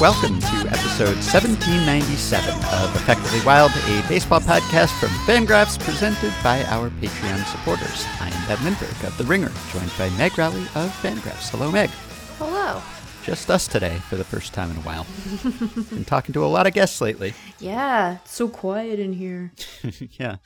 Welcome 0.00 0.38
to 0.38 0.68
episode 0.68 1.16
1797 1.16 2.54
of 2.54 2.94
Effectively 2.94 3.40
Wild, 3.44 3.72
a 3.72 4.08
baseball 4.08 4.38
podcast 4.38 4.96
from 5.00 5.08
Fangraphs 5.26 5.76
presented 5.76 6.32
by 6.40 6.62
our 6.66 6.88
Patreon 6.88 7.44
supporters. 7.46 8.06
I 8.20 8.28
am 8.28 8.46
Ben 8.46 8.62
Lindbergh 8.62 9.04
of 9.04 9.18
The 9.18 9.24
Ringer, 9.24 9.50
joined 9.72 9.90
by 9.98 10.08
Meg 10.10 10.38
Rowley 10.38 10.62
of 10.76 10.96
Fangraphs. 11.02 11.48
Hello, 11.48 11.72
Meg. 11.72 11.90
Hello. 12.38 12.80
Just 13.24 13.50
us 13.50 13.66
today 13.66 13.96
for 14.08 14.14
the 14.14 14.22
first 14.22 14.54
time 14.54 14.70
in 14.70 14.76
a 14.76 14.82
while. 14.82 15.04
Been 15.90 16.04
talking 16.04 16.32
to 16.32 16.44
a 16.44 16.46
lot 16.46 16.68
of 16.68 16.74
guests 16.74 17.00
lately. 17.00 17.34
Yeah, 17.58 18.18
it's 18.22 18.34
so 18.36 18.46
quiet 18.48 19.00
in 19.00 19.14
here. 19.14 19.52
yeah. 20.12 20.36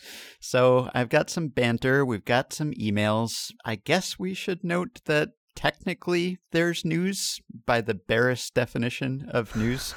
So 0.40 0.88
I've 0.94 1.10
got 1.10 1.28
some 1.28 1.48
banter. 1.48 2.06
We've 2.06 2.24
got 2.24 2.54
some 2.54 2.72
emails. 2.72 3.52
I 3.66 3.74
guess 3.74 4.18
we 4.18 4.32
should 4.32 4.64
note 4.64 5.02
that 5.04 5.32
technically 5.54 6.38
there's 6.50 6.84
news 6.84 7.40
by 7.66 7.80
the 7.80 7.94
barest 7.94 8.54
definition 8.54 9.28
of 9.30 9.54
news 9.56 9.94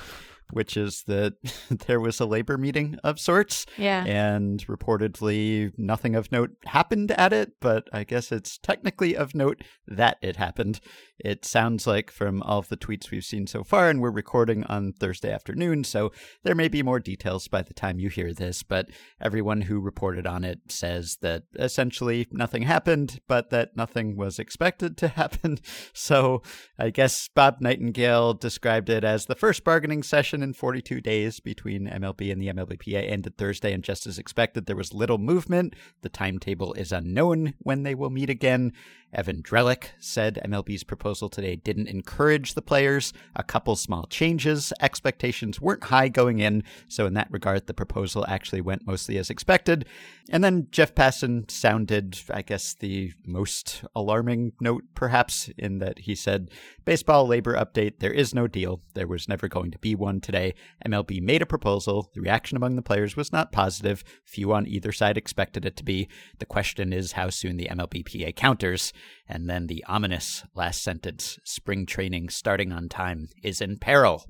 which 0.51 0.77
is 0.77 1.03
that 1.03 1.33
there 1.87 1.99
was 1.99 2.19
a 2.19 2.25
labor 2.25 2.57
meeting 2.57 2.97
of 3.03 3.19
sorts. 3.19 3.65
Yeah. 3.77 4.03
And 4.05 4.65
reportedly 4.67 5.71
nothing 5.77 6.15
of 6.15 6.31
note 6.31 6.51
happened 6.65 7.11
at 7.11 7.33
it, 7.33 7.53
but 7.59 7.87
I 7.91 8.03
guess 8.03 8.31
it's 8.31 8.57
technically 8.57 9.15
of 9.15 9.35
note 9.35 9.63
that 9.87 10.17
it 10.21 10.35
happened. 10.35 10.79
It 11.19 11.45
sounds 11.45 11.87
like 11.87 12.11
from 12.11 12.41
all 12.43 12.59
of 12.59 12.67
the 12.67 12.75
tweets 12.77 13.09
we've 13.09 13.23
seen 13.23 13.47
so 13.47 13.63
far, 13.63 13.89
and 13.89 14.01
we're 14.01 14.11
recording 14.11 14.65
on 14.65 14.91
Thursday 14.91 15.31
afternoon, 15.31 15.85
so 15.85 16.11
there 16.43 16.55
may 16.55 16.67
be 16.67 16.83
more 16.83 16.99
details 16.99 17.47
by 17.47 17.61
the 17.61 17.73
time 17.73 17.99
you 17.99 18.09
hear 18.09 18.33
this, 18.33 18.63
but 18.63 18.89
everyone 19.21 19.61
who 19.61 19.79
reported 19.79 20.27
on 20.27 20.43
it 20.43 20.59
says 20.67 21.17
that 21.21 21.43
essentially 21.57 22.27
nothing 22.31 22.63
happened, 22.63 23.21
but 23.27 23.49
that 23.49 23.77
nothing 23.77 24.17
was 24.17 24.39
expected 24.39 24.97
to 24.97 25.07
happen. 25.09 25.57
So 25.93 26.41
I 26.77 26.89
guess 26.89 27.29
Bob 27.33 27.57
Nightingale 27.61 28.33
described 28.33 28.89
it 28.89 29.03
as 29.03 29.25
the 29.25 29.35
first 29.35 29.63
bargaining 29.63 30.03
session 30.03 30.43
in 30.43 30.53
42 30.53 31.01
days 31.01 31.39
between 31.39 31.87
MLB 31.87 32.31
and 32.31 32.41
the 32.41 32.47
MLBPA 32.47 33.09
ended 33.09 33.37
Thursday, 33.37 33.73
and 33.73 33.83
just 33.83 34.05
as 34.05 34.19
expected, 34.19 34.65
there 34.65 34.75
was 34.75 34.93
little 34.93 35.17
movement. 35.17 35.75
The 36.01 36.09
timetable 36.09 36.73
is 36.73 36.91
unknown 36.91 37.53
when 37.59 37.83
they 37.83 37.95
will 37.95 38.09
meet 38.09 38.29
again. 38.29 38.73
Evan 39.15 39.41
Drellich 39.41 39.85
said 39.97 40.41
MLB's 40.45 40.83
proposal 40.83 41.29
today 41.29 41.55
didn't 41.55 41.87
encourage 41.87 42.53
the 42.53 42.61
players. 42.61 43.13
A 43.35 43.43
couple 43.43 43.75
small 43.75 44.05
changes. 44.07 44.73
Expectations 44.81 45.61
weren't 45.61 45.85
high 45.85 46.09
going 46.09 46.39
in, 46.39 46.63
so 46.87 47.05
in 47.05 47.13
that 47.13 47.31
regard, 47.31 47.65
the 47.65 47.73
proposal 47.73 48.25
actually 48.27 48.61
went 48.61 48.85
mostly 48.85 49.17
as 49.17 49.29
expected. 49.29 49.85
And 50.29 50.43
then 50.43 50.67
Jeff 50.71 50.93
Passan 50.93 51.49
sounded, 51.49 52.19
I 52.29 52.41
guess, 52.41 52.73
the 52.73 53.13
most 53.25 53.83
alarming 53.95 54.53
note, 54.59 54.83
perhaps, 54.95 55.49
in 55.57 55.79
that 55.79 55.99
he 55.99 56.15
said, 56.15 56.51
Baseball 56.83 57.25
labor 57.25 57.55
update, 57.55 57.99
there 57.99 58.13
is 58.13 58.35
no 58.35 58.47
deal. 58.47 58.81
There 58.95 59.07
was 59.07 59.29
never 59.29 59.47
going 59.47 59.71
to 59.71 59.79
be 59.79 59.95
one 59.95 60.19
today. 60.19 60.53
MLB 60.85 61.21
made 61.21 61.41
a 61.41 61.47
proposal. 61.47 62.11
The 62.13 62.21
reaction 62.21 62.57
among 62.57 62.75
the 62.75 62.81
players 62.81 63.15
was 63.15 63.31
not 63.31 63.51
positive. 63.51 64.03
Few 64.23 64.51
on 64.51 64.67
either 64.67 64.91
side 64.91 65.17
expected 65.17 65.65
it 65.65 65.77
to 65.77 65.83
be. 65.83 66.09
The 66.39 66.45
question 66.45 66.91
is 66.91 67.13
how 67.13 67.29
soon 67.29 67.57
the 67.57 67.69
MLBPA 67.71 68.35
counters. 68.35 68.93
And 69.27 69.49
then 69.49 69.67
the 69.67 69.83
ominous 69.87 70.43
last 70.53 70.83
sentence 70.83 71.39
spring 71.43 71.85
training 71.85 72.29
starting 72.29 72.71
on 72.71 72.89
time 72.89 73.29
is 73.43 73.61
in 73.61 73.77
peril. 73.77 74.25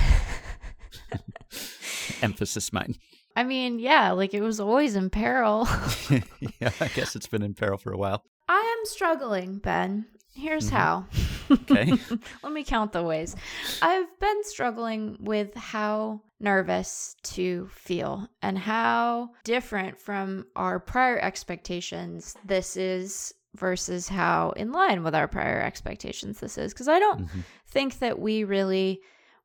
Emphasis 2.22 2.73
mine. 2.73 2.96
I 3.35 3.44
mean, 3.44 3.79
yeah, 3.79 4.12
like 4.12 4.34
it 4.34 4.41
was 4.41 4.59
always 4.59 4.96
in 4.96 5.09
peril. 5.09 5.68
yeah, 6.59 6.72
I 6.79 6.88
guess 6.90 7.16
it's 7.16 7.28
been 7.28 7.41
in 7.41 7.53
peril 7.53 7.78
for 7.78 7.91
a 7.91 7.97
while. 7.97 8.23
I 8.47 8.75
am 8.79 8.85
struggling, 8.85 9.57
Ben. 9.57 10.06
Here's 10.35 10.68
mm-hmm. 10.68 10.75
how. 10.75 11.06
Okay. 11.52 11.94
Let 12.44 12.53
me 12.53 12.63
count 12.63 12.91
the 12.91 13.03
ways. 13.03 13.35
I've 13.81 14.19
been 14.19 14.44
struggling 14.44 15.18
with 15.19 15.53
how 15.56 16.22
nervous 16.40 17.16
to 17.23 17.69
feel 17.72 18.28
and 18.41 18.57
how 18.57 19.29
different 19.44 20.00
from 20.00 20.46
our 20.56 20.79
prior 20.79 21.19
expectations 21.19 22.35
this 22.46 22.75
is 22.75 23.34
versus 23.56 24.08
how 24.08 24.52
in 24.52 24.72
line 24.72 25.03
with 25.03 25.16
our 25.16 25.28
prior 25.28 25.62
expectations 25.62 26.40
this 26.40 26.58
is. 26.58 26.74
Because 26.74 26.88
I 26.88 27.00
don't 27.00 27.28
mm-hmm. 27.28 27.41
think 27.68 28.00
that 28.00 28.19
we 28.19 28.44
really 28.44 29.02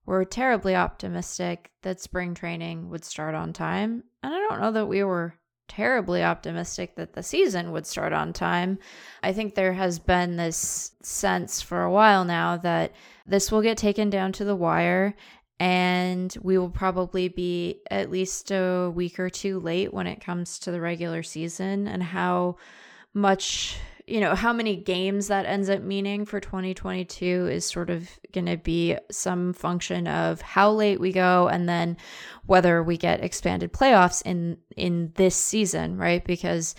were 0.06 0.24
terribly 0.24 0.74
optimistic 0.74 1.70
that 1.82 2.00
spring 2.00 2.34
training 2.34 2.88
would 2.88 3.04
start 3.04 3.34
on 3.34 3.52
time. 3.52 4.04
And 4.22 4.34
I 4.34 4.38
don't 4.38 4.60
know 4.60 4.72
that 4.72 4.86
we 4.86 5.04
were 5.04 5.34
terribly 5.68 6.24
optimistic 6.24 6.96
that 6.96 7.12
the 7.12 7.22
season 7.22 7.72
would 7.72 7.86
start 7.86 8.12
on 8.14 8.32
time. 8.32 8.78
I 9.22 9.34
think 9.34 9.54
there 9.54 9.74
has 9.74 9.98
been 9.98 10.36
this 10.36 10.92
sense 11.02 11.60
for 11.60 11.82
a 11.82 11.92
while 11.92 12.24
now 12.24 12.56
that 12.56 12.92
this 13.26 13.52
will 13.52 13.60
get 13.60 13.76
taken 13.76 14.08
down 14.08 14.32
to 14.32 14.44
the 14.44 14.56
wire 14.56 15.14
and 15.60 16.36
we 16.40 16.56
will 16.56 16.70
probably 16.70 17.28
be 17.28 17.82
at 17.90 18.10
least 18.10 18.50
a 18.50 18.90
week 18.94 19.18
or 19.18 19.28
two 19.28 19.58
late 19.60 19.92
when 19.92 20.06
it 20.06 20.20
comes 20.20 20.58
to 20.60 20.70
the 20.70 20.80
regular 20.80 21.22
season 21.22 21.88
and 21.88 22.02
how 22.02 22.56
much 23.12 23.76
you 24.08 24.20
know, 24.20 24.34
how 24.34 24.52
many 24.52 24.76
games 24.76 25.28
that 25.28 25.46
ends 25.46 25.68
up 25.68 25.82
meaning 25.82 26.24
for 26.24 26.40
2022 26.40 27.48
is 27.48 27.64
sort 27.64 27.90
of 27.90 28.08
going 28.32 28.46
to 28.46 28.56
be 28.56 28.96
some 29.10 29.52
function 29.52 30.06
of 30.06 30.40
how 30.40 30.72
late 30.72 30.98
we 30.98 31.12
go 31.12 31.48
and 31.48 31.68
then 31.68 31.96
whether 32.46 32.82
we 32.82 32.96
get 32.96 33.22
expanded 33.22 33.72
playoffs 33.72 34.22
in 34.24 34.58
in 34.76 35.12
this 35.16 35.36
season, 35.36 35.96
right? 35.96 36.24
Because 36.24 36.74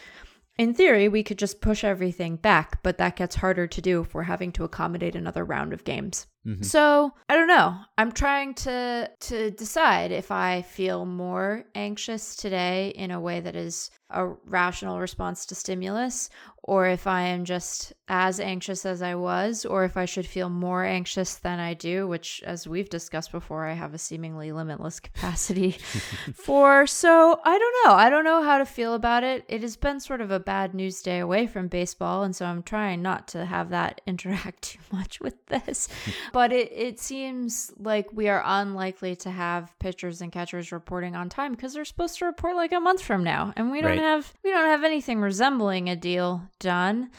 in 0.60 0.74
theory, 0.74 1.08
we 1.08 1.24
could 1.24 1.40
just 1.40 1.62
push 1.62 1.86
everything 1.86 2.36
back, 2.36 2.84
but 2.84 2.98
that 2.98 3.16
gets 3.16 3.36
harder 3.36 3.66
to 3.66 3.82
do 3.82 4.02
if 4.02 4.14
we're 4.14 4.24
having 4.24 4.52
to 4.52 4.66
accommodate 4.66 5.16
another 5.16 5.46
round 5.46 5.72
of 5.72 5.86
games. 5.86 6.28
Mm-hmm. 6.46 6.64
So 6.64 7.14
I 7.30 7.36
don't 7.36 7.48
know. 7.48 7.78
I'm 7.98 8.12
trying 8.12 8.56
to 8.56 9.10
to 9.20 9.52
decide 9.52 10.12
if 10.12 10.32
I 10.32 10.64
feel 10.64 11.06
more 11.06 11.64
anxious 11.76 12.36
today 12.36 12.90
in 12.90 13.12
a 13.12 13.22
way 13.22 13.40
that 13.40 13.56
is 13.56 13.90
a 14.10 14.28
rational 14.28 15.00
response 15.00 15.46
to 15.46 15.56
stimulus, 15.56 16.30
or 16.64 16.88
if 16.88 17.08
I 17.08 17.22
am 17.24 17.46
just 17.46 17.94
as 18.08 18.40
anxious 18.40 18.86
as 18.86 19.02
I 19.02 19.16
was, 19.16 19.66
or 19.66 19.86
if 19.86 19.96
I 19.96 20.06
should 20.06 20.26
feel 20.26 20.50
more 20.50 20.84
anxious 20.84 21.36
than 21.36 21.60
I 21.60 21.74
do, 21.74 22.08
which, 22.08 22.44
as 22.46 22.68
we've 22.68 22.90
discussed 22.90 23.32
before, 23.32 23.66
I 23.68 23.74
have 23.74 23.94
a 23.94 23.98
seemingly 23.98 24.52
limitless 24.52 25.00
capacity 25.00 25.72
for. 26.34 26.86
So 26.86 27.40
I 27.44 27.58
don't 27.58 27.76
know. 27.86 27.94
I 27.96 28.10
don't 28.10 28.24
know 28.24 28.44
how 28.44 28.58
to 28.58 28.66
feel 28.66 28.94
about 28.94 29.24
it. 29.24 29.46
It 29.48 29.62
has 29.62 29.78
been 29.78 30.00
sort 30.00 30.22
of 30.22 30.32
a 30.32 30.40
bad 30.40 30.74
news 30.74 31.02
day 31.02 31.20
away 31.20 31.48
from 31.48 31.68
baseball, 31.68 32.24
and 32.24 32.36
so 32.36 32.46
I'm 32.46 32.64
trying 32.64 33.02
not 33.02 33.28
to 33.30 33.46
have 33.46 33.70
that 33.70 34.02
interact 34.08 34.62
too 34.64 34.80
much 34.92 35.20
with 35.20 35.46
this. 35.48 35.88
but 36.34 36.52
it, 36.52 36.72
it 36.72 37.00
seems 37.00 37.72
like 37.80 38.12
we 38.12 38.28
are 38.28 38.44
unlikely 38.46 39.16
to 39.18 39.32
have 39.32 39.78
pitchers 39.80 40.22
and 40.22 40.32
catchers 40.32 40.72
reporting 40.72 41.16
on 41.16 41.30
time 41.30 41.54
because 41.54 41.74
they're 41.74 41.86
supposed 41.86 42.18
to 42.20 42.26
report 42.26 42.56
like 42.56 42.74
a 42.74 42.80
month 42.80 43.02
from 43.02 43.24
now, 43.24 43.54
and 43.56 43.72
we 43.72 43.82
don't 43.82 43.92
right. 43.92 44.00
have 44.00 44.34
we 44.44 44.52
don't 44.52 44.68
have 44.68 44.84
anything 44.84 45.22
resembling 45.22 45.90
a 45.90 45.96
deal 45.96 46.49
done. 46.60 47.10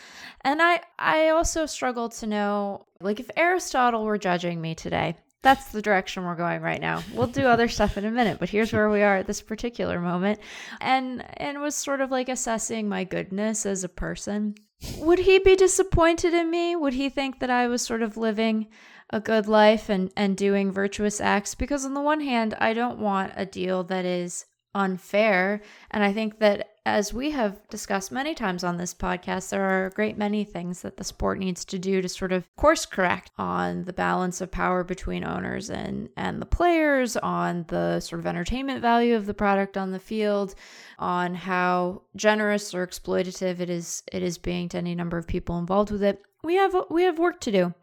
And 0.42 0.62
I 0.62 0.80
I 0.98 1.28
also 1.28 1.66
struggle 1.66 2.08
to 2.10 2.26
know 2.26 2.86
like 3.00 3.20
if 3.20 3.30
Aristotle 3.36 4.04
were 4.04 4.18
judging 4.18 4.60
me 4.60 4.74
today, 4.74 5.16
that's 5.42 5.72
the 5.72 5.82
direction 5.82 6.24
we're 6.24 6.34
going 6.34 6.60
right 6.60 6.80
now. 6.80 7.02
We'll 7.14 7.26
do 7.26 7.46
other 7.46 7.68
stuff 7.68 7.96
in 7.96 8.04
a 8.04 8.10
minute, 8.10 8.38
but 8.38 8.50
here's 8.50 8.72
where 8.72 8.90
we 8.90 9.02
are 9.02 9.16
at 9.16 9.26
this 9.26 9.40
particular 9.40 10.00
moment. 10.00 10.38
And 10.80 11.24
and 11.38 11.60
was 11.60 11.74
sort 11.74 12.00
of 12.00 12.10
like 12.10 12.28
assessing 12.28 12.88
my 12.88 13.04
goodness 13.04 13.64
as 13.66 13.84
a 13.84 13.88
person. 13.88 14.54
Would 14.98 15.20
he 15.20 15.38
be 15.38 15.56
disappointed 15.56 16.32
in 16.34 16.50
me? 16.50 16.76
Would 16.76 16.94
he 16.94 17.08
think 17.08 17.40
that 17.40 17.50
I 17.50 17.68
was 17.68 17.82
sort 17.82 18.02
of 18.02 18.16
living 18.16 18.68
a 19.10 19.20
good 19.20 19.48
life 19.48 19.88
and 19.88 20.12
and 20.16 20.36
doing 20.36 20.70
virtuous 20.70 21.20
acts 21.20 21.54
because 21.54 21.84
on 21.84 21.94
the 21.94 22.00
one 22.00 22.20
hand, 22.20 22.54
I 22.58 22.74
don't 22.74 22.98
want 22.98 23.32
a 23.36 23.46
deal 23.46 23.82
that 23.84 24.04
is 24.04 24.46
unfair. 24.74 25.62
And 25.90 26.04
I 26.04 26.12
think 26.12 26.38
that 26.38 26.70
as 26.86 27.12
we 27.12 27.30
have 27.30 27.60
discussed 27.68 28.10
many 28.10 28.34
times 28.34 28.64
on 28.64 28.76
this 28.76 28.94
podcast, 28.94 29.50
there 29.50 29.62
are 29.62 29.86
a 29.86 29.90
great 29.90 30.16
many 30.16 30.44
things 30.44 30.82
that 30.82 30.96
the 30.96 31.04
sport 31.04 31.38
needs 31.38 31.64
to 31.66 31.78
do 31.78 32.00
to 32.00 32.08
sort 32.08 32.32
of 32.32 32.44
course 32.56 32.86
correct 32.86 33.30
on 33.38 33.84
the 33.84 33.92
balance 33.92 34.40
of 34.40 34.50
power 34.50 34.82
between 34.82 35.22
owners 35.22 35.68
and, 35.70 36.08
and 36.16 36.40
the 36.40 36.46
players, 36.46 37.16
on 37.18 37.64
the 37.68 38.00
sort 38.00 38.20
of 38.20 38.26
entertainment 38.26 38.80
value 38.80 39.14
of 39.14 39.26
the 39.26 39.34
product 39.34 39.76
on 39.76 39.92
the 39.92 39.98
field, 39.98 40.54
on 40.98 41.34
how 41.34 42.02
generous 42.16 42.74
or 42.74 42.86
exploitative 42.86 43.60
it 43.60 43.70
is 43.70 44.02
it 44.10 44.22
is 44.22 44.38
being 44.38 44.68
to 44.68 44.78
any 44.78 44.94
number 44.94 45.18
of 45.18 45.26
people 45.26 45.58
involved 45.58 45.90
with 45.90 46.02
it. 46.02 46.22
We 46.42 46.54
have 46.54 46.74
we 46.90 47.02
have 47.02 47.18
work 47.18 47.40
to 47.40 47.52
do 47.52 47.74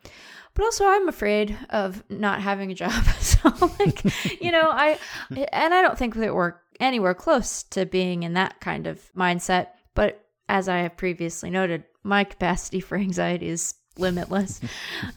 but 0.57 0.63
also 0.63 0.87
I'm 0.87 1.07
afraid 1.07 1.55
of 1.69 2.03
not 2.09 2.41
having 2.41 2.71
a 2.71 2.73
job. 2.73 2.91
so 3.19 3.53
like, 3.79 4.03
you 4.41 4.51
know, 4.51 4.67
I 4.71 4.97
and 5.53 5.71
I 5.71 5.83
don't 5.83 5.99
think 5.99 6.15
that 6.15 6.33
we're 6.33 6.55
anywhere 6.79 7.13
close 7.13 7.63
to 7.63 7.85
being 7.85 8.23
in 8.23 8.33
that 8.33 8.59
kind 8.59 8.87
of 8.87 9.11
mindset. 9.13 9.67
But 9.93 10.25
as 10.49 10.69
I 10.69 10.79
have 10.79 10.97
previously 10.97 11.49
noted, 11.49 11.83
my 12.03 12.23
capacity 12.23 12.79
for 12.81 12.97
anxiety 12.97 13.49
is 13.49 13.75
limitless. 13.99 14.59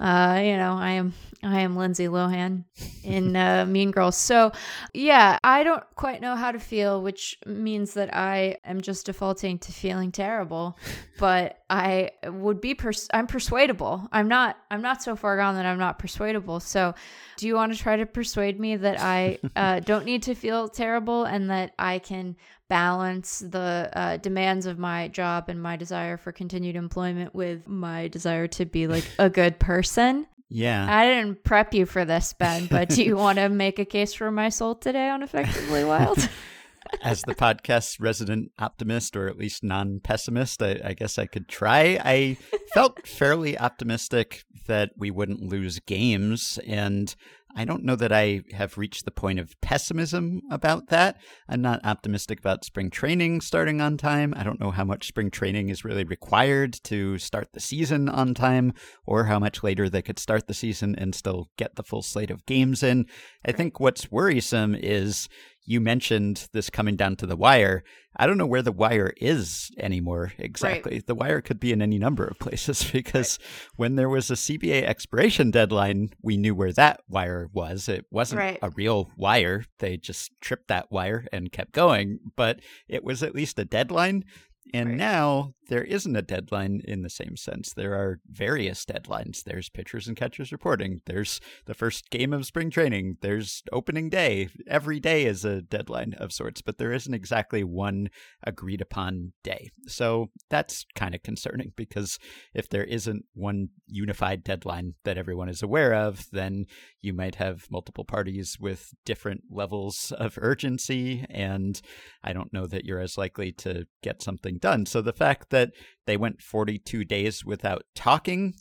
uh, 0.01 0.41
you 0.43 0.57
know, 0.57 0.75
I 0.75 0.93
am 0.93 1.13
I 1.43 1.61
am 1.61 1.75
Lindsay 1.75 2.07
Lohan 2.07 2.65
in 3.03 3.35
uh, 3.35 3.65
Mean 3.67 3.91
Girls. 3.93 4.17
So, 4.17 4.53
yeah, 4.93 5.39
I 5.43 5.63
don't 5.65 5.83
quite 5.95 6.21
know 6.21 6.37
how 6.37 6.53
to 6.53 6.59
feel, 6.59 7.01
which 7.01 7.39
means 7.47 7.95
that 7.95 8.15
I 8.15 8.59
am 8.63 8.83
just 8.83 9.07
defaulting 9.07 9.59
to 9.61 9.73
feeling 9.73 10.13
terrible. 10.13 10.79
But 11.19 11.59
I 11.71 12.11
would 12.25 12.61
be 12.61 12.75
pers- 12.75 13.09
I'm 13.15 13.27
persuadable. 13.27 14.07
I'm 14.13 14.29
not 14.29 14.59
I'm 14.71 14.83
not 14.83 15.03
so 15.03 15.17
far 15.17 15.37
gone 15.39 15.55
that 15.55 15.65
I'm 15.67 15.79
not 15.79 15.99
persuadable. 15.99 16.61
So, 16.61 16.95
do 17.39 17.47
you 17.47 17.55
want 17.55 17.73
to 17.73 17.79
try 17.79 17.97
to 17.97 18.07
persuade 18.07 18.61
me 18.61 18.77
that 18.77 19.01
I 19.01 19.39
uh, 19.57 19.81
don't 19.81 20.05
need 20.05 20.25
to 20.25 20.35
feel 20.35 20.69
terrible 20.69 21.25
and 21.25 21.49
that 21.51 21.73
I 21.79 22.01
can 22.01 22.37
balance 22.71 23.41
the 23.41 23.91
uh, 23.93 24.17
demands 24.17 24.65
of 24.65 24.79
my 24.79 25.09
job 25.09 25.49
and 25.49 25.61
my 25.61 25.77
desire 25.77 26.17
for 26.17 26.33
continued 26.33 26.77
employment 26.77 27.35
with 27.35 27.69
my 27.69 28.09
desire 28.09 28.47
to 28.47 28.65
be 28.65 28.87
like 28.87 29.05
a 29.19 29.29
good 29.41 29.59
person? 29.59 30.27
Yeah. 30.49 30.87
I 30.89 31.07
didn't 31.07 31.45
prep 31.45 31.75
you 31.75 31.85
for 31.85 32.05
this, 32.05 32.33
Ben, 32.33 32.67
but 32.67 32.89
do 32.89 33.03
you 33.03 33.17
want 33.19 33.39
to 33.39 33.49
make 33.49 33.79
a 33.79 33.85
case 33.85 34.15
for 34.15 34.31
my 34.31 34.49
soul 34.49 34.77
today 34.77 35.11
on 35.11 35.23
Effectively 35.23 35.85
Wild? 35.85 36.27
As 37.03 37.23
the 37.23 37.35
podcast's 37.35 38.01
resident 38.01 38.51
optimist, 38.59 39.15
or 39.17 39.29
at 39.29 39.37
least 39.37 39.63
non 39.63 40.01
pessimist, 40.01 40.63
I, 40.63 40.81
I, 40.85 40.93
guess 40.95 41.19
I 41.19 41.27
could 41.27 41.47
try. 41.47 42.01
I 42.03 42.37
felt 42.75 43.07
fairly 43.07 43.57
optimistic 43.57 44.45
that 44.67 44.91
we 44.97 45.11
wouldn't 45.11 45.43
lose 45.43 45.79
games. 45.81 46.59
And 46.67 47.15
I 47.57 47.65
don't 47.65 47.85
know 47.85 47.97
that 47.97 48.13
I 48.13 48.43
have 48.53 48.79
reached 48.79 49.05
the 49.05 49.11
point 49.11 49.39
of 49.39 49.61
pessimism 49.61 50.43
about 50.51 50.89
that. 50.89 51.21
I'm 51.49 51.61
not 51.61 51.85
optimistic 51.85 52.39
about 52.39 52.65
spring 52.65 52.91
training 52.91 53.41
starting 53.41 53.81
on 53.81 53.97
time. 53.97 54.35
I 54.37 54.43
don't 54.43 54.61
know 54.61 54.71
how 54.71 54.85
much 54.85 55.09
spring 55.09 55.31
training 55.31 55.69
is 55.69 55.85
really 55.85 56.05
required 56.05 56.75
to 56.85 57.19
start 57.19 57.49
the 57.53 57.61
season 57.61 58.09
on 58.09 58.35
time 58.35 58.73
or 59.05 59.25
how 59.25 59.39
much 59.39 59.63
later 59.63 59.89
they 59.89 60.03
could 60.03 60.19
start 60.19 60.47
the 60.47 60.55
season 60.55 60.95
and 60.97 61.15
still 61.15 61.49
get 61.57 61.77
the 61.77 61.83
full 61.83 62.03
slate 62.03 62.31
of 62.31 62.47
games 62.47 62.83
in. 62.83 63.07
I 63.45 63.53
think 63.53 63.81
what's 63.81 64.11
worrisome 64.11 64.75
is 64.75 65.29
you 65.71 65.81
mentioned 65.81 66.49
this 66.53 66.69
coming 66.69 66.97
down 66.97 67.15
to 67.15 67.27
the 67.27 67.37
wire. 67.37 67.85
I 68.17 68.27
don't 68.27 68.39
know 68.39 68.47
where 68.47 68.61
the 68.61 68.73
wire 68.73 69.15
is 69.19 69.71
anymore 69.79 70.33
exactly. 70.37 70.95
Right. 70.95 71.07
The 71.07 71.15
wire 71.15 71.41
could 71.41 71.61
be 71.61 71.71
in 71.71 71.81
any 71.81 71.97
number 71.97 72.27
of 72.27 72.41
places 72.41 72.83
because 72.93 73.39
right. 73.41 73.71
when 73.77 73.95
there 73.95 74.09
was 74.09 74.33
a 74.33 74.35
CBA 74.35 74.83
expiration 74.83 75.53
deadline, 75.53 76.11
we 76.21 76.37
knew 76.37 76.57
where 76.57 76.73
that 76.73 77.03
wire 77.09 77.49
was. 77.53 77.89
It 77.89 78.05
wasn't 78.11 78.41
right. 78.41 78.59
a 78.61 78.71
real 78.71 79.13
wire. 79.17 79.65
They 79.79 79.97
just 79.97 80.33
tripped 80.41 80.67
that 80.69 80.91
wire 80.91 81.29
and 81.33 81.53
kept 81.53 81.71
going, 81.71 82.19
but 82.35 82.59
it 82.89 83.05
was 83.05 83.23
at 83.23 83.37
least 83.37 83.57
a 83.61 83.65
deadline. 83.65 84.25
And 84.73 84.91
right. 84.91 84.99
now 84.99 85.55
there 85.71 85.85
isn't 85.85 86.17
a 86.17 86.23
deadline 86.23 86.83
in 86.85 87.03
the 87.03 87.09
same 87.09 87.37
sense. 87.37 87.73
There 87.73 87.95
are 87.95 88.19
various 88.29 88.85
deadlines. 88.85 89.45
There's 89.45 89.69
pitchers 89.69 90.09
and 90.09 90.17
catchers 90.17 90.51
reporting. 90.51 91.01
There's 91.07 91.41
the 91.67 91.75
first 91.75 92.11
game 92.11 92.33
of 92.33 92.45
spring 92.45 92.71
training. 92.71 93.19
There's 93.23 93.63
opening 93.73 94.11
day. 94.11 94.49
Every 94.67 94.99
day 94.99 95.27
is 95.27 95.45
a 95.45 95.63
deadline 95.63 96.15
of 96.15 96.33
sorts, 96.33 96.61
but 96.61 96.79
there 96.79 96.93
isn't 96.93 97.15
exactly 97.15 97.63
one 97.63 98.11
agreed 98.43 98.81
upon 98.81 99.33
day. 99.45 99.71
So 99.87 100.31
that's 100.51 100.85
kind 100.97 101.15
of 101.15 101.23
concerning 101.23 101.73
because 101.77 102.19
if 102.53 102.69
there 102.69 102.85
isn't 102.85 103.25
one 103.35 103.69
unified 103.87 104.43
deadline 104.43 104.95
that 105.05 105.19
everyone 105.19 105.49
is 105.49 105.63
aware 105.63 105.95
of, 105.95 106.27
then 106.33 106.67
you 107.01 107.13
might 107.13 107.37
have 107.37 107.71
multiple 107.71 108.05
parties 108.05 108.59
with 108.59 108.93
different 109.05 109.45
levels 109.51 110.13
of 110.19 110.37
urgency. 110.41 111.25
And 111.31 111.81
I 112.25 112.33
don't 112.33 112.53
know 112.53 112.67
that 112.67 112.85
you're 112.85 113.01
as 113.01 113.17
likely 113.17 113.53
to 113.53 113.87
get 114.03 114.21
something 114.21 114.59
done. 114.61 114.87
So 114.87 115.01
the 115.03 115.13
fact 115.13 115.51
that 115.51 115.73
they 116.07 116.17
went 116.17 116.43
42 116.43 117.05
days 117.05 117.45
without 117.45 117.85
talking 117.95 118.55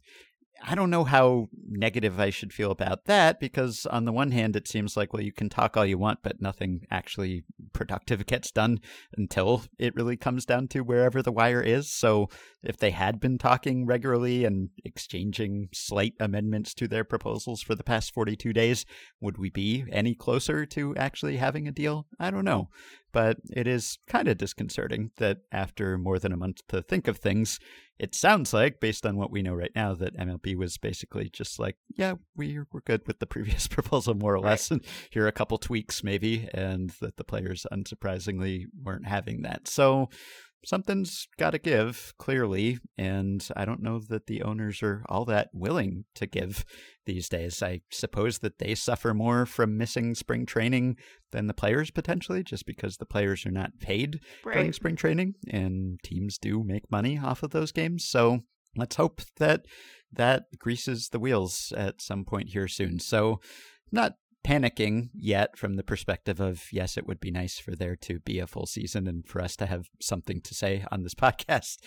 I 0.62 0.75
don't 0.75 0.90
know 0.90 1.04
how 1.04 1.48
negative 1.68 2.19
I 2.19 2.30
should 2.30 2.54
feel 2.54 2.72
about 2.72 3.06
that 3.06 3.40
because, 3.40 3.86
on 3.86 4.06
the 4.06 4.12
one 4.12 4.31
hand, 4.31 4.56
it 4.56 4.68
seems 4.68 4.98
like, 4.98 5.13
well, 5.13 5.24
you 5.24 5.31
can 5.31 5.50
talk 5.50 5.78
all 5.78 5.86
you 5.86 5.98
want, 5.98 6.19
but 6.22 6.42
nothing 6.42 6.86
actually 6.92 7.44
productive 7.74 8.25
gets 8.25 8.51
done 8.51 8.80
until 9.18 9.63
it 9.78 9.96
really 9.96 10.18
comes 10.18 10.46
down 10.46 10.68
to 10.69 10.81
wherever 10.81 11.22
the 11.22 11.31
wire 11.31 11.62
is. 11.62 11.92
So, 11.92 12.30
if 12.63 12.78
they 12.78 12.92
had 12.92 13.19
been 13.19 13.38
talking 13.38 13.86
regularly 13.86 14.45
and 14.45 14.69
exchanging 14.84 15.69
slight 15.74 16.13
amendments 16.19 16.74
to 16.75 16.88
their 16.88 17.04
proposals 17.04 17.62
for 17.62 17.75
the 17.75 17.84
past 17.84 18.13
42 18.13 18.52
days, 18.54 18.86
would 19.22 19.38
we 19.38 19.50
be 19.50 19.86
any 19.92 20.13
closer 20.13 20.66
to 20.68 20.95
actually 20.98 21.38
having 21.38 21.68
a 21.68 21.72
deal? 21.72 22.07
I 22.19 22.31
don't 22.31 22.45
know. 22.45 22.69
But 23.11 23.38
it 23.51 23.67
is 23.67 23.97
kind 24.07 24.27
of 24.27 24.38
disconcerting 24.38 25.11
that 25.17 25.39
after 25.51 25.97
more 25.97 26.19
than 26.19 26.31
a 26.31 26.38
month 26.38 26.61
to 26.69 26.81
think 26.81 27.07
of 27.07 27.17
things, 27.17 27.59
it 28.00 28.15
sounds 28.15 28.53
like, 28.53 28.79
based 28.79 29.06
on 29.06 29.17
what 29.17 29.31
we 29.31 29.41
know 29.41 29.53
right 29.53 29.71
now, 29.75 29.94
that 29.95 30.15
MLB 30.15 30.56
was 30.56 30.77
basically 30.77 31.29
just 31.29 31.59
like, 31.59 31.75
yeah, 31.97 32.13
we, 32.35 32.59
we're 32.71 32.79
good 32.81 33.01
with 33.06 33.19
the 33.19 33.25
previous 33.25 33.67
proposal, 33.67 34.13
more 34.13 34.33
or 34.33 34.39
less, 34.39 34.71
and 34.71 34.83
here 35.09 35.25
are 35.25 35.27
a 35.27 35.33
couple 35.33 35.57
tweaks 35.57 36.03
maybe, 36.03 36.47
and 36.53 36.91
that 37.01 37.17
the 37.17 37.25
players, 37.25 37.65
unsurprisingly, 37.71 38.65
weren't 38.83 39.07
having 39.07 39.41
that. 39.41 39.67
So 39.67 40.09
something's 40.65 41.27
got 41.38 41.51
to 41.51 41.59
give, 41.59 42.13
clearly. 42.17 42.79
And 42.97 43.47
I 43.56 43.65
don't 43.65 43.81
know 43.81 44.00
that 44.09 44.27
the 44.27 44.44
owners 44.44 44.83
are 44.83 45.03
all 45.07 45.25
that 45.25 45.50
willing 45.53 46.06
to 46.15 46.25
give 46.25 46.65
these 47.06 47.29
days. 47.29 47.63
I 47.63 47.81
suppose 47.91 48.39
that 48.39 48.59
they 48.59 48.75
suffer 48.75 49.13
more 49.13 49.45
from 49.45 49.77
missing 49.77 50.15
spring 50.15 50.45
training 50.45 50.97
than 51.31 51.47
the 51.47 51.53
players 51.53 51.91
potentially, 51.91 52.44
just 52.44 52.65
because 52.65 52.97
the 52.97 53.06
players 53.06 53.45
are 53.45 53.51
not 53.51 53.79
paid 53.79 54.19
right. 54.44 54.53
during 54.53 54.73
spring 54.73 54.95
training 54.95 55.35
and 55.50 56.00
teams 56.03 56.38
do 56.38 56.63
make 56.63 56.91
money 56.91 57.17
off 57.17 57.44
of 57.44 57.51
those 57.51 57.71
games. 57.71 58.06
So 58.06 58.41
let's 58.75 58.95
hope 58.95 59.21
that 59.38 59.65
that 60.11 60.45
greases 60.57 61.09
the 61.09 61.19
wheels 61.19 61.71
at 61.75 62.01
some 62.01 62.25
point 62.25 62.50
here 62.50 62.67
soon. 62.67 63.00
So, 63.00 63.39
not 63.91 64.13
panicking 64.44 65.09
yet 65.13 65.57
from 65.57 65.75
the 65.75 65.83
perspective 65.83 66.39
of 66.39 66.63
yes 66.71 66.97
it 66.97 67.06
would 67.06 67.19
be 67.19 67.30
nice 67.30 67.59
for 67.59 67.75
there 67.75 67.95
to 67.95 68.19
be 68.19 68.39
a 68.39 68.47
full 68.47 68.65
season 68.65 69.07
and 69.07 69.27
for 69.27 69.41
us 69.41 69.56
to 69.56 69.65
have 69.65 69.89
something 70.01 70.39
to 70.41 70.53
say 70.53 70.86
on 70.91 71.03
this 71.03 71.13
podcast 71.15 71.77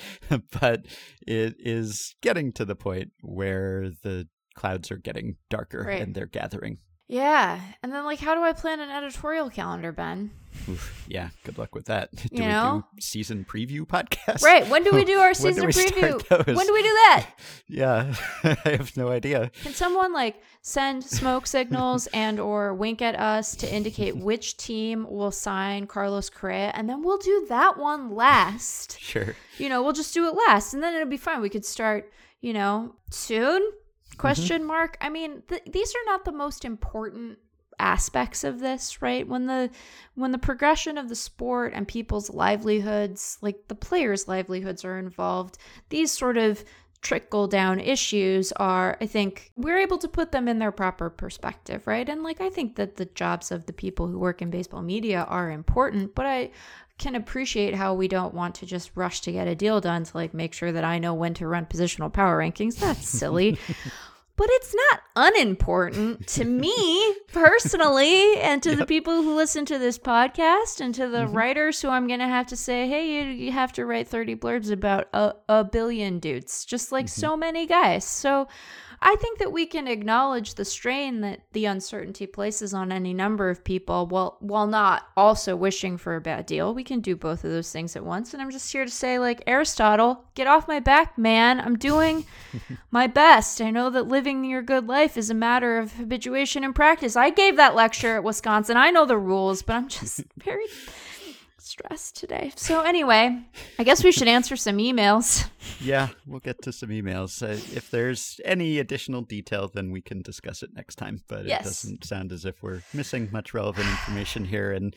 but 0.60 0.86
it 1.26 1.54
is 1.58 2.14
getting 2.20 2.52
to 2.52 2.64
the 2.64 2.76
point 2.76 3.10
where 3.22 3.90
the 4.02 4.28
clouds 4.54 4.90
are 4.90 4.98
getting 4.98 5.36
darker 5.48 5.84
right. 5.86 6.02
and 6.02 6.14
they're 6.14 6.26
gathering 6.26 6.78
yeah. 7.12 7.60
And 7.82 7.92
then, 7.92 8.04
like, 8.04 8.20
how 8.20 8.34
do 8.34 8.42
I 8.42 8.54
plan 8.54 8.80
an 8.80 8.88
editorial 8.88 9.50
calendar, 9.50 9.92
Ben? 9.92 10.30
Oof, 10.66 11.04
yeah. 11.06 11.28
Good 11.44 11.58
luck 11.58 11.74
with 11.74 11.84
that. 11.86 12.10
Do 12.14 12.28
you 12.32 12.42
we 12.42 12.48
know? 12.48 12.84
do 12.94 13.00
season 13.02 13.44
preview 13.44 13.80
podcast? 13.80 14.42
Right. 14.42 14.66
When 14.68 14.82
do 14.82 14.92
we 14.92 15.04
do 15.04 15.18
our 15.18 15.34
season 15.34 15.64
preview? 15.68 16.46
When 16.46 16.66
do 16.66 16.72
we 16.72 16.82
do 16.82 16.88
that? 16.88 17.26
yeah. 17.68 18.14
I 18.42 18.56
have 18.64 18.96
no 18.96 19.08
idea. 19.08 19.50
Can 19.62 19.74
someone, 19.74 20.14
like, 20.14 20.40
send 20.62 21.04
smoke 21.04 21.46
signals 21.46 22.06
and 22.14 22.40
or 22.40 22.72
wink 22.74 23.02
at 23.02 23.18
us 23.18 23.56
to 23.56 23.70
indicate 23.70 24.16
which 24.16 24.56
team 24.56 25.06
will 25.10 25.32
sign 25.32 25.86
Carlos 25.86 26.30
Correa? 26.30 26.70
And 26.74 26.88
then 26.88 27.02
we'll 27.02 27.18
do 27.18 27.44
that 27.50 27.76
one 27.76 28.14
last. 28.14 28.98
Sure. 28.98 29.36
You 29.58 29.68
know, 29.68 29.82
we'll 29.82 29.92
just 29.92 30.14
do 30.14 30.26
it 30.28 30.34
last. 30.34 30.72
And 30.72 30.82
then 30.82 30.94
it'll 30.94 31.08
be 31.08 31.18
fine. 31.18 31.42
We 31.42 31.50
could 31.50 31.66
start, 31.66 32.10
you 32.40 32.54
know, 32.54 32.94
soon 33.10 33.62
question 34.18 34.58
mm-hmm. 34.58 34.68
mark. 34.68 34.96
I 35.00 35.08
mean 35.08 35.42
th- 35.48 35.62
these 35.70 35.94
are 35.94 36.06
not 36.06 36.24
the 36.24 36.32
most 36.32 36.64
important 36.64 37.38
aspects 37.78 38.44
of 38.44 38.60
this 38.60 39.02
right? 39.02 39.26
When 39.26 39.46
the 39.46 39.70
when 40.14 40.32
the 40.32 40.38
progression 40.38 40.98
of 40.98 41.08
the 41.08 41.16
sport 41.16 41.72
and 41.74 41.86
people's 41.86 42.30
livelihoods 42.30 43.38
like 43.40 43.68
the 43.68 43.74
players 43.74 44.28
livelihoods 44.28 44.84
are 44.84 44.98
involved 44.98 45.58
these 45.88 46.12
sort 46.12 46.36
of 46.36 46.64
trickle 47.02 47.48
down 47.48 47.80
issues 47.80 48.52
are 48.52 48.96
i 49.00 49.06
think 49.06 49.50
we're 49.56 49.78
able 49.78 49.98
to 49.98 50.06
put 50.06 50.30
them 50.30 50.46
in 50.46 50.60
their 50.60 50.70
proper 50.70 51.10
perspective 51.10 51.84
right? 51.86 52.08
And 52.08 52.22
like 52.22 52.40
i 52.40 52.48
think 52.48 52.76
that 52.76 52.96
the 52.96 53.06
jobs 53.06 53.50
of 53.50 53.66
the 53.66 53.72
people 53.72 54.06
who 54.06 54.18
work 54.18 54.40
in 54.40 54.50
baseball 54.50 54.82
media 54.82 55.26
are 55.28 55.50
important 55.50 56.14
but 56.14 56.26
i 56.26 56.50
can 56.98 57.14
appreciate 57.14 57.74
how 57.74 57.94
we 57.94 58.08
don't 58.08 58.34
want 58.34 58.54
to 58.56 58.66
just 58.66 58.90
rush 58.94 59.20
to 59.22 59.32
get 59.32 59.48
a 59.48 59.54
deal 59.54 59.80
done 59.80 60.04
to 60.04 60.16
like 60.16 60.34
make 60.34 60.54
sure 60.54 60.72
that 60.72 60.84
I 60.84 60.98
know 60.98 61.14
when 61.14 61.34
to 61.34 61.46
run 61.46 61.66
positional 61.66 62.12
power 62.12 62.38
rankings. 62.38 62.78
That's 62.78 63.08
silly. 63.18 63.58
but 64.36 64.46
it's 64.50 64.74
not 64.74 65.00
unimportant 65.14 66.26
to 66.26 66.44
me 66.44 67.16
personally 67.32 68.36
and 68.38 68.62
to 68.62 68.70
yep. 68.70 68.78
the 68.78 68.86
people 68.86 69.22
who 69.22 69.36
listen 69.36 69.64
to 69.66 69.78
this 69.78 69.98
podcast 69.98 70.80
and 70.80 70.94
to 70.94 71.08
the 71.08 71.18
mm-hmm. 71.18 71.36
writers 71.36 71.80
who 71.80 71.88
I'm 71.88 72.06
going 72.06 72.20
to 72.20 72.26
have 72.26 72.46
to 72.48 72.56
say, 72.56 72.88
hey, 72.88 73.08
you, 73.08 73.30
you, 73.30 73.52
have 73.52 73.72
to 73.74 73.84
write 73.84 74.08
30 74.08 74.36
blurbs 74.36 74.70
about 74.70 75.08
a, 75.12 75.34
a 75.48 75.64
billion 75.64 76.18
dudes, 76.18 76.64
just 76.64 76.92
like 76.92 77.06
mm-hmm. 77.06 77.20
so 77.20 77.36
many 77.36 77.66
guys. 77.66 78.04
So 78.04 78.48
I 79.04 79.16
think 79.16 79.40
that 79.40 79.50
we 79.50 79.66
can 79.66 79.88
acknowledge 79.88 80.54
the 80.54 80.64
strain 80.64 81.22
that 81.22 81.40
the 81.52 81.64
uncertainty 81.64 82.26
places 82.26 82.72
on 82.72 82.92
any 82.92 83.12
number 83.12 83.50
of 83.50 83.64
people 83.64 84.06
while 84.06 84.36
while 84.38 84.68
not 84.68 85.08
also 85.16 85.56
wishing 85.56 85.96
for 85.96 86.14
a 86.14 86.20
bad 86.20 86.46
deal. 86.46 86.72
We 86.72 86.84
can 86.84 87.00
do 87.00 87.16
both 87.16 87.42
of 87.42 87.50
those 87.50 87.72
things 87.72 87.96
at 87.96 88.04
once. 88.04 88.32
And 88.32 88.40
I'm 88.40 88.52
just 88.52 88.72
here 88.72 88.84
to 88.84 88.90
say, 88.90 89.18
like 89.18 89.42
Aristotle, 89.48 90.24
get 90.36 90.46
off 90.46 90.68
my 90.68 90.78
back, 90.78 91.18
man. 91.18 91.60
I'm 91.60 91.76
doing 91.76 92.24
my 92.92 93.08
best. 93.08 93.60
I 93.60 93.72
know 93.72 93.90
that 93.90 94.06
living 94.06 94.44
your 94.44 94.62
good 94.62 94.86
life 94.86 95.16
is 95.16 95.30
a 95.30 95.34
matter 95.34 95.78
of 95.78 95.94
habituation 95.94 96.62
and 96.62 96.74
practice. 96.74 97.16
I 97.16 97.30
gave 97.30 97.56
that 97.56 97.74
lecture 97.74 98.16
at 98.16 98.24
Wisconsin. 98.24 98.76
I 98.76 98.90
know 98.90 99.04
the 99.04 99.18
rules, 99.18 99.62
but 99.62 99.74
I'm 99.74 99.88
just 99.88 100.22
very 100.38 100.66
stressed 101.72 102.16
today. 102.16 102.52
So 102.54 102.82
anyway, 102.82 103.42
I 103.78 103.84
guess 103.84 104.04
we 104.04 104.12
should 104.12 104.28
answer 104.28 104.56
some 104.56 104.78
emails. 104.78 105.48
Yeah, 105.80 106.08
we'll 106.26 106.40
get 106.40 106.62
to 106.62 106.72
some 106.72 106.90
emails. 106.90 107.42
Uh, 107.42 107.52
if 107.74 107.90
there's 107.90 108.40
any 108.44 108.78
additional 108.78 109.22
detail, 109.22 109.68
then 109.72 109.90
we 109.90 110.00
can 110.00 110.20
discuss 110.22 110.62
it 110.62 110.70
next 110.74 110.94
time. 110.96 111.22
But 111.28 111.46
Yes. 111.46 111.60
it 111.60 111.64
doesn't 111.64 112.04
sound 112.04 112.30
as 112.32 112.44
if 112.44 112.62
we're 112.62 112.82
missing 112.92 113.28
much 113.32 113.52
relevant 113.54 113.88
information 113.88 114.44
here. 114.44 114.72
And 114.72 114.94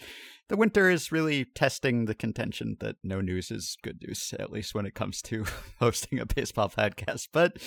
the 0.47 0.57
winter 0.57 0.89
is 0.89 1.11
really 1.11 1.45
testing 1.45 2.05
the 2.05 2.13
contention 2.13 2.77
that 2.79 2.97
no 3.03 3.19
news 3.19 3.49
is 3.49 3.77
good 3.81 4.01
news, 4.05 4.33
at 4.39 4.51
least 4.51 4.75
when 4.75 4.85
it 4.85 4.93
comes 4.93 5.21
to 5.23 5.45
hosting 5.79 6.19
a 6.19 6.25
baseball 6.25 6.69
podcast. 6.69 7.29
But 7.33 7.57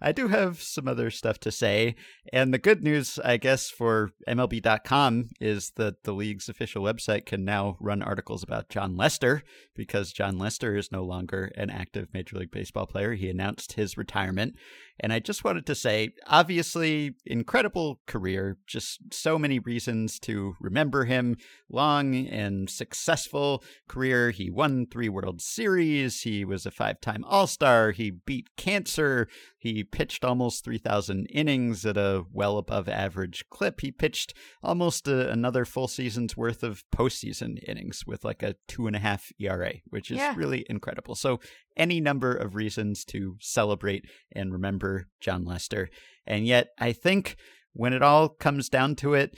I 0.00 0.12
do 0.12 0.28
have 0.28 0.62
some 0.62 0.86
other 0.86 1.10
stuff 1.10 1.38
to 1.40 1.50
say. 1.50 1.96
And 2.32 2.54
the 2.54 2.58
good 2.58 2.84
news, 2.84 3.18
I 3.24 3.38
guess, 3.38 3.70
for 3.70 4.10
MLB.com 4.28 5.30
is 5.40 5.72
that 5.76 6.04
the 6.04 6.12
league's 6.12 6.48
official 6.48 6.84
website 6.84 7.26
can 7.26 7.44
now 7.44 7.76
run 7.80 8.02
articles 8.02 8.44
about 8.44 8.68
Jon 8.68 8.96
Lester 8.96 9.42
because 9.74 10.12
Jon 10.12 10.38
Lester 10.38 10.76
is 10.76 10.92
no 10.92 11.02
longer 11.02 11.50
an 11.56 11.70
active 11.70 12.08
Major 12.14 12.38
League 12.38 12.52
Baseball 12.52 12.86
player. 12.86 13.14
He 13.14 13.28
announced 13.28 13.72
his 13.72 13.96
retirement. 13.96 14.54
And 15.00 15.12
I 15.12 15.20
just 15.20 15.44
wanted 15.44 15.64
to 15.66 15.74
say, 15.74 16.10
obviously, 16.26 17.14
incredible 17.24 18.00
career, 18.06 18.58
just 18.66 18.98
so 19.12 19.38
many 19.38 19.58
reasons 19.58 20.18
to 20.20 20.54
remember 20.60 21.04
him. 21.04 21.36
Long 21.70 22.14
and 22.14 22.68
successful 22.68 23.62
career. 23.88 24.30
He 24.30 24.50
won 24.50 24.86
three 24.86 25.08
World 25.08 25.40
Series. 25.42 26.22
He 26.22 26.44
was 26.44 26.66
a 26.66 26.70
five 26.70 27.00
time 27.00 27.24
All 27.24 27.46
Star. 27.46 27.90
He 27.92 28.10
beat 28.10 28.48
cancer. 28.56 29.28
He 29.60 29.84
pitched 29.84 30.24
almost 30.24 30.64
3,000 30.64 31.26
innings 31.26 31.84
at 31.84 31.96
a 31.96 32.24
well 32.32 32.58
above 32.58 32.88
average 32.88 33.44
clip. 33.50 33.80
He 33.80 33.90
pitched 33.90 34.32
almost 34.62 35.06
a, 35.08 35.30
another 35.30 35.64
full 35.64 35.88
season's 35.88 36.36
worth 36.36 36.62
of 36.62 36.84
postseason 36.94 37.58
innings 37.68 38.04
with 38.06 38.24
like 38.24 38.42
a 38.42 38.54
two 38.66 38.86
and 38.86 38.96
a 38.96 39.00
half 39.00 39.30
ERA, 39.38 39.74
which 39.90 40.10
is 40.10 40.18
Yeah. 40.18 40.34
really 40.36 40.64
incredible. 40.70 41.14
So, 41.14 41.40
any 41.76 42.00
number 42.00 42.34
of 42.34 42.56
reasons 42.56 43.04
to 43.04 43.36
celebrate 43.40 44.04
and 44.32 44.52
remember 44.52 44.87
Jon 45.20 45.44
Lester. 45.44 45.88
And 46.26 46.46
yet, 46.46 46.68
I 46.78 46.92
think 46.92 47.36
when 47.72 47.92
it 47.92 48.02
all 48.02 48.28
comes 48.28 48.68
down 48.68 48.96
to 48.96 49.14
it, 49.14 49.36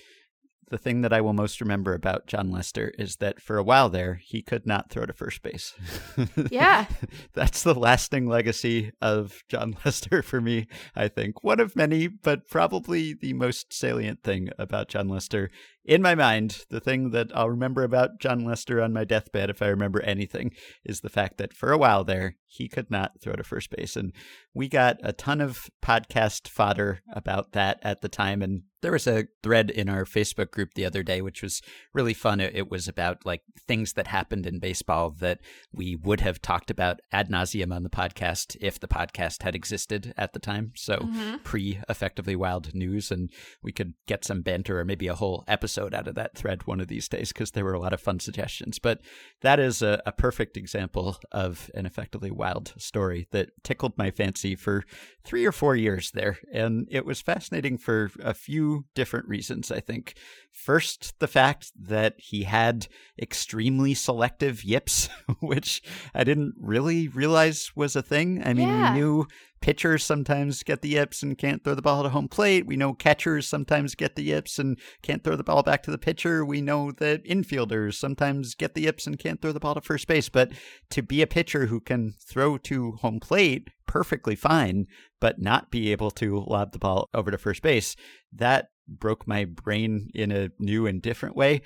the 0.71 0.79
thing 0.79 1.01
that 1.03 1.13
I 1.13 1.21
will 1.21 1.33
most 1.33 1.61
remember 1.61 1.95
about 1.95 2.27
Jon 2.27 2.51
Lester 2.51 2.93
is 2.97 3.17
that 3.17 3.43
for 3.43 3.59
a 3.59 3.63
while 3.63 3.89
there, 3.89 4.21
he 4.25 4.41
could 4.41 4.67
not 4.67 4.89
throw 4.89 5.05
to 5.05 5.13
first 5.13 5.43
base. 5.43 5.75
Yeah. 6.51 6.87
That's 7.35 7.63
the 7.63 7.75
lasting 7.75 8.27
legacy 8.27 8.93
of 9.03 9.43
Jon 9.49 9.77
Lester 9.85 10.23
for 10.23 10.41
me, 10.41 10.69
I 10.95 11.09
think. 11.09 11.43
One 11.43 11.61
of 11.61 11.77
many, 11.77 12.07
but 12.07 12.49
probably 12.49 13.15
the 13.15 13.33
most 13.33 13.73
salient 13.73 14.23
thing 14.23 14.51
about 14.59 14.89
Jon 14.89 15.09
Lester 15.09 15.51
in 15.85 16.03
my 16.03 16.15
mind. 16.15 16.65
The 16.71 16.81
thing 16.81 17.11
that 17.11 17.31
I'll 17.35 17.51
remember 17.51 17.83
about 17.83 18.19
Jon 18.21 18.45
Lester 18.45 18.81
on 18.83 18.93
my 18.93 19.05
deathbed, 19.05 19.51
if 19.51 19.63
I 19.63 19.67
remember 19.69 20.01
anything, 20.03 20.53
is 20.85 21.01
the 21.01 21.09
fact 21.09 21.39
that 21.39 21.55
for 21.55 21.73
a 21.73 21.79
while 21.79 22.05
there, 22.05 22.37
he 22.47 22.69
could 22.69 22.91
not 22.91 23.21
throw 23.21 23.35
to 23.35 23.45
first 23.45 23.71
base. 23.71 23.97
And 23.97 24.13
we 24.55 24.69
got 24.69 24.99
a 25.03 25.13
ton 25.13 25.41
of 25.41 25.71
podcast 25.83 26.49
fodder 26.49 27.01
about 27.13 27.53
that 27.53 27.79
at 27.83 28.01
the 28.03 28.09
time. 28.09 28.43
And 28.43 28.63
there 28.83 28.93
was 28.93 29.07
a 29.07 29.27
thread 29.43 29.71
in 29.71 29.89
our 29.89 30.05
Facebook 30.05 30.51
group 30.51 30.75
the 30.75 30.85
other 30.87 31.03
day, 31.03 31.21
which 31.23 31.43
was 31.43 31.63
really 31.93 32.15
fun. 32.15 32.41
It, 32.41 32.71
was 32.71 32.89
about 32.89 33.25
like 33.25 33.43
things 33.69 33.93
that 33.93 34.07
happened 34.09 34.47
in 34.47 34.59
baseball 34.59 35.11
that 35.21 35.41
we 35.73 35.95
would 35.97 36.21
have 36.23 36.41
talked 36.43 36.71
about 36.71 37.01
ad 37.13 37.29
nauseum 37.31 37.73
on 37.75 37.83
the 37.85 37.91
podcast 37.91 38.57
if 38.61 38.81
the 38.81 38.89
podcast 38.89 39.43
had 39.43 39.55
existed 39.55 40.13
at 40.17 40.33
the 40.33 40.39
time. 40.39 40.73
So 40.75 40.97
Mhm. 40.97 41.45
pre 41.45 41.81
effectively 41.89 42.35
wild 42.35 42.75
news, 42.75 43.11
and 43.13 43.31
we 43.63 43.71
could 43.71 43.95
get 44.07 44.25
some 44.25 44.43
banter 44.43 44.81
or 44.81 44.85
maybe 44.85 45.07
a 45.09 45.15
whole 45.15 45.45
episode 45.47 45.70
out 45.79 46.09
of 46.09 46.15
that 46.15 46.37
thread 46.37 46.67
one 46.67 46.81
of 46.81 46.89
these 46.89 47.09
days 47.09 47.33
because 47.33 47.53
there 47.53 47.65
were 47.65 47.75
a 47.75 47.81
lot 47.81 47.93
of 47.93 48.01
fun 48.01 48.21
suggestions. 48.21 48.79
But 48.79 49.01
that 49.43 49.59
is 49.61 49.83
a, 49.83 50.03
a 50.07 50.13
perfect 50.13 50.57
example 50.57 51.19
of 51.33 51.71
an 51.75 51.87
effectively 51.87 52.31
wild 52.31 52.75
story 52.79 53.27
that 53.31 53.51
tickled 53.63 53.97
my 53.97 54.11
fancy 54.11 54.55
for 54.57 54.85
three 55.25 55.45
or 55.47 55.53
four 55.53 55.77
years 55.77 56.11
there. 56.13 56.39
And 56.53 56.89
it 56.91 57.05
was 57.05 57.21
fascinating 57.21 57.79
for 57.79 58.11
a 58.21 58.35
few 58.35 58.85
different 58.95 59.29
reasons, 59.29 59.71
I 59.71 59.81
think. 59.81 60.15
First, 60.51 61.19
the 61.21 61.29
fact 61.29 61.73
that 61.79 62.15
he 62.19 62.43
had 62.45 62.89
extremely 63.21 63.95
selective 63.95 64.65
yips, 64.65 65.09
which 65.41 65.83
I 66.15 66.25
didn't 66.25 66.55
really 66.59 67.09
realize 67.09 67.71
was 67.77 67.95
a 67.97 68.03
thing. 68.03 68.43
I 68.45 68.55
mean, 68.55 68.69
Yeah. 68.69 68.93
we 68.95 68.99
knew 69.01 69.27
pitchers 69.61 70.05
sometimes 70.05 70.63
get 70.63 70.83
the 70.83 70.91
yips 70.91 71.23
and 71.23 71.37
can't 71.37 71.63
throw 71.63 71.75
the 71.75 71.83
ball 71.83 72.03
to 72.03 72.09
home 72.09 72.29
plate. 72.29 72.67
We 72.67 72.77
know 72.77 72.95
catchers 72.95 73.47
sometimes 73.47 73.95
get 73.95 74.17
the 74.17 74.23
yips 74.23 74.59
and 74.59 74.79
can't 75.03 75.23
throw 75.23 75.37
the 75.37 75.45
ball 75.45 75.63
back 75.63 75.83
to 75.85 75.91
the 75.91 75.99
pitcher. 75.99 76.45
We 76.45 76.61
know 76.61 76.93
that 76.93 77.25
infielders 77.25 77.95
sometimes 77.95 78.55
get 78.55 78.75
the 78.75 78.83
yips 78.83 79.07
and 79.07 79.19
can't 79.19 79.41
throw 79.41 79.53
the 79.53 79.61
ball 79.61 79.75
to 79.75 79.81
first 79.81 80.07
base. 80.07 80.29
But 80.29 80.53
to 80.91 81.03
be 81.03 81.23
a 81.23 81.27
pitcher 81.27 81.67
who 81.67 81.81
can 81.81 82.15
throw 82.19 82.59
to 82.59 82.93
home 82.93 83.21
plate 83.21 83.69
perfectly 83.87 84.37
fine, 84.37 84.87
but 85.21 85.41
not 85.41 85.71
be 85.71 85.91
able 85.91 86.13
to 86.13 86.45
lob 86.47 86.73
the 86.73 86.79
ball 86.79 87.09
over 87.13 87.31
to 87.31 87.39
first 87.39 87.61
base, 87.61 87.97
that 88.33 88.69
broke 88.87 89.27
my 89.27 89.45
brain 89.45 90.11
in 90.15 90.33
a 90.33 90.51
new 90.59 90.87
and 90.87 91.03
different 91.03 91.37
way. 91.37 91.61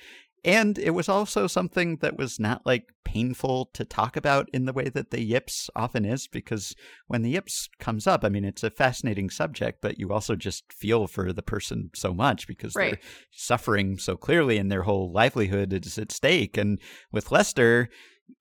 And 0.44 0.78
it 0.78 0.90
was 0.90 1.08
also 1.08 1.46
something 1.46 1.96
that 1.98 2.18
was 2.18 2.38
not 2.38 2.66
like 2.66 2.92
painful 3.04 3.70
to 3.72 3.84
talk 3.84 4.16
about 4.16 4.48
in 4.52 4.66
the 4.66 4.72
way 4.72 4.88
that 4.90 5.10
the 5.10 5.22
yips 5.22 5.70
often 5.74 6.04
is, 6.04 6.26
because 6.26 6.74
when 7.06 7.22
the 7.22 7.30
yips 7.30 7.68
comes 7.78 8.06
up, 8.06 8.24
I 8.24 8.28
mean, 8.28 8.44
it's 8.44 8.62
a 8.62 8.70
fascinating 8.70 9.30
subject, 9.30 9.78
but 9.80 9.98
you 9.98 10.12
also 10.12 10.36
just 10.36 10.70
feel 10.72 11.06
for 11.06 11.32
the 11.32 11.42
person 11.42 11.90
so 11.94 12.12
much 12.12 12.46
because 12.46 12.74
Right. 12.74 12.92
they're 12.92 13.10
suffering 13.30 13.98
so 13.98 14.16
clearly 14.16 14.58
and 14.58 14.70
their 14.70 14.82
whole 14.82 15.10
livelihood 15.12 15.72
is 15.72 15.96
at 15.98 16.12
stake. 16.12 16.56
And 16.58 16.78
with 17.10 17.32
Lester, 17.32 17.88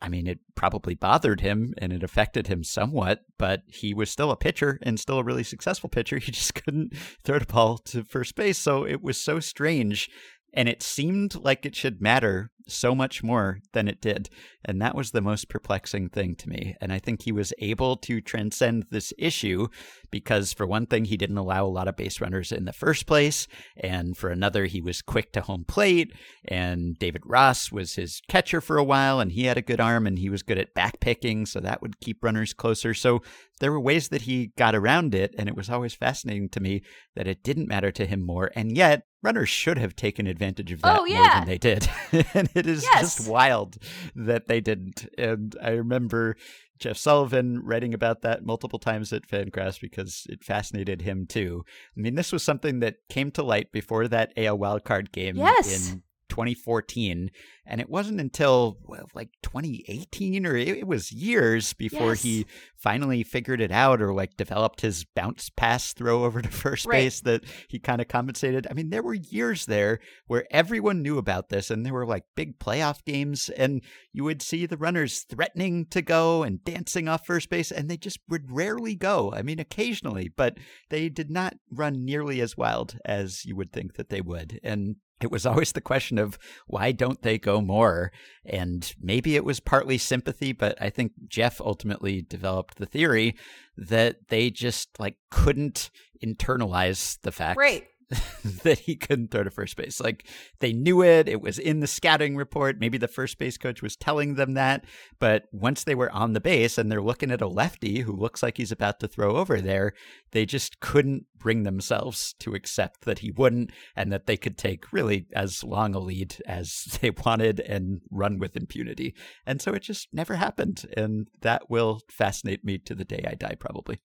I 0.01 0.07
mean, 0.09 0.27
it 0.27 0.39
probably 0.55 0.95
bothered 0.95 1.41
him 1.41 1.73
and 1.77 1.91
it 1.91 2.03
affected 2.03 2.47
him 2.47 2.63
somewhat, 2.63 3.21
but 3.37 3.63
he 3.67 3.93
was 3.93 4.09
still 4.09 4.31
a 4.31 4.37
pitcher 4.37 4.79
and 4.81 4.99
still 4.99 5.19
a 5.19 5.23
really 5.23 5.43
successful 5.43 5.89
pitcher. 5.89 6.17
He 6.23 6.31
just 6.31 6.55
couldn't 6.55 6.95
throw 7.23 7.39
the 7.39 7.45
ball 7.45 7.77
to 7.79 8.03
first 8.03 8.35
base. 8.35 8.57
So 8.57 8.85
it 8.85 9.01
was 9.01 9.19
so 9.19 9.39
strange. 9.39 10.09
And 10.53 10.69
it 10.69 10.83
seemed 10.83 11.35
like 11.35 11.65
it 11.65 11.75
should 11.75 12.01
matter 12.01 12.51
so 12.67 12.93
much 12.93 13.23
more 13.23 13.59
than 13.73 13.87
it 13.87 14.01
did. 14.01 14.29
And 14.63 14.81
that 14.81 14.95
was 14.95 15.11
the 15.11 15.21
most 15.21 15.49
perplexing 15.49 16.09
thing 16.09 16.35
to 16.35 16.49
me. 16.49 16.75
And 16.79 16.93
I 16.93 16.99
think 16.99 17.23
he 17.23 17.31
was 17.31 17.53
able 17.59 17.97
to 17.97 18.21
transcend 18.21 18.85
this 18.89 19.13
issue 19.17 19.67
because, 20.13 20.53
for 20.53 20.65
one 20.67 20.85
thing, 20.85 21.05
he 21.05 21.17
didn't 21.17 21.39
allow 21.39 21.65
a 21.65 21.67
lot 21.67 21.87
of 21.87 21.97
base 21.97 22.21
runners 22.21 22.51
in 22.51 22.65
the 22.65 22.71
first 22.71 23.07
place. 23.07 23.47
And 23.75 24.15
for 24.15 24.29
another, 24.29 24.65
he 24.65 24.79
was 24.79 25.01
quick 25.01 25.33
to 25.33 25.41
home 25.41 25.65
plate. 25.67 26.13
And 26.47 26.95
David 26.99 27.23
Ross 27.25 27.71
was 27.71 27.95
his 27.95 28.21
catcher 28.29 28.61
for 28.61 28.77
a 28.77 28.83
while, 28.83 29.19
and 29.19 29.31
he 29.31 29.45
had 29.45 29.57
a 29.57 29.61
good 29.63 29.81
arm 29.81 30.05
and 30.05 30.19
he 30.19 30.29
was 30.29 30.43
good 30.43 30.59
at 30.59 30.75
back 30.75 30.99
picking. 30.99 31.47
So 31.47 31.59
that 31.61 31.81
would 31.81 31.99
keep 31.99 32.23
runners 32.23 32.53
closer. 32.53 32.93
So 32.93 33.23
there 33.59 33.71
were 33.71 33.79
ways 33.79 34.09
that 34.09 34.21
he 34.23 34.51
got 34.55 34.75
around 34.75 35.15
it. 35.15 35.33
And 35.37 35.49
it 35.49 35.55
was 35.55 35.69
always 35.69 35.95
fascinating 35.95 36.49
to 36.49 36.59
me 36.59 36.83
that 37.15 37.27
it 37.27 37.43
didn't 37.43 37.67
matter 37.67 37.91
to 37.91 38.05
him 38.05 38.21
more. 38.21 38.51
And 38.55 38.77
yet, 38.77 39.03
runners 39.23 39.49
should 39.49 39.77
have 39.79 39.95
taken 39.95 40.27
advantage 40.27 40.71
of 40.71 40.81
that 40.81 40.99
Oh, 40.99 41.05
more 41.05 41.23
than 41.23 41.47
they 41.47 41.57
did. 41.57 41.89
and 42.35 42.49
it 42.53 42.67
is 42.67 42.83
Yes. 42.83 43.15
just 43.17 43.27
wild 43.27 43.77
that 44.15 44.47
they 44.47 44.61
didn't. 44.61 45.07
And 45.17 45.55
I 45.63 45.71
remember 45.71 46.35
Jeff 46.83 46.97
Sullivan 46.97 47.61
writing 47.63 47.93
about 47.93 48.23
that 48.23 48.45
multiple 48.45 48.77
times 48.77 49.13
at 49.13 49.25
Fangraphs 49.25 49.79
because 49.79 50.27
it 50.29 50.43
fascinated 50.43 51.01
him 51.01 51.25
too. 51.25 51.63
I 51.95 52.01
mean, 52.01 52.15
this 52.15 52.33
was 52.33 52.43
something 52.43 52.81
that 52.81 52.97
came 53.09 53.31
to 53.31 53.41
light 53.43 53.71
before 53.71 54.09
that 54.09 54.33
AL 54.35 54.57
wildcard 54.57 55.13
game 55.13 55.37
Yes. 55.37 55.91
in 55.93 56.03
2014. 56.33 57.29
And 57.65 57.79
it 57.79 57.89
wasn't 57.89 58.19
until 58.19 58.77
well, 58.85 59.07
like 59.13 59.29
2018 59.43 60.45
or 60.45 60.55
it, 60.57 60.67
it 60.67 60.87
was 60.87 61.11
years 61.11 61.73
before 61.73 62.09
Yes. 62.09 62.23
he 62.23 62.45
finally 62.75 63.23
figured 63.23 63.61
it 63.61 63.71
out 63.71 64.01
or 64.01 64.13
like 64.13 64.35
developed 64.35 64.81
his 64.81 65.05
bounce 65.15 65.49
pass 65.55 65.93
throw 65.93 66.25
over 66.25 66.41
to 66.41 66.49
first 66.63 66.85
Right. 66.85 67.03
base 67.03 67.21
that 67.21 67.43
he 67.69 67.79
kind 67.79 68.01
of 68.01 68.07
compensated. 68.07 68.67
I 68.69 68.73
mean, 68.73 68.89
there 68.89 69.03
were 69.03 69.13
years 69.13 69.65
there 69.67 69.99
where 70.27 70.45
everyone 70.51 71.01
knew 71.03 71.17
about 71.17 71.49
this 71.49 71.69
and 71.71 71.85
there 71.85 71.93
were 71.93 72.05
like 72.05 72.25
big 72.35 72.59
playoff 72.59 73.05
games 73.05 73.47
and 73.49 73.81
you 74.11 74.23
would 74.23 74.41
see 74.41 74.65
the 74.65 74.75
runners 74.77 75.21
threatening 75.29 75.85
to 75.91 76.01
go 76.01 76.43
and 76.43 76.63
dancing 76.65 77.07
off 77.07 77.25
first 77.25 77.49
base 77.49 77.71
and 77.71 77.89
they 77.89 77.97
just 77.97 78.19
would 78.27 78.51
rarely 78.51 78.95
go. 78.95 79.31
I 79.31 79.41
mean, 79.43 79.59
occasionally, 79.59 80.29
but 80.35 80.57
they 80.89 81.07
did 81.09 81.29
not 81.29 81.55
run 81.71 82.03
nearly 82.03 82.41
as 82.41 82.57
wild 82.57 82.97
as 83.05 83.45
you 83.45 83.55
would 83.55 83.71
think 83.71 83.93
that 83.95 84.09
they 84.09 84.19
would. 84.21 84.59
And 84.63 84.97
it 85.23 85.31
was 85.31 85.45
always 85.45 85.71
the 85.71 85.81
question 85.81 86.17
of 86.17 86.37
why 86.67 86.91
don't 86.91 87.21
they 87.21 87.37
go 87.37 87.61
more? 87.61 88.11
And 88.45 88.93
maybe 89.01 89.35
it 89.35 89.45
was 89.45 89.59
partly 89.59 89.97
sympathy, 89.97 90.53
but 90.53 90.79
I 90.81 90.89
think 90.89 91.13
Jeff 91.27 91.61
ultimately 91.61 92.21
developed 92.21 92.77
the 92.77 92.85
theory 92.85 93.35
that 93.77 94.27
they 94.29 94.49
just 94.49 94.99
like 94.99 95.15
couldn't 95.31 95.89
internalize 96.23 97.19
the 97.21 97.31
fact 97.31 97.57
Right. 97.57 97.87
that 98.63 98.79
he 98.79 98.95
couldn't 98.95 99.31
throw 99.31 99.43
to 99.43 99.49
first 99.49 99.75
base. 99.75 99.99
Like 99.99 100.27
they 100.59 100.73
knew 100.73 101.03
it, 101.03 101.27
it 101.27 101.41
was 101.41 101.59
in 101.59 101.79
the 101.79 101.87
scouting 101.87 102.35
report. 102.35 102.79
Maybe 102.79 102.97
the 102.97 103.07
first 103.07 103.37
base 103.37 103.57
coach 103.57 103.81
was 103.81 103.95
telling 103.95 104.35
them 104.35 104.53
that. 104.53 104.85
But 105.19 105.45
once 105.51 105.83
they 105.83 105.95
were 105.95 106.11
on 106.11 106.33
the 106.33 106.41
base 106.41 106.77
and 106.77 106.91
they're 106.91 107.01
looking 107.01 107.31
at 107.31 107.41
a 107.41 107.47
lefty 107.47 108.01
who 108.01 108.13
looks 108.13 108.43
like 108.43 108.57
he's 108.57 108.71
about 108.71 108.99
to 108.99 109.07
throw 109.07 109.35
over 109.35 109.61
there, 109.61 109.93
they 110.31 110.45
just 110.45 110.79
couldn't 110.79 111.25
bring 111.37 111.63
themselves 111.63 112.33
to 112.39 112.55
accept 112.55 113.01
that 113.01 113.19
he 113.19 113.31
wouldn't 113.31 113.71
and 113.95 114.11
that 114.11 114.25
they 114.25 114.37
could 114.37 114.57
take 114.57 114.91
really 114.93 115.27
as 115.33 115.63
long 115.63 115.93
a 115.93 115.99
lead 115.99 116.35
as 116.47 116.97
they 117.01 117.11
wanted 117.11 117.59
and 117.59 118.01
run 118.09 118.39
with 118.39 118.55
impunity. 118.55 119.13
And 119.45 119.61
so 119.61 119.73
it 119.73 119.81
just 119.81 120.07
never 120.13 120.35
happened. 120.35 120.85
And 120.95 121.27
that 121.41 121.69
will 121.69 122.01
fascinate 122.09 122.63
me 122.63 122.77
to 122.79 122.95
the 122.95 123.05
day 123.05 123.25
I 123.27 123.35
die, 123.35 123.55
probably. 123.59 123.99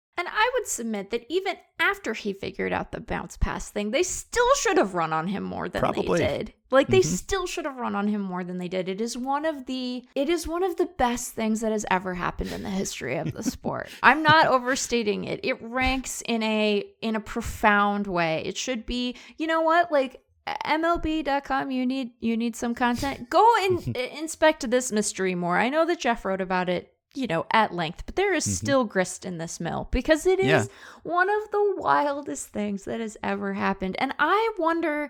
And 0.79 0.95
I 0.95 0.99
would 0.99 1.07
submit 1.07 1.09
that 1.11 1.25
even 1.29 1.55
after 1.79 2.13
he 2.13 2.33
figured 2.33 2.73
out 2.73 2.91
the 2.91 2.99
bounce 2.99 3.37
pass 3.37 3.69
thing, 3.69 3.91
they 3.91 4.03
still 4.03 4.53
should 4.59 4.77
have 4.77 4.93
run 4.95 5.13
on 5.13 5.27
him 5.27 5.43
more 5.43 5.69
than 5.69 5.79
Probably. 5.81 6.19
they 6.19 6.27
did. 6.27 6.53
Like 6.69 6.87
they 6.87 6.99
Mhm. 6.99 7.05
still 7.05 7.47
should 7.47 7.65
have 7.65 7.77
run 7.77 7.95
on 7.95 8.07
him 8.07 8.21
more 8.21 8.43
than 8.43 8.57
they 8.57 8.67
did. 8.67 8.89
It 8.89 8.99
is 8.99 9.17
one 9.17 9.45
of 9.45 9.65
the 9.67 10.03
it 10.15 10.27
is 10.29 10.47
one 10.47 10.63
of 10.63 10.75
the 10.77 10.85
best 10.97 11.33
things 11.33 11.61
that 11.61 11.71
has 11.71 11.85
ever 11.89 12.15
happened 12.15 12.51
in 12.51 12.63
the 12.63 12.69
history 12.69 13.15
of 13.17 13.31
the 13.33 13.43
sport. 13.43 13.89
I'm 14.03 14.21
not 14.23 14.47
overstating 14.47 15.23
it. 15.23 15.39
It 15.43 15.61
ranks 15.61 16.21
in 16.25 16.43
a 16.43 16.83
in 17.01 17.15
a 17.15 17.21
profound 17.21 18.07
way. 18.07 18.43
It 18.45 18.57
should 18.57 18.85
be, 18.85 19.15
you 19.37 19.47
know 19.47 19.61
what? 19.61 19.91
Like 19.91 20.21
mlb.com 20.65 21.71
you 21.71 21.85
need 21.85 22.11
you 22.21 22.37
need 22.37 22.55
some 22.55 22.73
content 22.73 23.29
go 23.29 23.45
and 23.63 23.95
inspect 24.17 24.69
this 24.71 24.91
mystery 24.93 25.35
more 25.35 25.57
i 25.57 25.67
know 25.67 25.85
that 25.85 25.99
jeff 25.99 26.23
wrote 26.23 26.39
about 26.39 26.69
it 26.69 26.93
you 27.17 27.27
know 27.27 27.45
at 27.51 27.73
length 27.73 28.03
but 28.05 28.15
there 28.15 28.33
is 28.33 28.45
Mhm. 28.47 28.51
still 28.51 28.83
grist 28.85 29.25
in 29.25 29.37
this 29.37 29.59
mill 29.59 29.87
because 29.91 30.25
it 30.25 30.39
is 30.39 30.45
Yeah. 30.47 30.65
one 31.03 31.29
of 31.29 31.51
the 31.51 31.73
wildest 31.77 32.49
things 32.49 32.85
that 32.85 32.99
has 32.99 33.17
ever 33.23 33.53
happened. 33.53 33.95
And 33.99 34.13
i 34.19 34.51
wonder 34.57 35.09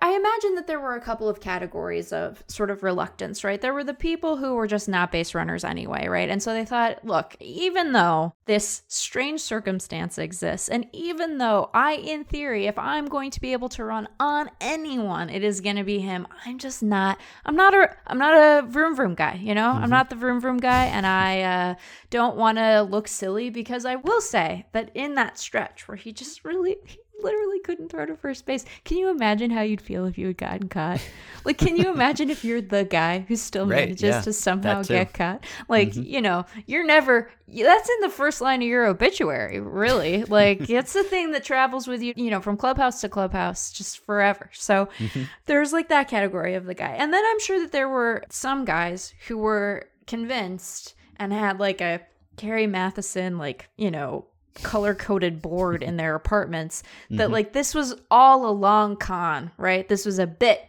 i 0.00 0.10
imagine 0.14 0.54
that 0.54 0.66
there 0.68 0.78
were 0.78 0.94
a 0.94 1.00
couple 1.00 1.28
of 1.28 1.40
categories 1.40 2.12
of 2.12 2.44
sort 2.46 2.70
of 2.70 2.82
reluctance 2.84 3.42
right? 3.42 3.60
There 3.60 3.74
were 3.74 3.82
the 3.84 3.94
people 3.94 4.36
who 4.36 4.54
were 4.54 4.68
just 4.68 4.88
not 4.88 5.10
base 5.10 5.34
runners 5.34 5.64
anyway 5.64 6.06
right? 6.08 6.28
And 6.28 6.40
so 6.42 6.52
they 6.52 6.64
thought 6.64 7.04
look 7.04 7.34
even 7.40 7.92
though 7.92 8.34
this 8.46 8.82
strange 8.88 9.40
circumstance 9.40 10.16
exists 10.18 10.68
and 10.68 10.86
even 10.92 11.38
though 11.38 11.68
i 11.74 11.94
in 11.94 12.24
theory 12.24 12.66
if 12.66 12.78
i'm 12.78 13.06
going 13.06 13.30
to 13.32 13.40
be 13.40 13.52
able 13.52 13.68
to 13.70 13.84
run 13.84 14.06
on 14.20 14.50
anyone 14.60 15.28
it 15.30 15.42
is 15.42 15.60
going 15.60 15.76
to 15.76 15.84
be 15.84 15.98
him. 15.98 16.26
I'm 16.46 16.58
just 16.58 16.82
not 16.82 17.18
i'm 17.44 17.56
not 17.56 17.74
a 17.74 17.90
i'm 18.06 18.18
not 18.18 18.34
a 18.34 18.66
vroom 18.66 18.94
vroom 18.94 19.14
guy 19.14 19.34
you 19.42 19.54
know? 19.54 19.70
I'm 19.70 19.90
not 19.90 20.10
the 20.10 20.16
vroom 20.16 20.40
vroom 20.40 20.58
guy 20.58 20.84
and 20.86 21.04
i 21.06 21.40
uh, 21.48 21.74
don't 22.10 22.36
want 22.36 22.58
to 22.58 22.82
look 22.82 23.08
silly 23.08 23.50
because 23.50 23.84
i 23.84 23.96
will 23.96 24.20
say 24.20 24.66
that 24.72 24.90
in 24.94 25.14
that 25.14 25.38
stretch 25.38 25.88
where 25.88 25.96
he 25.96 26.12
just 26.12 26.44
really 26.44 26.76
he 26.86 26.98
literally 27.20 27.58
couldn't 27.66 27.88
throw 27.90 28.06
to 28.06 28.14
first 28.16 28.46
base 28.46 28.64
can 28.84 28.96
you 28.96 29.08
imagine 29.10 29.50
how 29.50 29.60
you'd 29.62 29.80
feel 29.80 30.04
if 30.06 30.16
you 30.16 30.28
had 30.28 30.36
gotten 30.38 30.68
caught? 30.68 31.00
Like 31.44 31.58
can 31.58 31.76
you 31.76 31.90
imagine 31.90 32.30
if 32.30 32.44
you're 32.44 32.60
the 32.60 32.84
guy 32.84 33.24
who 33.26 33.34
still 33.34 33.66
Right, 33.66 33.88
manages 33.88 34.02
yeah, 34.02 34.20
to 34.20 34.32
somehow 34.32 34.82
get 34.82 35.12
caught? 35.14 35.44
Like 35.68 35.94
Mhm. 35.94 36.06
you 36.14 36.20
know 36.20 36.44
you're 36.66 36.86
never 36.86 37.28
that's 37.48 37.88
in 37.94 38.00
the 38.02 38.08
first 38.20 38.40
line 38.40 38.62
of 38.62 38.68
your 38.68 38.86
obituary 38.86 39.58
really. 39.58 40.22
Like 40.38 40.70
it's 40.70 40.92
the 40.92 41.02
thing 41.02 41.32
that 41.32 41.42
travels 41.44 41.88
with 41.88 42.02
you 42.02 42.12
you 42.16 42.30
know 42.30 42.40
from 42.40 42.56
clubhouse 42.56 43.00
to 43.00 43.08
clubhouse 43.08 43.72
just 43.72 43.98
forever. 44.06 44.50
So 44.52 44.88
Mhm. 45.00 45.26
there's 45.46 45.72
like 45.72 45.88
that 45.88 46.06
category 46.08 46.54
of 46.54 46.66
the 46.66 46.74
guy. 46.74 46.92
And 47.00 47.12
then 47.12 47.24
i'm 47.30 47.40
sure 47.40 47.58
that 47.58 47.72
there 47.72 47.88
were 47.88 48.22
some 48.30 48.64
guys 48.64 49.12
who 49.26 49.38
were 49.38 49.88
convinced 50.06 50.94
and 51.18 51.32
had 51.32 51.58
like 51.60 51.80
a 51.80 52.00
Carrie 52.36 52.66
Mathison 52.66 53.38
like 53.38 53.68
you 53.76 53.90
know 53.90 54.26
color 54.62 54.94
coded 54.94 55.40
board 55.40 55.82
in 55.82 55.96
their 55.96 56.14
apartments 56.16 56.82
that 57.10 57.28
Mhm. 57.28 57.32
like 57.32 57.52
this 57.52 57.74
was 57.74 57.94
all 58.10 58.48
a 58.48 58.50
long 58.50 58.96
con 58.96 59.50
right 59.56 59.88
this 59.88 60.04
was 60.04 60.18
a 60.18 60.26
bit 60.26 60.60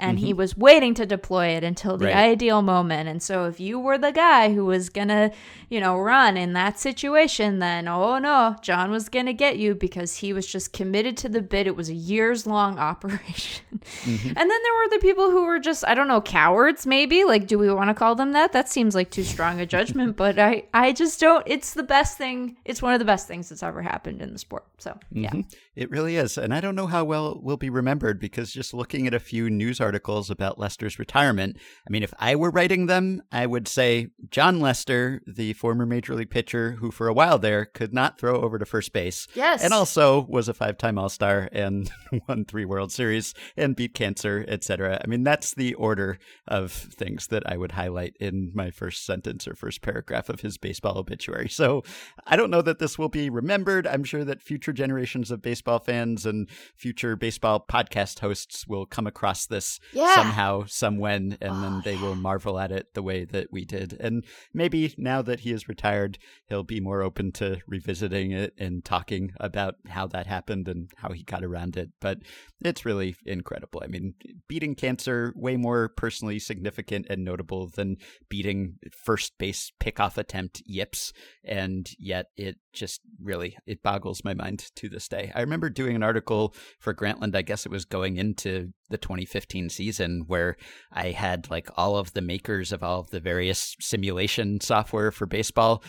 and 0.00 0.18
he 0.18 0.32
was 0.32 0.56
waiting 0.56 0.94
to 0.94 1.06
deploy 1.06 1.48
it 1.48 1.62
until 1.64 1.96
the 1.96 2.06
Mm-hmm. 2.06 2.16
Right. 2.16 2.30
ideal 2.30 2.62
moment 2.62 3.08
and 3.08 3.22
so 3.22 3.44
if 3.44 3.60
you 3.60 3.78
were 3.78 3.98
the 3.98 4.10
guy 4.12 4.52
who 4.52 4.64
was 4.64 4.88
gonna 4.88 5.30
you 5.68 5.78
know 5.80 5.98
run 5.98 6.36
in 6.36 6.52
that 6.54 6.78
situation 6.80 7.58
then 7.58 7.86
oh 7.86 8.18
no 8.18 8.56
jon 8.62 8.90
was 8.90 9.08
gonna 9.08 9.32
get 9.32 9.58
you 9.58 9.74
because 9.74 10.16
he 10.16 10.32
was 10.32 10.46
just 10.46 10.72
committed 10.72 11.16
to 11.18 11.28
the 11.28 11.42
bid 11.42 11.66
it 11.66 11.76
was 11.76 11.88
a 11.88 11.94
years 11.94 12.46
long 12.46 12.78
operation 12.90 13.64
Mhm. 14.04 14.26
and 14.26 14.36
then 14.36 14.48
there 14.48 14.74
were 14.74 14.88
the 14.90 14.98
people 15.00 15.30
who 15.30 15.44
were 15.44 15.58
just 15.58 15.84
I 15.86 15.94
don't 15.94 16.08
know 16.08 16.20
cowards 16.20 16.86
maybe 16.86 17.24
like 17.24 17.46
do 17.46 17.58
we 17.58 17.72
want 17.72 17.88
to 17.88 17.94
call 17.94 18.14
them 18.14 18.32
that 18.32 18.52
that 18.52 18.68
seems 18.68 18.94
like 18.94 19.10
too 19.10 19.22
strong 19.24 19.60
a 19.60 19.66
judgment 19.66 20.16
but 20.16 20.38
I 20.38 20.64
I 20.74 20.92
just 20.92 21.20
don't 21.20 21.42
it's 21.46 21.74
the 21.74 21.82
best 21.82 22.16
thing 22.18 22.56
it's 22.64 22.82
one 22.82 22.92
of 22.92 22.98
the 22.98 23.04
best 23.04 23.26
things 23.28 23.48
that's 23.48 23.62
ever 23.62 23.82
happened 23.82 24.22
in 24.22 24.32
the 24.32 24.38
sport 24.38 24.64
so 24.78 24.98
yeah 25.12 25.30
Mhm. 25.30 25.44
It 25.76 25.90
really 25.90 26.16
is. 26.16 26.36
And 26.36 26.52
I 26.52 26.60
don't 26.60 26.74
know 26.74 26.88
how 26.88 27.04
well 27.04 27.32
it 27.32 27.42
will 27.42 27.56
be 27.56 27.70
remembered 27.70 28.20
because 28.20 28.52
just 28.52 28.74
looking 28.74 29.06
at 29.06 29.14
a 29.14 29.20
few 29.20 29.48
news 29.48 29.80
articles 29.80 29.89
about 30.30 30.58
Lester's 30.58 30.98
retirement, 30.98 31.56
I 31.86 31.90
mean, 31.90 32.02
if 32.02 32.14
I 32.18 32.36
were 32.36 32.50
writing 32.50 32.86
them, 32.86 33.22
I 33.32 33.46
would 33.46 33.66
say 33.66 34.08
Jon 34.30 34.60
Lester, 34.60 35.22
the 35.26 35.52
former 35.54 35.86
major 35.86 36.14
league 36.14 36.30
pitcher 36.30 36.72
who 36.72 36.90
for 36.90 37.08
a 37.08 37.14
while 37.14 37.38
there 37.38 37.64
could 37.64 37.92
not 37.92 38.18
throw 38.18 38.40
over 38.40 38.58
to 38.58 38.66
first 38.66 38.92
base. 38.92 39.26
yes 39.34 39.62
And 39.62 39.72
also 39.72 40.26
was 40.28 40.48
a 40.48 40.54
five-time 40.54 40.98
All-Star 40.98 41.48
and 41.52 41.90
won 42.28 42.44
three 42.44 42.64
World 42.64 42.92
Series 42.92 43.34
and 43.56 43.76
beat 43.76 43.94
cancer, 43.94 44.44
etc. 44.48 45.00
I 45.02 45.06
mean, 45.06 45.24
that's 45.24 45.54
the 45.54 45.74
order 45.74 46.18
of 46.46 46.72
things 46.72 47.28
that 47.28 47.42
I 47.50 47.56
would 47.56 47.72
highlight 47.72 48.16
in 48.20 48.52
my 48.54 48.70
first 48.70 49.04
sentence 49.04 49.48
or 49.48 49.54
first 49.54 49.82
paragraph 49.82 50.28
of 50.28 50.40
his 50.40 50.58
baseball 50.58 50.98
obituary. 50.98 51.48
So 51.48 51.82
I 52.26 52.36
don't 52.36 52.50
know 52.50 52.62
that 52.62 52.78
this 52.78 52.98
will 52.98 53.08
be 53.08 53.30
remembered. 53.30 53.86
I'm 53.86 54.04
sure 54.04 54.24
that 54.24 54.42
future 54.42 54.72
generations 54.72 55.30
of 55.30 55.42
baseball 55.42 55.78
fans 55.78 56.26
and 56.26 56.48
future 56.74 57.16
baseball 57.16 57.64
podcast 57.68 58.20
hosts 58.20 58.66
will 58.66 58.86
come 58.86 59.06
across 59.06 59.46
this 59.46 59.79
Yeah. 59.92 60.14
somehow, 60.14 60.64
somewhen, 60.66 61.36
and 61.40 61.62
then 61.62 61.70
Oh, 61.70 61.82
they 61.84 61.96
will 61.96 62.14
marvel 62.14 62.58
at 62.58 62.72
it 62.72 62.94
the 62.94 63.02
way 63.02 63.24
that 63.24 63.48
we 63.52 63.64
did. 63.64 63.96
And 64.00 64.24
maybe 64.52 64.94
now 64.98 65.22
that 65.22 65.40
he 65.40 65.52
is 65.52 65.68
retired, 65.68 66.18
he'll 66.48 66.62
be 66.64 66.80
more 66.80 67.02
open 67.02 67.32
to 67.32 67.58
revisiting 67.66 68.32
it 68.32 68.54
and 68.58 68.84
talking 68.84 69.32
about 69.38 69.76
how 69.88 70.06
that 70.08 70.26
happened 70.26 70.68
and 70.68 70.90
how 70.96 71.12
he 71.12 71.22
got 71.22 71.44
around 71.44 71.76
it. 71.76 71.90
But 72.00 72.18
it's 72.62 72.84
really 72.84 73.16
incredible. 73.24 73.82
I 73.82 73.88
mean, 73.88 74.14
beating 74.48 74.74
cancer 74.74 75.32
way 75.36 75.56
more 75.56 75.88
personally 75.88 76.38
significant 76.38 77.06
and 77.08 77.24
notable 77.24 77.68
than 77.68 77.96
beating 78.28 78.78
first 79.04 79.38
base 79.38 79.72
pickoff 79.80 80.18
attempt 80.18 80.62
yips 80.66 81.12
and 81.44 81.90
yet 81.98 82.26
it 82.36 82.58
just 82.72 83.00
really 83.22 83.56
it 83.66 83.82
boggles 83.82 84.24
my 84.24 84.34
mind 84.34 84.70
to 84.76 84.88
this 84.88 85.08
day. 85.08 85.32
I 85.34 85.40
remember 85.40 85.70
doing 85.70 85.96
an 85.96 86.02
article 86.02 86.54
for 86.78 86.94
Grantland, 86.94 87.34
I 87.34 87.42
guess 87.42 87.66
it 87.66 87.72
was 87.72 87.84
going 87.84 88.16
into 88.16 88.72
the 88.90 88.98
2015 88.98 89.70
season 89.70 90.24
where 90.26 90.56
I 90.92 91.10
had 91.10 91.48
like 91.50 91.68
all 91.76 91.96
of 91.96 92.12
the 92.12 92.20
makers 92.20 92.72
of 92.72 92.82
all 92.82 93.00
of 93.00 93.10
the 93.10 93.20
various 93.20 93.76
simulation 93.80 94.60
software 94.60 95.12
for 95.12 95.26
baseball 95.26 95.82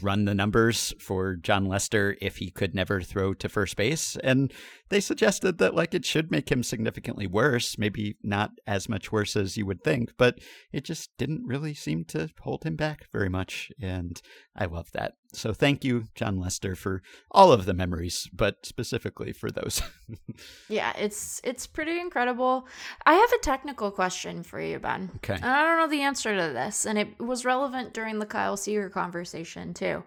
run 0.00 0.24
the 0.24 0.34
numbers 0.34 0.94
for 0.98 1.36
Jon 1.36 1.66
Lester 1.66 2.16
if 2.20 2.36
he 2.36 2.50
could 2.50 2.74
never 2.74 3.00
throw 3.00 3.34
to 3.34 3.48
first 3.48 3.76
base 3.76 4.16
and 4.22 4.52
they 4.92 5.00
suggested 5.00 5.56
that 5.56 5.74
like 5.74 5.94
it 5.94 6.04
should 6.04 6.30
make 6.30 6.52
him 6.52 6.62
significantly 6.62 7.26
worse, 7.26 7.78
maybe 7.78 8.16
not 8.22 8.50
as 8.66 8.90
much 8.90 9.10
worse 9.10 9.34
as 9.36 9.56
you 9.56 9.64
would 9.64 9.82
think, 9.82 10.12
but 10.18 10.38
it 10.70 10.84
just 10.84 11.16
didn't 11.16 11.46
really 11.46 11.72
seem 11.72 12.04
to 12.04 12.28
hold 12.40 12.64
him 12.64 12.76
back 12.76 13.06
very 13.10 13.30
much 13.30 13.72
and 13.80 14.20
I 14.54 14.66
love 14.66 14.92
that. 14.92 15.14
So 15.32 15.54
thank 15.54 15.82
you 15.82 16.04
Jon 16.14 16.38
Lester 16.38 16.76
for 16.76 17.02
all 17.30 17.52
of 17.52 17.64
the 17.64 17.72
memories, 17.72 18.28
but 18.34 18.66
specifically 18.66 19.32
for 19.32 19.50
those. 19.50 19.80
yeah 20.68 20.92
it's 20.98 21.40
it's 21.42 21.66
pretty 21.66 21.98
incredible 21.98 22.68
I 23.06 23.14
have 23.14 23.32
a 23.32 23.38
technical 23.38 23.90
question 23.90 24.42
for 24.42 24.60
you 24.60 24.78
Ben 24.78 25.10
okay. 25.16 25.36
And 25.36 25.46
I 25.46 25.64
don't 25.64 25.78
know 25.78 25.88
the 25.88 26.02
answer 26.02 26.36
to 26.36 26.52
this, 26.52 26.84
and 26.84 26.98
it 26.98 27.18
was 27.18 27.46
relevant 27.46 27.94
during 27.94 28.18
the 28.18 28.26
Kyle 28.26 28.58
Seager 28.58 28.90
conversation 28.90 29.72
too. 29.72 30.04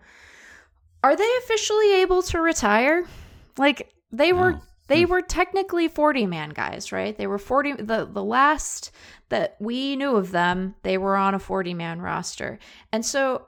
Are 1.03 1.15
they 1.15 1.31
officially 1.43 2.01
able 2.01 2.21
to 2.21 2.39
retire? 2.39 3.03
Like 3.57 3.91
they 4.11 4.31
were 4.31 4.51
No. 4.51 4.61
They 4.87 5.03
Hmm. 5.03 5.11
were 5.11 5.21
technically 5.21 5.87
40 5.87 6.25
man 6.25 6.49
guys, 6.49 6.91
right? 6.91 7.17
They 7.17 7.27
were 7.27 7.37
40 7.37 7.73
the 7.73 8.05
the 8.05 8.23
last 8.23 8.91
that 9.29 9.55
we 9.59 9.95
knew 9.95 10.15
of 10.15 10.31
them, 10.31 10.75
they 10.83 10.97
were 10.97 11.15
on 11.15 11.33
a 11.33 11.39
40 11.39 11.73
man 11.73 12.01
roster. 12.01 12.59
And 12.91 13.05
so 13.05 13.47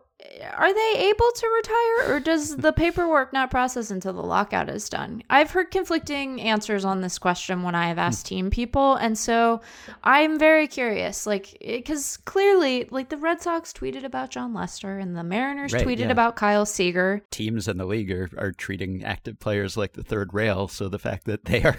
are 0.55 0.73
they 0.73 1.09
able 1.09 1.31
to 1.31 1.47
retire 1.55 2.15
or 2.15 2.19
does 2.19 2.55
the 2.57 2.73
paperwork 2.73 3.33
not 3.33 3.51
process 3.51 3.91
until 3.91 4.13
the 4.13 4.23
lockout 4.23 4.69
is 4.69 4.89
done? 4.89 5.21
I've 5.29 5.51
heard 5.51 5.69
conflicting 5.69 6.41
answers 6.41 6.85
on 6.85 7.01
this 7.01 7.19
question 7.19 7.61
when 7.61 7.75
I 7.75 7.87
have 7.87 7.99
asked 7.99 8.27
hmm. 8.27 8.35
team 8.35 8.49
people. 8.49 8.95
And 8.95 9.17
so 9.17 9.61
I'm 10.03 10.39
very 10.39 10.67
curious, 10.67 11.27
like, 11.27 11.55
eh, 11.61 11.77
because 11.77 12.17
clearly, 12.17 12.87
like, 12.89 13.09
the 13.09 13.17
Red 13.17 13.41
Sox 13.41 13.71
tweeted 13.71 14.03
about 14.03 14.31
Jon 14.31 14.53
Lester 14.53 14.97
and 14.97 15.15
the 15.15 15.23
Mariners 15.23 15.73
Right, 15.73 15.85
tweeted 15.85 15.99
yeah. 15.99 16.11
about 16.11 16.35
Kyle 16.35 16.65
Seager. 16.65 17.21
Teams 17.29 17.67
in 17.67 17.77
the 17.77 17.85
league 17.85 18.11
are, 18.11 18.29
are 18.37 18.51
treating 18.51 19.03
active 19.03 19.39
players 19.39 19.77
like 19.77 19.93
the 19.93 20.03
third 20.03 20.33
rail, 20.33 20.67
so 20.67 20.89
the 20.89 20.99
fact 20.99 21.25
that 21.25 21.45
they 21.45 21.63
are 21.63 21.77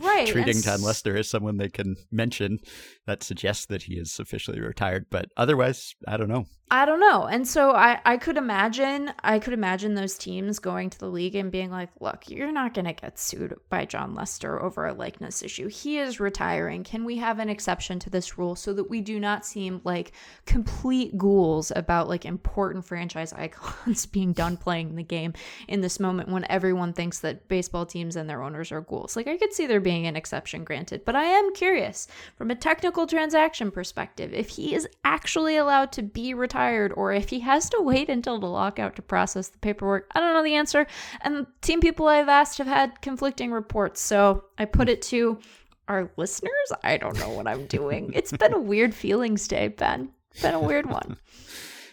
Right, 0.00 0.26
treating 0.28 0.56
and 0.56 0.64
Jon 0.64 0.82
Lester 0.82 1.16
as 1.16 1.28
someone 1.28 1.56
they 1.56 1.68
can 1.68 1.96
mention, 2.10 2.60
that 3.06 3.22
suggests 3.22 3.66
that 3.66 3.82
he 3.82 3.94
is 3.94 4.18
officially 4.20 4.60
retired. 4.60 5.06
But 5.10 5.30
otherwise, 5.36 5.94
I 6.06 6.16
don't 6.16 6.28
know. 6.28 6.46
I 6.70 6.84
don't 6.84 7.00
know. 7.00 7.24
And 7.24 7.48
so 7.48 7.72
I, 7.80 7.98
I 8.04 8.16
could 8.18 8.36
imagine 8.36 9.10
I 9.24 9.38
could 9.38 9.54
imagine 9.54 9.94
those 9.94 10.18
teams 10.18 10.58
going 10.58 10.90
to 10.90 10.98
the 10.98 11.08
league 11.08 11.34
and 11.34 11.50
being 11.50 11.70
like, 11.70 11.88
look, 11.98 12.28
you're 12.28 12.52
not 12.52 12.74
gonna 12.74 12.92
get 12.92 13.18
sued 13.18 13.58
by 13.70 13.86
Jon 13.86 14.14
Lester 14.14 14.62
over 14.62 14.86
a 14.86 14.92
likeness 14.92 15.42
issue. 15.42 15.68
He 15.68 15.96
is 15.96 16.20
retiring. 16.20 16.84
Can 16.84 17.06
we 17.06 17.16
have 17.16 17.38
an 17.38 17.48
exception 17.48 17.98
to 18.00 18.10
this 18.10 18.36
rule 18.36 18.54
so 18.54 18.74
that 18.74 18.90
we 18.90 19.00
do 19.00 19.18
not 19.18 19.46
seem 19.46 19.80
like 19.82 20.12
complete 20.44 21.16
ghouls 21.16 21.72
about 21.74 22.06
like 22.06 22.26
important 22.26 22.84
franchise 22.84 23.32
icons 23.36 24.04
being 24.04 24.34
done 24.34 24.58
playing 24.58 24.96
the 24.96 25.02
game 25.02 25.32
in 25.66 25.80
this 25.80 25.98
moment 25.98 26.28
when 26.28 26.44
everyone 26.50 26.92
thinks 26.92 27.20
that 27.20 27.48
baseball 27.48 27.86
teams 27.86 28.14
and 28.14 28.28
their 28.28 28.42
owners 28.42 28.72
are 28.72 28.82
ghouls? 28.82 29.16
Like 29.16 29.26
I 29.26 29.38
could 29.38 29.54
see 29.54 29.66
there 29.66 29.80
being 29.80 30.06
an 30.06 30.16
exception 30.16 30.64
granted, 30.64 31.06
but 31.06 31.16
I 31.16 31.24
am 31.24 31.54
curious 31.54 32.08
from 32.36 32.50
a 32.50 32.54
technical 32.54 33.06
transaction 33.06 33.70
perspective 33.70 34.34
if 34.34 34.50
he 34.50 34.74
is 34.74 34.86
actually 35.02 35.56
allowed 35.56 35.92
to 35.92 36.02
be 36.02 36.34
retired 36.34 36.92
or 36.94 37.14
if 37.14 37.30
he 37.30 37.40
has 37.40 37.69
to 37.70 37.80
wait 37.80 38.08
until 38.08 38.38
the 38.38 38.46
lockout 38.46 38.96
to 38.96 39.02
process 39.02 39.48
the 39.48 39.58
paperwork. 39.58 40.10
I 40.14 40.20
don't 40.20 40.34
know 40.34 40.42
the 40.42 40.54
answer. 40.54 40.86
And 41.22 41.46
team 41.62 41.80
people 41.80 42.08
I've 42.08 42.28
asked 42.28 42.58
have 42.58 42.66
had 42.66 43.00
conflicting 43.00 43.52
reports. 43.52 44.00
So 44.00 44.44
I 44.58 44.64
put 44.64 44.88
it 44.88 45.02
to 45.02 45.38
our 45.88 46.10
listeners. 46.16 46.52
I 46.84 46.96
don't 46.96 47.18
know 47.18 47.30
what 47.30 47.46
I'm 47.46 47.66
doing. 47.66 48.12
it's 48.14 48.32
been 48.32 48.54
a 48.54 48.60
weird 48.60 48.94
feelings 48.94 49.48
day, 49.48 49.68
Ben. 49.68 50.10
Been 50.40 50.54
a 50.54 50.60
weird 50.60 50.86
one. 50.86 51.16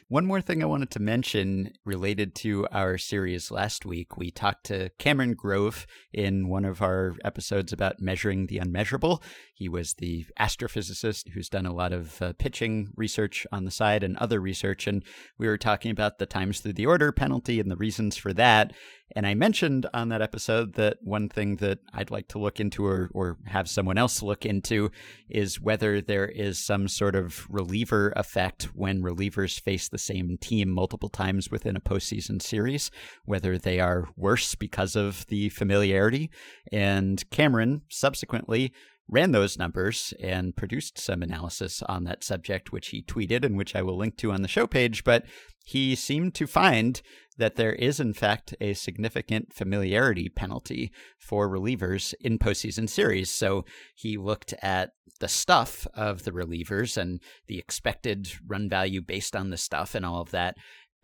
One 0.10 0.26
more 0.26 0.40
thing 0.40 0.64
I 0.64 0.68
wanted 0.68 0.90
to 0.92 1.02
mention 1.02 1.74
related 1.84 2.34
to 2.36 2.66
our 2.72 2.98
series 2.98 3.52
last 3.52 3.86
week. 3.86 4.16
We 4.16 4.32
talked 4.32 4.68
to 4.68 4.90
Cameron 4.98 5.34
Grove 5.34 5.86
in 6.14 6.48
one 6.48 6.64
of 6.64 6.82
our 6.82 7.16
episodes 7.26 7.74
about 7.74 8.00
measuring 8.00 8.48
the 8.48 8.60
unmeasurable. 8.60 9.22
He 9.54 9.68
was 9.68 9.96
the 9.96 10.26
astrophysicist 10.40 11.32
who's 11.34 11.50
done 11.50 11.66
a 11.66 11.74
lot 11.74 11.92
of 11.92 12.22
uh, 12.22 12.32
pitching 12.40 12.94
research 12.96 13.46
on 13.52 13.66
the 13.66 13.72
side 13.72 14.02
and 14.02 14.16
other 14.16 14.40
research. 14.40 14.88
And 14.88 15.04
we 15.38 15.46
were 15.46 15.58
talking 15.58 15.92
about 15.92 16.20
the 16.20 16.26
times 16.26 16.62
through 16.62 16.74
the 16.74 16.86
order 16.86 17.12
penalty 17.12 17.60
and 17.60 17.70
the 17.70 17.76
reasons 17.76 18.16
for 18.16 18.32
that. 18.32 18.72
And 19.18 19.26
I 19.26 19.34
mentioned 19.34 19.88
on 19.96 20.10
that 20.10 20.22
episode 20.22 20.76
that 20.76 20.98
one 21.02 21.28
thing 21.28 21.56
that 21.56 21.80
I'd 21.92 22.12
like 22.12 22.28
to 22.28 22.38
look 22.38 22.60
into 22.60 22.86
or, 22.86 23.10
or 23.16 23.38
have 23.48 23.68
someone 23.68 23.98
else 23.98 24.22
look 24.22 24.46
into 24.46 24.92
is 25.28 25.60
whether 25.60 26.02
there 26.02 26.28
is 26.28 26.64
some 26.64 26.88
sort 26.88 27.16
of 27.16 27.48
reliever 27.50 28.14
effect 28.16 28.66
when 28.76 29.02
relievers 29.02 29.60
face 29.60 29.90
the 29.90 29.98
same 29.98 30.38
team 30.40 30.70
multiple 30.70 31.10
times 31.10 31.50
within 31.50 31.76
a 31.76 31.82
postseason 31.82 32.40
series, 32.40 32.92
whether 33.26 33.58
they 33.58 33.80
are 33.80 34.08
worse 34.16 34.54
because 34.54 34.96
of 34.96 35.26
the 35.30 35.50
familiarity. 35.50 36.30
And 36.72 37.28
Cameron 37.32 37.82
subsequently 37.90 38.72
ran 39.10 39.32
those 39.32 39.58
numbers 39.58 40.14
and 40.22 40.56
produced 40.56 40.98
some 40.98 41.22
analysis 41.24 41.82
on 41.84 42.04
that 42.04 42.24
subject, 42.24 42.72
which 42.72 42.90
he 42.90 43.02
tweeted 43.02 43.46
and 43.46 43.58
which 43.58 43.76
I 43.76 43.82
will 43.82 43.98
link 43.98 44.18
to 44.18 44.32
on 44.32 44.42
the 44.42 44.48
show 44.48 44.68
page. 44.68 45.04
But 45.04 45.26
he 45.66 45.96
seemed 45.96 46.34
to 46.36 46.48
find 46.48 47.02
that 47.38 47.56
there 47.56 47.74
is, 47.74 48.00
in 48.00 48.14
fact, 48.14 48.56
a 48.60 48.74
significant 48.74 49.54
familiarity 49.54 50.30
penalty 50.30 50.92
for 51.20 51.50
relievers 51.50 52.14
in 52.22 52.40
postseason 52.40 52.90
series. 52.90 53.30
So 53.30 53.66
he 53.96 54.18
looked 54.18 54.54
at 54.62 54.92
the 55.20 55.28
stuff 55.28 55.88
of 55.94 56.24
the 56.24 56.32
relievers 56.32 56.98
and 56.98 57.20
the 57.48 57.60
expected 57.60 58.32
run 58.46 58.70
value 58.70 59.02
based 59.02 59.36
on 59.36 59.50
the 59.50 59.58
stuff 59.58 59.96
and 59.96 60.06
all 60.06 60.22
of 60.22 60.32
that 60.32 60.56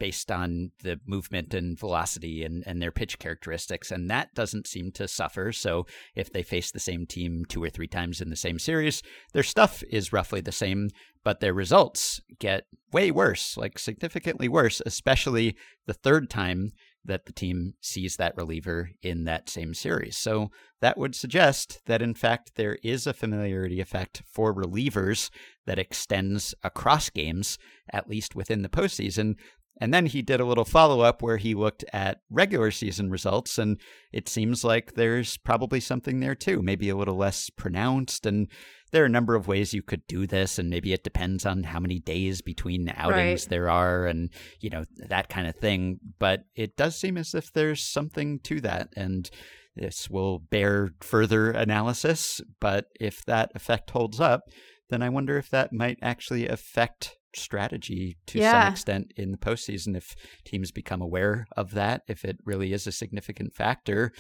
based 0.03 0.29
on 0.29 0.69
the 0.81 0.99
movement 1.07 1.53
and 1.53 1.79
velocity 1.79 2.43
and, 2.43 2.61
and 2.67 2.81
their 2.81 2.91
pitch 2.91 3.19
characteristics. 3.19 3.89
And 3.89 4.09
that 4.09 4.35
doesn't 4.35 4.67
seem 4.67 4.91
to 4.95 5.07
suffer. 5.07 5.53
So 5.53 5.85
if 6.13 6.29
they 6.29 6.43
face 6.43 6.71
the 6.71 6.79
same 6.81 7.05
team 7.05 7.45
two 7.47 7.63
or 7.63 7.69
three 7.69 7.87
times 7.87 8.19
in 8.19 8.29
the 8.29 8.35
same 8.35 8.59
series, 8.59 9.01
their 9.31 9.43
stuff 9.43 9.81
is 9.89 10.11
roughly 10.11 10.41
the 10.41 10.51
same, 10.51 10.89
but 11.23 11.39
their 11.39 11.53
results 11.53 12.19
get 12.37 12.65
way 12.91 13.11
worse, 13.11 13.55
like 13.55 13.79
significantly 13.79 14.49
worse, 14.49 14.81
especially 14.85 15.55
the 15.85 15.93
third 15.93 16.29
time 16.29 16.73
that 17.05 17.25
the 17.25 17.33
team 17.33 17.73
sees 17.79 18.17
that 18.17 18.35
reliever 18.35 18.89
in 19.01 19.23
that 19.23 19.49
same 19.49 19.73
series. 19.73 20.17
So 20.17 20.51
that 20.81 20.97
would 20.97 21.15
suggest 21.15 21.79
that, 21.85 22.01
in 22.01 22.13
fact, 22.13 22.55
there 22.55 22.77
is 22.83 23.07
a 23.07 23.13
familiarity 23.13 23.79
effect 23.79 24.21
for 24.25 24.53
relievers 24.53 25.29
that 25.65 25.79
extends 25.79 26.53
across 26.61 27.09
games, 27.09 27.57
at 27.91 28.09
least 28.09 28.35
within 28.35 28.63
the 28.63 28.69
postseason. 28.69 29.35
And 29.81 29.93
then 29.93 30.05
he 30.05 30.21
did 30.21 30.39
a 30.39 30.45
little 30.45 30.65
follow 30.65 31.01
up 31.01 31.21
where 31.21 31.37
he 31.37 31.55
looked 31.55 31.83
at 31.91 32.21
regular 32.29 32.69
season 32.69 33.09
results, 33.09 33.57
and 33.57 33.79
it 34.11 34.29
seems 34.29 34.63
like 34.63 34.93
there's 34.93 35.37
probably 35.37 35.79
something 35.79 36.19
there 36.19 36.35
too, 36.35 36.61
maybe 36.61 36.89
a 36.89 36.95
little 36.95 37.17
less 37.17 37.49
pronounced. 37.49 38.25
And 38.25 38.47
there 38.91 39.01
are 39.01 39.07
a 39.07 39.09
number 39.09 39.35
of 39.35 39.47
ways 39.47 39.73
you 39.73 39.81
could 39.81 40.05
do 40.07 40.27
this, 40.27 40.59
and 40.59 40.69
maybe 40.69 40.93
it 40.93 41.03
depends 41.03 41.45
on 41.45 41.63
how 41.63 41.79
many 41.79 41.99
days 41.99 42.41
between 42.41 42.93
outings 42.95 43.43
right. 43.43 43.49
there 43.49 43.69
are, 43.69 44.05
and 44.05 44.29
you 44.59 44.69
know 44.69 44.83
that 44.97 45.29
kind 45.29 45.47
of 45.47 45.55
thing. 45.55 45.99
But 46.19 46.43
it 46.55 46.77
does 46.77 46.95
seem 46.95 47.17
as 47.17 47.33
if 47.33 47.51
there's 47.51 47.83
something 47.83 48.39
to 48.41 48.61
that, 48.61 48.89
and 48.95 49.29
this 49.75 50.07
will 50.09 50.37
bear 50.37 50.91
further 51.01 51.49
analysis. 51.49 52.41
But 52.59 52.85
if 52.99 53.25
that 53.25 53.51
effect 53.55 53.89
holds 53.89 54.19
up, 54.19 54.43
then 54.89 55.01
I 55.01 55.09
wonder 55.09 55.37
if 55.37 55.49
that 55.49 55.73
might 55.73 55.97
actually 56.03 56.47
affect 56.47 57.17
strategy 57.35 58.17
to 58.27 58.39
yeah. 58.39 58.63
some 58.63 58.71
extent 58.71 59.13
in 59.15 59.31
the 59.31 59.37
postseason 59.37 59.95
if 59.95 60.15
teams 60.45 60.71
become 60.71 61.01
aware 61.01 61.45
of 61.55 61.71
that, 61.71 62.01
if 62.07 62.23
it 62.25 62.37
really 62.45 62.73
is 62.73 62.87
a 62.87 62.91
significant 62.91 63.53
factor. 63.53 64.11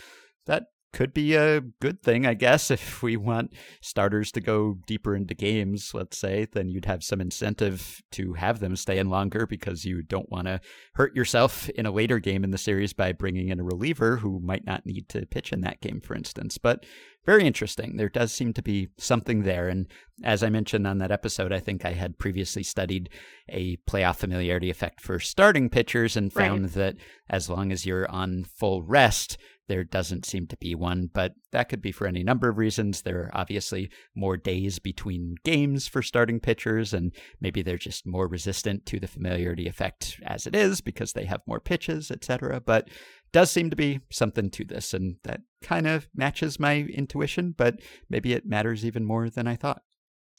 That 0.45 0.63
could 0.93 1.13
be 1.13 1.35
a 1.35 1.59
good 1.59 2.01
thing, 2.01 2.25
I 2.25 2.35
guess, 2.35 2.71
if 2.71 3.03
we 3.03 3.17
want 3.17 3.53
starters 3.81 4.31
to 4.33 4.41
go 4.41 4.77
deeper 4.85 5.15
into 5.15 5.33
games, 5.33 5.93
let's 5.93 6.17
say, 6.17 6.47
then 6.51 6.69
you'd 6.69 6.85
have 6.85 7.03
some 7.03 7.19
incentive 7.19 8.01
to 8.11 8.33
have 8.33 8.59
them 8.59 8.75
stay 8.75 8.99
in 8.99 9.09
longer 9.09 9.45
because 9.45 9.83
you 9.83 10.01
don't 10.01 10.31
want 10.31 10.47
to 10.47 10.61
hurt 10.93 11.15
yourself 11.15 11.67
in 11.69 11.85
a 11.85 11.91
later 11.91 12.19
game 12.19 12.43
in 12.43 12.51
the 12.51 12.57
series 12.57 12.93
by 12.93 13.11
bringing 13.11 13.49
in 13.49 13.59
a 13.59 13.63
reliever 13.63 14.17
who 14.17 14.39
might 14.39 14.65
not 14.65 14.85
need 14.85 15.09
to 15.09 15.25
pitch 15.25 15.51
in 15.51 15.61
that 15.61 15.81
game, 15.81 15.99
for 15.99 16.15
instance. 16.15 16.57
But 16.57 16.85
very 17.25 17.45
interesting. 17.45 17.95
There 17.95 18.09
does 18.09 18.33
seem 18.33 18.53
to 18.53 18.61
be 18.61 18.89
something 18.97 19.43
there. 19.43 19.69
And 19.69 19.87
as 20.23 20.43
I 20.43 20.49
mentioned 20.49 20.85
on 20.85 20.97
that 20.97 21.11
episode, 21.11 21.53
I 21.53 21.59
think 21.59 21.85
I 21.85 21.93
had 21.93 22.19
previously 22.19 22.63
studied 22.63 23.09
a 23.47 23.77
playoff 23.89 24.17
familiarity 24.17 24.69
effect 24.69 24.99
for 24.99 25.19
starting 25.19 25.69
pitchers 25.69 26.17
and 26.17 26.33
found 26.33 26.63
right. 26.63 26.73
that 26.73 26.95
as 27.29 27.49
long 27.49 27.71
as 27.71 27.85
you're 27.85 28.09
on 28.11 28.43
full 28.43 28.83
rest, 28.83 29.37
there 29.67 29.83
doesn't 29.83 30.25
seem 30.25 30.47
to 30.47 30.57
be 30.57 30.75
one, 30.75 31.09
but 31.13 31.33
that 31.51 31.69
could 31.69 31.81
be 31.81 31.91
for 31.91 32.07
any 32.07 32.23
number 32.23 32.49
of 32.49 32.57
reasons. 32.57 33.01
There 33.01 33.19
are 33.21 33.31
obviously 33.33 33.89
more 34.15 34.37
days 34.37 34.79
between 34.79 35.35
games 35.43 35.87
for 35.87 36.01
starting 36.01 36.39
pitchers, 36.39 36.93
and 36.93 37.13
maybe 37.39 37.61
they're 37.61 37.77
just 37.77 38.05
more 38.05 38.27
resistant 38.27 38.85
to 38.87 38.99
the 38.99 39.07
familiarity 39.07 39.67
effect 39.67 40.19
as 40.25 40.45
it 40.45 40.55
is 40.55 40.81
because 40.81 41.13
they 41.13 41.25
have 41.25 41.41
more 41.47 41.59
pitches, 41.59 42.11
etc. 42.11 42.61
But 42.61 42.89
does 43.31 43.51
seem 43.51 43.69
to 43.69 43.75
be 43.75 44.01
something 44.11 44.49
to 44.51 44.65
this, 44.65 44.93
and 44.93 45.15
that 45.23 45.41
kind 45.61 45.87
of 45.87 46.07
matches 46.15 46.59
my 46.59 46.77
intuition, 46.77 47.53
but 47.57 47.79
maybe 48.09 48.33
it 48.33 48.45
matters 48.45 48.85
even 48.85 49.05
more 49.05 49.29
than 49.29 49.47
I 49.47 49.55
thought. 49.55 49.81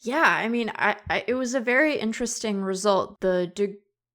Yeah, 0.03 0.23
I 0.23 0.49
mean, 0.49 0.71
I, 0.75 0.97
I 1.09 1.25
it 1.27 1.35
was 1.35 1.55
a 1.55 1.61
very 1.61 1.99
interesting 1.99 2.61
result. 2.61 3.21
The 3.21 3.51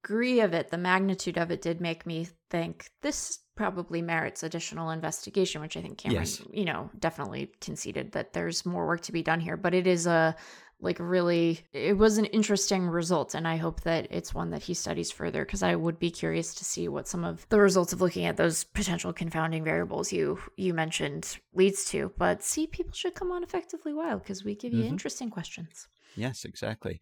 degree 0.02 0.40
of 0.42 0.54
it, 0.54 0.70
the 0.70 0.78
magnitude 0.78 1.38
of 1.38 1.52
it, 1.52 1.62
did 1.62 1.82
make 1.82 2.06
me 2.06 2.28
think 2.50 2.90
this 3.02 3.40
probably 3.56 4.02
merits 4.02 4.44
additional 4.44 4.90
investigation, 4.90 5.62
which 5.62 5.76
I 5.76 5.82
think 5.82 5.98
Cameron, 5.98 6.22
yes. 6.22 6.42
you 6.52 6.66
know, 6.66 6.90
definitely 6.98 7.52
conceded 7.60 8.14
that 8.14 8.34
there's 8.34 8.66
more 8.66 8.88
work 8.88 9.02
to 9.02 9.12
be 9.12 9.24
done 9.24 9.40
here. 9.40 9.58
But 9.58 9.74
it 9.74 9.86
is 9.86 10.08
a 10.08 10.36
like 10.82 10.98
really 11.00 11.60
it 11.74 11.98
was 11.98 12.18
an 12.18 12.26
interesting 12.26 12.88
result 12.88 13.36
and 13.36 13.48
i 13.48 13.58
hope 13.58 13.82
that 13.82 14.08
it's 14.10 14.34
one 14.34 14.52
that 14.52 14.64
he 14.64 14.74
studies 14.74 15.12
further 15.12 15.44
because 15.44 15.62
i 15.62 15.76
would 15.76 16.00
be 16.00 16.10
curious 16.10 16.56
to 16.56 16.64
see 16.64 16.88
what 16.88 17.08
some 17.08 17.24
of 17.24 17.46
the 17.50 17.60
results 17.60 17.92
of 17.92 18.02
looking 18.02 18.26
at 18.26 18.38
those 18.38 18.64
potential 18.64 19.12
confounding 19.12 19.64
variables 19.64 20.14
you 20.14 20.40
you 20.56 20.74
mentioned 20.74 21.38
leads 21.54 21.86
to 21.86 22.12
but 22.18 22.44
see 22.44 22.66
people 22.66 22.94
should 22.94 23.16
come 23.16 23.32
on 23.32 23.44
effectively 23.44 23.94
wild 23.94 24.22
because 24.22 24.44
we 24.44 24.56
give 24.56 24.74
you 24.74 24.80
mm-hmm. 24.80 24.90
interesting 24.94 25.30
questions 25.30 25.88
yes 26.16 26.46
exactly 26.46 27.00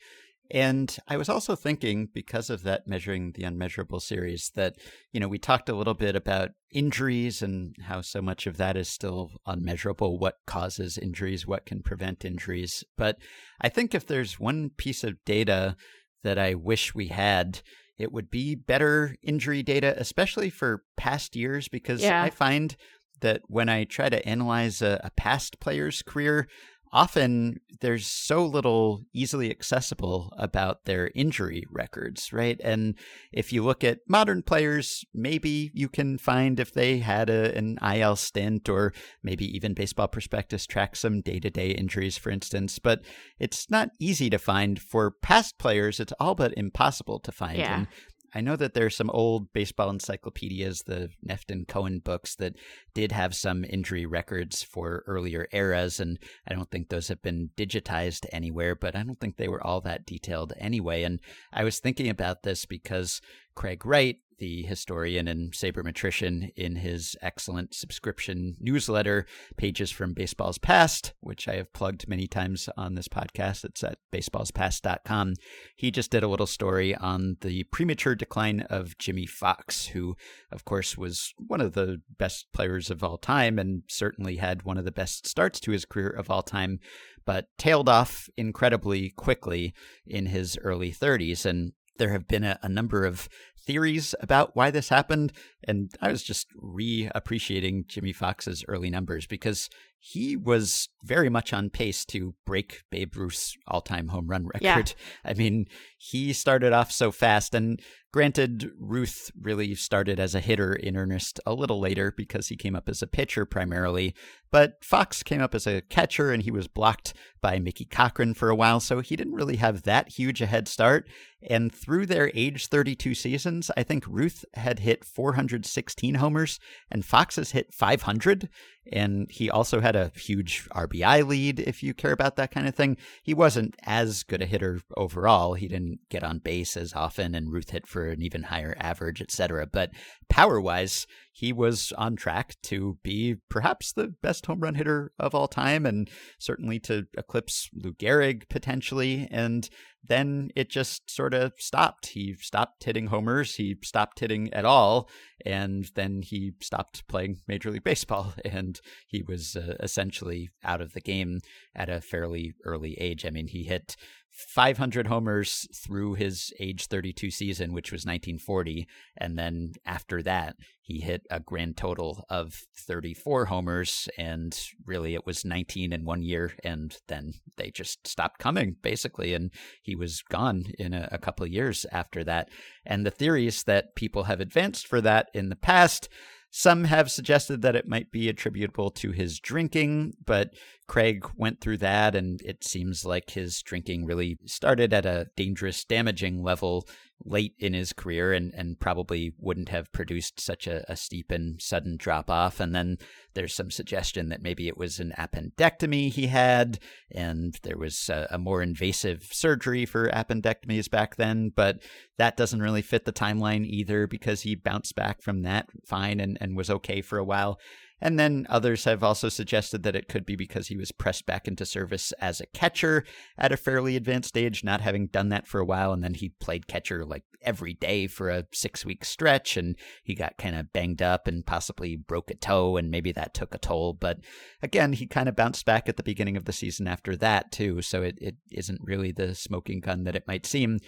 and 0.52 0.96
I 1.08 1.18
was 1.18 1.30
also 1.30 1.56
thinking, 1.56 2.10
because 2.14 2.50
of 2.50 2.64
that 2.64 2.88
measuring 2.88 3.34
the 3.34 3.44
unmeasurable 3.44 4.00
series, 4.00 4.52
that, 4.56 4.76
you 5.12 5.20
know, 5.20 5.28
we 5.28 5.38
talked 5.38 5.70
a 5.70 5.76
little 5.76 5.94
bit 5.94 6.16
about 6.16 6.52
injuries 6.72 7.42
and 7.42 7.76
how 7.84 8.02
so 8.02 8.22
much 8.22 8.48
of 8.48 8.58
that 8.58 8.78
is 8.78 8.90
still 8.90 9.32
unmeasurable. 9.46 10.20
What 10.20 10.36
causes 10.46 10.98
injuries? 10.98 11.48
What 11.48 11.66
can 11.66 11.82
prevent 11.82 12.26
injuries? 12.26 12.84
But 12.98 13.18
I 13.62 13.70
think 13.70 13.94
if 13.94 14.06
there's 14.06 14.40
one 14.40 14.70
piece 14.78 15.04
of 15.04 15.24
data 15.26 15.76
that 16.24 16.38
I 16.38 16.54
wish 16.54 16.96
we 16.96 17.08
had, 17.08 17.62
it 17.98 18.12
would 18.12 18.30
be 18.30 18.56
better 18.56 19.16
injury 19.24 19.64
data, 19.64 19.96
especially 19.98 20.50
for 20.50 20.84
past 20.98 21.36
years, 21.36 21.68
because 21.68 22.02
yeah. 22.02 22.22
I 22.22 22.30
find 22.30 22.76
that 23.22 23.42
when 23.48 23.70
I 23.70 23.84
try 23.86 24.10
to 24.10 24.28
analyze 24.28 24.82
a, 24.82 25.02
a 25.04 25.10
past 25.12 25.60
player's 25.60 26.04
career, 26.04 26.48
often 26.92 27.60
there's 27.82 28.08
so 28.08 28.46
little 28.46 29.04
easily 29.14 29.50
accessible 29.50 30.34
about 30.38 30.86
their 30.86 31.12
injury 31.14 31.64
records, 31.70 32.34
right? 32.34 32.60
And 32.64 32.96
if 33.32 33.54
you 33.54 33.64
look 33.64 33.84
at 33.84 34.00
modern 34.08 34.42
players, 34.42 35.06
maybe 35.14 35.72
you 35.74 35.90
can 35.90 36.18
find 36.18 36.60
if 36.60 36.74
they 36.74 37.00
had 37.00 37.30
a, 37.30 37.56
an 37.56 37.78
IL 37.82 38.16
stint 38.16 38.70
or 38.70 38.94
maybe 39.22 39.46
even 39.56 39.74
Baseball 39.74 40.08
Prospectus 40.08 40.66
tracks 40.66 41.00
some 41.00 41.22
day 41.22 41.40
to 41.40 41.50
day 41.50 41.72
injuries, 41.72 42.18
for 42.18 42.30
instance. 42.30 42.80
But 42.80 43.02
it's 43.40 43.70
not 43.70 43.92
easy 44.00 44.30
to 44.30 44.40
find 44.40 44.82
for 44.82 45.12
past 45.12 45.58
players, 45.58 46.00
it's 46.00 46.14
all 46.20 46.36
but 46.36 46.54
impossible 46.58 47.20
to 47.20 47.32
find. 47.32 47.58
Yeah. 47.58 47.76
And 47.76 47.88
I 48.34 48.42
know 48.42 48.56
that 48.56 48.74
there's 48.74 48.96
some 48.96 49.10
old 49.10 49.54
baseball 49.54 49.90
encyclopedias, 49.90 50.84
the 50.86 51.10
Neft 51.26 51.50
and 51.50 51.68
Cohen 51.68 52.00
books, 52.00 52.36
that 52.36 52.56
did 52.94 53.12
have 53.12 53.34
some 53.36 53.64
injury 53.64 54.06
records 54.06 54.64
for 54.64 55.04
earlier 55.08 55.48
eras, 55.52 56.00
and 56.00 56.20
I 56.48 56.54
don't 56.54 56.70
think 56.70 56.90
those 56.90 57.08
have 57.08 57.22
been 57.22 57.52
digitized 57.56 58.26
anywhere, 58.32 58.76
but 58.76 58.96
I 58.96 59.04
don't 59.04 59.20
think 59.20 59.38
they 59.38 59.48
were 59.48 59.66
all 59.66 59.82
that 59.82 60.06
detailed 60.06 60.54
anyway. 60.58 61.04
And 61.04 61.20
I 61.54 61.64
was 61.64 61.80
thinking 61.80 62.10
about 62.10 62.44
this 62.44 62.66
because 62.66 63.22
Craig 63.58 63.88
Wright 63.88 64.20
the 64.40 64.64
historian 64.64 65.28
and 65.28 65.52
sabermetrician, 65.52 66.52
in 66.56 66.76
his 66.76 67.16
excellent 67.22 67.74
subscription 67.74 68.56
newsletter, 68.60 69.26
Pages 69.58 69.92
from 69.92 70.14
Baseball's 70.14 70.58
Past, 70.58 71.14
which 71.22 71.48
I 71.48 71.56
have 71.56 71.74
plugged 71.74 72.08
many 72.08 72.28
times 72.28 72.70
on 72.78 72.96
this 72.96 73.08
podcast. 73.08 73.66
It's 73.66 73.84
at 73.84 73.98
baseballspast.com. 74.14 75.34
He 75.76 75.92
just 75.92 76.12
did 76.12 76.24
a 76.24 76.28
little 76.28 76.48
story 76.48 76.96
on 76.96 77.38
the 77.42 77.64
premature 77.64 78.16
decline 78.16 78.62
of 78.62 78.98
Jimmie 78.98 79.26
Foxx, 79.26 79.88
who, 79.88 80.16
of 80.52 80.66
course, 80.66 80.98
was 80.98 81.34
one 81.38 81.62
of 81.62 81.74
the 81.74 82.02
best 82.18 82.48
players 82.54 82.90
of 82.90 83.04
all 83.04 83.18
time 83.18 83.58
and 83.58 83.84
certainly 83.88 84.38
had 84.38 84.64
one 84.64 84.78
of 84.78 84.86
the 84.86 84.92
best 84.92 85.28
starts 85.28 85.60
to 85.62 85.72
his 85.72 85.86
career 85.86 86.10
of 86.10 86.30
all 86.30 86.44
time, 86.44 86.80
but 87.26 87.48
tailed 87.58 87.90
off 87.90 88.30
incredibly 88.38 89.10
quickly 89.10 89.74
in 90.06 90.28
his 90.28 90.58
early 90.64 90.92
30s. 90.92 91.46
And 91.46 91.74
there 91.98 92.12
have 92.12 92.28
been 92.28 92.44
a, 92.44 92.60
a, 92.62 92.70
number 92.70 93.06
of 93.06 93.30
theories 93.68 94.16
about 94.22 94.56
why 94.56 94.72
this 94.72 94.90
happened. 94.90 95.34
And 95.66 95.92
I 96.02 96.10
was 96.10 96.24
just 96.24 96.48
re 96.56 97.12
appreciating 97.14 97.86
Jimmie 97.88 98.14
Foxx's 98.14 98.64
early 98.68 98.90
numbers 98.90 99.28
because 99.28 99.70
he 100.00 100.38
was 100.38 100.90
very 101.04 101.30
much 101.30 101.54
on 101.54 101.70
pace 101.70 102.06
to 102.06 102.36
break 102.46 102.84
Babe 102.92 103.16
Ruth's 103.16 103.58
all 103.68 103.82
time 103.82 104.10
home 104.10 104.28
run 104.28 104.46
record. 104.46 104.62
Yeah. 104.62 104.84
I 105.26 105.34
mean, 105.34 105.66
he 105.98 106.34
started 106.34 106.72
off 106.72 106.92
so 106.92 107.12
fast. 107.12 107.56
And 107.56 107.82
granted, 108.14 108.72
Ruth 108.80 109.32
really 109.40 109.74
started 109.76 110.20
as 110.20 110.36
a 110.36 110.40
hitter 110.40 110.74
in 110.74 110.96
earnest 110.96 111.40
a 111.46 111.54
little 111.54 111.80
later 111.80 112.14
because 112.16 112.48
he 112.48 112.56
came 112.56 112.76
up 112.76 112.88
as 112.88 113.02
a 113.02 113.08
pitcher 113.08 113.46
primarily. 113.46 114.14
But 114.52 114.84
Foxx 114.84 115.24
came 115.24 115.42
up 115.42 115.56
as 115.56 115.66
a 115.66 115.82
catcher 115.82 116.32
and 116.32 116.44
he 116.44 116.52
was 116.52 116.68
blocked 116.68 117.14
by 117.42 117.60
Mickey 117.60 117.86
Cochrane 117.86 118.34
for 118.34 118.50
a 118.50 118.56
while. 118.56 118.80
So 118.80 119.02
he 119.02 119.16
didn't 119.16 119.36
really 119.36 119.58
have 119.58 119.84
that 119.84 120.10
huge 120.10 120.42
a 120.42 120.46
head 120.46 120.68
start. 120.68 121.08
And 121.42 121.74
through 121.74 122.06
their 122.06 122.32
age 122.34 122.68
32 122.68 123.14
seasons, 123.58 123.72
I 123.78 123.84
think 123.84 124.06
Ruth 124.08 124.46
had 124.54 124.80
hit 124.80 125.04
416 125.04 126.16
homers 126.16 126.60
and 126.92 127.06
Foxx 127.06 127.36
has 127.38 127.52
hit 127.52 127.74
500. 127.74 128.50
And 128.92 129.30
he 129.30 129.50
also 129.50 129.80
had 129.80 129.96
a 129.96 130.12
huge 130.16 130.68
RBI 130.70 131.28
lead, 131.28 131.60
if 131.60 131.84
you 131.84 131.94
care 131.94 132.12
about 132.12 132.36
that 132.38 132.52
kind 132.52 132.68
of 132.68 132.76
thing. 132.76 132.98
He 133.24 133.34
wasn't 133.34 133.76
as 133.84 134.24
good 134.24 134.42
a 134.42 134.46
hitter 134.46 134.82
overall. 134.96 135.54
He 135.54 135.68
didn't 135.68 136.00
get 136.10 136.24
on 136.24 136.40
base 136.40 136.78
as 136.78 136.94
often, 136.94 137.36
and 137.36 137.52
Ruth 137.52 137.72
hit 137.72 137.88
for 137.88 138.08
an 138.08 138.22
even 138.22 138.44
higher 138.44 138.76
average, 138.80 139.22
etc. 139.22 139.68
But 139.68 139.92
power 140.30 140.60
wise, 140.60 141.08
he 141.38 141.54
was 141.54 141.94
on 141.98 142.16
track 142.16 142.56
to 142.64 142.98
be 143.04 143.36
perhaps 143.48 143.94
the 143.94 144.08
best 144.08 144.48
home 144.48 144.60
run 144.62 144.74
hitter 144.74 145.12
of 145.20 145.36
all 145.36 145.48
time 145.48 145.86
and 145.86 146.10
certainly 146.40 146.80
to 146.80 147.06
eclipse 147.16 147.70
Lou 147.76 147.94
Gehrig 147.94 148.50
potentially. 148.50 149.28
And 149.30 149.70
then 150.04 150.50
it 150.56 150.70
just 150.70 151.12
sort 151.12 151.36
of 151.36 151.54
stopped. 151.60 152.08
He 152.08 152.36
stopped 152.40 152.84
hitting 152.86 153.08
homers. 153.08 153.56
He 153.56 153.78
stopped 153.84 154.20
hitting 154.20 154.52
at 154.52 154.66
all. 154.66 155.10
And 155.46 155.90
then 155.94 156.24
he 156.24 156.54
stopped 156.60 157.08
playing 157.08 157.38
Major 157.48 157.70
League 157.70 157.84
Baseball. 157.84 158.34
And 158.46 158.77
he 159.08 159.22
was 159.22 159.56
uh, 159.56 159.76
essentially 159.80 160.50
out 160.64 160.82
of 160.82 160.94
the 160.94 161.02
game 161.02 161.40
at 161.76 161.90
a 161.90 162.02
fairly 162.02 162.54
early 162.66 162.96
age. 163.00 163.26
I 163.26 163.30
mean, 163.30 163.48
he 163.48 163.64
hit 163.64 163.96
500 164.38 165.08
homers 165.08 165.68
through 165.74 166.14
his 166.14 166.54
age 166.60 166.86
32 166.86 167.32
season, 167.32 167.74
which 167.74 167.92
was 167.92 168.06
1940. 168.06 168.88
And 169.18 169.38
then 169.38 169.72
after 169.84 170.22
that, 170.22 170.58
he 170.80 171.00
hit 171.00 171.24
a 171.32 171.40
grand 171.40 171.76
total 171.76 172.24
of 172.30 172.54
34 172.78 173.46
homers. 173.46 174.08
And 174.16 174.58
really, 174.86 175.16
it 175.16 175.26
was 175.26 175.44
19 175.44 175.92
in 175.92 176.06
one 176.06 176.22
year. 176.22 176.54
And 176.64 176.96
then 177.08 177.34
they 177.58 177.72
just 177.72 178.08
stopped 178.08 178.38
coming, 178.38 178.76
basically. 178.84 179.34
And 179.34 179.52
he 179.82 179.96
was 179.96 180.22
gone 180.22 180.66
in 180.78 180.94
a, 180.94 181.10
a 181.12 181.18
couple 181.18 181.44
of 181.44 181.52
years 181.52 181.88
after 181.92 182.24
that. 182.26 182.50
And 182.86 183.08
the 183.08 183.12
theories 183.12 183.64
that 183.64 183.96
people 183.96 184.26
have 184.26 184.40
advanced 184.40 184.86
for 184.86 185.02
that 185.02 185.30
in 185.34 185.50
the 185.50 185.56
past 185.56 186.10
some 186.50 186.86
have 186.86 187.12
suggested 187.12 187.62
that 187.62 187.76
it 187.76 187.88
might 187.88 188.12
be 188.12 188.30
attributable 188.30 188.90
to 188.92 189.12
his 189.12 189.40
drinking, 189.40 190.14
but 190.26 190.52
Craig 190.88 191.26
went 191.36 191.60
through 191.60 191.78
that, 191.78 192.16
and 192.16 192.42
it 192.42 192.64
seems 192.64 193.06
like 193.06 193.32
his 193.32 193.62
drinking 193.62 194.06
really 194.06 194.38
started 194.46 194.94
at 194.94 195.06
a 195.06 195.28
dangerous, 195.36 195.84
damaging 195.84 196.42
level 196.44 196.88
late 197.26 197.54
in 197.60 197.74
his 197.74 197.94
career 197.94 198.34
and, 198.34 198.54
and 198.54 198.80
probably 198.80 199.34
wouldn't 199.40 199.70
have 199.70 199.92
produced 199.92 200.40
such 200.40 200.68
a, 200.68 200.90
a 200.92 200.96
steep 200.96 201.32
and 201.32 201.62
sudden 201.62 201.98
drop 201.98 202.30
off. 202.30 202.60
And 202.60 202.74
then 202.74 202.98
there's 203.34 203.54
some 203.54 203.72
suggestion 203.72 204.30
that 204.30 204.42
maybe 204.42 204.68
it 204.68 204.78
was 204.78 205.00
an 205.00 205.14
appendectomy 205.18 206.10
he 206.10 206.28
had, 206.28 206.80
and 207.12 207.58
there 207.64 207.78
was 207.78 208.10
a, 208.10 208.28
a 208.32 208.38
more 208.38 208.62
invasive 208.62 209.28
surgery 209.32 209.86
for 209.86 210.10
appendectomies 210.10 210.90
back 210.90 211.16
then. 211.16 211.52
But 211.56 211.80
that 212.18 212.38
doesn't 212.38 212.62
really 212.62 212.82
fit 212.82 213.06
the 213.06 213.14
timeline 213.14 213.66
either 213.66 214.08
because 214.08 214.42
he 214.42 214.56
bounced 214.56 214.96
back 214.96 215.22
from 215.22 215.44
that 215.44 215.70
fine 215.86 216.20
and, 216.20 216.38
and 216.40 216.56
was 216.56 216.70
okay 216.70 217.02
for 217.02 217.18
a 217.18 217.26
while. 217.26 217.60
And 218.00 218.20
then 218.20 218.46
others 218.50 218.86
have 218.86 219.04
also 219.04 219.28
suggested 219.28 219.84
that 219.84 219.96
it 219.96 220.08
could 220.08 220.26
be 220.26 220.36
because 220.36 220.68
he 220.68 220.78
was 220.78 220.92
pressed 220.92 221.26
back 221.26 221.48
into 221.48 221.66
service 221.66 222.12
as 222.20 222.40
a 222.40 222.46
catcher 222.48 223.04
at 223.38 223.52
a 223.52 223.58
fairly 223.58 223.96
advanced 223.96 224.38
age, 224.38 224.64
not 224.64 224.82
having 224.82 225.08
done 225.08 225.30
that 225.30 225.48
for 225.48 225.60
a 225.60 225.66
while. 225.66 225.94
And 225.94 226.04
then 226.04 226.14
he 226.14 226.30
played 226.30 226.68
catcher 226.68 227.04
like 227.04 227.24
every 227.42 227.74
day 227.74 228.06
for 228.08 228.30
a 228.30 228.46
six 228.52 228.86
week 228.86 229.04
stretch 229.04 229.58
and 229.58 229.76
he 230.04 230.14
got 230.14 230.38
kind 230.38 230.56
of 230.56 230.72
banged 230.74 231.02
up 231.02 231.28
and 231.28 231.46
possibly 231.46 231.96
broke 231.96 232.30
a 232.30 232.36
toe. 232.36 232.78
And 232.78 232.92
maybe 232.92 233.12
that 233.14 233.34
took 233.34 233.56
a 233.56 233.60
toll. 233.60 233.94
But 233.94 234.20
again, 234.62 234.94
he 234.94 235.08
kind 235.08 235.28
of 235.28 235.36
bounced 235.36 235.66
back 235.66 235.90
at 235.90 235.98
the 235.98 236.04
beginning 236.04 236.38
of 236.38 236.46
the 236.46 236.54
season 236.54 236.88
after 236.88 237.16
that, 237.16 237.52
too. 237.52 237.82
So 237.82 238.04
it, 238.04 238.18
it 238.22 238.36
isn't 238.52 238.82
really 238.84 239.12
the 239.12 239.34
smoking 239.34 239.80
gun 239.80 240.04
that 240.04 240.16
it 240.16 240.28
might 240.28 240.46
seem. 240.46 240.80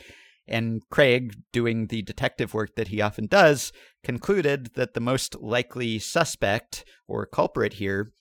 And 0.50 0.82
Craig, 0.90 1.36
doing 1.54 1.88
the 1.88 2.02
detective 2.02 2.54
work 2.54 2.76
that 2.76 2.88
he 2.88 3.02
often 3.02 3.28
does, 3.28 3.72
concluded 4.04 4.72
that 4.74 4.96
the 4.96 5.00
most 5.00 5.40
likely 5.40 6.00
suspect 6.00 6.84
or 7.08 7.26
culprit 7.26 7.74
here 7.74 8.12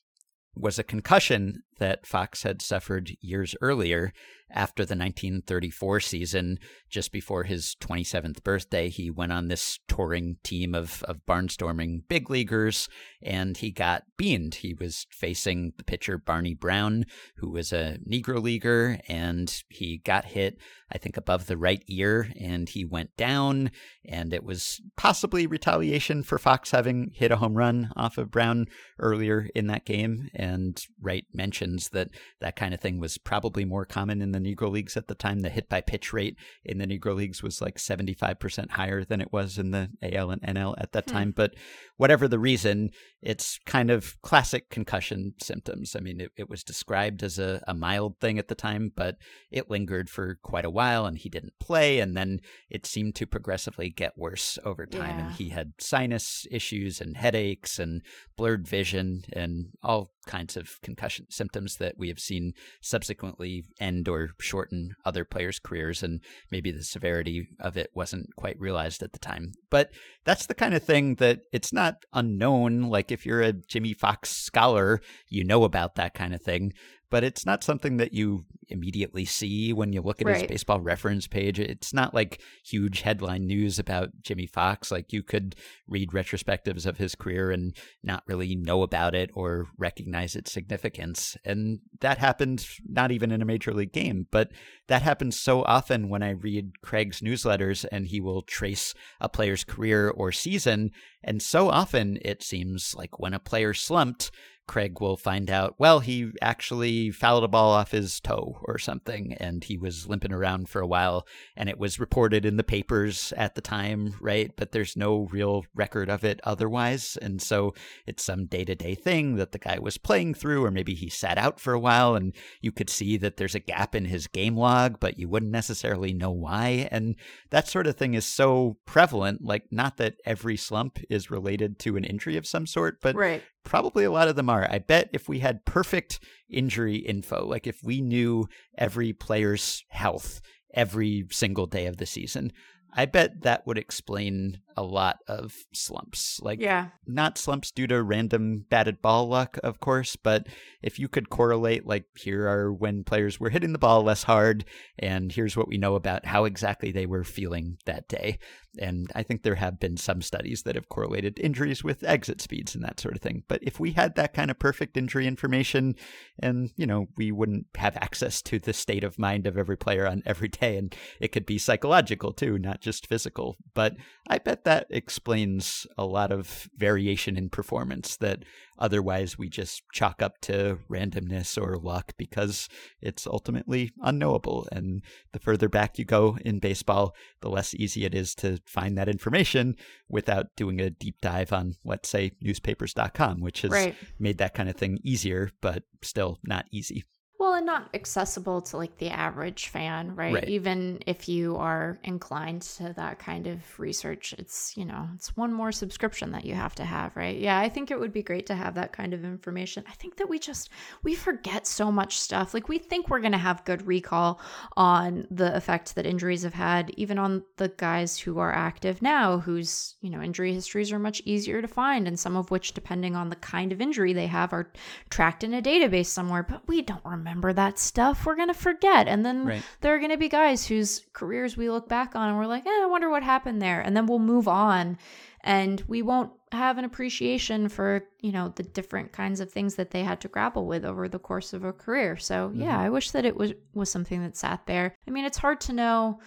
was 0.55 0.79
a 0.79 0.85
concussion 0.85 1.63
that 1.79 2.07
Foxx 2.07 2.43
had 2.43 2.63
suffered 2.63 3.17
years 3.21 3.55
earlier 3.61 4.13
after 4.51 4.85
the 4.85 4.97
1934 4.97 6.01
season, 6.01 6.59
just 6.89 7.13
before 7.13 7.45
his 7.45 7.77
27th 7.81 8.43
birthday, 8.43 8.89
he 8.89 9.11
went 9.11 9.33
on 9.33 9.49
this 9.49 9.79
touring 9.89 10.37
team 10.43 10.75
of, 10.75 11.03
of 11.05 11.19
barnstorming 11.27 12.01
big 12.09 12.31
leaguers 12.31 12.89
and 13.21 13.59
he 13.59 13.71
got 13.71 14.05
beaned. 14.17 14.57
He 14.57 14.73
was 14.73 15.07
facing 15.11 15.73
the 15.77 15.85
pitcher 15.85 16.17
Barney 16.17 16.55
Brown, 16.55 17.05
who 17.37 17.51
was 17.51 17.73
a 17.73 17.99
Negro 18.11 18.43
leaguer, 18.43 18.99
and 19.09 19.55
he 19.69 19.99
got 19.99 20.25
hit, 20.25 20.57
I 20.91 20.97
think, 20.97 21.17
above 21.17 21.47
the 21.47 21.59
right 21.59 21.83
ear 21.87 22.31
and 22.41 22.69
he 22.69 22.85
went 22.85 23.17
down. 23.17 23.71
And 24.09 24.33
it 24.33 24.45
was 24.45 24.81
possibly 24.97 25.47
retaliation 25.47 26.23
for 26.23 26.39
Foxx 26.39 26.71
having 26.71 27.11
hit 27.15 27.31
a 27.31 27.37
home 27.37 27.55
run 27.55 27.91
off 27.97 28.17
of 28.17 28.31
Brown 28.31 28.67
earlier 28.99 29.49
in 29.55 29.67
that 29.67 29.85
game. 29.85 30.31
And 30.35 30.83
Wright 31.03 31.27
mentions 31.69 31.91
that 31.91 32.09
that 32.41 32.57
kind 32.57 32.75
of 32.75 32.81
thing 32.81 32.99
was 32.99 33.19
probably 33.19 33.65
more 33.65 33.85
common 33.85 34.23
in 34.23 34.33
the 34.33 34.39
Negro 34.39 34.71
Leagues 34.71 34.97
at 34.97 35.09
the 35.09 35.15
time. 35.15 35.41
The 35.41 35.49
hit 35.49 35.69
by 35.69 35.81
pitch 35.81 36.13
rate 36.13 36.37
in 36.65 36.79
the 36.79 36.87
Negro 36.87 37.15
Leagues 37.15 37.43
was 37.43 37.61
like 37.61 37.77
75% 37.77 38.71
higher 38.71 39.05
than 39.05 39.21
it 39.21 39.33
was 39.33 39.59
in 39.59 39.71
the 39.71 39.91
AL 40.03 40.31
and 40.31 40.43
NL 40.43 40.75
at 40.79 40.93
that 40.93 41.09
hmm. 41.09 41.17
time. 41.17 41.33
But 41.35 41.55
whatever 41.97 42.29
the 42.29 42.39
reason, 42.39 42.91
it's 43.21 43.59
kind 43.67 43.91
of 43.91 44.21
classic 44.23 44.71
concussion 44.71 45.35
symptoms. 45.43 45.97
I 45.97 46.01
mean, 46.01 46.21
it, 46.21 46.33
it 46.37 46.49
was 46.49 46.63
described 46.65 47.23
as 47.23 47.39
a, 47.39 47.63
a 47.67 47.75
mild 47.75 48.19
thing 48.21 48.39
at 48.39 48.49
the 48.49 48.55
time, 48.55 48.93
but 48.95 49.17
it 49.51 49.71
lingered 49.71 50.09
for 50.09 50.39
quite 50.43 50.65
a 50.65 50.71
while 50.71 51.07
and 51.07 51.19
he 51.19 51.29
didn't 51.29 51.59
play. 51.61 52.01
And 52.01 52.17
then 52.17 52.41
it 52.71 52.87
seemed 52.87 53.15
to 53.17 53.27
progressively 53.27 53.91
get 53.91 54.17
worse 54.17 54.59
over 54.65 54.87
time. 54.87 55.19
Yeah. 55.19 55.27
And 55.27 55.35
he 55.35 55.49
had 55.51 55.73
sinus 55.79 56.47
issues 56.51 57.01
and 57.01 57.17
headaches 57.17 57.79
and 57.79 58.03
blurred 58.37 58.67
vision 58.69 59.25
and 59.33 59.67
all 59.83 60.13
kinds 60.29 60.57
of 60.57 60.81
concussion 60.83 61.27
symptoms 61.31 61.79
that 61.79 61.95
we 61.99 62.07
have 62.09 62.21
seen 62.21 62.53
subsequently 62.81 63.65
end 63.81 64.09
or 64.09 64.29
shorten 64.39 64.95
other 65.05 65.25
players' 65.25 65.59
careers, 65.59 66.03
and 66.05 66.21
maybe 66.53 66.71
the 66.71 66.85
severity 66.85 67.49
of 67.59 67.77
it 67.77 67.91
wasn't 67.95 68.29
quite 68.37 68.61
realized 68.61 69.03
at 69.03 69.13
the 69.13 69.19
time. 69.19 69.51
But 69.71 69.91
that's 70.25 70.47
the 70.47 70.55
kind 70.55 70.75
of 70.75 70.83
thing 70.85 71.17
that 71.17 71.41
it's 71.53 71.73
not 71.73 72.05
unknown. 72.13 72.83
Like 72.83 73.11
if 73.11 73.27
you're 73.27 73.43
a 73.43 73.55
Jimmie 73.55 73.95
Foxx 73.95 74.31
scholar, 74.31 75.01
you 75.29 75.43
know 75.43 75.65
about 75.65 75.97
that 75.97 76.15
kind 76.15 76.35
of 76.35 76.43
thing. 76.43 76.73
But 77.11 77.25
it's 77.25 77.47
not 77.47 77.65
something 77.65 77.97
that 77.97 78.13
you 78.13 78.45
immediately 78.69 79.25
see 79.25 79.73
when 79.73 79.93
you 79.93 80.03
look 80.03 80.21
at 80.21 80.29
his 80.29 80.43
baseball 80.43 80.81
reference 80.81 81.27
page. 81.27 81.59
It's 81.59 81.95
not 81.95 82.15
like 82.15 82.41
huge 82.65 83.01
headline 83.01 83.47
news 83.47 83.79
about 83.79 84.11
Jimmie 84.23 84.47
Foxx. 84.47 84.91
Like 84.91 85.13
you 85.13 85.23
could 85.23 85.57
read 85.87 86.11
retrospectives 86.11 86.87
of 86.87 86.99
his 86.99 87.15
career 87.15 87.51
and 87.51 87.75
not 88.03 88.25
really 88.27 88.55
know 88.55 88.83
about 88.83 89.15
it 89.15 89.31
or 89.35 89.69
recognize 89.79 90.37
its 90.37 90.53
significance. 90.53 91.37
And 91.45 91.81
that 92.01 92.19
happened 92.19 92.67
not 92.87 93.11
even 93.11 93.31
in 93.31 93.43
a 93.43 93.47
major 93.47 93.73
league 93.73 93.93
game, 93.93 94.27
but 94.31 94.51
that 94.89 95.03
happens 95.03 95.39
so 95.39 95.63
often 95.65 96.09
when 96.09 96.23
I 96.23 96.31
read 96.31 96.81
Craig's 96.83 97.21
newsletters 97.21 97.85
and 97.91 98.07
he 98.07 98.21
will 98.21 98.43
trace 98.43 98.95
a 99.21 99.29
player's 99.29 99.65
career 99.65 100.11
or 100.11 100.33
season. 100.33 100.91
And 101.23 101.43
so 101.43 101.69
often 101.71 102.19
it 102.23 102.43
seems 102.43 102.95
like 102.95 103.19
when 103.19 103.35
a 103.35 103.39
player 103.39 103.75
slumped, 103.75 104.31
Craig 104.69 105.01
will 105.01 105.17
find 105.17 105.51
out, 105.51 105.75
well, 105.79 106.01
he 106.01 106.31
actually 106.41 107.11
fouled 107.11 107.43
a 107.43 107.49
ball 107.49 107.73
off 107.73 107.91
his 107.91 108.21
toe 108.21 108.61
or 108.65 108.79
something, 108.79 109.35
and 109.41 109.65
he 109.65 109.77
was 109.77 110.07
limping 110.07 110.33
around 110.33 110.69
for 110.69 110.81
a 110.81 110.87
while, 110.87 111.27
and 111.57 111.69
it 111.69 111.79
was 111.79 111.99
reported 111.99 112.45
in 112.45 112.57
the 112.57 112.63
papers 112.63 113.33
at 113.37 113.55
the 113.55 113.61
time, 113.61 114.15
right? 114.21 114.53
But 114.57 114.73
there's 114.73 114.97
no 114.97 115.27
real 115.33 115.65
record 115.75 116.09
of 116.09 116.23
it 116.25 116.41
otherwise. 116.45 117.19
And 117.21 117.43
so 117.43 117.75
it's 118.07 118.23
some 118.23 118.47
day 118.47 118.65
to 118.65 118.75
day 118.75 118.95
thing 118.95 119.37
that 119.37 119.53
the 119.53 119.59
guy 119.59 119.79
was 119.79 119.99
playing 119.99 120.35
through, 120.35 120.65
or 120.65 120.71
maybe 120.71 120.95
he 120.95 121.09
sat 121.09 121.39
out 121.39 121.59
for 121.59 121.73
a 121.73 121.81
while, 121.81 122.15
and 122.15 122.35
you 122.61 122.71
could 122.71 122.91
see 122.91 123.17
that 123.17 123.39
there's 123.39 123.55
a 123.55 123.61
gap 123.61 123.95
in 123.95 124.05
his 124.05 124.27
game 124.27 124.57
log, 124.57 125.01
but 125.01 125.19
you 125.19 125.29
wouldn't 125.29 125.51
necessarily 125.51 126.13
know 126.13 126.31
why. 126.31 126.89
And 126.93 127.17
that 127.51 127.67
sort 127.67 127.87
of 127.87 127.97
thing 127.97 128.15
is 128.15 128.27
so 128.27 128.77
prevalent. 128.85 129.43
Like, 129.43 129.65
not 129.71 129.97
that 129.97 130.17
every 130.25 130.57
slump 130.57 130.99
is 131.09 131.31
related 131.31 131.79
to 131.81 131.97
an 131.97 132.05
injury 132.05 132.37
of 132.37 132.47
some 132.47 132.67
sort, 132.67 133.01
but 133.01 133.17
right. 133.17 133.43
Probably 133.69 134.05
a 134.05 134.11
lot 134.11 134.29
of 134.29 134.37
them 134.37 134.49
are. 134.49 134.67
I 134.71 134.79
bet 134.79 135.11
if 135.13 135.29
we 135.29 135.41
had 135.41 135.67
perfect 135.67 136.21
injury 136.49 136.97
info, 136.97 137.47
like 137.47 137.67
if 137.67 137.83
we 137.85 138.01
knew 138.01 138.49
every 138.77 139.13
player's 139.13 139.85
health 139.91 140.41
every 140.75 141.27
single 141.31 141.67
day 141.67 141.87
of 141.87 141.99
the 141.99 142.07
season, 142.07 142.53
I 142.95 143.05
bet 143.05 143.43
that 143.43 143.67
would 143.67 143.79
explain 143.79 144.61
a 144.79 144.83
lot 144.83 145.19
of 145.27 145.53
slumps. 145.75 146.39
Like, 146.41 146.61
Yeah. 146.61 146.91
not 147.05 147.37
slumps 147.37 147.73
due 147.73 147.89
to 147.89 148.01
random 148.01 148.65
batted 148.71 149.03
ball 149.03 149.27
luck, 149.27 149.59
of 149.65 149.81
course, 149.81 150.15
but 150.15 150.47
if 150.83 151.01
you 151.01 151.09
could 151.09 151.31
correlate, 151.31 151.85
like, 151.85 152.05
here 152.17 152.47
are 152.47 152.73
when 152.73 153.03
players 153.03 153.41
were 153.41 153.51
hitting 153.51 153.73
the 153.73 153.79
ball 153.79 154.05
less 154.05 154.23
hard, 154.23 154.65
and 154.97 155.33
here's 155.33 155.57
what 155.57 155.67
we 155.67 155.79
know 155.79 155.97
about 155.97 156.27
how 156.27 156.45
exactly 156.45 156.93
they 156.93 157.07
were 157.07 157.25
feeling 157.25 157.79
that 157.87 158.07
day. 158.09 158.39
And 158.81 159.11
I 159.17 159.25
think 159.25 159.43
there 159.43 159.57
have 159.57 159.81
been 159.81 159.97
some 159.97 160.23
studies 160.23 160.63
that 160.63 160.77
have 160.77 160.89
correlated 160.89 161.41
injuries 161.41 161.83
with 161.83 162.05
exit 162.05 162.41
speeds 162.41 162.77
and 162.77 162.85
that 162.85 163.01
sort 163.01 163.17
of 163.17 163.21
thing. 163.21 163.43
But 163.49 163.61
if 163.65 163.81
we 163.81 163.93
had 163.93 164.15
that 164.15 164.33
kind 164.33 164.53
of 164.53 164.61
perfect 164.61 164.97
injury 164.97 165.27
information, 165.27 165.97
and, 166.41 166.71
you 166.77 166.87
know, 166.87 167.07
we 167.17 167.33
wouldn't 167.33 167.67
have 167.75 167.97
access 167.97 168.41
to 168.43 168.61
the 168.61 168.73
state 168.73 169.03
of 169.03 169.19
mind 169.19 169.49
of 169.49 169.59
every 169.59 169.77
player 169.77 170.07
on 170.07 170.23
every 170.25 170.47
day, 170.49 170.77
and 170.77 170.95
it 171.21 171.33
could 171.33 171.47
be 171.47 171.59
psychological 171.59 172.33
too, 172.33 172.57
not 172.59 172.81
just 172.81 173.09
physical. 173.09 173.57
But 173.75 173.97
I 174.29 174.39
bet 174.39 174.63
that 174.69 174.87
explains 174.91 175.87
a 175.97 176.05
lot 176.05 176.31
of 176.31 176.69
variation 176.77 177.39
in 177.39 177.49
performance 177.49 178.19
that 178.19 178.45
otherwise 178.79 179.39
we 179.39 179.49
just 179.49 179.83
chalk 179.95 180.21
up 180.21 180.39
to 180.43 180.79
randomness 180.91 181.57
or 181.57 181.79
luck 181.79 182.13
because 182.19 182.69
it's 183.01 183.27
ultimately 183.27 183.93
unknowable. 184.03 184.69
And 184.71 185.01
the 185.33 185.39
further 185.39 185.71
back 185.71 185.99
you 185.99 186.05
go 186.05 186.37
in 186.45 186.59
baseball, 186.59 187.15
the 187.41 187.49
less 187.49 187.73
easy 187.73 188.05
it 188.05 188.15
is 188.15 188.35
to 188.37 188.59
find 188.67 188.99
that 188.99 189.09
information 189.09 189.75
without 190.07 190.55
doing 190.55 190.83
a 190.83 190.91
deep 190.91 191.17
dive 191.23 191.51
on, 191.51 191.77
let's 191.83 192.11
say, 192.11 192.33
newspapers.com, 192.43 193.41
which 193.41 193.63
has 193.63 193.71
Right. 193.71 193.95
made 194.19 194.37
that 194.37 194.53
kind 194.53 194.69
of 194.69 194.77
thing 194.77 194.99
easier, 195.03 195.51
but 195.63 195.85
still 196.03 196.39
not 196.45 196.67
easy. 196.71 197.05
Well, 197.39 197.55
and 197.55 197.67
not 197.67 197.91
accessible 197.95 198.61
to 198.63 198.77
like 198.77 198.99
the 198.99 199.11
average 199.11 199.69
fan, 199.69 200.17
right? 200.17 200.35
Right. 200.35 200.49
Even 200.49 200.99
if 201.07 201.29
you 201.29 201.57
are 201.57 201.97
inclined 202.03 202.63
to 202.63 202.93
that 202.95 203.21
kind 203.21 203.47
of 203.47 203.79
research, 203.79 204.35
it's, 204.39 204.77
you 204.77 204.85
know, 204.85 205.09
it's 205.15 205.37
one 205.37 205.53
more 205.53 205.71
subscription 205.71 206.33
that 206.33 206.45
you 206.45 206.55
have 206.55 206.75
to 206.75 206.85
have, 206.85 207.17
right? 207.17 207.39
Yeah, 207.39 207.61
I 207.61 207.69
think 207.69 207.93
it 207.93 208.01
would 208.01 208.13
be 208.13 208.25
great 208.25 208.47
to 208.47 208.57
have 208.57 208.75
that 208.75 208.93
kind 208.93 209.15
of 209.15 209.25
information. 209.25 209.85
I 209.89 209.93
think 209.93 210.17
that 210.17 210.29
we 210.29 210.41
just 210.41 210.71
we 211.05 211.15
forget 211.15 211.65
so 211.69 211.93
much 211.93 212.19
stuff. 212.19 212.55
Like 212.55 212.69
we 212.69 212.79
think 212.79 213.09
we're 213.09 213.21
going 213.21 213.31
to 213.31 213.39
have 213.39 213.65
good 213.65 213.87
recall 213.87 214.41
on 214.77 215.29
the 215.31 215.55
effect 215.57 215.95
that 215.95 216.07
injuries 216.07 216.43
have 216.43 216.55
had 216.55 216.91
even 216.97 217.21
on 217.21 217.45
the 217.57 217.69
guys 217.69 218.19
who 218.19 218.41
are 218.41 218.53
active 218.53 219.01
now 219.01 219.39
whose, 219.39 219.95
you 220.01 220.11
know, 220.11 220.21
injury 220.21 220.53
histories 220.53 220.91
are 220.91 220.99
much 220.99 221.23
easier 221.25 221.63
to 221.63 221.69
find 221.69 222.09
and 222.09 222.19
some 222.19 222.37
of 222.37 222.51
which 222.51 222.75
depending 222.75 223.15
on 223.15 223.31
the 223.31 223.37
kind 223.37 223.71
of 223.71 223.81
injury 223.81 224.13
they 224.13 224.27
have 224.27 224.53
are 224.53 224.73
tracked 225.09 225.45
in 225.45 225.55
a 225.55 225.63
database 225.63 226.07
somewhere, 226.07 226.43
but 226.43 226.67
we 226.67 226.83
don't 226.83 227.05
remember 227.05 227.28
that 227.55 227.79
stuff. 227.79 228.25
We're 228.27 228.37
going 228.37 228.49
to 228.49 228.55
forget. 228.55 229.09
And 229.09 229.25
then 229.25 229.47
Right. 229.47 229.63
there 229.81 229.95
are 229.95 229.99
going 229.99 230.11
to 230.11 230.17
be 230.17 230.29
guys 230.29 230.67
whose 230.67 231.05
careers 231.13 231.57
we 231.57 231.71
look 231.71 231.89
back 231.89 232.15
on 232.17 232.29
and 232.29 232.39
we're 232.39 232.47
like, 232.47 232.67
eh, 232.67 232.71
I 232.83 232.87
wonder 232.87 233.11
what 233.11 233.23
happened 233.23 233.61
there. 233.63 233.81
And 233.81 233.97
then 233.97 234.07
we'll 234.07 234.19
move 234.19 234.49
on 234.49 234.99
and 235.43 235.83
we 235.87 236.03
won't 236.03 236.33
have 236.53 236.79
an 236.79 236.85
appreciation 236.85 237.69
for, 237.69 238.03
you 238.21 238.33
know, 238.33 238.53
the 238.57 238.63
different 238.63 239.13
kinds 239.13 239.41
of 239.41 239.51
things 239.51 239.75
that 239.77 239.91
they 239.91 240.03
had 240.03 240.21
to 240.23 240.29
grapple 240.29 240.67
with 240.67 240.85
over 240.85 241.09
the 241.09 241.19
course 241.19 241.53
of 241.53 241.65
a 241.65 241.73
career. 241.73 242.17
So, 242.17 242.51
yeah, 242.55 242.79
I 242.79 242.89
wish 242.89 243.11
that 243.13 243.25
it 243.25 243.37
was 243.37 243.53
was 243.75 243.91
something 243.91 244.23
that 244.23 244.37
sat 244.37 244.67
there. 244.67 244.95
I 245.07 245.11
mean, 245.11 245.25
it's 245.25 245.39
hard 245.39 245.61
to 245.63 245.73
know 245.73 246.21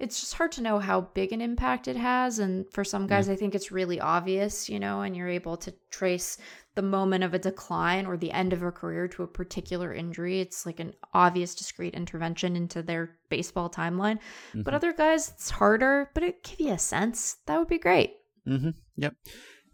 it's 0.00 0.18
just 0.20 0.32
hard 0.34 0.50
to 0.50 0.62
know 0.62 0.78
how 0.78 1.02
big 1.02 1.30
an 1.30 1.42
impact 1.42 1.86
it 1.86 1.96
has 1.96 2.38
and 2.38 2.64
for 2.72 2.82
some 2.82 3.06
guys 3.06 3.28
i 3.28 3.36
think 3.36 3.54
it's 3.54 3.70
really 3.70 4.00
obvious 4.00 4.66
you 4.68 4.80
know 4.80 5.02
and 5.02 5.14
you're 5.14 5.28
able 5.28 5.58
to 5.58 5.72
trace 5.90 6.38
the 6.80 6.86
moment 6.86 7.22
of 7.24 7.34
a 7.34 7.38
decline 7.38 8.06
or 8.06 8.16
the 8.16 8.32
end 8.32 8.52
of 8.54 8.62
a 8.62 8.70
career 8.72 9.06
to 9.08 9.22
a 9.22 9.26
particular 9.26 9.92
injury 9.92 10.40
it's 10.40 10.64
like 10.64 10.80
an 10.80 10.94
obvious 11.12 11.54
discrete 11.54 11.94
intervention 11.94 12.56
into 12.56 12.82
their 12.82 13.10
baseball 13.28 13.68
timeline 13.68 14.18
but 14.54 14.72
other 14.72 14.92
guys 14.94 15.28
it's 15.34 15.50
harder 15.50 16.10
but 16.14 16.22
it 16.22 16.42
give 16.42 16.58
you 16.60 16.72
a 16.72 16.78
sense 16.78 17.36
that 17.46 17.58
would 17.58 17.68
be 17.68 17.78
great 17.78 18.14
Mm-hmm. 18.48 18.70
Yep. 18.96 19.14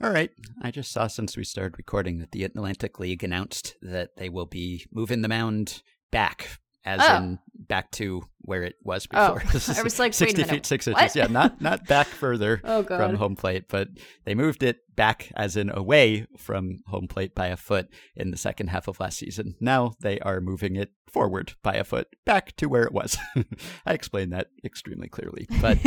All 0.02 0.10
right. 0.10 0.30
I 0.60 0.72
just 0.72 0.90
saw 0.90 1.06
since 1.06 1.36
we 1.36 1.44
started 1.44 1.78
recording 1.78 2.18
that 2.18 2.32
the 2.32 2.42
Atlantic 2.42 2.98
League 2.98 3.22
announced 3.22 3.76
that 3.80 4.16
they 4.16 4.28
will 4.28 4.44
be 4.44 4.84
moving 4.92 5.22
the 5.22 5.28
mound 5.28 5.82
back, 6.10 6.58
as 6.84 7.00
Oh. 7.02 7.16
in 7.16 7.38
back 7.54 7.92
to 7.92 8.24
where 8.46 8.62
it 8.62 8.76
was 8.82 9.06
Oh, 9.12 9.34
before. 9.34 9.50
Is 9.56 9.78
I 9.78 9.82
was 9.82 9.98
like, 9.98 10.10
wait 10.12 10.14
a 10.14 10.16
sixty 10.16 10.44
feet 10.44 10.66
six 10.66 10.86
what? 10.86 11.00
inches. 11.00 11.16
Yeah, 11.16 11.26
not 11.26 11.60
not 11.60 11.86
back 11.86 12.06
further 12.06 12.60
Oh, 12.64 12.82
from 12.82 13.16
home 13.16 13.36
plate, 13.36 13.64
but 13.68 13.88
they 14.24 14.34
moved 14.34 14.62
it 14.62 14.78
back, 14.96 15.30
as 15.36 15.56
in 15.56 15.70
away 15.70 16.26
from 16.38 16.78
home 16.86 17.06
plate 17.06 17.34
by 17.34 17.48
a 17.48 17.56
foot 17.56 17.88
in 18.14 18.30
the 18.30 18.36
second 18.36 18.68
half 18.68 18.88
of 18.88 18.98
last 18.98 19.18
season. 19.18 19.54
Now 19.60 19.92
they 20.00 20.18
are 20.20 20.40
moving 20.40 20.74
it 20.76 20.92
forward 21.06 21.52
by 21.62 21.74
a 21.74 21.84
foot 21.84 22.08
back 22.24 22.56
to 22.56 22.66
where 22.66 22.82
it 22.84 22.92
was. 22.92 23.16
I 23.86 23.92
explained 23.92 24.32
that 24.32 24.48
extremely 24.64 25.08
clearly, 25.08 25.46
but 25.60 25.78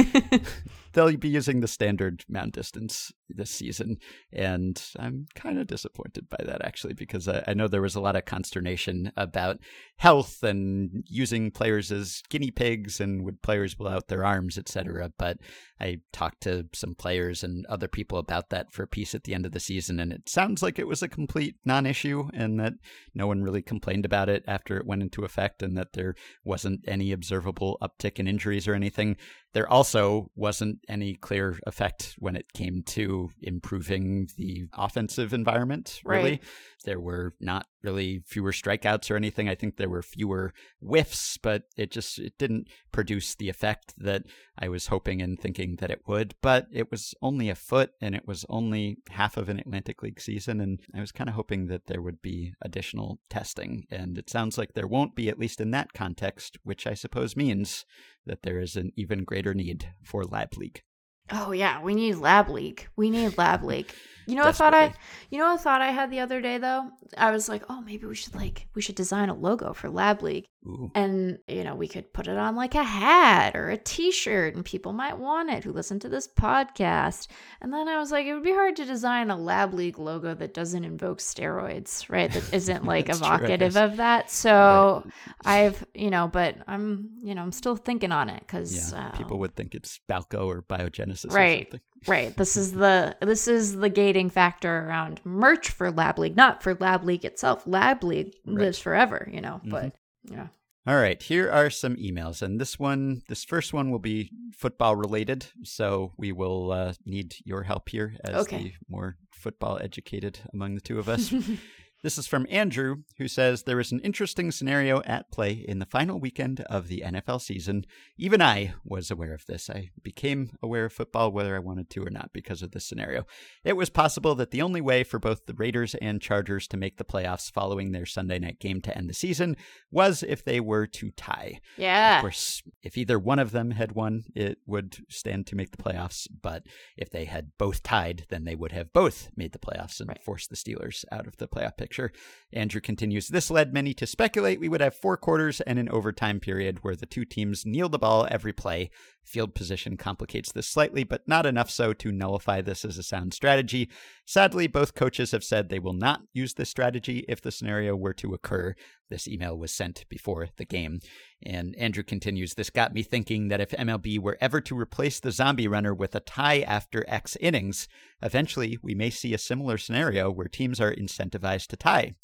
they'll 0.94 1.16
be 1.18 1.28
using 1.28 1.60
the 1.60 1.68
standard 1.68 2.24
mound 2.30 2.52
distance 2.54 3.12
this 3.28 3.50
season, 3.52 3.98
and 4.32 4.82
I'm 4.98 5.26
kind 5.36 5.60
of 5.60 5.68
disappointed 5.68 6.30
by 6.30 6.44
that 6.46 6.64
actually 6.64 6.94
because 6.94 7.28
I, 7.28 7.44
I 7.48 7.54
know 7.54 7.68
there 7.68 7.82
was 7.82 7.96
a 7.96 8.02
lot 8.02 8.16
of 8.16 8.26
consternation 8.26 9.12
about 9.18 9.60
health 9.98 10.44
and 10.44 11.04
using 11.08 11.52
players 11.52 11.92
as 11.92 12.22
guinea 12.30 12.49
pigs 12.52 13.00
and 13.00 13.24
would 13.24 13.42
players 13.42 13.76
blow 13.76 13.92
out 13.92 14.08
their 14.08 14.26
arms, 14.26 14.58
etc. 14.58 15.12
But 15.18 15.38
I 15.80 16.00
talked 16.12 16.42
to 16.42 16.68
some 16.74 16.96
players 16.96 17.44
and 17.44 17.66
other 17.68 17.88
people 17.88 18.18
about 18.18 18.50
that 18.50 18.72
for 18.74 18.84
a 18.84 18.88
piece 18.88 19.16
at 19.16 19.24
the 19.24 19.34
end 19.34 19.46
of 19.46 19.52
the 19.52 19.60
season, 19.60 20.00
and 20.00 20.12
it 20.12 20.28
sounds 20.30 20.62
like 20.62 20.78
it 20.78 20.88
was 20.88 21.02
a 21.02 21.08
complete 21.08 21.56
non-issue, 21.66 22.30
and 22.34 22.60
that 22.60 22.74
no 23.14 23.28
one 23.28 23.44
really 23.44 23.62
complained 23.62 24.06
about 24.06 24.30
it 24.30 24.44
after 24.48 24.78
it 24.78 24.86
went 24.86 25.02
into 25.02 25.24
effect, 25.24 25.64
and 25.64 25.78
that 25.78 25.94
there 25.94 26.16
wasn't 26.44 26.82
any 26.88 27.12
observable 27.12 27.78
uptick 27.82 28.20
in 28.20 28.28
injuries 28.28 28.68
or 28.68 28.74
anything. 28.74 29.16
There 29.54 29.68
also 29.70 30.30
wasn't 30.36 30.80
any 30.88 31.16
clear 31.16 31.60
effect 31.66 32.16
when 32.20 32.36
it 32.36 32.54
came 32.54 32.84
to 32.88 33.32
improving 33.42 34.30
the 34.38 34.68
offensive 34.74 35.34
environment, 35.34 36.02
really. 36.04 36.32
Right. 36.32 36.44
There 36.86 37.00
were 37.00 37.34
not 37.40 37.66
really 37.84 38.22
fewer 38.26 38.52
strikeouts 38.52 39.10
or 39.10 39.16
anything. 39.16 39.50
I 39.50 39.56
think 39.56 39.78
there 39.78 39.90
were 39.90 40.04
fewer 40.04 40.54
whiffs, 40.80 41.38
but 41.38 41.64
it 41.76 41.92
just 41.92 42.20
it 42.20 42.38
didn't 42.38 42.68
produce 42.92 43.36
the 43.36 43.50
effect 43.50 43.94
that 43.98 44.24
I 44.60 44.68
was 44.68 44.88
hoping 44.88 45.22
and 45.22 45.40
thinking 45.40 45.78
that 45.78 45.90
it 45.90 46.02
would. 46.06 46.36
But 46.42 46.68
it 46.72 46.92
was 46.92 47.16
only 47.22 47.50
a 47.50 47.56
foot 47.56 47.92
and 48.02 48.14
it 48.14 48.28
was 48.28 48.46
only 48.50 48.98
half 49.10 49.38
of 49.38 49.50
an 49.50 49.60
Atlantic 49.60 50.04
League 50.04 50.20
season 50.20 50.60
and 50.60 50.80
I 50.94 51.00
was 51.00 51.12
kind 51.12 51.30
of 51.30 51.36
hoping 51.36 51.68
that 51.68 51.88
there 51.88 52.02
would 52.02 52.22
be 52.22 52.54
additional 52.62 53.20
testing 53.30 53.88
and 53.90 54.18
it 54.18 54.30
sounds 54.30 54.58
like 54.58 54.74
there 54.74 54.88
won't 54.88 55.16
be 55.16 55.30
at 55.30 55.40
least 55.40 55.62
in 55.62 55.72
that 55.72 55.94
context, 55.94 56.58
which 56.64 56.86
I 56.86 56.94
suppose 56.94 57.36
means 57.36 57.86
that 58.26 58.44
there 58.44 58.60
is 58.60 58.76
an 58.76 58.92
even 58.96 59.24
greater 59.24 59.54
need 59.54 59.94
for 60.04 60.26
lab 60.26 60.58
league. 60.58 60.84
Oh 61.32 61.52
yeah, 61.52 61.82
we 61.82 61.94
need 61.94 62.16
lab 62.16 62.50
league. 62.50 62.88
We 62.96 63.10
need 63.10 63.38
lab 63.38 63.64
league. 63.64 63.92
You 64.30 64.36
know, 64.36 64.44
I 64.44 64.52
thought 64.52 64.74
I, 64.74 64.94
you 65.32 65.40
know, 65.40 65.54
I 65.54 65.58
thought 65.58 65.82
I 65.82 65.92
had 65.92 66.12
the 66.12 66.20
other 66.20 66.40
day 66.42 66.58
though. 66.58 66.90
I 67.18 67.32
was 67.32 67.50
like, 67.50 67.64
oh, 67.70 67.82
maybe 67.82 68.06
we 68.06 68.16
should 68.16 68.36
like 68.36 68.68
we 68.76 68.82
should 68.82 68.96
design 68.96 69.30
a 69.30 69.34
logo 69.34 69.74
for 69.74 69.90
Lab 69.90 70.22
League, 70.22 70.46
Ooh. 70.68 70.92
and 70.94 71.40
you 71.48 71.64
know, 71.64 71.76
we 71.76 71.88
could 71.88 72.14
put 72.14 72.28
it 72.28 72.38
on 72.38 72.56
like 72.56 72.76
a 72.76 72.84
hat 72.84 73.56
or 73.56 73.70
a 73.70 73.78
T-shirt, 73.78 74.56
and 74.56 74.64
people 74.64 74.94
might 74.94 75.18
want 75.18 75.50
it 75.50 75.64
who 75.64 75.72
listen 75.72 76.00
to 76.00 76.10
this 76.10 76.28
podcast. 76.28 77.28
And 77.62 77.74
then 77.74 77.88
I 77.88 77.98
was 77.98 78.12
like, 78.12 78.26
it 78.26 78.34
would 78.34 78.44
be 78.44 78.52
hard 78.52 78.76
to 78.78 78.86
design 78.86 79.32
a 79.32 79.38
Lab 79.38 79.74
League 79.74 79.98
logo 79.98 80.36
that 80.36 80.54
doesn't 80.54 80.84
invoke 80.84 81.20
steroids, 81.20 82.10
right? 82.10 82.32
That 82.32 82.54
isn't 82.54 82.86
like 82.86 83.10
evocative 83.10 83.74
true, 83.74 83.82
of 83.82 83.98
that. 83.98 84.30
So 84.30 85.04
right. 85.06 85.14
I've, 85.46 85.86
you 85.94 86.10
know, 86.10 86.28
but 86.28 86.58
I'm, 86.68 87.10
you 87.24 87.34
know, 87.34 87.42
I'm 87.42 87.52
still 87.52 87.76
thinking 87.76 88.12
on 88.12 88.30
it 88.30 88.42
because 88.42 88.94
yeah, 88.94 89.08
uh, 89.08 89.12
people 89.18 89.40
would 89.40 89.56
think 89.56 89.74
it's 89.76 90.00
Balco 90.10 90.46
or 90.46 90.62
Biogenesis, 90.62 91.32
right? 91.32 91.74
Right. 92.08 92.36
This 92.36 92.58
is 92.58 92.74
the 92.74 93.16
this 93.22 93.48
is 93.48 93.76
the 93.76 93.90
gating 93.90 94.30
factor 94.30 94.88
around 94.88 95.22
merch 95.24 95.70
for 95.70 95.92
Lab 95.92 96.20
League, 96.20 96.36
not 96.36 96.64
for 96.64 96.76
Lab 96.76 97.04
League 97.04 97.26
itself. 97.26 97.64
Lab 97.66 98.04
League 98.04 98.36
right. 98.46 98.58
lives 98.58 98.80
forever, 98.80 99.30
you 99.32 99.42
know. 99.42 99.62
Mm-hmm. 99.64 99.70
But 99.70 99.96
yeah. 100.24 100.48
All 100.88 100.96
right, 100.96 101.22
here 101.22 101.52
are 101.52 101.70
some 101.70 101.96
emails, 101.98 102.42
and 102.42 102.60
this 102.60 102.80
one, 102.80 103.22
this 103.28 103.44
first 103.44 103.74
one 103.74 103.92
will 103.92 104.00
be 104.00 104.32
football 104.56 104.96
related, 104.96 105.46
so 105.64 106.14
we 106.18 106.32
will 106.32 106.72
uh, 106.72 106.94
need 107.06 107.36
your 107.46 107.62
help 107.64 107.90
here 107.90 108.16
as 108.24 108.36
okay. 108.48 108.58
the 108.58 108.72
more 108.88 109.18
football 109.30 109.78
educated 109.80 110.40
among 110.52 110.76
the 110.76 110.82
two 110.82 110.98
of 110.98 111.08
us. 111.08 111.32
This 112.02 112.18
is 112.18 112.28
from 112.28 112.48
Andrew, 112.50 113.04
who 113.18 113.28
says 113.28 113.64
there 113.64 113.80
is 113.80 113.92
an 113.92 114.00
interesting 114.00 114.52
scenario 114.52 115.02
at 115.02 115.30
play 115.32 115.52
in 115.52 115.80
the 115.80 115.86
final 115.86 116.18
weekend 116.18 116.62
of 116.62 116.88
the 116.88 117.04
NFL 117.06 117.42
season. 117.42 117.84
Even 118.18 118.42
I 118.42 118.74
was 118.86 119.12
aware 119.12 119.34
of 119.34 119.46
this. 119.48 119.70
I 119.70 119.90
became 120.02 120.52
aware 120.64 120.86
of 120.86 120.94
football 120.94 121.30
whether 121.30 121.58
I 121.58 121.60
wanted 121.60 121.90
to 121.90 122.06
or 122.06 122.10
not 122.10 122.32
because 122.32 122.62
of 122.62 122.72
this 122.72 122.86
scenario. 122.86 123.26
It 123.66 123.76
was 123.76 123.90
possible 123.90 124.34
that 124.36 124.52
the 124.52 124.62
only 124.62 124.80
way 124.80 125.04
for 125.04 125.20
both 125.20 125.46
the 125.46 125.54
Raiders 125.54 125.94
and 125.96 126.22
Chargers 126.22 126.70
to 126.70 126.78
make 126.78 126.96
the 126.96 127.04
playoffs 127.04 127.52
following 127.52 127.92
their 127.92 128.06
Sunday 128.06 128.40
night 128.40 128.62
game 128.62 128.80
to 128.84 128.98
end 128.98 129.10
the 129.10 129.14
season 129.14 129.58
was 129.92 130.24
if 130.24 130.46
they 130.46 130.62
were 130.62 130.88
to 130.88 131.12
tie. 131.12 131.60
Yeah. 131.76 132.20
Of 132.20 132.22
course, 132.22 132.64
if 132.82 132.98
either 132.98 133.20
one 133.20 133.40
of 133.40 133.52
them 133.52 133.72
had 133.72 133.92
won, 133.92 134.24
it 134.34 134.60
would 134.66 135.00
stand 135.10 135.48
to 135.48 135.56
make 135.58 135.72
the 135.72 135.84
playoffs. 135.84 136.30
But 136.42 136.64
if 136.96 137.10
they 137.10 137.26
had 137.26 137.58
both 137.58 137.84
tied, 137.84 138.26
then 138.30 138.46
they 138.46 138.56
would 138.56 138.72
have 138.72 138.94
both 138.94 139.32
made 139.36 139.52
the 139.52 139.60
playoffs 139.60 140.00
and 140.00 140.08
right. 140.08 140.24
forced 140.24 140.50
the 140.50 140.56
Steelers 140.56 141.04
out 141.12 141.28
of 141.28 141.36
the 141.36 141.48
playoff 141.50 141.76
picture 141.76 141.89
picture. 141.90 142.12
Andrew 142.54 142.82
continues 142.82 143.28
This 143.28 143.50
led 143.50 143.74
many 143.74 143.96
to 143.96 144.06
speculate 144.06 144.60
we 144.60 144.70
would 144.70 144.82
have 144.82 144.96
four 144.96 145.18
quarters 145.18 145.60
and 145.62 145.80
an 145.80 145.90
overtime 145.90 146.40
period 146.40 146.84
where 146.84 146.96
the 146.96 147.08
two 147.08 147.26
teams 147.26 147.66
kneel 147.66 147.90
the 147.90 147.98
ball 147.98 148.28
every 148.30 148.54
play. 148.54 148.92
Field 149.24 149.54
position 149.54 149.96
complicates 149.96 150.52
this 150.52 150.68
slightly, 150.68 151.04
but 151.04 151.28
not 151.28 151.46
enough 151.46 151.70
so 151.70 151.94
to 151.94 152.12
nullify 152.12 152.62
this 152.62 152.84
as 152.84 152.98
a 152.98 153.04
sound 153.04 153.34
strategy. 153.34 153.90
Sadly, 154.26 154.68
both 154.68 154.96
coaches 154.96 155.32
have 155.32 155.44
said 155.44 155.70
they 155.70 155.78
will 155.80 155.94
not 155.94 156.22
use 156.34 156.56
this 156.56 156.70
strategy 156.70 157.26
if 157.28 157.42
the 157.42 157.52
scenario 157.52 157.96
were 157.96 158.14
to 158.14 158.34
occur. 158.34 158.74
This 159.10 159.28
email 159.28 159.58
was 159.58 159.72
sent 159.72 160.06
before 160.10 160.48
the 160.58 160.66
game. 160.66 161.00
And 161.44 161.76
Andrew 161.78 162.04
continues 162.04 162.56
This 162.56 162.70
got 162.70 162.94
me 162.94 163.04
thinking 163.04 163.50
that 163.50 163.62
if 163.62 163.70
MLB 163.70 164.20
were 164.20 164.38
ever 164.42 164.62
to 164.62 164.78
replace 164.78 165.20
the 165.20 165.32
zombie 165.32 165.68
runner 165.68 165.94
with 165.94 166.16
a 166.16 166.20
tie 166.20 166.62
after 166.62 167.06
X 167.08 167.38
innings, 167.40 167.88
eventually 168.22 168.80
we 168.82 168.96
may 168.96 169.10
see 169.10 169.34
a 169.34 169.38
similar 169.38 169.78
scenario 169.78 170.32
where 170.32 170.48
teams 170.48 170.80
are 170.80 170.94
incentivized 170.94 171.68
to 171.68 171.78
tie. 171.78 172.16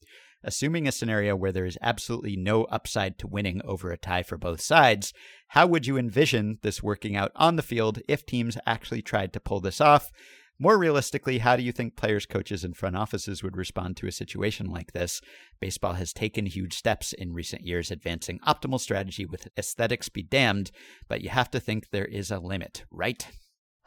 Assuming 0.48 0.88
a 0.88 0.92
scenario 0.92 1.36
where 1.36 1.52
there 1.52 1.66
is 1.66 1.78
absolutely 1.82 2.36
no 2.36 2.66
upside 2.66 3.18
to 3.18 3.28
winning 3.28 3.62
over 3.66 3.90
a 3.90 3.98
tie 3.98 4.22
for 4.22 4.38
both 4.38 4.62
sides, 4.62 5.12
how 5.50 5.66
would 5.66 5.88
you 5.88 5.98
envision 5.98 6.60
this 6.62 6.84
working 6.84 7.16
out 7.16 7.32
on 7.36 7.56
the 7.56 7.64
field 7.64 8.00
if 8.08 8.28
teams 8.28 8.56
actually 8.68 9.02
tried 9.02 9.34
to 9.34 9.40
pull 9.40 9.60
this 9.60 9.82
off? 9.82 10.12
More 10.60 10.78
realistically, 10.78 11.40
how 11.40 11.56
do 11.56 11.64
you 11.64 11.72
think 11.72 11.98
players, 11.98 12.28
coaches, 12.28 12.64
and 12.64 12.78
front 12.78 12.96
offices 12.96 13.42
would 13.42 13.58
respond 13.58 13.98
to 13.98 14.08
a 14.08 14.12
situation 14.12 14.68
like 14.68 14.94
this? 14.94 15.20
Baseball 15.60 15.94
has 15.94 16.14
taken 16.14 16.46
huge 16.46 16.76
steps 16.76 17.12
in 17.12 17.34
recent 17.34 17.64
years, 17.66 17.90
advancing 17.90 18.38
optimal 18.48 18.80
strategy 18.80 19.26
with 19.26 19.50
aesthetics 19.58 20.10
be 20.10 20.22
damned, 20.22 20.70
but 21.10 21.22
you 21.22 21.30
have 21.30 21.50
to 21.52 21.60
think 21.60 21.90
there 21.90 22.06
is 22.06 22.30
a 22.30 22.38
limit, 22.38 22.86
right? 22.92 23.28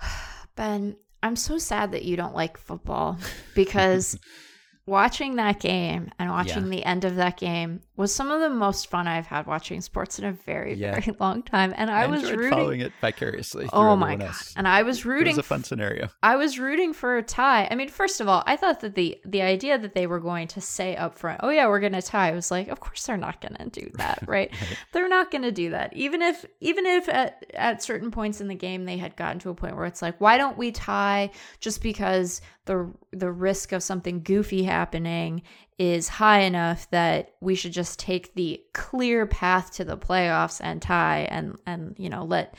Ben, 0.57 0.97
I'm 1.23 1.37
so 1.37 1.57
sad 1.57 1.93
that 1.93 2.05
you 2.05 2.17
don't 2.17 2.35
like 2.35 2.59
football 2.59 3.17
because 3.55 4.19
watching 4.89 5.36
that 5.36 5.61
game 5.61 6.11
and 6.18 6.30
watching 6.30 6.64
yeah. 6.64 6.70
the 6.70 6.84
end 6.84 7.05
of 7.05 7.16
that 7.16 7.36
game 7.36 7.80
was 7.97 8.14
some 8.14 8.30
of 8.30 8.41
the 8.41 8.49
most 8.49 8.89
fun 8.89 9.07
I've 9.07 9.26
had 9.26 9.47
watching 9.47 9.80
sports 9.80 10.18
in 10.18 10.24
a 10.24 10.32
very, 10.32 10.74
yeah. 10.74 10.99
very 10.99 11.16
long 11.20 11.43
time. 11.43 11.74
And 11.76 11.91
I, 11.91 12.05
I 12.05 12.07
was 12.07 12.30
rooting 12.30 12.51
following 12.51 12.80
it 12.80 12.93
vicariously. 13.01 13.68
Oh 13.72 13.97
my 13.97 14.16
god! 14.16 14.28
Else. 14.28 14.55
And 14.57 14.66
I 14.66 14.82
was 14.82 15.05
rooting. 15.05 15.34
It 15.34 15.36
was 15.36 15.39
a 15.39 15.43
fun 15.43 15.64
scenario. 15.64 16.09
I 16.22 16.36
was 16.36 16.59
rooting 16.59 16.93
for 16.93 17.18
a 17.18 17.22
tie. 17.22 17.68
I 17.70 17.74
mean, 17.74 17.89
first 17.89 18.20
of 18.20 18.28
all, 18.28 18.43
I 18.47 18.57
thought 18.57 18.80
that 18.80 18.95
the 18.95 19.18
the 19.26 19.43
idea 19.43 19.78
that 19.78 19.95
they 19.95 20.07
were 20.07 20.20
going 20.20 20.49
to 20.49 20.61
say 20.61 20.97
up 20.97 21.18
front, 21.18 21.41
"Oh 21.43 21.51
yeah, 21.51 21.68
we're 21.68 21.80
going 21.80 21.93
to 21.93 22.03
tie," 22.03 22.30
I 22.30 22.34
was 22.34 22.51
like, 22.51 22.68
of 22.68 22.80
course 22.80 23.05
they're 23.05 23.16
not 23.16 23.41
going 23.41 23.57
to 23.57 23.80
do 23.80 23.91
that, 23.95 24.20
right? 24.26 24.51
right. 24.51 24.78
They're 24.93 25.09
not 25.09 25.30
going 25.30 25.43
to 25.43 25.53
do 25.53 25.70
that. 25.70 25.95
Even 25.95 26.22
if 26.22 26.47
even 26.61 26.86
if 26.86 27.09
at 27.09 27.45
at 27.53 27.82
certain 27.82 28.11
points 28.11 28.41
in 28.41 28.49
the 28.49 28.55
game 28.55 28.86
they 28.86 28.97
had 28.97 29.16
gotten 29.16 29.39
to 29.41 29.51
a 29.51 29.55
point 29.55 29.76
where 29.76 29.86
it's 29.86 30.03
like, 30.03 30.20
why 30.20 30.39
don't 30.39 30.57
we 30.57 30.72
tie 30.72 31.30
just 31.61 31.82
because 31.82 32.41
the 32.69 32.93
the 33.12 33.33
risk 33.33 33.73
of 33.73 33.83
something 33.83 34.23
goofy 34.23 34.62
happening 34.62 35.43
is 35.79 36.07
high 36.07 36.41
enough 36.41 36.89
that 36.91 37.35
we 37.41 37.55
should 37.55 37.73
just 37.73 37.99
take 37.99 38.35
the 38.35 38.62
clear 38.75 39.27
path 39.27 39.73
to 39.73 39.85
the 39.85 39.97
playoffs 39.97 40.61
and 40.62 40.83
tie 40.83 41.27
and 41.31 41.59
and 41.66 41.97
you 41.99 42.11
know 42.11 42.25
let 42.25 42.55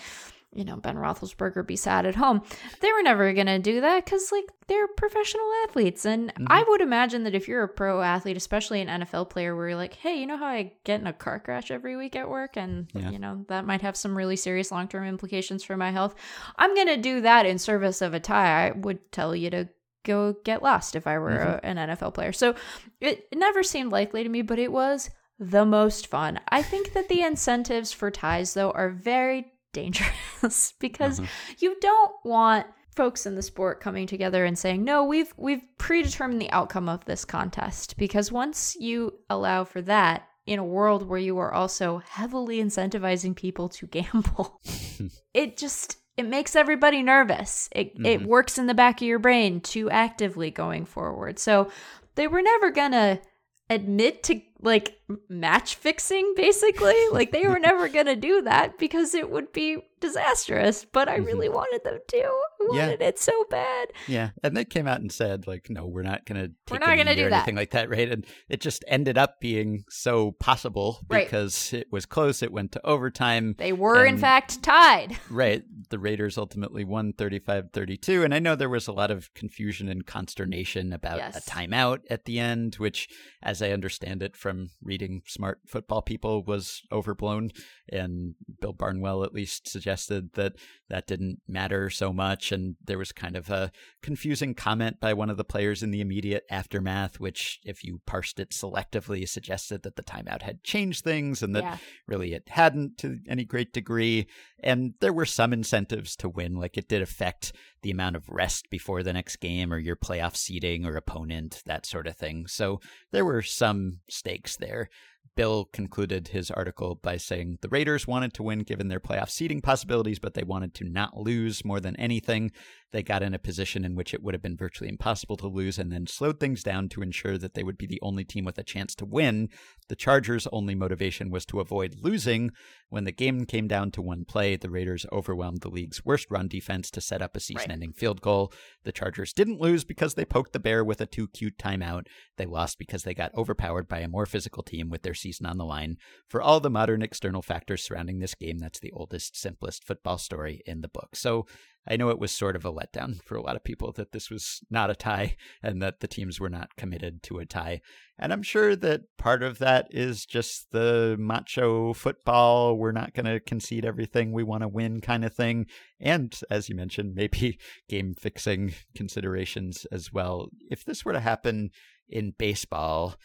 you 0.52 0.66
know 0.66 0.78
Ben 0.78 0.96
Roethlisberger 0.96 1.66
be 1.66 1.76
sad 1.76 2.08
at 2.08 2.16
home. 2.16 2.42
They 2.82 2.92
were 2.92 3.04
never 3.04 3.32
gonna 3.34 3.60
do 3.60 3.82
that 3.82 4.04
because 4.04 4.32
like 4.32 4.46
they're 4.68 4.88
professional 4.88 5.48
athletes, 5.64 6.06
and 6.06 6.34
mm-hmm. 6.34 6.48
I 6.48 6.66
would 6.68 6.82
imagine 6.82 7.24
that 7.26 7.36
if 7.36 7.48
you're 7.48 7.64
a 7.64 7.70
pro 7.70 8.02
athlete, 8.02 8.36
especially 8.36 8.82
an 8.82 9.02
NFL 9.02 9.30
player, 9.30 9.56
where 9.56 9.70
you're 9.70 9.78
like, 9.78 9.94
hey, 9.94 10.20
you 10.20 10.26
know 10.26 10.38
how 10.38 10.48
I 10.48 10.74
get 10.86 11.02
in 11.02 11.08
a 11.08 11.14
car 11.14 11.40
crash 11.40 11.70
every 11.70 11.96
week 11.96 12.16
at 12.16 12.28
work, 12.28 12.58
and 12.58 12.88
yeah. 12.94 13.12
you 13.12 13.20
know 13.20 13.46
that 13.48 13.68
might 13.68 13.84
have 13.84 13.96
some 13.96 14.18
really 14.18 14.36
serious 14.36 14.72
long 14.72 14.88
term 14.88 15.06
implications 15.06 15.64
for 15.64 15.78
my 15.78 15.92
health. 15.92 16.16
I'm 16.58 16.76
gonna 16.76 16.98
do 16.98 17.22
that 17.22 17.46
in 17.46 17.60
service 17.60 18.02
of 18.02 18.16
a 18.16 18.20
tie. 18.20 18.70
I 18.70 18.72
would 18.72 19.12
tell 19.12 19.36
you 19.36 19.52
to 19.52 19.70
go 20.10 20.36
get 20.44 20.64
lost 20.64 20.96
if 20.96 21.08
I 21.08 21.18
were 21.18 21.32
mm-hmm. 21.32 21.66
a, 21.66 21.70
an 21.70 21.78
NFL 21.90 22.14
player. 22.14 22.34
So 22.34 22.56
it, 23.00 23.28
it 23.32 23.38
never 23.38 23.64
seemed 23.64 23.92
likely 23.92 24.24
to 24.24 24.30
me, 24.30 24.42
but 24.42 24.60
it 24.60 24.72
was 24.72 25.10
the 25.40 25.66
most 25.66 26.08
fun. 26.08 26.40
I 26.50 26.62
think 26.62 26.94
that 26.94 27.08
the 27.08 27.22
incentives 27.22 27.92
for 27.92 28.12
ties, 28.12 28.54
though, 28.54 28.72
are 28.72 28.90
very 28.90 29.54
dangerous 29.74 30.74
because 30.80 31.20
mm-hmm. 31.20 31.54
you 31.60 31.78
don't 31.80 32.12
want 32.26 32.66
folks 32.96 33.28
in 33.28 33.36
the 33.36 33.42
sport 33.42 33.80
coming 33.80 34.08
together 34.08 34.44
and 34.44 34.58
saying 34.58 34.84
no 34.84 35.06
we've 35.06 35.32
we've 35.38 35.62
predetermined 35.78 36.42
the 36.42 36.52
outcome 36.52 36.90
of 36.90 37.06
this 37.06 37.24
contest 37.24 37.96
because 37.98 38.32
once 38.32 38.76
you 38.78 39.14
allow 39.30 39.64
for 39.64 39.80
that 39.80 40.28
in 40.48 40.58
a 40.58 40.66
world 40.66 41.08
where 41.08 41.20
you 41.20 41.38
are 41.38 41.54
also 41.54 42.02
heavily 42.10 42.58
incentivizing 42.58 43.36
people 43.36 43.70
to 43.70 43.86
gamble 43.86 44.60
it 45.34 45.56
just 45.56 45.98
it 46.20 46.28
makes 46.28 46.54
everybody 46.54 47.02
nervous. 47.02 47.70
It 47.72 47.96
mm-hmm. 47.96 48.06
it 48.06 48.24
works 48.24 48.58
in 48.58 48.68
the 48.68 48.74
back 48.74 49.00
of 49.02 49.08
your 49.08 49.20
brain 49.20 49.62
too 49.62 49.90
actively 49.90 50.52
going 50.52 50.86
forward. 50.86 51.40
So 51.40 51.72
they 52.16 52.28
were 52.28 52.42
never 52.42 52.72
gonna 52.72 53.22
admit 53.70 54.24
to 54.24 54.42
like 54.62 55.00
match 55.30 55.76
fixing 55.76 56.34
basically 56.36 56.98
like 57.14 57.32
they 57.32 57.48
were 57.48 57.60
never 57.70 57.88
gonna 57.88 58.18
do 58.18 58.42
that 58.42 58.78
because 58.78 59.16
it 59.16 59.32
would 59.32 59.54
be 59.54 59.78
disastrous 60.00 60.86
but 60.86 61.08
i 61.08 61.16
really 61.16 61.48
mm-hmm. 61.48 61.56
wanted 61.56 61.84
them 61.84 62.00
to 62.08 62.20
I 62.22 62.66
wanted 62.68 63.02
yeah. 63.02 63.08
it 63.08 63.18
so 63.18 63.46
bad 63.50 63.90
yeah 64.08 64.30
and 64.44 64.56
they 64.56 64.66
came 64.66 64.88
out 64.88 65.02
and 65.02 65.12
said 65.12 65.48
like 65.48 65.70
no 65.70 65.86
we're 65.86 66.04
not 66.04 66.26
gonna 66.26 66.50
we're 66.70 66.80
not 66.80 66.98
gonna 66.98 67.16
do 67.16 67.28
or 67.28 67.30
anything 67.30 67.56
like 67.56 67.72
that 67.72 67.90
right 67.90 68.12
and 68.12 68.26
it 68.50 68.62
just 68.62 68.84
ended 68.88 69.18
up 69.18 69.40
being 69.40 69.86
so 69.90 70.32
possible 70.34 71.00
because 71.10 71.72
right. 71.72 71.82
it 71.82 71.88
was 71.92 72.06
close 72.06 72.44
it 72.44 72.52
went 72.52 72.72
to 72.74 72.86
overtime 72.86 73.56
they 73.58 73.74
were 73.74 74.06
and, 74.06 74.16
in 74.16 74.18
fact 74.18 74.62
tied 74.62 75.18
right 75.30 75.64
the 75.90 76.00
raiders 76.00 76.38
ultimately 76.38 76.84
won 76.84 77.14
35-32 77.14 78.26
and 78.26 78.34
i 78.34 78.40
know 78.40 78.56
there 78.56 78.70
was 78.70 78.88
a 78.88 78.94
lot 78.94 79.10
of 79.10 79.34
confusion 79.34 79.88
and 79.88 80.06
consternation 80.06 80.92
about 80.92 81.18
yes. 81.18 81.38
a 81.38 81.50
timeout 81.50 82.00
at 82.10 82.26
the 82.26 82.40
end 82.40 82.76
which 82.76 83.08
as 83.42 83.62
i 83.62 83.72
understand 83.72 84.22
it 84.22 84.36
from 84.36 84.50
from 84.50 84.72
reading 84.82 85.22
smart 85.28 85.60
football 85.68 86.02
people 86.02 86.44
was 86.44 86.82
overblown. 86.92 87.52
And 87.92 88.34
Bill 88.62 88.74
Barnwell 88.74 89.24
at 89.24 89.34
least 89.34 89.68
suggested 89.68 89.89
that 89.98 90.54
that 90.90 91.08
didn't 91.08 91.40
matter 91.48 91.90
so 91.90 92.12
much. 92.12 92.52
And 92.52 92.76
there 92.84 92.98
was 92.98 93.12
kind 93.12 93.36
of 93.36 93.50
a 93.50 93.72
confusing 94.02 94.54
comment 94.54 95.00
by 95.00 95.14
one 95.14 95.30
of 95.30 95.38
the 95.38 95.44
players 95.44 95.84
in 95.84 95.92
the 95.92 96.02
immediate 96.02 96.44
aftermath, 96.50 97.20
which, 97.20 97.60
if 97.64 97.84
you 97.84 98.02
parsed 98.06 98.40
it 98.40 98.50
selectively, 98.50 99.28
suggested 99.28 99.84
that 99.84 99.96
the 99.96 100.04
timeout 100.04 100.42
had 100.42 100.64
changed 100.64 101.04
things 101.04 101.44
and 101.44 101.56
that 101.56 101.64
yeah. 101.64 101.78
really 102.08 102.34
it 102.34 102.50
hadn't 102.50 102.98
to 102.98 103.20
any 103.28 103.46
great 103.46 103.72
degree. 103.72 104.28
And 104.64 104.94
there 105.00 105.14
were 105.14 105.26
some 105.26 105.54
incentives 105.54 106.16
to 106.18 106.30
win, 106.30 106.56
like 106.56 106.78
it 106.78 106.90
did 106.90 107.02
affect 107.02 107.54
the 107.82 107.92
amount 107.92 108.16
of 108.16 108.28
rest 108.30 108.70
before 108.70 109.04
the 109.04 109.14
next 109.14 109.38
game 109.38 109.72
or 109.72 109.78
your 109.78 109.96
playoff 109.96 110.36
seeding 110.36 110.86
or 110.86 110.96
opponent, 110.96 111.62
that 111.66 111.86
sort 111.86 112.08
of 112.08 112.18
thing. 112.18 112.48
So 112.48 112.82
there 113.12 113.26
were 113.26 113.42
some 113.42 114.00
stakes 114.10 114.58
there. 114.58 114.90
Bill 115.36 115.66
concluded 115.66 116.30
his 116.30 116.52
article 116.52 116.96
by 116.96 117.18
saying 117.18 117.60
the 117.62 117.70
Raiders 117.70 118.08
wanted 118.08 118.34
to 118.34 118.44
win 118.44 118.60
given 118.60 118.88
their 118.88 119.00
playoff 119.00 119.30
seeding 119.30 119.62
possibilities, 119.62 120.20
but 120.20 120.34
they 120.34 120.44
wanted 120.44 120.74
to 120.76 120.84
not 120.84 121.18
lose 121.18 121.64
more 121.64 121.80
than 121.80 121.96
anything. 121.96 122.52
They 122.92 123.04
got 123.04 123.22
in 123.22 123.34
a 123.34 123.40
position 123.40 123.86
in 123.86 123.96
which 123.96 124.14
it 124.14 124.24
would 124.24 124.34
have 124.34 124.42
been 124.42 124.58
virtually 124.58 124.90
impossible 124.90 125.38
to 125.38 125.48
lose 125.48 125.78
and 125.78 125.92
then 125.92 126.08
slowed 126.08 126.40
things 126.40 126.64
down 126.64 126.90
to 126.90 127.02
ensure 127.02 127.38
that 127.38 127.54
they 127.54 127.64
would 127.64 127.78
be 127.78 127.86
the 127.86 128.00
only 128.02 128.24
team 128.24 128.46
with 128.46 128.58
a 128.58 128.64
chance 128.64 128.96
to 128.96 129.06
win. 129.06 129.50
The 129.90 129.96
Chargers' 129.96 130.48
only 130.52 130.76
motivation 130.76 131.30
was 131.30 131.46
to 131.48 131.60
avoid 131.60 131.98
losing. 132.02 132.52
When 132.90 133.04
the 133.04 133.12
game 133.12 133.46
came 133.46 133.68
down 133.68 133.92
to 133.92 134.02
one 134.02 134.26
play, 134.26 134.56
the 134.56 134.70
Raiders 134.70 135.06
overwhelmed 135.12 135.62
the 135.62 135.70
league's 135.70 136.04
worst 136.04 136.28
run 136.32 136.48
defense 136.48 136.90
to 136.92 137.02
set 137.02 137.22
up 137.22 137.36
a 137.36 137.40
season 137.40 137.72
ending 137.72 137.90
right. 137.90 137.98
field 137.98 138.22
goal. 138.22 138.52
The 138.84 138.92
Chargers 138.92 139.34
didn't 139.34 139.62
lose 139.62 139.84
because 139.84 140.16
they 140.16 140.26
poked 140.26 140.54
the 140.54 140.60
bear 140.60 140.84
with 140.84 141.00
a 141.00 141.06
too 141.06 141.28
cute 141.28 141.58
timeout. 141.58 142.08
They 142.38 142.46
lost 142.46 142.80
because 142.80 143.04
they 143.04 143.14
got 143.14 143.36
overpowered 143.36 143.88
by 143.88 144.00
a 144.00 144.08
more 144.08 144.26
physical 144.26 144.64
team 144.64 144.90
with 144.90 145.04
their 145.04 145.14
season 145.14 145.46
on 145.46 145.58
the 145.58 145.66
line. 145.66 145.98
For 146.28 146.42
all 146.42 146.60
the 146.60 146.70
modern 146.70 147.04
external 147.04 147.44
factors 147.44 147.84
surrounding 147.84 148.20
this 148.20 148.34
game, 148.34 148.58
that's 148.58 148.80
the 148.80 148.92
oldest, 148.92 149.38
simplest 149.40 149.84
football 149.84 150.18
story 150.18 150.62
in 150.66 150.82
the 150.82 150.88
book. 150.88 151.16
So 151.16 151.46
I 151.90 151.98
know 151.98 152.10
it 152.10 152.20
was 152.20 152.32
sort 152.32 152.56
of 152.56 152.66
a 152.66 152.72
letdown 152.72 153.24
for 153.24 153.36
a 153.36 153.42
lot 153.42 153.56
of 153.56 153.64
people 153.64 153.92
that 153.94 154.12
this 154.12 154.30
was 154.30 154.62
not 154.70 154.92
a 154.92 154.96
tie 154.96 155.36
and 155.64 155.82
that 155.82 156.00
the 156.00 156.08
teams 156.08 156.40
were 156.40 156.50
not 156.50 156.76
committed 156.76 157.24
to 157.24 157.40
a 157.40 157.46
tie. 157.46 157.82
And 158.18 158.32
I'm 158.32 158.44
sure 158.44 158.76
that 158.76 159.02
part 159.18 159.42
of 159.42 159.58
that 159.60 159.88
is 159.90 160.26
just 160.26 160.72
the 160.72 161.16
macho 161.18 161.94
football, 161.94 162.78
we're 162.78 162.92
not 162.92 163.14
going 163.14 163.26
to 163.26 163.40
concede 163.40 163.86
everything, 163.86 164.32
we 164.32 164.44
want 164.44 164.62
to 164.62 164.68
win 164.68 165.02
kind 165.02 165.26
of 165.26 165.34
thing. 165.34 165.66
And 166.00 166.40
as 166.52 166.70
you 166.70 166.76
mentioned, 166.76 167.16
maybe 167.16 167.58
game 167.90 168.14
fixing 168.14 168.74
considerations 168.96 169.86
as 169.92 170.14
well. 170.14 170.50
If 170.70 170.86
this 170.86 171.04
were 171.04 171.14
to 171.14 171.20
happen 171.20 171.72
in 172.08 172.34
baseball, 172.38 173.16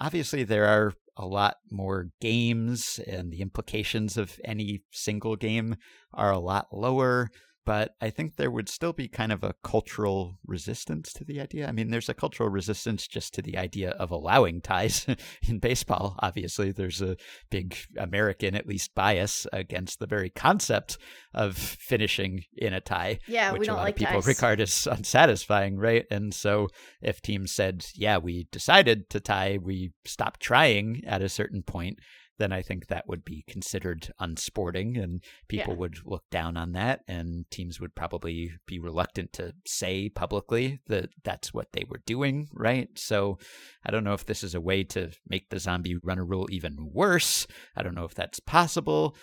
obviously 0.00 0.44
there 0.44 0.66
are 0.66 0.92
a 1.16 1.26
lot 1.26 1.56
more 1.70 2.10
games 2.20 3.00
and 3.06 3.32
the 3.32 3.40
implications 3.40 4.16
of 4.16 4.38
any 4.44 4.82
single 4.90 5.36
game 5.36 5.76
are 6.12 6.32
a 6.32 6.38
lot 6.38 6.66
lower 6.72 7.30
but 7.66 7.94
I 8.00 8.10
think 8.10 8.36
there 8.36 8.50
would 8.50 8.68
still 8.68 8.92
be 8.92 9.08
kind 9.08 9.32
of 9.32 9.42
a 9.42 9.54
cultural 9.62 10.38
resistance 10.46 11.12
to 11.14 11.24
the 11.24 11.40
idea. 11.40 11.66
I 11.66 11.72
mean, 11.72 11.90
there's 11.90 12.08
a 12.08 12.14
cultural 12.14 12.48
resistance 12.48 13.06
just 13.06 13.34
to 13.34 13.42
the 13.42 13.56
idea 13.56 13.90
of 13.90 14.10
allowing 14.10 14.60
ties 14.60 15.06
in 15.48 15.58
baseball. 15.58 16.16
Obviously, 16.20 16.72
there's 16.72 17.00
a 17.00 17.16
big 17.50 17.76
American, 17.96 18.54
at 18.54 18.66
least, 18.66 18.94
bias 18.94 19.46
against 19.52 19.98
the 19.98 20.06
very 20.06 20.30
concept 20.30 20.98
of 21.32 21.56
finishing 21.56 22.44
in 22.56 22.72
a 22.72 22.80
tie. 22.80 23.18
Yeah, 23.26 23.52
which 23.52 23.68
a 23.68 23.74
lot 23.74 23.82
like 23.82 23.94
of 23.94 23.98
people 23.98 24.22
ties. 24.22 24.26
regard 24.26 24.60
as 24.60 24.86
unsatisfying, 24.86 25.76
right? 25.76 26.04
And 26.10 26.34
so, 26.34 26.68
if 27.00 27.22
teams 27.22 27.52
said, 27.52 27.86
"Yeah, 27.94 28.18
we 28.18 28.46
decided 28.52 29.10
to 29.10 29.20
tie, 29.20 29.58
we 29.60 29.92
stopped 30.04 30.40
trying 30.40 31.02
at 31.06 31.22
a 31.22 31.28
certain 31.28 31.62
point," 31.62 31.98
then 32.38 32.52
I 32.52 32.62
think 32.62 32.86
that 32.86 33.08
would 33.08 33.24
be 33.24 33.44
considered 33.48 34.12
unsporting 34.18 34.96
and 34.96 35.22
people 35.48 35.74
yeah. 35.74 35.78
would 35.78 35.98
look 36.04 36.24
down 36.30 36.56
on 36.56 36.72
that 36.72 37.00
and 37.08 37.48
teams 37.50 37.80
would 37.80 37.94
probably 37.94 38.52
be 38.66 38.78
reluctant 38.78 39.32
to 39.34 39.54
say 39.66 40.08
publicly 40.08 40.80
that 40.88 41.10
that's 41.22 41.54
what 41.54 41.72
they 41.72 41.84
were 41.88 42.02
doing, 42.06 42.48
right? 42.52 42.88
So 42.96 43.38
I 43.84 43.90
don't 43.90 44.04
know 44.04 44.14
if 44.14 44.26
this 44.26 44.42
is 44.42 44.54
a 44.54 44.60
way 44.60 44.84
to 44.84 45.10
make 45.28 45.50
the 45.50 45.60
zombie 45.60 45.96
runner 46.02 46.24
rule 46.24 46.48
even 46.50 46.90
worse. 46.92 47.46
I 47.76 47.82
don't 47.82 47.94
know 47.94 48.04
if 48.04 48.14
that's 48.14 48.40
possible 48.40 49.16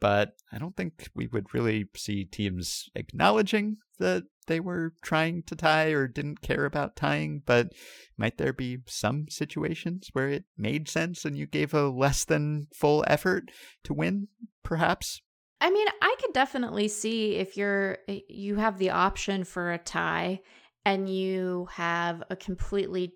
but 0.00 0.32
I 0.52 0.58
don't 0.58 0.76
think 0.76 1.08
we 1.14 1.26
would 1.26 1.52
really 1.52 1.86
see 1.96 2.24
teams 2.24 2.88
acknowledging 2.94 3.78
that 3.98 4.24
they 4.46 4.60
were 4.60 4.92
trying 5.02 5.42
to 5.44 5.56
tie 5.56 5.88
or 5.88 6.06
didn't 6.06 6.42
care 6.42 6.64
about 6.64 6.96
tying. 6.96 7.42
But 7.44 7.72
might 8.16 8.38
there 8.38 8.52
be 8.52 8.78
some 8.86 9.26
situations 9.28 10.10
where 10.12 10.28
it 10.28 10.44
made 10.56 10.88
sense 10.88 11.24
and 11.24 11.36
you 11.36 11.46
gave 11.46 11.74
a 11.74 11.88
less 11.88 12.24
than 12.24 12.68
full 12.74 13.04
effort 13.06 13.50
to 13.84 13.94
win, 13.94 14.28
perhaps? 14.62 15.22
I 15.60 15.70
mean, 15.70 15.86
I 16.02 16.16
could 16.20 16.32
definitely 16.32 16.88
see 16.88 17.36
if 17.36 17.56
you're 17.56 17.98
eh, 18.08 18.20
you 18.28 18.56
have 18.56 18.78
the 18.78 18.90
option 18.90 19.44
for 19.44 19.72
a 19.72 19.78
tie 19.78 20.40
and 20.84 21.08
you 21.08 21.68
have 21.72 22.22
a 22.28 22.36
completely 22.36 23.14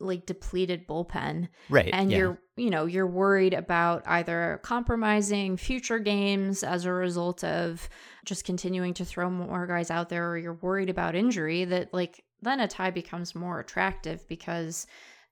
like 0.00 0.24
depleted 0.24 0.86
bullpen 0.86 1.48
right 1.68 1.90
and 1.92 2.10
yeah. 2.10 2.18
you're 2.18 2.38
you 2.56 2.70
know 2.70 2.86
you're 2.86 3.06
worried 3.06 3.52
about 3.52 4.02
either 4.06 4.60
compromising 4.62 5.56
future 5.56 5.98
games 5.98 6.62
as 6.62 6.84
a 6.84 6.92
result 6.92 7.44
of 7.44 7.88
just 8.24 8.44
continuing 8.44 8.94
to 8.94 9.04
throw 9.04 9.28
more 9.28 9.66
guys 9.66 9.90
out 9.90 10.08
there 10.08 10.30
or 10.30 10.38
you're 10.38 10.54
worried 10.54 10.88
about 10.88 11.14
injury 11.14 11.64
that 11.64 11.92
like 11.92 12.24
then 12.40 12.60
a 12.60 12.68
tie 12.68 12.90
becomes 12.90 13.34
more 13.34 13.60
attractive 13.60 14.26
because 14.28 14.86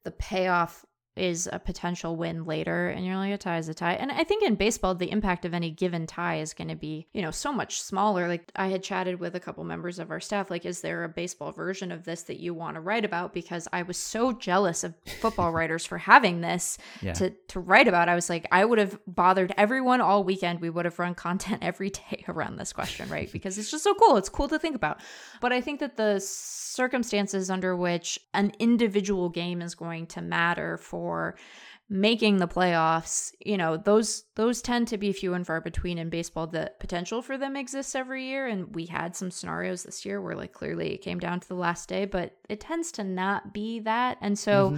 the 0.05 0.11
payoff 0.11 0.85
is 1.15 1.49
a 1.53 1.59
potential 1.59 2.17
win 2.17 2.45
later 2.45 2.89
and 2.89 3.05
you're 3.05 3.17
like 3.17 3.33
a 3.33 3.39
tie 3.39 3.59
is 3.59 3.69
a 3.69 3.75
tie. 3.75 3.95
And 3.95 4.11
i 4.11 4.25
think 4.25 4.43
in 4.43 4.55
baseball 4.55 4.95
the 4.95 5.11
impact 5.11 5.45
of 5.45 5.53
any 5.53 5.71
given 5.71 6.07
tie 6.07 6.41
is 6.41 6.55
going 6.55 6.69
to 6.69 6.75
be 6.75 7.07
you 7.13 7.21
know 7.21 7.31
so 7.31 7.53
much 7.53 7.83
smaller. 7.83 8.29
Like 8.29 8.51
i 8.57 8.69
had 8.69 8.83
chatted 8.83 9.21
with 9.21 9.35
a 9.35 9.41
couple 9.41 9.63
members 9.65 9.99
of 9.99 10.11
our 10.11 10.21
staff 10.21 10.51
like 10.51 10.65
is 10.65 10.81
there 10.81 11.05
a 11.05 11.09
baseball 11.09 11.53
version 11.53 11.93
of 11.93 12.05
this 12.05 12.23
that 12.25 12.41
you 12.41 12.55
want 12.55 12.77
to 12.77 12.81
write 12.81 13.05
about? 13.05 13.35
Because 13.35 13.69
i 13.73 13.83
was 13.83 13.99
so 13.99 14.33
jealous 14.33 14.85
of 14.85 14.95
football 15.21 15.53
writers 15.59 15.85
for 15.85 15.99
having 15.99 16.41
this 16.41 16.79
yeah. 17.03 17.13
to 17.15 17.31
to 17.49 17.61
write 17.61 17.89
about. 17.89 18.09
I 18.09 18.15
was 18.15 18.31
like 18.31 18.47
i 18.51 18.65
would 18.65 18.79
have 18.79 18.99
bothered 19.07 19.53
everyone 19.59 20.01
all 20.01 20.25
weekend. 20.25 20.61
We 20.61 20.71
would 20.71 20.87
have 20.87 20.99
run 20.99 21.15
content 21.15 21.59
every 21.63 21.91
day 21.91 22.25
around 22.29 22.57
this 22.57 22.73
question 22.73 23.09
right? 23.09 23.31
Because 23.43 23.59
it's 23.59 23.71
just 23.71 23.85
so 23.85 23.95
cool. 23.95 24.17
It's 24.19 24.29
cool 24.29 24.49
to 24.49 24.59
think 24.59 24.77
about. 24.77 25.01
But 25.41 25.53
i 25.53 25.61
think 25.61 25.81
that 25.81 25.97
the 25.97 26.21
circumstances 26.21 27.51
under 27.51 27.77
which 27.77 28.19
an 28.33 28.53
individual 28.59 29.29
game 29.29 29.61
is 29.61 29.75
going 29.75 30.07
to 30.07 30.23
matter 30.23 30.79
for 30.79 31.02
making 31.89 32.39
the 32.39 32.49
playoffs 32.49 33.33
you 33.45 33.57
know 33.57 33.77
those 33.77 34.25
those 34.35 34.63
tend 34.63 34.89
to 34.89 34.97
be 34.97 35.13
few 35.13 35.35
and 35.35 35.47
far 35.47 35.61
between 35.61 35.99
in 35.99 36.09
baseball 36.09 36.47
the 36.47 36.73
potential 36.81 37.21
for 37.21 37.37
them 37.37 37.55
exists 37.55 37.95
every 37.95 38.25
year 38.25 38.47
and 38.47 38.75
we 38.75 38.87
had 38.87 39.15
some 39.15 39.31
scenarios 39.31 39.83
this 39.83 40.07
year 40.07 40.21
where 40.21 40.35
like 40.35 40.53
clearly 40.53 40.95
it 40.95 41.03
came 41.03 41.19
down 41.19 41.39
to 41.39 41.47
the 41.49 41.55
last 41.55 41.91
day 41.91 42.07
but 42.07 42.35
it 42.49 42.61
tends 42.61 42.93
to 42.93 43.05
not 43.05 43.53
be 43.53 43.79
that 43.81 44.17
and 44.23 44.39
so 44.39 44.71
mm-hmm. 44.71 44.77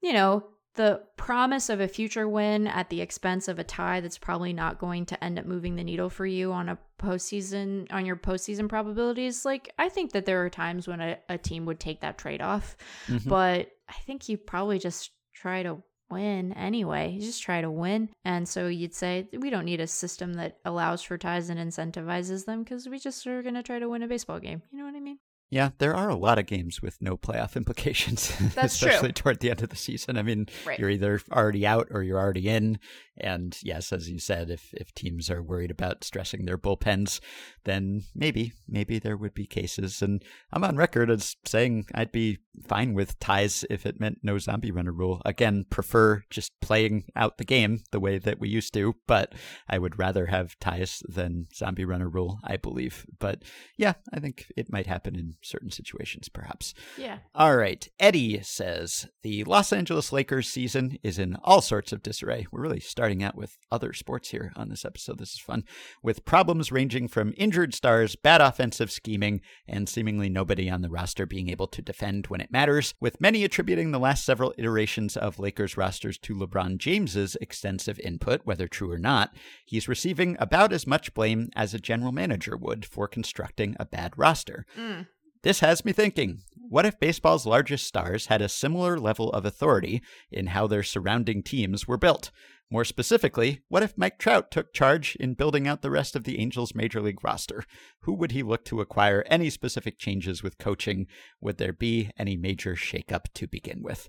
you 0.00 0.12
know 0.12 0.44
the 0.78 1.02
promise 1.16 1.70
of 1.70 1.80
a 1.80 1.88
future 1.88 2.28
win 2.28 2.68
at 2.68 2.88
the 2.88 3.00
expense 3.00 3.48
of 3.48 3.58
a 3.58 3.64
tie 3.64 4.00
that's 4.00 4.16
probably 4.16 4.52
not 4.52 4.78
going 4.78 5.04
to 5.04 5.22
end 5.22 5.36
up 5.36 5.44
moving 5.44 5.74
the 5.74 5.82
needle 5.82 6.08
for 6.08 6.24
you 6.24 6.52
on 6.52 6.68
a 6.68 6.78
postseason 7.00 7.92
on 7.92 8.06
your 8.06 8.14
postseason 8.14 8.68
probabilities. 8.68 9.44
Like 9.44 9.72
I 9.76 9.88
think 9.88 10.12
that 10.12 10.24
there 10.24 10.44
are 10.44 10.48
times 10.48 10.86
when 10.86 11.00
a, 11.00 11.18
a 11.28 11.36
team 11.36 11.66
would 11.66 11.80
take 11.80 12.00
that 12.02 12.16
trade 12.16 12.40
off, 12.40 12.76
mm-hmm. 13.08 13.28
but 13.28 13.72
I 13.88 13.94
think 14.06 14.28
you 14.28 14.36
probably 14.38 14.78
just 14.78 15.10
try 15.38 15.62
to 15.62 15.82
win 16.10 16.52
anyway. 16.52 17.12
You 17.12 17.20
just 17.20 17.42
try 17.42 17.60
to 17.60 17.70
win. 17.70 18.10
And 18.24 18.48
so 18.48 18.66
you'd 18.66 18.94
say 18.94 19.28
we 19.32 19.50
don't 19.50 19.64
need 19.64 19.80
a 19.80 19.86
system 19.86 20.34
that 20.34 20.58
allows 20.64 21.02
for 21.02 21.18
ties 21.18 21.50
and 21.50 21.58
incentivizes 21.58 22.44
them 22.44 22.62
because 22.62 22.88
we 22.88 22.98
just 22.98 23.26
are 23.26 23.42
going 23.42 23.54
to 23.54 23.62
try 23.62 23.78
to 23.78 23.88
win 23.88 24.02
a 24.02 24.08
baseball 24.08 24.40
game. 24.40 24.62
You 24.70 24.78
know 24.78 24.84
what 24.84 24.94
I 24.94 25.00
mean? 25.00 25.18
Yeah, 25.50 25.70
there 25.78 25.94
are 25.94 26.10
a 26.10 26.14
lot 26.14 26.38
of 26.38 26.44
games 26.46 26.82
with 26.82 27.00
no 27.00 27.16
playoff 27.16 27.56
implications, 27.56 28.32
especially 28.56 29.08
true. 29.08 29.12
toward 29.12 29.40
the 29.40 29.50
end 29.50 29.62
of 29.62 29.70
the 29.70 29.76
season. 29.76 30.18
I 30.18 30.22
mean, 30.22 30.46
right. 30.66 30.78
you're 30.78 30.90
either 30.90 31.20
already 31.32 31.66
out 31.66 31.88
or 31.90 32.02
you're 32.02 32.18
already 32.18 32.48
in. 32.48 32.78
And 33.20 33.58
yes, 33.62 33.92
as 33.92 34.08
you 34.08 34.18
said, 34.18 34.50
if 34.50 34.72
if 34.74 34.94
teams 34.94 35.30
are 35.30 35.42
worried 35.42 35.70
about 35.70 36.04
stressing 36.04 36.44
their 36.44 36.58
bullpens, 36.58 37.20
then 37.64 38.04
maybe 38.14 38.52
maybe 38.68 38.98
there 38.98 39.16
would 39.16 39.34
be 39.34 39.46
cases. 39.46 40.02
And 40.02 40.22
I'm 40.52 40.64
on 40.64 40.76
record 40.76 41.10
as 41.10 41.34
saying 41.44 41.86
I'd 41.94 42.12
be 42.12 42.38
fine 42.66 42.94
with 42.94 43.18
ties 43.18 43.64
if 43.70 43.86
it 43.86 44.00
meant 44.00 44.18
no 44.22 44.38
zombie 44.38 44.70
runner 44.70 44.92
rule. 44.92 45.20
Again, 45.24 45.64
prefer 45.68 46.22
just 46.30 46.52
playing 46.60 47.04
out 47.16 47.38
the 47.38 47.44
game 47.44 47.80
the 47.90 48.00
way 48.00 48.18
that 48.18 48.38
we 48.38 48.48
used 48.48 48.74
to, 48.74 48.94
but 49.06 49.34
I 49.68 49.78
would 49.78 49.98
rather 49.98 50.26
have 50.26 50.58
ties 50.60 51.02
than 51.08 51.48
zombie 51.54 51.84
runner 51.84 52.08
rule, 52.08 52.38
I 52.44 52.56
believe. 52.56 53.04
But 53.18 53.42
yeah, 53.76 53.94
I 54.12 54.20
think 54.20 54.46
it 54.56 54.72
might 54.72 54.86
happen 54.86 55.16
in 55.16 55.34
certain 55.42 55.70
situations, 55.70 56.28
perhaps. 56.28 56.74
Yeah. 56.96 57.18
All 57.34 57.56
right. 57.56 57.88
Eddie 57.98 58.40
says 58.42 59.08
the 59.22 59.44
Los 59.44 59.72
Angeles 59.72 60.12
Lakers 60.12 60.48
season 60.48 60.98
is 61.02 61.18
in 61.18 61.36
all 61.42 61.60
sorts 61.60 61.92
of 61.92 62.02
disarray. 62.02 62.46
We're 62.50 62.62
really 62.62 62.80
starting 62.80 63.22
out 63.22 63.36
with 63.36 63.58
other 63.70 63.92
sports 63.92 64.30
here 64.30 64.52
on 64.56 64.68
this 64.68 64.84
episode. 64.84 65.18
This 65.18 65.32
is 65.32 65.40
fun. 65.40 65.64
With 66.02 66.24
problems 66.24 66.72
ranging 66.72 67.08
from 67.08 67.34
injured 67.36 67.74
stars, 67.74 68.16
bad 68.16 68.40
offensive 68.40 68.90
scheming, 68.90 69.40
and 69.66 69.88
seemingly 69.88 70.28
nobody 70.28 70.68
on 70.68 70.82
the 70.82 70.90
roster 70.90 71.26
being 71.26 71.48
able 71.48 71.68
to 71.68 71.82
defend 71.82 72.26
when 72.26 72.40
it 72.40 72.52
matters, 72.52 72.94
with 73.00 73.20
many 73.20 73.44
attributing 73.44 73.90
the 73.90 73.98
last 73.98 74.24
several 74.24 74.54
iterations 74.58 75.16
of 75.16 75.38
Lakers 75.38 75.76
rosters 75.76 76.18
to 76.18 76.34
LeBron 76.34 76.78
James's 76.78 77.36
extensive 77.40 77.98
input, 78.00 78.40
whether 78.44 78.68
true 78.68 78.90
or 78.90 78.98
not. 78.98 79.34
He's 79.64 79.88
receiving 79.88 80.36
about 80.38 80.72
as 80.72 80.86
much 80.86 81.14
blame 81.14 81.50
as 81.54 81.74
a 81.74 81.78
general 81.78 82.12
manager 82.12 82.56
would 82.56 82.84
for 82.84 83.08
constructing 83.08 83.76
a 83.78 83.84
bad 83.84 84.12
roster. 84.16 84.66
Mm. 84.76 85.06
This 85.42 85.60
has 85.60 85.84
me 85.84 85.92
thinking 85.92 86.40
what 86.56 86.84
if 86.84 87.00
baseball's 87.00 87.46
largest 87.46 87.86
stars 87.86 88.26
had 88.26 88.42
a 88.42 88.48
similar 88.48 88.98
level 88.98 89.30
of 89.32 89.46
authority 89.46 90.02
in 90.30 90.48
how 90.48 90.66
their 90.66 90.82
surrounding 90.82 91.42
teams 91.42 91.88
were 91.88 91.96
built? 91.96 92.30
More 92.70 92.84
specifically, 92.84 93.60
what 93.68 93.82
if 93.82 93.96
Mike 93.96 94.18
Trout 94.18 94.50
took 94.50 94.74
charge 94.74 95.16
in 95.16 95.32
building 95.32 95.66
out 95.66 95.80
the 95.80 95.90
rest 95.90 96.14
of 96.14 96.24
the 96.24 96.38
Angels 96.38 96.74
major 96.74 97.00
league 97.00 97.24
roster? 97.24 97.64
Who 98.00 98.12
would 98.14 98.32
he 98.32 98.42
look 98.42 98.64
to 98.66 98.82
acquire 98.82 99.24
any 99.26 99.48
specific 99.48 99.98
changes 99.98 100.42
with 100.42 100.58
coaching? 100.58 101.06
Would 101.40 101.56
there 101.56 101.72
be 101.72 102.10
any 102.18 102.36
major 102.36 102.74
shakeup 102.74 103.26
to 103.34 103.46
begin 103.46 103.82
with? 103.82 104.08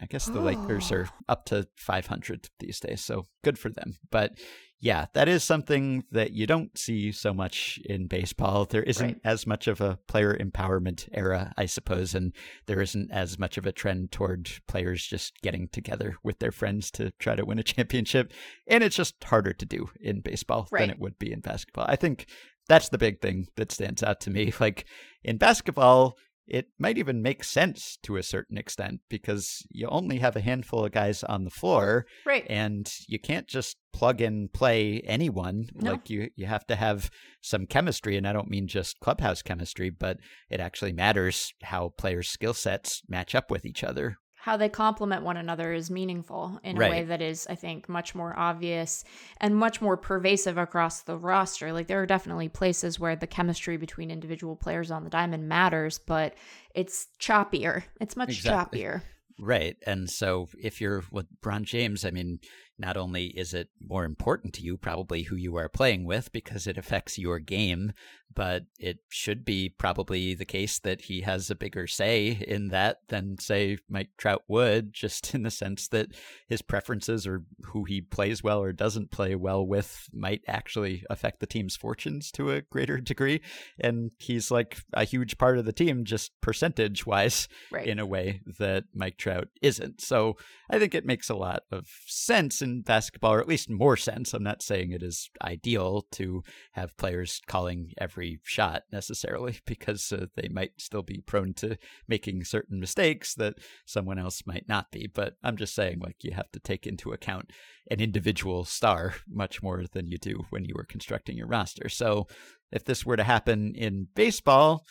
I 0.00 0.06
guess 0.06 0.26
the 0.26 0.40
oh. 0.40 0.42
Lakers 0.42 0.90
are 0.92 1.08
oh. 1.08 1.24
up 1.28 1.44
to 1.46 1.68
500 1.76 2.48
these 2.60 2.80
days, 2.80 3.02
so 3.02 3.26
good 3.42 3.58
for 3.58 3.70
them. 3.70 3.96
But 4.10 4.38
yeah, 4.80 5.06
that 5.14 5.28
is 5.28 5.42
something 5.42 6.04
that 6.12 6.32
you 6.32 6.46
don't 6.46 6.76
see 6.78 7.10
so 7.10 7.34
much 7.34 7.80
in 7.84 8.06
baseball. 8.06 8.64
There 8.64 8.82
isn't 8.82 9.06
right. 9.06 9.20
as 9.24 9.44
much 9.44 9.66
of 9.66 9.80
a 9.80 9.98
player 10.06 10.36
empowerment 10.36 11.08
era, 11.12 11.52
I 11.58 11.66
suppose, 11.66 12.14
and 12.14 12.32
there 12.66 12.80
isn't 12.80 13.10
as 13.10 13.40
much 13.40 13.58
of 13.58 13.66
a 13.66 13.72
trend 13.72 14.12
toward 14.12 14.48
players 14.68 15.04
just 15.04 15.40
getting 15.42 15.68
together 15.68 16.16
with 16.22 16.38
their 16.38 16.52
friends 16.52 16.92
to 16.92 17.10
try 17.18 17.34
to 17.34 17.44
win 17.44 17.58
a 17.58 17.62
championship. 17.64 18.32
And 18.68 18.84
it's 18.84 18.96
just 18.96 19.22
harder 19.24 19.52
to 19.52 19.66
do 19.66 19.90
in 20.00 20.20
baseball 20.20 20.68
right. 20.70 20.80
than 20.80 20.90
it 20.90 21.00
would 21.00 21.18
be 21.18 21.32
in 21.32 21.40
basketball. 21.40 21.86
I 21.88 21.96
think 21.96 22.26
that's 22.68 22.90
the 22.90 22.98
big 22.98 23.20
thing 23.20 23.48
that 23.56 23.72
stands 23.72 24.02
out 24.02 24.20
to 24.20 24.30
me. 24.30 24.52
Like 24.60 24.86
in 25.24 25.38
basketball, 25.38 26.16
it 26.48 26.68
might 26.78 26.98
even 26.98 27.22
make 27.22 27.44
sense 27.44 27.98
to 28.02 28.16
a 28.16 28.22
certain 28.22 28.58
extent 28.58 29.00
because 29.08 29.66
you 29.70 29.86
only 29.88 30.18
have 30.18 30.36
a 30.36 30.40
handful 30.40 30.84
of 30.84 30.92
guys 30.92 31.22
on 31.24 31.44
the 31.44 31.50
floor. 31.50 32.06
Right. 32.24 32.46
And 32.48 32.90
you 33.06 33.18
can't 33.18 33.46
just 33.46 33.76
plug 33.92 34.20
and 34.20 34.52
play 34.52 35.02
anyone. 35.04 35.68
No. 35.74 35.92
Like 35.92 36.08
you 36.10 36.30
you 36.36 36.46
have 36.46 36.66
to 36.68 36.76
have 36.76 37.10
some 37.42 37.66
chemistry 37.66 38.16
and 38.16 38.26
I 38.26 38.32
don't 38.32 38.50
mean 38.50 38.66
just 38.66 39.00
clubhouse 39.00 39.42
chemistry, 39.42 39.90
but 39.90 40.18
it 40.50 40.60
actually 40.60 40.92
matters 40.92 41.52
how 41.62 41.90
players' 41.98 42.28
skill 42.28 42.54
sets 42.54 43.02
match 43.08 43.34
up 43.34 43.50
with 43.50 43.64
each 43.64 43.84
other 43.84 44.16
how 44.40 44.56
they 44.56 44.68
complement 44.68 45.24
one 45.24 45.36
another 45.36 45.72
is 45.72 45.90
meaningful 45.90 46.60
in 46.62 46.76
right. 46.76 46.86
a 46.86 46.90
way 46.90 47.04
that 47.04 47.20
is, 47.20 47.46
I 47.50 47.56
think, 47.56 47.88
much 47.88 48.14
more 48.14 48.38
obvious 48.38 49.04
and 49.40 49.56
much 49.56 49.82
more 49.82 49.96
pervasive 49.96 50.56
across 50.56 51.02
the 51.02 51.16
roster. 51.16 51.72
Like 51.72 51.88
there 51.88 52.00
are 52.00 52.06
definitely 52.06 52.48
places 52.48 53.00
where 53.00 53.16
the 53.16 53.26
chemistry 53.26 53.76
between 53.76 54.10
individual 54.10 54.54
players 54.54 54.92
on 54.92 55.02
the 55.02 55.10
diamond 55.10 55.48
matters, 55.48 55.98
but 55.98 56.34
it's 56.72 57.08
choppier. 57.18 57.82
It's 58.00 58.16
much 58.16 58.30
exactly. 58.30 58.80
choppier. 58.80 59.02
Right. 59.40 59.76
And 59.86 60.08
so 60.08 60.48
if 60.58 60.80
you're 60.80 61.02
with 61.10 61.26
Bron 61.40 61.64
James, 61.64 62.04
I 62.04 62.10
mean, 62.10 62.38
not 62.78 62.96
only 62.96 63.26
is 63.26 63.54
it 63.54 63.68
more 63.86 64.04
important 64.04 64.54
to 64.54 64.62
you, 64.62 64.76
probably 64.76 65.22
who 65.22 65.36
you 65.36 65.56
are 65.56 65.68
playing 65.68 66.04
with, 66.04 66.32
because 66.32 66.66
it 66.66 66.78
affects 66.78 67.18
your 67.18 67.38
game, 67.38 67.92
but 68.34 68.64
it 68.78 68.98
should 69.08 69.44
be 69.44 69.68
probably 69.68 70.34
the 70.34 70.44
case 70.44 70.78
that 70.78 71.02
he 71.02 71.22
has 71.22 71.50
a 71.50 71.54
bigger 71.56 71.86
say 71.86 72.28
in 72.46 72.68
that 72.68 72.98
than, 73.08 73.38
say, 73.38 73.78
Mike 73.88 74.10
Trout 74.16 74.44
would, 74.48 74.92
just 74.92 75.34
in 75.34 75.42
the 75.42 75.50
sense 75.50 75.88
that 75.88 76.08
his 76.48 76.62
preferences 76.62 77.26
or 77.26 77.44
who 77.64 77.84
he 77.84 78.00
plays 78.00 78.42
well 78.42 78.60
or 78.60 78.72
doesn't 78.72 79.10
play 79.10 79.34
well 79.34 79.66
with 79.66 80.08
might 80.12 80.42
actually 80.46 81.04
affect 81.10 81.40
the 81.40 81.46
team's 81.46 81.76
fortunes 81.76 82.30
to 82.32 82.52
a 82.52 82.60
greater 82.60 82.98
degree. 83.00 83.40
And 83.80 84.12
he's 84.18 84.50
like 84.50 84.78
a 84.92 85.04
huge 85.04 85.38
part 85.38 85.58
of 85.58 85.64
the 85.64 85.72
team, 85.72 86.04
just 86.04 86.38
percentage 86.40 87.06
wise, 87.06 87.48
right. 87.72 87.86
in 87.86 87.98
a 87.98 88.06
way 88.06 88.42
that 88.58 88.84
Mike 88.94 89.16
Trout 89.16 89.48
isn't. 89.62 90.00
So 90.00 90.36
I 90.70 90.78
think 90.78 90.94
it 90.94 91.06
makes 91.06 91.28
a 91.28 91.36
lot 91.36 91.62
of 91.72 91.88
sense 92.06 92.62
in 92.68 92.82
basketball, 92.82 93.34
or 93.34 93.40
at 93.40 93.48
least 93.48 93.70
more 93.70 93.96
sense. 93.96 94.32
I'm 94.32 94.42
not 94.42 94.62
saying 94.62 94.92
it 94.92 95.02
is 95.02 95.30
ideal 95.42 96.06
to 96.12 96.42
have 96.72 96.96
players 96.96 97.40
calling 97.46 97.92
every 97.98 98.40
shot 98.44 98.82
necessarily, 98.92 99.58
because 99.66 100.12
uh, 100.12 100.26
they 100.36 100.48
might 100.48 100.72
still 100.78 101.02
be 101.02 101.22
prone 101.26 101.54
to 101.54 101.76
making 102.06 102.44
certain 102.44 102.80
mistakes 102.80 103.34
that 103.34 103.54
someone 103.86 104.18
else 104.18 104.42
might 104.46 104.68
not 104.68 104.90
be. 104.90 105.08
But 105.12 105.34
I'm 105.42 105.56
just 105.56 105.74
saying, 105.74 106.00
like, 106.00 106.16
you 106.22 106.32
have 106.32 106.50
to 106.52 106.60
take 106.60 106.86
into 106.86 107.12
account 107.12 107.50
an 107.90 108.00
individual 108.00 108.64
star 108.64 109.14
much 109.28 109.62
more 109.62 109.84
than 109.92 110.08
you 110.08 110.18
do 110.18 110.44
when 110.50 110.64
you 110.64 110.74
were 110.76 110.84
constructing 110.84 111.36
your 111.36 111.46
roster. 111.46 111.88
So 111.88 112.26
if 112.70 112.84
this 112.84 113.06
were 113.06 113.16
to 113.16 113.24
happen 113.24 113.74
in 113.74 114.08
baseball, 114.14 114.84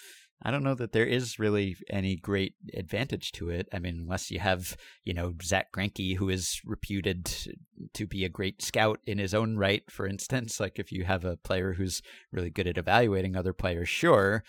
I 0.44 0.52
don't 0.52 0.64
know 0.64 0.76
that 0.76 0.92
there 0.92 1.06
is 1.06 1.40
really 1.40 1.78
any 1.90 2.16
great 2.16 2.54
advantage 2.74 3.32
to 3.34 3.50
it. 3.50 3.68
I 3.74 3.80
mean, 3.80 4.02
unless 4.04 4.30
you 4.30 4.40
have, 4.40 4.78
you 5.04 5.14
know, 5.14 5.34
Zack 5.42 5.72
Greinke, 5.72 6.18
who 6.18 6.30
is 6.30 6.62
reputed 6.64 7.26
to 7.94 8.06
be 8.06 8.24
a 8.24 8.30
great 8.30 8.62
scout 8.62 9.00
in 9.06 9.18
his 9.18 9.34
own 9.34 9.58
right, 9.58 9.90
for 9.90 10.08
instance. 10.08 10.60
Like 10.60 10.78
if 10.78 10.92
you 10.92 11.06
have 11.06 11.26
a 11.26 11.38
player 11.38 11.74
who's 11.74 12.02
really 12.32 12.52
good 12.52 12.68
at 12.68 12.78
evaluating 12.78 13.36
other 13.36 13.54
players, 13.54 13.90
sure. 13.90 14.44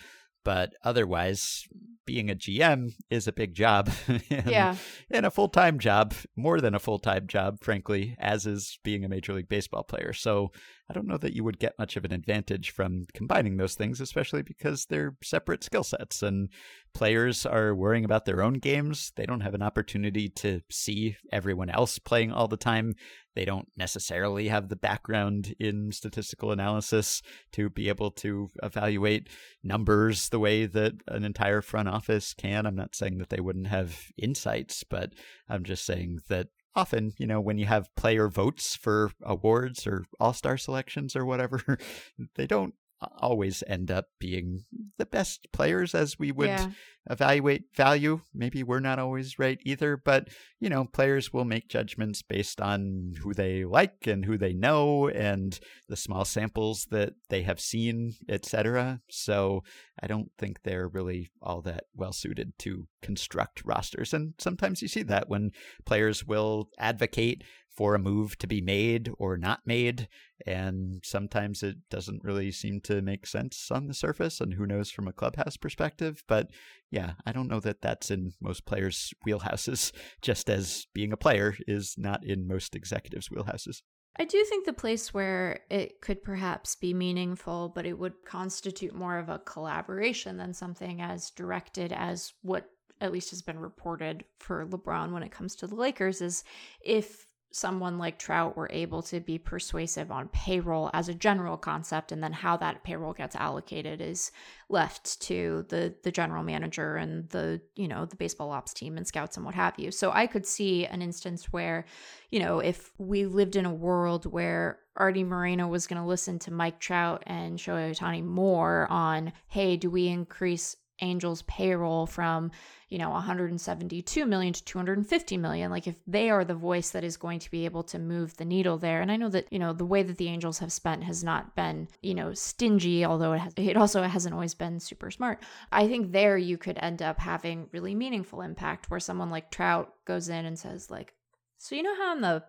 But 0.49 0.73
otherwise, 0.83 1.69
being 2.07 2.31
a 2.31 2.35
GM 2.35 2.95
is 3.11 3.29
a 3.29 3.35
big 3.35 3.53
job. 3.53 3.91
and, 4.09 4.23
yeah. 4.47 4.77
And 5.11 5.27
a 5.27 5.31
full 5.31 5.51
time 5.51 5.79
job, 5.79 6.15
more 6.37 6.59
than 6.59 6.75
a 6.75 6.79
full 6.79 6.99
time 6.99 7.27
job, 7.27 7.59
frankly, 7.61 8.17
as 8.19 8.47
is 8.47 8.79
being 8.83 9.05
a 9.05 9.11
Major 9.11 9.35
League 9.35 9.51
Baseball 9.51 9.83
player. 9.83 10.15
So 10.15 10.51
I 10.89 10.95
don't 10.95 11.07
know 11.07 11.19
that 11.19 11.35
you 11.35 11.45
would 11.45 11.59
get 11.59 11.79
much 11.79 11.99
of 11.99 12.07
an 12.07 12.15
advantage 12.15 12.71
from 12.71 13.05
combining 13.13 13.59
those 13.59 13.75
things, 13.75 14.01
especially 14.01 14.41
because 14.41 14.87
they're 14.87 15.19
separate 15.23 15.63
skill 15.63 15.85
sets 15.85 16.23
and 16.23 16.49
players 16.95 17.45
are 17.45 17.75
worrying 17.75 18.07
about 18.07 18.25
their 18.25 18.43
own 18.43 18.55
games. 18.55 19.13
They 19.17 19.27
don't 19.27 19.43
have 19.43 19.53
an 19.53 19.61
opportunity 19.61 20.31
to 20.37 20.63
see 20.71 21.19
everyone 21.31 21.69
else 21.69 21.99
playing 21.99 22.33
all 22.33 22.49
the 22.49 22.57
time. 22.57 22.95
They 23.39 23.45
don't 23.45 23.69
necessarily 23.77 24.49
have 24.49 24.69
the 24.69 24.75
background 24.75 25.55
in 25.61 25.93
statistical 25.93 26.51
analysis 26.51 27.23
to 27.53 27.71
be 27.71 27.89
able 27.89 28.11
to 28.11 28.49
evaluate 28.65 29.29
numbers 29.63 30.31
the 30.31 30.41
way 30.41 30.67
that 30.67 30.95
an 31.07 31.23
entire 31.23 31.63
front 31.63 31.89
office 31.89 32.35
can. 32.35 32.67
I'm 32.67 32.75
not 32.75 32.97
saying 32.97 33.19
that 33.19 33.29
they 33.29 33.39
wouldn't 33.39 33.69
have 33.69 34.07
insights, 34.21 34.83
but 34.83 35.13
I'm 35.49 35.63
just 35.63 35.87
saying 35.87 36.19
that 36.29 36.49
often, 36.75 37.13
you 37.17 37.29
know, 37.29 37.41
when 37.41 37.59
you 37.59 37.67
have 37.67 37.95
player 37.95 38.27
votes 38.27 38.75
for 38.75 39.13
awards 39.23 39.87
or 39.87 40.05
all 40.19 40.33
star 40.33 40.57
selections 40.57 41.15
or 41.15 41.25
whatever, 41.25 41.79
they 42.35 42.49
don't 42.49 42.75
always 43.19 43.63
end 43.67 43.91
up 43.91 44.07
being 44.19 44.65
the 44.97 45.07
best 45.07 45.47
players 45.53 45.95
as 45.95 46.19
we 46.19 46.33
would 46.33 46.49
yeah. 46.49 46.71
evaluate 47.09 47.65
value. 47.77 48.21
Maybe 48.35 48.63
we're 48.63 48.81
not 48.81 48.99
always 48.99 49.39
right 49.39 49.59
either, 49.65 49.97
but 49.97 50.29
you 50.61 50.69
know, 50.69 50.85
players 50.85 51.33
will 51.33 51.45
make 51.45 51.69
judgments 51.69 52.23
based 52.23 52.61
on 52.61 53.15
who 53.23 53.33
they 53.33 53.65
like 53.65 54.07
and 54.07 54.25
who 54.25 54.37
they 54.37 54.53
know 54.53 55.09
and 55.09 55.59
the 55.89 55.97
small 55.97 56.25
samples 56.25 56.87
that 56.91 57.15
they 57.29 57.43
have 57.43 57.61
seen, 57.61 58.15
etc. 58.29 59.01
So 59.11 59.63
I 60.03 60.07
don't 60.07 60.31
think 60.39 60.63
they're 60.63 60.89
really 60.89 61.31
all 61.41 61.63
that 61.63 61.85
well 61.95 62.13
suited 62.13 62.53
to 62.61 62.89
construct 63.03 63.63
rosters. 63.65 64.13
And 64.13 64.35
sometimes 64.39 64.83
you 64.83 64.89
see 64.89 65.03
that 65.05 65.29
when 65.29 65.53
players 65.87 66.25
will 66.27 66.71
advocate 66.79 67.45
for 67.79 67.95
a 67.95 67.99
move 68.01 68.37
to 68.37 68.49
be 68.49 68.61
made 68.61 69.09
or 69.19 69.39
not 69.39 69.61
made. 69.65 70.09
And 70.45 71.01
sometimes 71.05 71.63
it 71.63 71.77
doesn't 71.89 72.25
really 72.25 72.51
seem 72.51 72.81
to 72.83 73.01
make 73.01 73.25
sense 73.25 73.71
on 73.71 73.87
the 73.87 73.95
surface. 73.95 74.41
And 74.41 74.55
who 74.55 74.67
knows 74.67 74.91
from 74.91 75.07
a 75.07 75.13
clubhouse 75.13 75.57
perspective. 75.57 76.25
But 76.27 76.51
yeah, 76.91 77.13
I 77.25 77.31
don't 77.31 77.47
know 77.47 77.61
that 77.61 77.81
that's 77.81 78.11
in 78.11 78.33
most 78.41 78.67
players' 78.67 79.15
wheelhouses, 79.25 79.93
just 80.23 80.51
as 80.51 80.89
being 80.93 81.13
a 81.13 81.17
player 81.17 81.55
is 81.69 81.95
not 81.97 82.25
in 82.25 82.49
most 82.49 82.75
executives' 82.75 83.29
wheelhouses. 83.29 83.83
I 84.19 84.25
do 84.25 84.43
think 84.43 84.67
the 84.67 84.73
place 84.73 85.15
where 85.15 85.61
it 85.71 86.01
could 86.01 86.25
perhaps 86.25 86.75
be 86.75 86.93
meaningful, 86.93 87.71
but 87.73 87.87
it 87.87 87.97
would 87.97 88.25
constitute 88.25 88.93
more 88.93 89.19
of 89.19 89.29
a 89.29 89.39
collaboration 89.39 90.37
than 90.37 90.53
something 90.53 91.01
as 91.01 91.31
directed 91.31 91.93
as 91.93 92.33
what 92.43 92.69
at 93.01 93.13
least 93.13 93.31
has 93.31 93.41
been 93.41 93.61
reported 93.61 94.25
for 94.41 94.67
LeBron 94.67 95.13
when 95.13 95.23
it 95.23 95.31
comes 95.31 95.55
to 95.55 95.69
the 95.69 95.77
Lakers 95.77 96.21
is 96.21 96.43
if 96.81 97.29
someone 97.51 97.99
like 97.99 98.19
Trout 98.19 98.57
were 98.57 98.69
able 98.71 99.03
to 99.03 99.21
be 99.21 99.39
persuasive 99.39 100.11
on 100.11 100.29
payroll 100.29 100.91
as 100.93 101.09
a 101.09 101.15
general 101.15 101.57
concept 101.57 102.13
and 102.13 102.23
then 102.23 102.33
how 102.33 102.57
that 102.59 102.85
payroll 102.85 103.15
gets 103.15 103.35
allocated 103.37 104.01
is 104.01 104.31
left 104.69 105.21
to 105.23 105.65
the 105.69 105.95
the 106.03 106.13
general 106.13 106.43
manager 106.43 106.97
and 106.97 107.29
the 107.31 107.61
you 107.75 107.89
know 107.89 108.05
the 108.05 108.17
baseball 108.17 108.51
ops 108.51 108.75
team 108.75 108.97
and 108.97 109.07
scouts 109.07 109.37
and 109.37 109.47
what 109.47 109.55
have 109.55 109.75
you. 109.79 109.91
So 109.91 110.11
I 110.13 110.27
could 110.27 110.47
see 110.47 110.85
an 110.87 111.01
instance 111.01 111.53
where 111.53 111.87
you 112.31 112.41
know 112.41 112.59
if 112.61 112.93
we 112.99 113.25
lived 113.25 113.57
in 113.57 113.65
a 113.65 113.75
world 113.75 114.27
where 114.27 114.81
Artie 114.97 115.25
Moreno 115.25 115.69
was 115.69 115.87
going 115.87 116.03
to 116.03 116.09
listen 116.09 116.39
to 116.41 116.53
Mike 116.53 116.81
Trout 116.81 117.23
and 117.27 117.59
Shohei 117.59 117.93
Ohtani 117.93 118.25
more 118.25 118.87
on 118.91 119.33
hey 119.47 119.77
do 119.77 119.91
we 119.91 120.09
increase 120.09 120.77
Angels 121.01 121.43
payroll 121.43 122.07
from, 122.07 122.51
you 122.89 122.99
know, 122.99 123.11
172 123.11 124.27
million 124.27 124.53
to 124.53 124.65
250 124.65 125.37
million. 125.37 125.71
Like 125.71 125.87
if 125.87 125.97
they 126.07 126.31
are 126.31 126.45
the 126.45 126.55
voice 126.55 126.91
that 126.91 127.05
is 127.05 127.17
going 127.17 127.39
to 127.41 127.51
be 127.51 127.65
able 127.65 127.83
to 127.85 127.99
move 127.99 128.37
the 128.37 128.45
needle 128.45 128.79
there. 128.79 129.01
And 129.01 129.11
I 129.11 129.17
know 129.17 129.29
that, 129.29 129.53
you 129.53 129.59
know, 129.59 129.73
the 129.73 129.85
way 129.85 130.03
that 130.03 130.17
the 130.17 130.29
Angels 130.29 130.59
have 130.59 130.73
spent 130.73 131.05
has 131.05 131.23
not 131.23 131.55
been, 131.55 131.89
you 132.03 132.15
know, 132.15 132.35
stingy, 132.35 133.05
although 133.05 133.33
it 133.33 133.39
has 133.39 133.55
it 133.57 133.77
also 133.77 134.03
hasn't 134.03 134.35
always 134.35 134.55
been 134.55 134.81
super 134.81 135.11
smart. 135.11 135.43
I 135.73 135.89
think 135.89 136.13
there 136.13 136.39
you 136.39 136.59
could 136.59 136.79
end 136.81 137.03
up 137.03 137.19
having 137.19 137.69
really 137.73 137.95
meaningful 137.95 138.41
impact 138.41 138.91
where 138.91 139.01
someone 139.01 139.31
like 139.31 139.51
Trout 139.51 139.93
goes 140.05 140.29
in 140.29 140.45
and 140.45 140.59
says 140.59 140.91
like, 140.91 141.15
"So 141.59 141.75
you 141.75 141.83
know 141.83 141.97
how 141.97 142.13
I'm 142.13 142.21
the 142.21 142.45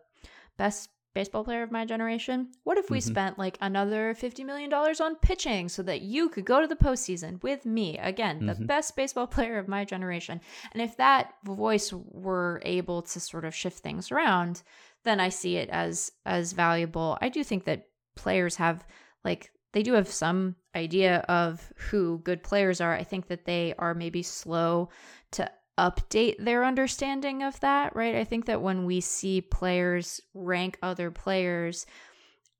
best 0.57 0.89
baseball 1.19 1.43
player 1.43 1.63
of 1.63 1.69
my 1.69 1.83
generation. 1.83 2.47
What 2.63 2.77
if 2.77 2.89
we 2.89 2.99
mm-hmm. 2.99 3.11
spent 3.11 3.37
like 3.37 3.57
another 3.59 4.15
$50 4.15 4.45
million 4.45 4.73
on 4.73 5.15
pitching 5.17 5.67
so 5.67 5.83
that 5.83 6.01
you 6.01 6.29
could 6.29 6.45
go 6.45 6.61
to 6.61 6.67
the 6.67 6.77
postseason 6.77 7.43
with 7.43 7.65
me? 7.65 7.97
Again, 7.97 8.45
the 8.45 8.53
mm-hmm. 8.53 8.67
best 8.67 8.95
baseball 8.95 9.27
player 9.35 9.57
of 9.57 9.67
my 9.67 9.83
generation. 9.83 10.39
And 10.71 10.81
if 10.81 10.95
that 10.95 11.33
voice 11.43 11.91
were 11.91 12.61
able 12.63 13.01
to 13.01 13.19
sort 13.19 13.43
of 13.43 13.53
shift 13.53 13.79
things 13.79 14.13
around, 14.13 14.63
then 15.03 15.19
I 15.19 15.27
see 15.27 15.57
it 15.57 15.67
as 15.71 16.09
as 16.25 16.53
valuable. 16.53 17.17
I 17.21 17.27
do 17.27 17.43
think 17.43 17.65
that 17.65 17.87
players 18.15 18.55
have 18.55 18.87
like 19.25 19.51
they 19.73 19.83
do 19.83 19.91
have 19.93 20.07
some 20.07 20.55
idea 20.73 21.17
of 21.27 21.73
who 21.75 22.19
good 22.19 22.43
players 22.43 22.79
are. 22.79 22.93
I 22.93 23.03
think 23.03 23.27
that 23.27 23.43
they 23.43 23.73
are 23.77 23.93
maybe 23.93 24.23
slow 24.23 24.87
to 25.31 25.51
update 25.79 26.35
their 26.43 26.65
understanding 26.65 27.41
of 27.41 27.59
that, 27.61 27.95
right? 27.95 28.15
I 28.15 28.25
think 28.25 28.45
that 28.45 28.61
when 28.61 28.85
we 28.85 28.99
see 28.99 29.39
players 29.39 30.21
rank 30.33 30.77
other 30.83 31.09
players, 31.09 31.85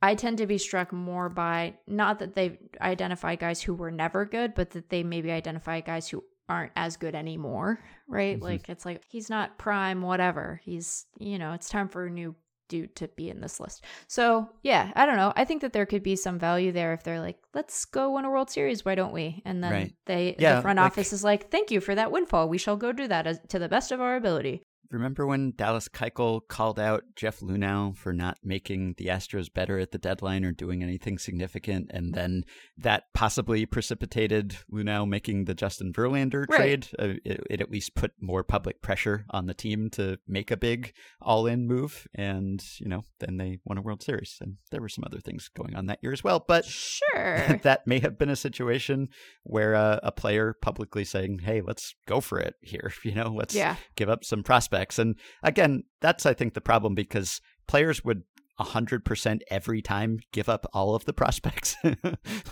I 0.02 0.16
tend 0.16 0.38
to 0.38 0.48
be 0.48 0.58
struck 0.58 0.94
more 0.94 1.28
by 1.28 1.74
not 1.86 2.20
that 2.20 2.34
they 2.34 2.58
identify 2.80 3.36
guys 3.36 3.62
who 3.62 3.74
were 3.74 3.92
never 3.92 4.24
good, 4.24 4.56
but 4.56 4.70
that 4.72 4.90
they 4.90 5.04
maybe 5.04 5.32
identify 5.32 5.82
guys 5.82 6.08
who 6.08 6.24
aren't 6.48 6.72
as 6.78 6.96
good 6.96 7.14
anymore, 7.14 7.84
right? 8.08 8.38
Mm-hmm. 8.38 8.46
Like 8.46 8.70
it's 8.70 8.86
like 8.86 9.04
he's 9.06 9.30
not 9.30 9.58
prime, 9.58 10.02
whatever. 10.02 10.62
He's, 10.64 11.06
you 11.20 11.38
know, 11.38 11.52
it's 11.52 11.70
time 11.70 11.90
for 11.90 12.06
a 12.06 12.10
new 12.10 12.36
dude 12.70 12.96
to 12.96 13.10
be 13.10 13.30
in 13.30 13.42
this 13.42 13.60
list. 13.60 13.84
So 14.08 14.48
yeah, 14.64 14.92
I 14.96 15.06
don't 15.06 15.18
know. 15.18 15.34
I 15.36 15.44
think 15.44 15.62
that 15.62 15.74
there 15.74 15.86
could 15.86 16.04
be 16.04 16.16
some 16.16 16.40
value 16.40 16.72
there 16.72 16.94
if 16.94 17.04
they're 17.04 17.20
like, 17.20 17.38
let's 17.54 17.84
go 17.84 18.12
win 18.12 18.24
a 18.24 18.30
World 18.30 18.50
Series. 18.50 18.86
Why 18.86 18.96
don't 18.96 19.12
we? 19.12 19.42
And 19.44 19.62
then 19.62 19.72
right. 19.72 19.94
they, 20.06 20.36
yeah, 20.40 20.56
the 20.56 20.62
front 20.62 20.78
like, 20.78 20.86
office 20.86 21.12
is 21.12 21.24
like, 21.24 21.52
thank 21.52 21.72
you 21.72 21.82
for 21.82 21.96
that 21.96 22.12
windfall. 22.12 22.48
We 22.48 22.58
shall 22.58 22.78
go 22.78 22.94
do 22.94 23.08
that 23.08 23.28
as, 23.28 23.40
to 23.50 23.60
the 23.60 23.68
best 23.68 23.92
of 23.92 24.00
our 24.00 24.16
ability. 24.16 24.64
Remember 24.92 25.28
when 25.28 25.54
Dallas 25.56 25.88
Keuchel 25.88 26.42
called 26.48 26.80
out 26.80 27.04
Jeff 27.16 27.42
Luhnow 27.42 27.96
for 27.96 28.12
not 28.12 28.40
making 28.44 28.96
the 28.98 29.06
Astros 29.06 29.54
better 29.54 29.78
at 29.78 29.92
the 29.92 30.00
deadline 30.00 30.44
or 30.44 30.52
doing 30.52 30.82
anything 30.82 31.20
significant, 31.20 31.92
and 31.94 32.16
then 32.16 32.44
that 32.76 33.04
possibly 33.14 33.68
precipitated 33.68 34.58
Luhnow 34.72 35.08
making 35.08 35.46
the 35.46 35.54
Justin 35.54 35.94
Verlander 35.94 36.46
right. 36.50 36.58
trade? 36.58 36.88
Uh, 36.98 37.14
it, 37.24 37.46
it, 37.50 37.62
at 37.62 37.70
least 37.70 37.94
put 37.94 38.14
more 38.20 38.44
public 38.44 38.82
pressure 38.82 39.26
on 39.30 39.46
the 39.46 39.54
team 39.54 39.92
to 39.92 40.18
make 40.28 40.50
a 40.50 40.58
big 40.58 40.94
all-in 41.22 41.68
move, 41.68 42.08
and 42.16 42.64
you 42.80 42.88
know, 42.88 43.04
then 43.20 43.38
they 43.38 43.60
won 43.66 43.78
a 43.78 43.82
World 43.82 44.02
Series, 44.02 44.38
and 44.42 44.56
there 44.72 44.82
were 44.82 44.90
some 44.90 45.04
other 45.06 45.20
things 45.20 45.52
going 45.56 45.76
on 45.76 45.86
that 45.86 46.00
year 46.02 46.14
as 46.14 46.24
well. 46.24 46.44
But 46.48 46.66
sure, 46.66 47.60
that 47.64 47.86
may 47.86 48.00
have 48.00 48.18
been 48.18 48.30
a 48.30 48.36
situation 48.36 49.10
where 49.44 49.76
uh, 49.76 50.00
a 50.02 50.12
player 50.12 50.56
publicly 50.60 51.06
saying, 51.06 51.40
"Hey, 51.44 51.62
let's 51.62 51.94
go 52.08 52.22
for 52.22 52.40
it 52.40 52.56
here," 52.62 52.92
you 53.04 53.14
know, 53.14 53.32
let's 53.36 53.54
yeah. 53.54 53.76
give 53.96 54.10
up 54.10 54.24
some 54.24 54.42
prospects 54.42 54.79
And 55.00 55.16
again, 55.44 55.84
that's, 56.02 56.26
I 56.26 56.34
think, 56.34 56.54
the 56.54 56.62
problem 56.62 56.96
because 56.96 57.42
players 57.68 58.04
would 58.04 58.24
100% 58.60 59.40
every 59.50 59.82
time 59.82 60.20
give 60.32 60.50
up 60.50 60.66
all 60.74 60.96
of 60.96 61.06
the 61.06 61.14
prospects. 61.22 61.76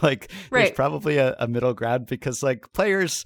like 0.01 0.31
right. 0.49 0.51
there's 0.51 0.71
probably 0.71 1.17
a, 1.17 1.35
a, 1.39 1.47
middle 1.47 1.73
ground 1.73 2.07
because 2.07 2.41
like 2.41 2.71
players 2.73 3.25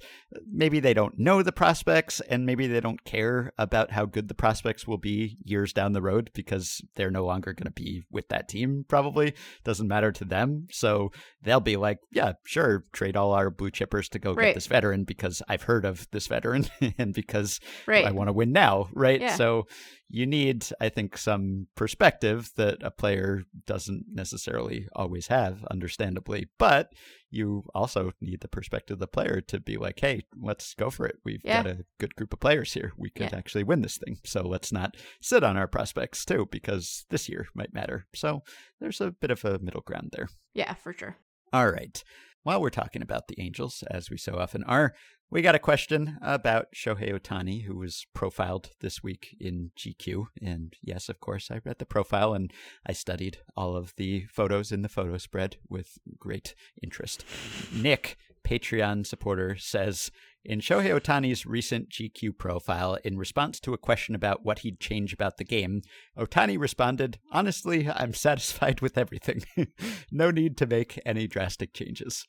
maybe 0.50 0.80
they 0.80 0.94
don't 0.94 1.18
know 1.18 1.42
the 1.42 1.52
prospects 1.52 2.20
and 2.20 2.46
maybe 2.46 2.66
they 2.66 2.80
don't 2.80 3.04
care 3.04 3.52
about 3.58 3.90
how 3.90 4.04
good 4.04 4.28
the 4.28 4.34
prospects 4.34 4.86
will 4.86 4.98
be 4.98 5.36
years 5.44 5.72
down 5.72 5.92
the 5.92 6.02
road 6.02 6.30
because 6.34 6.80
they're 6.94 7.10
no 7.10 7.24
longer 7.24 7.52
going 7.52 7.66
to 7.66 7.70
be 7.70 8.02
with 8.10 8.28
that 8.28 8.48
team 8.48 8.84
probably 8.88 9.34
doesn't 9.64 9.88
matter 9.88 10.12
to 10.12 10.24
them. 10.24 10.66
So 10.70 11.12
they'll 11.42 11.60
be 11.60 11.76
like, 11.76 11.98
yeah, 12.10 12.32
sure, 12.44 12.84
trade 12.92 13.16
all 13.16 13.32
our 13.32 13.50
blue 13.50 13.70
chippers 13.70 14.08
to 14.10 14.18
go 14.18 14.34
right. 14.34 14.46
get 14.46 14.54
this 14.54 14.66
veteran 14.66 15.04
because 15.04 15.42
I've 15.48 15.62
heard 15.62 15.84
of 15.84 16.08
this 16.10 16.26
veteran 16.26 16.66
and 16.98 17.14
because 17.14 17.60
right. 17.86 18.04
I 18.04 18.12
want 18.12 18.28
to 18.28 18.32
win 18.32 18.52
now, 18.52 18.88
right? 18.92 19.20
Yeah. 19.20 19.36
So 19.36 19.66
you 20.08 20.26
need, 20.26 20.66
I 20.80 20.90
think, 20.90 21.16
some 21.16 21.68
perspective 21.74 22.50
that 22.56 22.82
a 22.82 22.90
player 22.90 23.44
doesn't 23.66 24.04
necessarily 24.12 24.86
always 24.94 25.28
have, 25.28 25.64
understandably. 25.70 26.48
But 26.58 26.92
you 27.32 27.64
also 27.74 28.12
need 28.20 28.40
the 28.40 28.48
perspective 28.48 28.96
of 28.96 29.00
the 29.00 29.06
player 29.06 29.40
to 29.40 29.58
be 29.58 29.76
like, 29.76 29.98
hey, 30.00 30.22
let's 30.40 30.74
go 30.74 30.90
for 30.90 31.06
it. 31.06 31.16
We've 31.24 31.40
yeah. 31.44 31.62
got 31.62 31.72
a 31.72 31.84
good 31.98 32.14
group 32.14 32.32
of 32.32 32.40
players 32.40 32.72
here. 32.72 32.92
We 32.96 33.10
could 33.10 33.30
yeah. 33.32 33.38
actually 33.38 33.64
win 33.64 33.82
this 33.82 33.96
thing. 33.96 34.18
So 34.24 34.42
let's 34.42 34.72
not 34.72 34.96
sit 35.20 35.42
on 35.42 35.56
our 35.56 35.66
prospects 35.66 36.24
too, 36.24 36.48
because 36.50 37.06
this 37.10 37.28
year 37.28 37.46
might 37.54 37.74
matter. 37.74 38.06
So 38.14 38.42
there's 38.80 39.00
a 39.00 39.10
bit 39.10 39.30
of 39.30 39.44
a 39.44 39.58
middle 39.58 39.80
ground 39.80 40.10
there. 40.12 40.28
Yeah, 40.54 40.74
for 40.74 40.92
sure. 40.92 41.16
All 41.52 41.70
right. 41.70 42.02
While 42.44 42.60
we're 42.60 42.70
talking 42.70 43.02
about 43.02 43.28
the 43.28 43.40
Angels, 43.40 43.84
as 43.88 44.10
we 44.10 44.16
so 44.16 44.36
often 44.36 44.64
are, 44.64 44.94
we 45.30 45.42
got 45.42 45.54
a 45.54 45.60
question 45.60 46.18
about 46.20 46.72
Shohei 46.74 47.12
Ohtani, 47.12 47.64
who 47.64 47.76
was 47.76 48.04
profiled 48.14 48.70
this 48.80 49.00
week 49.00 49.36
in 49.38 49.70
GQ. 49.78 50.24
And 50.42 50.74
yes, 50.82 51.08
of 51.08 51.20
course, 51.20 51.52
I 51.52 51.60
read 51.64 51.78
the 51.78 51.86
profile 51.86 52.34
and 52.34 52.52
I 52.84 52.94
studied 52.94 53.38
all 53.56 53.76
of 53.76 53.94
the 53.96 54.26
photos 54.26 54.72
in 54.72 54.82
the 54.82 54.88
photo 54.88 55.18
spread 55.18 55.56
with 55.68 55.98
great 56.18 56.56
interest. 56.82 57.24
Nick, 57.72 58.18
Patreon 58.44 59.06
supporter, 59.06 59.56
says 59.56 60.10
In 60.44 60.60
Shohei 60.60 60.98
Ohtani's 60.98 61.46
recent 61.46 61.88
GQ 61.88 62.36
profile, 62.36 62.98
in 63.04 63.18
response 63.18 63.60
to 63.60 63.74
a 63.74 63.78
question 63.78 64.14
about 64.14 64.44
what 64.44 64.60
he'd 64.60 64.80
change 64.80 65.12
about 65.12 65.36
the 65.36 65.44
game, 65.44 65.82
Ohtani 66.18 66.58
responded, 66.58 67.18
Honestly, 67.30 67.88
I'm 67.88 68.14
satisfied 68.14 68.80
with 68.80 68.98
everything. 68.98 69.44
no 70.10 70.30
need 70.30 70.56
to 70.58 70.66
make 70.66 71.00
any 71.04 71.26
drastic 71.26 71.72
changes. 71.72 72.26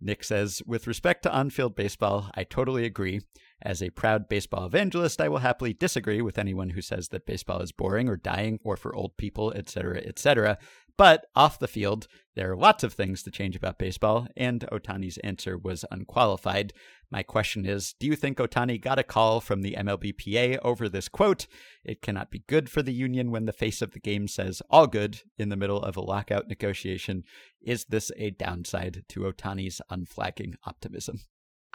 Nick 0.00 0.24
says, 0.24 0.62
with 0.66 0.86
respect 0.86 1.22
to 1.22 1.32
on 1.32 1.50
field 1.50 1.74
baseball, 1.74 2.30
I 2.34 2.44
totally 2.44 2.84
agree. 2.84 3.20
As 3.62 3.82
a 3.82 3.90
proud 3.90 4.28
baseball 4.28 4.66
evangelist, 4.66 5.20
I 5.20 5.28
will 5.28 5.38
happily 5.38 5.72
disagree 5.72 6.20
with 6.20 6.38
anyone 6.38 6.70
who 6.70 6.82
says 6.82 7.08
that 7.08 7.24
baseball 7.24 7.60
is 7.60 7.72
boring 7.72 8.08
or 8.08 8.16
dying 8.16 8.58
or 8.62 8.76
for 8.76 8.94
old 8.94 9.16
people, 9.16 9.52
etc., 9.52 10.02
etc. 10.04 10.58
But 10.96 11.26
off 11.34 11.58
the 11.58 11.66
field, 11.66 12.06
there 12.36 12.50
are 12.52 12.56
lots 12.56 12.84
of 12.84 12.92
things 12.92 13.22
to 13.22 13.30
change 13.30 13.56
about 13.56 13.78
baseball, 13.78 14.28
and 14.36 14.64
Ohtani's 14.72 15.18
answer 15.18 15.58
was 15.58 15.84
unqualified. 15.90 16.72
My 17.10 17.22
question 17.22 17.66
is 17.66 17.94
Do 17.98 18.06
you 18.06 18.14
think 18.14 18.38
Ohtani 18.38 18.80
got 18.80 18.98
a 18.98 19.04
call 19.04 19.40
from 19.40 19.62
the 19.62 19.76
MLBPA 19.78 20.58
over 20.62 20.88
this 20.88 21.08
quote? 21.08 21.46
It 21.84 22.00
cannot 22.00 22.30
be 22.30 22.44
good 22.46 22.70
for 22.70 22.82
the 22.82 22.92
union 22.92 23.30
when 23.30 23.46
the 23.46 23.52
face 23.52 23.82
of 23.82 23.92
the 23.92 24.00
game 24.00 24.28
says 24.28 24.62
all 24.70 24.86
good 24.86 25.22
in 25.36 25.48
the 25.48 25.56
middle 25.56 25.82
of 25.82 25.96
a 25.96 26.00
lockout 26.00 26.48
negotiation. 26.48 27.24
Is 27.60 27.86
this 27.86 28.12
a 28.16 28.30
downside 28.30 29.04
to 29.08 29.20
Ohtani's 29.20 29.80
unflagging 29.90 30.54
optimism? 30.64 31.20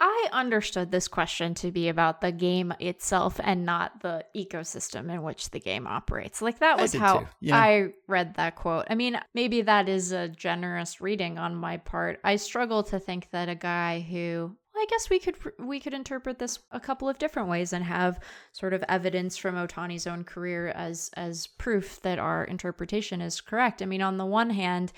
I 0.02 0.28
understood 0.32 0.90
this 0.90 1.08
question 1.08 1.52
to 1.56 1.70
be 1.70 1.90
about 1.90 2.22
the 2.22 2.32
game 2.32 2.72
itself 2.80 3.38
and 3.42 3.66
not 3.66 4.00
the 4.00 4.24
ecosystem 4.34 5.12
in 5.12 5.22
which 5.22 5.50
the 5.50 5.60
game 5.60 5.86
operates. 5.86 6.40
Like 6.40 6.60
that 6.60 6.80
was 6.80 6.94
how 6.94 7.28
yeah. 7.40 7.56
I 7.56 7.88
read 8.08 8.36
that 8.36 8.56
quote. 8.56 8.86
I 8.88 8.94
mean, 8.94 9.20
maybe 9.34 9.60
that 9.60 9.90
is 9.90 10.12
a 10.12 10.28
generous 10.28 11.02
reading 11.02 11.38
on 11.38 11.54
my 11.54 11.76
part. 11.76 12.18
I 12.24 12.36
struggle 12.36 12.82
to 12.84 12.98
think 12.98 13.28
that 13.32 13.50
a 13.50 13.54
guy 13.54 14.00
who 14.00 14.56
I 14.74 14.86
guess 14.88 15.10
we 15.10 15.18
could 15.18 15.36
we 15.58 15.78
could 15.78 15.92
interpret 15.92 16.38
this 16.38 16.58
a 16.70 16.80
couple 16.80 17.06
of 17.06 17.18
different 17.18 17.50
ways 17.50 17.74
and 17.74 17.84
have 17.84 18.20
sort 18.52 18.72
of 18.72 18.82
evidence 18.88 19.36
from 19.36 19.56
Ohtani's 19.56 20.06
own 20.06 20.24
career 20.24 20.68
as 20.68 21.10
as 21.14 21.46
proof 21.46 22.00
that 22.00 22.18
our 22.18 22.44
interpretation 22.44 23.20
is 23.20 23.42
correct. 23.42 23.82
I 23.82 23.84
mean, 23.84 24.00
on 24.00 24.16
the 24.16 24.24
one 24.24 24.48
hand, 24.48 24.92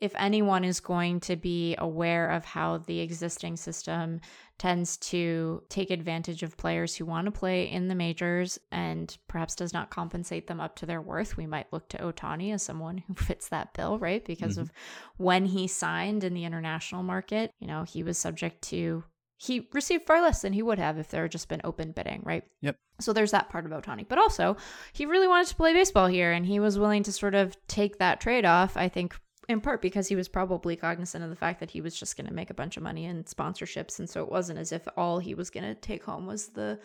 if 0.00 0.12
anyone 0.16 0.64
is 0.64 0.80
going 0.80 1.20
to 1.20 1.36
be 1.36 1.74
aware 1.78 2.30
of 2.30 2.44
how 2.44 2.78
the 2.78 3.00
existing 3.00 3.56
system 3.56 4.20
tends 4.58 4.96
to 4.96 5.62
take 5.68 5.90
advantage 5.90 6.42
of 6.42 6.56
players 6.56 6.94
who 6.94 7.04
want 7.04 7.26
to 7.26 7.30
play 7.30 7.68
in 7.68 7.88
the 7.88 7.94
majors 7.94 8.58
and 8.70 9.16
perhaps 9.28 9.54
does 9.54 9.72
not 9.72 9.90
compensate 9.90 10.46
them 10.46 10.60
up 10.60 10.76
to 10.76 10.86
their 10.86 11.00
worth, 11.00 11.36
we 11.36 11.46
might 11.46 11.72
look 11.72 11.88
to 11.88 11.98
Ohtani 11.98 12.52
as 12.52 12.62
someone 12.62 12.98
who 12.98 13.14
fits 13.16 13.48
that 13.48 13.74
bill, 13.74 13.98
right? 13.98 14.24
Because 14.24 14.52
mm-hmm. 14.52 14.62
of 14.62 14.72
when 15.16 15.44
he 15.44 15.66
signed 15.66 16.24
in 16.24 16.34
the 16.34 16.44
international 16.44 17.02
market, 17.02 17.52
you 17.60 17.66
know, 17.66 17.84
he 17.84 18.02
was 18.02 18.18
subject 18.18 18.62
to 18.62 19.04
he 19.40 19.68
received 19.72 20.04
far 20.04 20.20
less 20.20 20.42
than 20.42 20.52
he 20.52 20.62
would 20.62 20.80
have 20.80 20.98
if 20.98 21.10
there 21.10 21.22
had 21.22 21.30
just 21.30 21.48
been 21.48 21.60
open 21.62 21.92
bidding, 21.92 22.22
right? 22.24 22.42
Yep. 22.60 22.76
So 23.00 23.12
there's 23.12 23.30
that 23.30 23.48
part 23.48 23.64
of 23.64 23.70
Ohtani. 23.70 24.06
But 24.08 24.18
also, 24.18 24.56
he 24.92 25.06
really 25.06 25.28
wanted 25.28 25.46
to 25.46 25.54
play 25.54 25.72
baseball 25.72 26.08
here 26.08 26.32
and 26.32 26.44
he 26.44 26.58
was 26.58 26.76
willing 26.76 27.04
to 27.04 27.12
sort 27.12 27.36
of 27.36 27.56
take 27.68 27.98
that 27.98 28.20
trade 28.20 28.44
off, 28.44 28.76
I 28.76 28.88
think, 28.88 29.14
in 29.48 29.60
part 29.60 29.80
because 29.80 30.06
he 30.08 30.16
was 30.16 30.28
probably 30.28 30.76
cognizant 30.76 31.24
of 31.24 31.30
the 31.30 31.36
fact 31.36 31.60
that 31.60 31.70
he 31.70 31.80
was 31.80 31.98
just 31.98 32.16
going 32.16 32.26
to 32.26 32.34
make 32.34 32.50
a 32.50 32.54
bunch 32.54 32.76
of 32.76 32.82
money 32.82 33.06
in 33.06 33.24
sponsorships 33.24 33.98
and 33.98 34.08
so 34.08 34.22
it 34.22 34.30
wasn't 34.30 34.58
as 34.58 34.72
if 34.72 34.86
all 34.96 35.18
he 35.18 35.34
was 35.34 35.50
going 35.50 35.64
to 35.64 35.74
take 35.74 36.04
home 36.04 36.26
was 36.26 36.48
the 36.48 36.78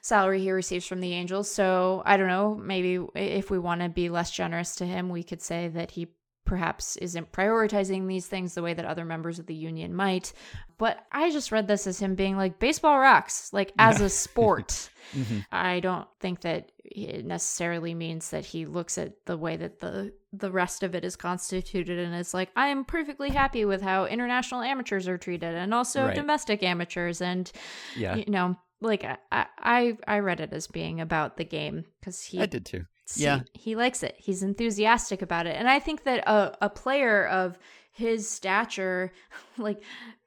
salary 0.00 0.40
he 0.40 0.50
receives 0.50 0.86
from 0.86 1.00
the 1.00 1.12
angels. 1.12 1.50
So 1.50 2.02
i 2.06 2.16
don't 2.16 2.28
know 2.28 2.54
maybe 2.54 3.04
if 3.14 3.50
we 3.50 3.58
want 3.58 3.80
to 3.80 3.88
be 3.88 4.08
less 4.08 4.30
generous 4.30 4.76
to 4.76 4.86
him 4.86 5.08
we 5.08 5.22
could 5.22 5.42
say 5.42 5.68
that 5.68 5.90
he 5.90 6.08
perhaps 6.44 6.96
isn't 6.96 7.32
prioritizing 7.32 8.06
these 8.06 8.26
things 8.26 8.54
the 8.54 8.62
way 8.62 8.74
that 8.74 8.84
other 8.84 9.04
members 9.04 9.38
of 9.38 9.46
the 9.46 9.54
union 9.54 9.94
might. 9.94 10.32
But 10.78 11.04
i 11.10 11.30
just 11.30 11.52
read 11.52 11.66
this 11.66 11.86
as 11.86 11.98
him 11.98 12.14
being 12.14 12.36
like 12.36 12.58
baseball 12.58 12.98
rocks 12.98 13.52
like 13.52 13.72
as 13.78 14.00
a 14.00 14.08
sport. 14.08 14.90
Mm-hmm. 15.14 15.40
i 15.52 15.80
don't 15.80 16.08
think 16.18 16.40
that 16.40 16.72
it 16.82 17.26
necessarily 17.26 17.92
means 17.92 18.30
that 18.30 18.46
he 18.46 18.64
looks 18.64 18.96
at 18.96 19.26
the 19.26 19.36
way 19.36 19.54
that 19.54 19.78
the 19.78 20.14
the 20.38 20.50
rest 20.50 20.82
of 20.82 20.94
it 20.94 21.04
is 21.04 21.16
constituted 21.16 21.98
and 21.98 22.14
it's 22.14 22.34
like 22.34 22.50
i'm 22.56 22.84
perfectly 22.84 23.30
happy 23.30 23.64
with 23.64 23.82
how 23.82 24.06
international 24.06 24.62
amateurs 24.62 25.08
are 25.08 25.18
treated 25.18 25.54
and 25.54 25.72
also 25.72 26.06
right. 26.06 26.14
domestic 26.14 26.62
amateurs 26.62 27.20
and 27.20 27.52
yeah. 27.96 28.16
you 28.16 28.24
know 28.28 28.56
like 28.80 29.04
I, 29.04 29.46
I 29.58 29.96
i 30.06 30.18
read 30.18 30.40
it 30.40 30.52
as 30.52 30.66
being 30.66 31.00
about 31.00 31.36
the 31.36 31.44
game 31.44 31.84
because 32.00 32.22
he 32.22 32.40
i 32.40 32.46
did 32.46 32.66
too 32.66 32.84
yeah 33.16 33.40
he 33.52 33.76
likes 33.76 34.02
it 34.02 34.14
he's 34.18 34.42
enthusiastic 34.42 35.22
about 35.22 35.46
it 35.46 35.56
and 35.56 35.68
i 35.68 35.78
think 35.78 36.04
that 36.04 36.26
a, 36.26 36.56
a 36.62 36.70
player 36.70 37.26
of 37.26 37.58
his 37.94 38.28
stature 38.28 39.12
like 39.58 39.80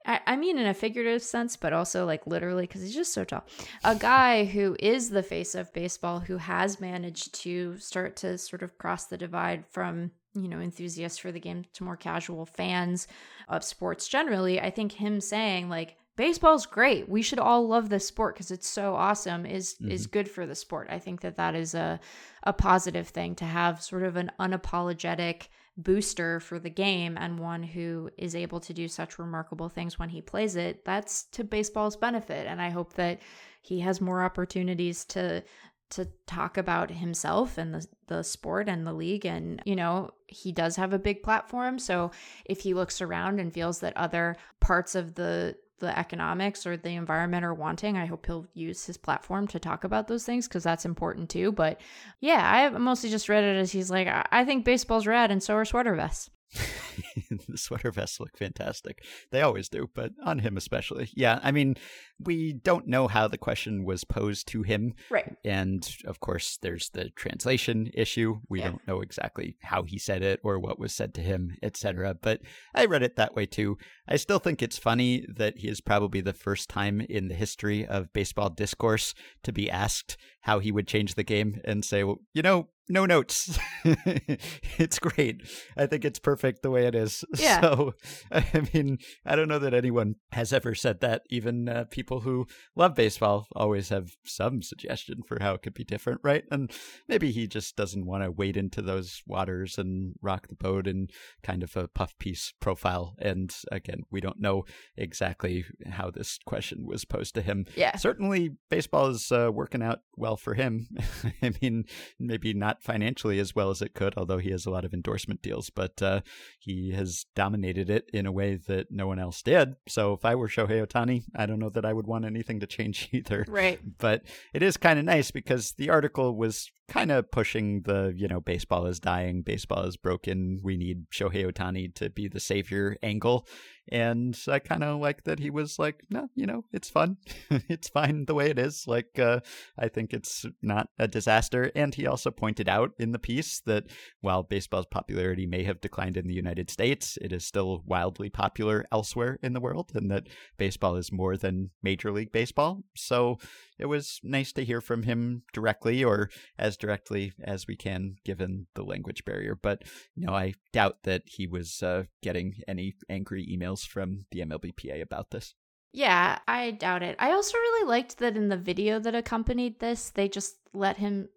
I, 0.06 0.22
I 0.26 0.36
mean 0.38 0.58
in 0.58 0.66
a 0.66 0.74
figurative 0.74 1.22
sense, 1.22 1.56
but 1.56 1.74
also 1.74 2.06
like 2.06 2.26
literally 2.26 2.64
because 2.64 2.82
he's 2.82 2.96
just 2.96 3.14
so 3.14 3.24
tall. 3.24 3.46
A 3.84 3.96
guy 3.96 4.46
who 4.46 4.76
is 4.80 5.10
the 5.10 5.22
face 5.22 5.54
of 5.54 5.74
baseball 5.74 6.20
who 6.20 6.38
has 6.38 6.80
managed 6.80 7.36
to 7.42 7.78
start 7.78 8.16
to 8.18 8.38
sort 8.38 8.64
of 8.64 8.78
cross 8.78 9.06
the 9.06 9.18
divide 9.18 9.66
from 9.70 10.12
you 10.34 10.48
know 10.48 10.60
enthusiasts 10.60 11.18
for 11.18 11.32
the 11.32 11.40
game 11.40 11.66
to 11.74 11.84
more 11.84 11.98
casual 11.98 12.46
fans 12.46 13.08
of 13.50 13.64
sports 13.64 14.08
generally. 14.08 14.60
I 14.60 14.70
think 14.70 14.94
him 14.94 15.20
saying 15.20 15.70
like 15.70 15.98
baseball's 16.16 16.66
great. 16.66 17.10
We 17.10 17.22
should 17.22 17.40
all 17.40 17.68
love 17.68 17.90
this 17.90 18.08
sport 18.08 18.36
because 18.36 18.52
it's 18.52 18.68
so 18.68 18.96
awesome. 18.96 19.46
is 19.46 19.76
mm-hmm. 19.76 19.92
is 19.92 20.08
good 20.08 20.30
for 20.30 20.46
the 20.46 20.56
sport. 20.56 20.88
I 20.90 21.00
think 21.00 21.20
that 21.22 21.36
that 21.36 21.54
is 21.54 21.76
a 21.76 22.00
a 22.44 22.54
positive 22.54 23.10
thing 23.10 23.36
to 23.36 23.46
have 23.46 23.84
sort 23.84 24.04
of 24.04 24.16
an 24.16 24.32
unapologetic 24.40 25.48
booster 25.78 26.40
for 26.40 26.60
the 26.60 26.70
game 26.70 27.18
and 27.18 27.40
one 27.40 27.62
who 27.62 28.10
is 28.18 28.36
able 28.36 28.60
to 28.60 28.74
do 28.74 28.88
such 28.88 29.20
remarkable 29.20 29.70
things 29.70 30.00
when 30.00 30.10
he 30.10 30.22
plays 30.22 30.56
it. 30.56 30.84
That's 30.84 31.24
to 31.34 31.44
baseball's 31.44 31.96
benefit, 31.96 32.48
and 32.48 32.62
I 32.62 32.70
hope 32.70 32.94
that 32.94 33.20
he 33.62 33.82
has 33.82 34.02
more 34.02 34.24
opportunities 34.24 35.06
to 35.06 35.44
to 35.90 36.06
talk 36.26 36.58
about 36.58 36.92
himself 36.92 37.58
and 37.58 37.74
the, 37.74 37.88
the 38.08 38.22
sport 38.22 38.68
and 38.68 38.86
the 38.86 38.92
league 38.92 39.26
and 39.26 39.62
you 39.66 39.76
know 39.76 40.10
he 40.28 40.52
does 40.52 40.76
have 40.76 40.92
a 40.92 41.00
big 41.00 41.24
platform 41.24 41.80
so 41.80 42.12
if 42.44 42.60
he 42.60 42.74
looks 42.74 43.00
around 43.02 43.40
and 43.40 43.54
feels 43.54 43.80
that 43.80 43.96
other 43.96 44.36
parts 44.60 44.96
of 44.96 45.16
the 45.16 45.56
the 45.80 45.98
economics 45.98 46.66
or 46.66 46.78
the 46.78 46.96
environment 46.96 47.46
are 47.46 47.54
wanting. 47.54 47.98
I 47.98 48.06
hope 48.06 48.26
he'll 48.26 48.48
use 48.54 48.86
his 48.86 48.98
platform 48.98 49.48
to 49.48 49.60
talk 49.60 49.84
about 49.84 50.08
those 50.08 50.26
things 50.26 50.48
because 50.48 50.64
that's 50.64 50.86
important 50.86 51.30
too. 51.30 51.52
But 51.52 51.80
yeah, 52.20 52.50
I 52.52 52.70
mostly 52.78 53.10
just 53.10 53.30
read 53.30 53.44
it 53.44 53.58
as 53.58 53.72
he's 53.72 53.92
like, 53.92 54.08
I 54.32 54.46
think 54.46 54.66
baseball's 54.66 55.08
rad 55.08 55.32
and 55.32 55.42
so 55.42 55.56
are 55.56 55.66
sweater 55.66 55.96
vests. 55.96 56.30
the 57.48 57.58
sweater 57.58 57.92
vests 57.92 58.20
look 58.20 58.38
fantastic. 58.38 59.04
They 59.32 59.42
always 59.42 59.70
do, 59.70 59.90
but 59.94 60.12
on 60.24 60.40
him 60.40 60.58
especially. 60.58 61.10
Yeah, 61.14 61.40
I 61.44 61.52
mean, 61.52 61.76
we 62.20 62.54
don't 62.54 62.88
know 62.88 63.08
how 63.08 63.28
the 63.28 63.38
question 63.38 63.84
was 63.84 64.04
posed 64.04 64.48
to 64.50 64.64
him. 64.64 64.94
Right. 65.10 65.36
And 65.44 65.88
of 66.06 66.20
course, 66.20 66.58
there's 66.62 66.90
the 66.90 67.10
translation 67.10 67.92
issue. 67.94 68.40
We 68.50 68.60
yeah. 68.60 68.70
don't 68.70 68.88
know 68.88 69.02
exactly 69.02 69.58
how 69.62 69.84
he 69.84 70.00
said 70.00 70.24
it 70.24 70.40
or 70.44 70.60
what 70.60 70.80
was 70.80 70.94
said 70.94 71.14
to 71.16 71.22
him, 71.22 71.56
etc. 71.62 72.16
But 72.20 72.42
I 72.74 72.86
read 72.86 73.04
it 73.04 73.16
that 73.18 73.36
way 73.36 73.46
too. 73.46 73.78
I 74.08 74.16
still 74.16 74.40
think 74.40 74.62
it's 74.62 74.78
funny 74.78 75.26
that 75.36 75.58
he 75.58 75.68
is 75.68 75.82
probably 75.82 76.22
the 76.22 76.34
first 76.34 76.70
time 76.70 77.02
in 77.02 77.28
the 77.28 77.36
history 77.36 77.86
of 77.86 78.14
baseball 78.14 78.50
discourse 78.50 79.14
to 79.44 79.52
be 79.52 79.70
asked 79.70 80.18
how 80.42 80.60
he 80.60 80.72
would 80.72 80.88
change 80.88 81.16
the 81.16 81.24
game 81.24 81.60
and 81.66 81.84
say, 81.84 82.04
well, 82.04 82.20
you 82.34 82.42
know, 82.42 82.70
no 82.90 83.06
notes. 83.06 83.58
it's 83.84 85.00
great. 85.00 85.42
I 85.76 85.86
think 85.86 86.06
it's 86.06 86.20
perfect 86.20 86.62
the 86.62 86.72
way 86.72 86.86
it 86.86 86.96
is. 86.96 87.24
Yeah. 87.38 87.62
So, 87.62 87.94
I 88.32 88.68
mean, 88.74 88.98
I 89.24 89.36
don't 89.36 89.48
know 89.48 89.60
that 89.60 89.74
anyone 89.74 90.16
has 90.32 90.52
ever 90.52 90.74
said 90.74 91.02
that. 91.02 91.22
Even 91.30 91.70
uh, 91.70 91.86
people 91.92 92.22
who 92.22 92.48
love 92.76 92.96
baseball 92.96 93.48
always 93.56 93.90
have 93.90 94.16
some 94.26 94.64
suggestion 94.64 95.22
for 95.28 95.38
how 95.40 95.54
it 95.54 95.62
could 95.62 95.76
be 95.76 95.84
different, 95.84 96.22
right? 96.24 96.44
And 96.50 96.72
maybe 97.08 97.32
he 97.32 97.48
just 97.48 97.76
doesn't 97.76 98.08
want 98.08 98.24
to 98.24 98.32
wade 98.32 98.58
into 98.58 98.82
those 98.82 99.22
waters 99.28 99.78
and 99.78 100.16
rock 100.22 100.48
the 100.48 100.56
boat 100.56 100.88
in 100.88 101.10
kind 101.44 101.62
of 101.62 101.78
a 101.78 101.88
puff 101.88 102.18
piece 102.18 102.54
profile. 102.60 103.16
And 103.20 103.56
again, 103.72 104.02
we 104.10 104.20
don't 104.20 104.40
know 104.40 104.66
exactly 104.96 105.66
how 105.86 106.10
this 106.10 106.40
question 106.46 106.86
was 106.86 107.06
posed 107.06 107.36
to 107.36 107.42
him. 107.42 107.66
Yeah. 107.76 107.96
Certainly, 107.98 108.52
baseball 108.70 109.08
is 109.08 109.32
uh, 109.32 109.52
working 109.54 109.84
out 109.84 110.00
well 110.16 110.38
for 110.38 110.56
him. 110.56 110.88
I 111.44 111.54
mean, 111.62 111.86
maybe 112.20 112.54
not 112.54 112.77
not 112.78 112.84
financially 112.84 113.40
as 113.40 113.56
well 113.56 113.70
as 113.70 113.82
it 113.82 113.94
could, 113.94 114.14
although 114.18 114.38
he 114.38 114.52
has 114.52 114.66
a 114.66 114.70
lot 114.70 114.86
of 114.86 114.94
endorsement 114.94 115.42
deals, 115.42 115.70
but 115.70 116.02
uh, 116.02 116.22
he 116.60 116.92
has 116.92 117.26
dominated 117.36 117.90
it 117.90 118.10
in 118.14 118.26
a 118.26 118.32
way 118.32 118.56
that 118.68 118.88
no 118.92 119.08
one 119.08 119.20
else 119.20 119.42
did. 119.42 119.76
So 119.88 120.14
if 120.14 120.26
I 120.26 120.36
were 120.36 120.48
Shohei 120.48 120.86
Ohtani, 120.86 121.24
I 121.36 121.46
don't 121.46 121.60
know 121.60 121.70
that 121.70 121.86
I 121.86 121.94
would 121.94 122.08
want 122.08 122.26
anything 122.26 122.60
to 122.60 122.68
change 122.68 123.10
either. 123.14 123.46
Right. 123.48 123.80
But 123.98 124.24
it 124.54 124.64
is 124.64 124.78
kind 124.78 125.00
of 125.00 125.06
nice 125.06 125.32
because 125.32 125.74
the 125.78 125.90
article 125.90 126.36
was 126.36 126.70
kind 126.88 127.12
of 127.12 127.30
pushing 127.32 127.82
the, 127.82 128.14
you 128.16 128.28
know, 128.28 128.40
baseball 128.40 128.86
is 128.86 129.00
dying, 129.00 129.42
baseball 129.42 129.84
is 129.84 129.98
broken, 129.98 130.60
we 130.64 130.78
need 130.78 131.10
Shohei 131.12 131.52
Ohtani 131.52 131.94
to 131.96 132.10
be 132.10 132.28
the 132.28 132.40
savior 132.40 132.96
angle. 133.04 133.46
And 133.90 134.38
I 134.48 134.60
kind 134.60 134.84
of 134.84 135.00
like 135.00 135.24
that 135.24 135.40
he 135.40 135.50
was 135.50 135.80
like, 135.80 136.04
no, 136.10 136.28
you 136.36 136.46
know, 136.46 136.66
it's 136.74 136.90
fun. 136.90 137.18
it's 137.50 137.88
fine 137.88 138.26
the 138.26 138.34
way 138.34 138.50
it 138.50 138.60
is. 138.60 138.84
Like, 138.86 139.18
uh, 139.18 139.40
I 139.78 139.88
think 139.88 140.14
it's 140.14 140.46
not 140.62 140.90
a 141.00 141.08
disaster. 141.08 141.72
And 141.76 141.96
he 141.96 142.06
also 142.06 142.32
pointed 142.32 142.68
out 142.68 142.92
in 143.00 143.12
the 143.12 143.20
piece 143.20 143.62
that 143.62 143.86
while 144.22 144.44
baseball's 144.44 144.88
popularity 144.88 145.46
may 145.46 145.64
have 145.64 145.82
declined 145.82 146.18
in 146.18 146.28
the 146.28 146.34
United 146.34 146.70
States, 146.70 147.18
it 147.22 147.32
is 147.32 147.46
still 147.46 147.84
wildly 147.86 148.30
popular 148.30 148.86
elsewhere 148.92 149.40
in 149.42 149.54
the 149.54 149.62
world, 149.62 149.92
and 149.94 150.12
that 150.12 150.28
baseball 150.58 150.96
is 150.96 151.12
more 151.12 151.38
than 151.38 151.72
Major 151.82 152.12
League 152.12 152.32
Baseball. 152.32 152.84
So 152.96 153.38
it 153.80 153.86
was 153.86 154.20
nice 154.24 154.52
to 154.54 154.66
hear 154.66 154.82
from 154.82 155.04
him 155.04 155.44
directly 155.54 156.04
or 156.04 156.30
as 156.58 156.78
directly 156.78 157.34
as 157.44 157.68
we 157.68 157.76
can 157.76 158.16
given 158.26 158.68
the 158.76 158.84
language 158.84 159.26
barrier. 159.26 159.56
But, 159.56 159.84
you 160.16 160.26
know, 160.26 160.34
I 160.34 160.54
doubt 160.74 161.04
that 161.04 161.24
he 161.26 161.48
was 161.48 161.82
uh, 161.84 162.04
getting 162.22 162.56
any 162.68 162.96
angry 163.10 163.46
emails 163.46 163.88
from 163.88 164.26
the 164.32 164.42
MLBPA 164.42 165.02
about 165.02 165.32
this. 165.32 165.54
Yeah, 165.94 166.40
I 166.48 166.72
doubt 166.72 167.04
it. 167.04 167.16
I 167.20 167.32
also 167.32 167.58
really 167.58 167.88
liked 167.88 168.18
that 168.20 168.38
in 168.38 168.50
the 168.50 168.58
video 168.58 169.00
that 169.00 169.16
accompanied 169.16 169.80
this, 169.80 170.10
they 170.10 170.28
just 170.28 170.58
let 170.74 170.98
him 170.98 171.30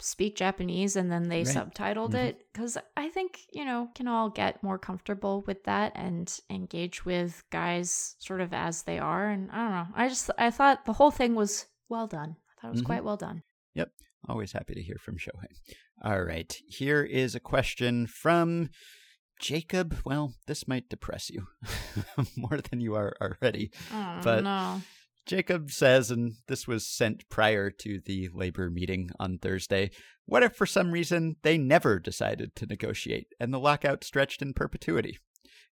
speak 0.00 0.36
Japanese 0.36 0.96
and 0.96 1.10
then 1.10 1.28
they 1.28 1.42
right. 1.42 1.56
subtitled 1.56 2.10
mm-hmm. 2.10 2.16
it 2.16 2.46
because 2.52 2.78
I 2.96 3.08
think, 3.08 3.40
you 3.52 3.64
know, 3.64 3.88
can 3.94 4.08
all 4.08 4.30
get 4.30 4.62
more 4.62 4.78
comfortable 4.78 5.42
with 5.46 5.64
that 5.64 5.92
and 5.94 6.32
engage 6.48 7.04
with 7.04 7.42
guys 7.50 8.14
sort 8.18 8.40
of 8.40 8.52
as 8.52 8.82
they 8.82 8.98
are. 8.98 9.28
And 9.28 9.50
I 9.50 9.56
don't 9.56 9.72
know. 9.72 9.86
I 9.94 10.08
just, 10.08 10.30
I 10.38 10.50
thought 10.50 10.84
the 10.84 10.92
whole 10.92 11.10
thing 11.10 11.34
was 11.34 11.66
well 11.88 12.06
done. 12.06 12.36
I 12.36 12.60
thought 12.60 12.68
it 12.68 12.70
was 12.72 12.80
mm-hmm. 12.80 12.86
quite 12.86 13.04
well 13.04 13.16
done. 13.16 13.42
Yep. 13.74 13.90
Always 14.28 14.52
happy 14.52 14.74
to 14.74 14.82
hear 14.82 14.96
from 15.00 15.16
Shohei. 15.16 15.54
All 16.02 16.22
right. 16.22 16.54
Here 16.66 17.02
is 17.02 17.34
a 17.34 17.40
question 17.40 18.06
from 18.06 18.70
Jacob. 19.40 19.98
Well, 20.04 20.34
this 20.46 20.66
might 20.66 20.88
depress 20.88 21.30
you 21.30 21.46
more 22.36 22.60
than 22.70 22.80
you 22.80 22.94
are 22.94 23.14
already. 23.20 23.70
Oh, 23.92 24.20
but 24.22 24.44
no. 24.44 24.82
Jacob 25.26 25.70
says, 25.70 26.10
and 26.10 26.32
this 26.48 26.66
was 26.66 26.86
sent 26.86 27.28
prior 27.28 27.70
to 27.70 28.00
the 28.04 28.28
labor 28.32 28.70
meeting 28.70 29.10
on 29.20 29.38
Thursday 29.38 29.90
what 30.28 30.42
if 30.42 30.54
for 30.54 30.66
some 30.66 30.90
reason 30.90 31.36
they 31.42 31.56
never 31.56 31.98
decided 31.98 32.54
to 32.56 32.66
negotiate 32.66 33.28
and 33.40 33.52
the 33.52 33.58
lockout 33.58 34.04
stretched 34.04 34.42
in 34.42 34.52
perpetuity? 34.52 35.18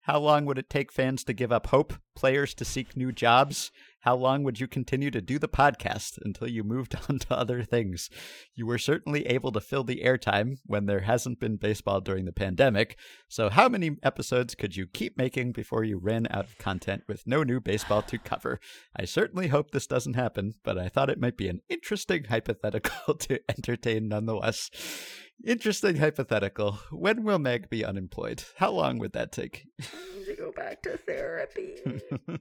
How 0.07 0.21
long 0.21 0.45
would 0.45 0.57
it 0.57 0.71
take 0.71 0.93
fans 0.93 1.25
to 1.25 1.33
give 1.33 1.51
up 1.51 1.67
hope, 1.67 1.93
players 2.15 2.55
to 2.55 2.65
seek 2.65 2.97
new 2.97 3.11
jobs, 3.11 3.73
how 4.07 4.15
long 4.15 4.45
would 4.45 4.61
you 4.61 4.69
continue 4.69 5.11
to 5.11 5.21
do 5.21 5.37
the 5.37 5.49
podcast 5.49 6.17
until 6.25 6.47
you 6.47 6.63
moved 6.63 6.95
on 7.09 7.19
to 7.19 7.35
other 7.37 7.65
things? 7.65 8.09
You 8.55 8.65
were 8.65 8.79
certainly 8.79 9.27
able 9.27 9.51
to 9.51 9.61
fill 9.61 9.83
the 9.83 10.03
airtime 10.05 10.59
when 10.65 10.87
there 10.87 11.01
hasn't 11.01 11.41
been 11.41 11.57
baseball 11.57 12.01
during 12.01 12.25
the 12.25 12.31
pandemic. 12.31 12.97
So, 13.27 13.51
how 13.51 13.69
many 13.69 13.97
episodes 14.05 14.55
could 14.55 14.77
you 14.77 14.87
keep 14.87 15.19
making 15.19 15.51
before 15.51 15.83
you 15.83 15.99
ran 15.99 16.29
out 16.31 16.45
of 16.45 16.57
content 16.57 17.03
with 17.09 17.27
no 17.27 17.43
new 17.43 17.59
baseball 17.59 18.03
to 18.03 18.17
cover? 18.17 18.61
I 18.97 19.07
certainly 19.07 19.49
hope 19.49 19.73
this 19.73 19.89
doesn't 19.89 20.15
happen, 20.15 20.53
but 20.63 20.79
I 20.79 20.89
thought 20.89 21.11
it 21.11 21.21
might 21.21 21.37
be 21.37 21.49
an 21.49 21.63
interesting 21.69 22.25
hypothetical 22.29 23.15
to 23.15 23.41
entertain 23.49 24.07
nonetheless. 24.07 24.71
Interesting 25.45 25.97
hypothetical. 25.97 26.79
When 26.91 27.23
will 27.23 27.39
Meg 27.39 27.69
be 27.71 27.85
unemployed? 27.85 28.43
How 28.57 28.71
long 28.71 28.99
would 28.99 29.13
that 29.13 29.33
take? 29.33 29.67
to 30.27 30.35
go 30.35 30.53
back 30.53 30.83
to 30.83 30.97
therapy. 30.99 31.77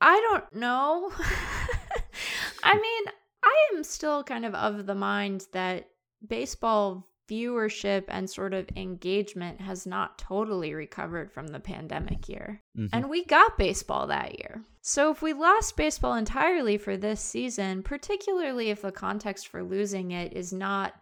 I 0.00 0.20
don't 0.30 0.54
know. 0.54 1.10
I 2.62 2.74
mean, 2.74 3.04
I 3.42 3.68
am 3.74 3.84
still 3.84 4.22
kind 4.22 4.44
of 4.44 4.54
of 4.54 4.86
the 4.86 4.94
mind 4.94 5.46
that 5.52 5.88
baseball 6.26 7.08
viewership 7.28 8.04
and 8.08 8.28
sort 8.28 8.54
of 8.54 8.68
engagement 8.76 9.60
has 9.60 9.86
not 9.86 10.18
totally 10.18 10.74
recovered 10.74 11.32
from 11.32 11.48
the 11.48 11.58
pandemic 11.58 12.28
year. 12.28 12.62
Mm-hmm. 12.78 12.88
And 12.92 13.10
we 13.10 13.24
got 13.24 13.58
baseball 13.58 14.06
that 14.08 14.38
year. 14.38 14.62
So 14.82 15.10
if 15.10 15.22
we 15.22 15.32
lost 15.32 15.76
baseball 15.76 16.14
entirely 16.14 16.78
for 16.78 16.96
this 16.96 17.20
season, 17.20 17.82
particularly 17.82 18.70
if 18.70 18.82
the 18.82 18.92
context 18.92 19.48
for 19.48 19.64
losing 19.64 20.12
it 20.12 20.34
is 20.34 20.52
not 20.52 20.94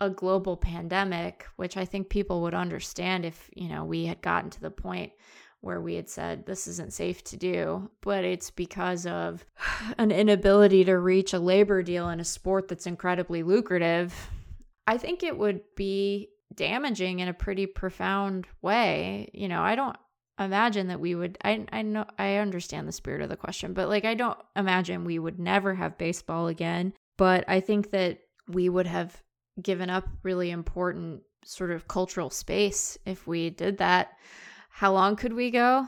a 0.00 0.10
global 0.10 0.56
pandemic, 0.56 1.46
which 1.56 1.76
I 1.76 1.84
think 1.84 2.08
people 2.08 2.42
would 2.42 2.54
understand 2.54 3.24
if, 3.24 3.50
you 3.54 3.68
know, 3.68 3.84
we 3.84 4.06
had 4.06 4.22
gotten 4.22 4.50
to 4.50 4.60
the 4.60 4.70
point 4.70 5.12
where 5.60 5.80
we 5.80 5.94
had 5.94 6.08
said 6.08 6.46
this 6.46 6.66
isn't 6.66 6.92
safe 6.92 7.22
to 7.24 7.36
do, 7.36 7.90
but 8.00 8.24
it's 8.24 8.50
because 8.50 9.06
of 9.06 9.44
an 9.98 10.10
inability 10.10 10.84
to 10.84 10.98
reach 10.98 11.32
a 11.32 11.38
labor 11.38 11.82
deal 11.82 12.08
in 12.08 12.20
a 12.20 12.24
sport 12.24 12.68
that's 12.68 12.86
incredibly 12.86 13.42
lucrative. 13.42 14.30
I 14.86 14.96
think 14.96 15.22
it 15.22 15.36
would 15.36 15.60
be 15.76 16.30
damaging 16.54 17.20
in 17.20 17.28
a 17.28 17.34
pretty 17.34 17.66
profound 17.66 18.46
way. 18.62 19.30
You 19.34 19.48
know, 19.48 19.62
I 19.62 19.74
don't 19.74 19.96
imagine 20.38 20.88
that 20.88 21.00
we 21.00 21.14
would 21.14 21.36
I 21.44 21.66
I 21.70 21.82
know 21.82 22.06
I 22.18 22.36
understand 22.36 22.88
the 22.88 22.92
spirit 22.92 23.20
of 23.20 23.28
the 23.28 23.36
question, 23.36 23.74
but 23.74 23.88
like 23.88 24.04
I 24.04 24.14
don't 24.14 24.38
imagine 24.56 25.04
we 25.04 25.18
would 25.18 25.38
never 25.38 25.74
have 25.74 25.98
baseball 25.98 26.48
again, 26.48 26.94
but 27.18 27.44
I 27.46 27.60
think 27.60 27.90
that 27.90 28.20
we 28.48 28.68
would 28.68 28.86
have 28.86 29.22
given 29.60 29.90
up 29.90 30.04
really 30.22 30.50
important 30.50 31.22
sort 31.44 31.70
of 31.70 31.88
cultural 31.88 32.30
space 32.30 32.98
if 33.06 33.26
we 33.26 33.50
did 33.50 33.78
that. 33.78 34.12
How 34.68 34.92
long 34.92 35.16
could 35.16 35.32
we 35.32 35.50
go? 35.50 35.86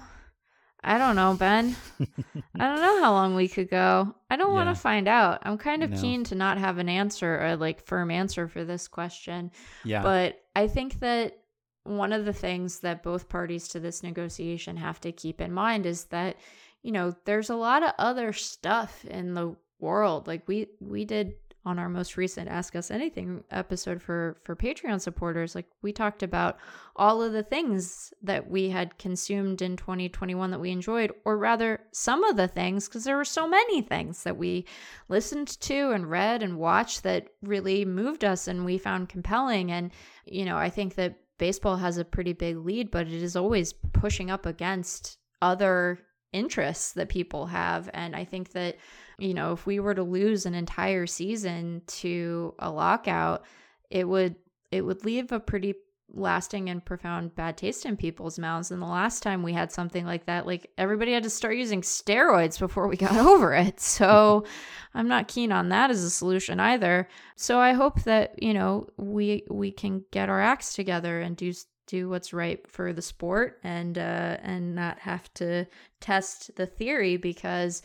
I 0.85 0.99
don't 0.99 1.15
know, 1.15 1.35
Ben. 1.35 1.77
I 2.01 2.69
don't 2.69 2.81
know 2.81 3.03
how 3.03 3.13
long 3.13 3.37
we 3.37 3.47
could 3.47 3.71
go. 3.71 4.15
I 4.29 4.37
don't 4.37 4.51
yeah. 4.51 4.65
want 4.65 4.77
to 4.77 4.81
find 4.81 5.07
out. 5.07 5.41
I'm 5.43 5.57
kind 5.57 5.85
of 5.85 5.91
no. 5.91 6.01
keen 6.01 6.25
to 6.25 6.35
not 6.35 6.59
have 6.59 6.79
an 6.79 6.89
answer, 6.89 7.39
a 7.41 7.57
like 7.57 7.87
firm 7.87 8.11
answer 8.11 8.49
for 8.49 8.65
this 8.65 8.89
question. 8.89 9.53
Yeah. 9.85 10.03
But 10.03 10.41
I 10.57 10.67
think 10.67 10.99
that 11.01 11.39
one 11.85 12.13
of 12.13 12.25
the 12.25 12.33
things 12.33 12.81
that 12.81 13.03
both 13.03 13.29
parties 13.29 13.69
to 13.69 13.81
this 13.81 14.03
negotiation 14.03 14.77
have 14.77 15.01
to 15.01 15.13
keep 15.13 15.41
in 15.41 15.53
mind 15.53 15.87
is 15.87 16.05
that 16.07 16.37
you 16.83 16.91
know, 16.91 17.15
there's 17.25 17.51
a 17.51 17.57
lot 17.57 17.83
of 17.83 17.93
other 17.99 18.33
stuff 18.33 19.05
in 19.05 19.35
the 19.35 19.55
world. 19.79 20.27
Like 20.27 20.47
we 20.47 20.69
we 20.81 21.05
did 21.05 21.35
on 21.65 21.79
our 21.79 21.89
most 21.89 22.17
recent 22.17 22.49
ask 22.49 22.75
us 22.75 22.91
anything 22.91 23.45
episode 23.51 24.03
for 24.03 24.37
for 24.45 24.57
patreon 24.57 25.01
supporters 25.01 25.55
like 25.55 25.67
we 25.83 25.93
talked 25.93 26.23
about 26.23 26.59
all 26.97 27.23
of 27.23 27.33
the 27.33 27.43
things 27.43 28.13
that 28.23 28.51
we 28.51 28.69
had 28.69 28.99
consumed 28.99 29.63
in 29.63 29.77
2021 29.77 30.51
that 30.51 30.61
we 30.61 30.71
enjoyed 30.71 31.13
or 31.25 31.39
rather 31.39 31.81
some 31.93 32.25
of 32.25 32.37
the 32.37 32.49
things 32.49 32.89
because 32.89 33.05
there 33.05 33.17
were 33.17 33.25
so 33.25 33.49
many 33.49 33.81
things 33.81 34.25
that 34.25 34.37
we 34.37 34.67
listened 35.09 35.49
to 35.61 35.91
and 35.93 36.11
read 36.11 36.43
and 36.43 36.59
watched 36.59 37.03
that 37.03 37.29
really 37.43 37.85
moved 37.85 38.25
us 38.25 38.49
and 38.49 38.65
we 38.65 38.77
found 38.77 39.09
compelling. 39.09 39.71
And 39.71 39.91
you 40.27 40.45
know 40.45 40.57
i 40.57 40.69
think 40.69 40.95
that 40.97 41.19
baseball 41.39 41.77
has 41.77 41.99
a 41.99 42.05
pretty 42.05 42.33
big 42.33 42.57
lead 42.59 42.91
but 42.91 43.07
it 43.07 43.23
is 43.23 43.37
always 43.37 43.73
pushing 43.73 44.31
up 44.31 44.47
against 44.47 45.19
other 45.41 45.99
interests 46.33 46.93
that 46.93 47.09
people 47.09 47.47
have. 47.47 47.89
And 47.95 48.15
i 48.15 48.25
think 48.25 48.53
that 48.53 48.77
you 49.23 49.35
know, 49.35 49.53
if 49.53 49.67
we 49.67 49.79
were 49.79 49.95
to 49.95 50.03
lose 50.03 50.47
an 50.47 50.55
entire 50.55 51.07
season 51.07 51.83
to 51.87 52.55
a 52.59 52.71
lockout, 52.71 53.45
it 53.91 54.09
would 54.09 54.37
it 54.71 54.83
would 54.83 55.05
leave 55.05 55.33
a 55.33 55.41
pretty 55.41 55.75
lasting 56.15 56.69
and 56.69 56.85
profound 56.85 57.35
bad 57.35 57.57
taste 57.57 57.87
in 57.87 57.97
people's 57.97 58.39
mouths. 58.39 58.71
And 58.71 58.83
the 58.83 58.87
last 58.87 59.23
time 59.23 59.43
we 59.43 59.53
had 59.53 59.73
something 59.73 60.05
like 60.05 60.27
that, 60.27 60.47
like 60.47 60.71
everybody 60.77 61.13
had 61.13 61.23
to 61.23 61.31
start 61.31 61.57
using 61.57 61.83
steroids 61.83 62.59
before 62.59 62.89
we 62.89 62.97
got 62.97 63.17
over 63.27 63.55
it. 63.55 63.81
So 63.81 64.45
I'm 64.95 65.09
not 65.09 65.29
keen 65.29 65.53
on 65.53 65.69
that 65.71 65.91
as 65.91 66.03
a 66.03 66.11
solution 66.11 66.61
either. 66.61 67.09
So 67.37 67.61
I 67.61 67.73
hope 67.73 68.03
that, 68.03 68.43
you 68.43 68.55
know, 68.55 68.89
we 68.97 69.45
we 69.49 69.71
can 69.71 70.05
get 70.11 70.29
our 70.29 70.41
acts 70.41 70.75
together 70.75 71.21
and 71.21 71.37
do 71.37 71.53
do 71.87 72.09
what's 72.09 72.33
right 72.33 72.67
for 72.71 72.93
the 72.93 73.03
sport 73.03 73.59
and 73.65 73.99
uh 73.99 74.37
and 74.43 74.75
not 74.75 74.99
have 75.01 75.33
to 75.35 75.67
test 76.01 76.55
the 76.57 76.67
theory 76.67 77.17
because 77.17 77.83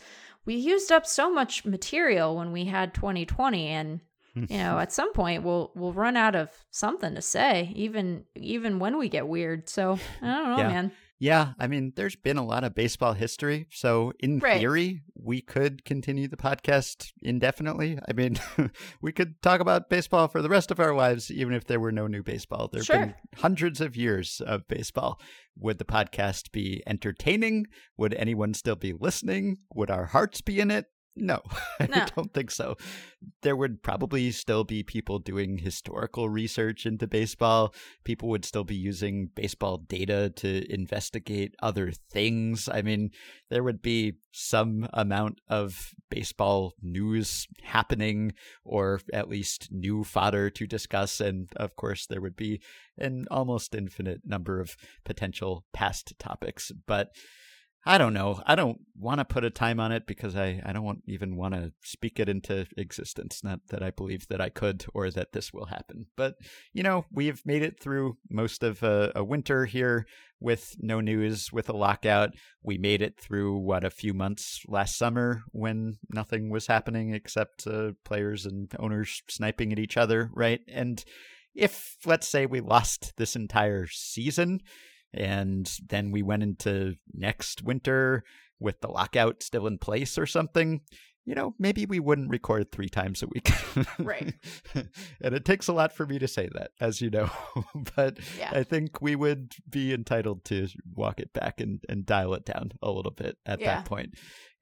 we 0.48 0.54
used 0.54 0.90
up 0.90 1.04
so 1.04 1.30
much 1.30 1.66
material 1.66 2.34
when 2.34 2.52
we 2.52 2.64
had 2.64 2.94
2020 2.94 3.66
and 3.66 4.00
you 4.34 4.56
know 4.56 4.78
at 4.84 4.90
some 4.90 5.12
point 5.12 5.42
we'll 5.42 5.70
we'll 5.74 5.92
run 5.92 6.16
out 6.16 6.34
of 6.34 6.50
something 6.70 7.14
to 7.14 7.20
say 7.20 7.70
even 7.76 8.24
even 8.34 8.78
when 8.78 8.96
we 8.96 9.10
get 9.10 9.28
weird 9.28 9.68
so 9.68 9.98
i 10.22 10.26
don't 10.26 10.48
know 10.48 10.56
yeah. 10.56 10.68
man 10.68 10.92
yeah 11.18 11.52
i 11.58 11.66
mean 11.66 11.92
there's 11.96 12.16
been 12.16 12.36
a 12.36 12.44
lot 12.44 12.64
of 12.64 12.74
baseball 12.74 13.12
history 13.12 13.66
so 13.70 14.12
in 14.20 14.38
right. 14.38 14.60
theory 14.60 15.02
we 15.14 15.40
could 15.40 15.84
continue 15.84 16.28
the 16.28 16.36
podcast 16.36 17.12
indefinitely 17.22 17.98
i 18.08 18.12
mean 18.12 18.38
we 19.02 19.12
could 19.12 19.40
talk 19.42 19.60
about 19.60 19.90
baseball 19.90 20.28
for 20.28 20.42
the 20.42 20.48
rest 20.48 20.70
of 20.70 20.80
our 20.80 20.94
lives 20.94 21.30
even 21.30 21.52
if 21.52 21.64
there 21.64 21.80
were 21.80 21.92
no 21.92 22.06
new 22.06 22.22
baseball 22.22 22.68
there've 22.72 22.84
sure. 22.84 22.98
been 22.98 23.14
hundreds 23.36 23.80
of 23.80 23.96
years 23.96 24.40
of 24.46 24.66
baseball 24.68 25.20
would 25.60 25.78
the 25.78 25.84
podcast 25.84 26.52
be 26.52 26.82
entertaining? 26.86 27.66
Would 27.96 28.14
anyone 28.14 28.54
still 28.54 28.76
be 28.76 28.92
listening? 28.92 29.58
Would 29.74 29.90
our 29.90 30.06
hearts 30.06 30.40
be 30.40 30.60
in 30.60 30.70
it? 30.70 30.86
No, 31.20 31.42
no, 31.80 31.86
I 31.90 32.08
don't 32.14 32.32
think 32.32 32.50
so. 32.50 32.76
There 33.42 33.56
would 33.56 33.82
probably 33.82 34.30
still 34.30 34.62
be 34.62 34.84
people 34.84 35.18
doing 35.18 35.58
historical 35.58 36.28
research 36.28 36.86
into 36.86 37.08
baseball. 37.08 37.74
People 38.04 38.28
would 38.28 38.44
still 38.44 38.62
be 38.62 38.76
using 38.76 39.30
baseball 39.34 39.78
data 39.78 40.30
to 40.36 40.72
investigate 40.72 41.56
other 41.60 41.90
things. 41.90 42.68
I 42.68 42.82
mean, 42.82 43.10
there 43.50 43.64
would 43.64 43.82
be 43.82 44.14
some 44.30 44.88
amount 44.92 45.40
of 45.48 45.92
baseball 46.08 46.74
news 46.80 47.48
happening, 47.62 48.32
or 48.64 49.00
at 49.12 49.28
least 49.28 49.68
new 49.72 50.04
fodder 50.04 50.50
to 50.50 50.66
discuss. 50.66 51.20
And 51.20 51.48
of 51.56 51.74
course, 51.74 52.06
there 52.06 52.20
would 52.20 52.36
be 52.36 52.60
an 52.96 53.26
almost 53.30 53.74
infinite 53.74 54.20
number 54.24 54.60
of 54.60 54.76
potential 55.04 55.64
past 55.72 56.14
topics. 56.20 56.70
But 56.86 57.10
I 57.88 57.96
don't 57.96 58.12
know. 58.12 58.42
I 58.44 58.54
don't 58.54 58.78
want 58.98 59.20
to 59.20 59.24
put 59.24 59.44
a 59.44 59.50
time 59.50 59.80
on 59.80 59.92
it 59.92 60.06
because 60.06 60.36
I, 60.36 60.60
I 60.62 60.74
don't 60.74 60.84
want, 60.84 61.04
even 61.06 61.36
want 61.36 61.54
to 61.54 61.72
speak 61.82 62.20
it 62.20 62.28
into 62.28 62.66
existence. 62.76 63.42
Not 63.42 63.60
that 63.70 63.82
I 63.82 63.90
believe 63.92 64.28
that 64.28 64.42
I 64.42 64.50
could 64.50 64.84
or 64.92 65.10
that 65.10 65.32
this 65.32 65.54
will 65.54 65.64
happen. 65.64 66.04
But, 66.14 66.34
you 66.74 66.82
know, 66.82 67.06
we've 67.10 67.40
made 67.46 67.62
it 67.62 67.80
through 67.80 68.18
most 68.28 68.62
of 68.62 68.82
a, 68.82 69.10
a 69.16 69.24
winter 69.24 69.64
here 69.64 70.04
with 70.38 70.76
no 70.78 71.00
news, 71.00 71.50
with 71.50 71.70
a 71.70 71.76
lockout. 71.76 72.34
We 72.62 72.76
made 72.76 73.00
it 73.00 73.18
through, 73.18 73.56
what, 73.56 73.84
a 73.84 73.90
few 73.90 74.12
months 74.12 74.60
last 74.68 74.98
summer 74.98 75.40
when 75.52 75.96
nothing 76.10 76.50
was 76.50 76.66
happening 76.66 77.14
except 77.14 77.66
uh, 77.66 77.92
players 78.04 78.44
and 78.44 78.70
owners 78.78 79.22
sniping 79.30 79.72
at 79.72 79.78
each 79.78 79.96
other, 79.96 80.30
right? 80.34 80.60
And 80.68 81.02
if, 81.54 81.96
let's 82.04 82.28
say, 82.28 82.44
we 82.44 82.60
lost 82.60 83.14
this 83.16 83.34
entire 83.34 83.86
season, 83.86 84.60
and 85.14 85.70
then 85.88 86.10
we 86.10 86.22
went 86.22 86.42
into 86.42 86.96
next 87.12 87.62
winter 87.62 88.24
with 88.60 88.80
the 88.80 88.88
lockout 88.88 89.42
still 89.42 89.66
in 89.66 89.78
place 89.78 90.18
or 90.18 90.26
something 90.26 90.80
you 91.28 91.34
know, 91.34 91.54
maybe 91.58 91.84
we 91.84 92.00
wouldn't 92.00 92.30
record 92.30 92.72
three 92.72 92.88
times 92.88 93.22
a 93.22 93.26
week. 93.26 93.50
right. 93.98 94.32
and 95.20 95.34
it 95.34 95.44
takes 95.44 95.68
a 95.68 95.74
lot 95.74 95.92
for 95.92 96.06
me 96.06 96.18
to 96.18 96.26
say 96.26 96.48
that, 96.54 96.70
as 96.80 97.02
you 97.02 97.10
know. 97.10 97.28
but 97.96 98.18
yeah. 98.38 98.50
I 98.54 98.62
think 98.62 99.02
we 99.02 99.14
would 99.14 99.52
be 99.68 99.92
entitled 99.92 100.46
to 100.46 100.68
walk 100.94 101.20
it 101.20 101.34
back 101.34 101.60
and, 101.60 101.84
and 101.86 102.06
dial 102.06 102.32
it 102.32 102.46
down 102.46 102.72
a 102.80 102.90
little 102.90 103.10
bit 103.10 103.36
at 103.44 103.60
yeah. 103.60 103.74
that 103.74 103.84
point 103.84 104.14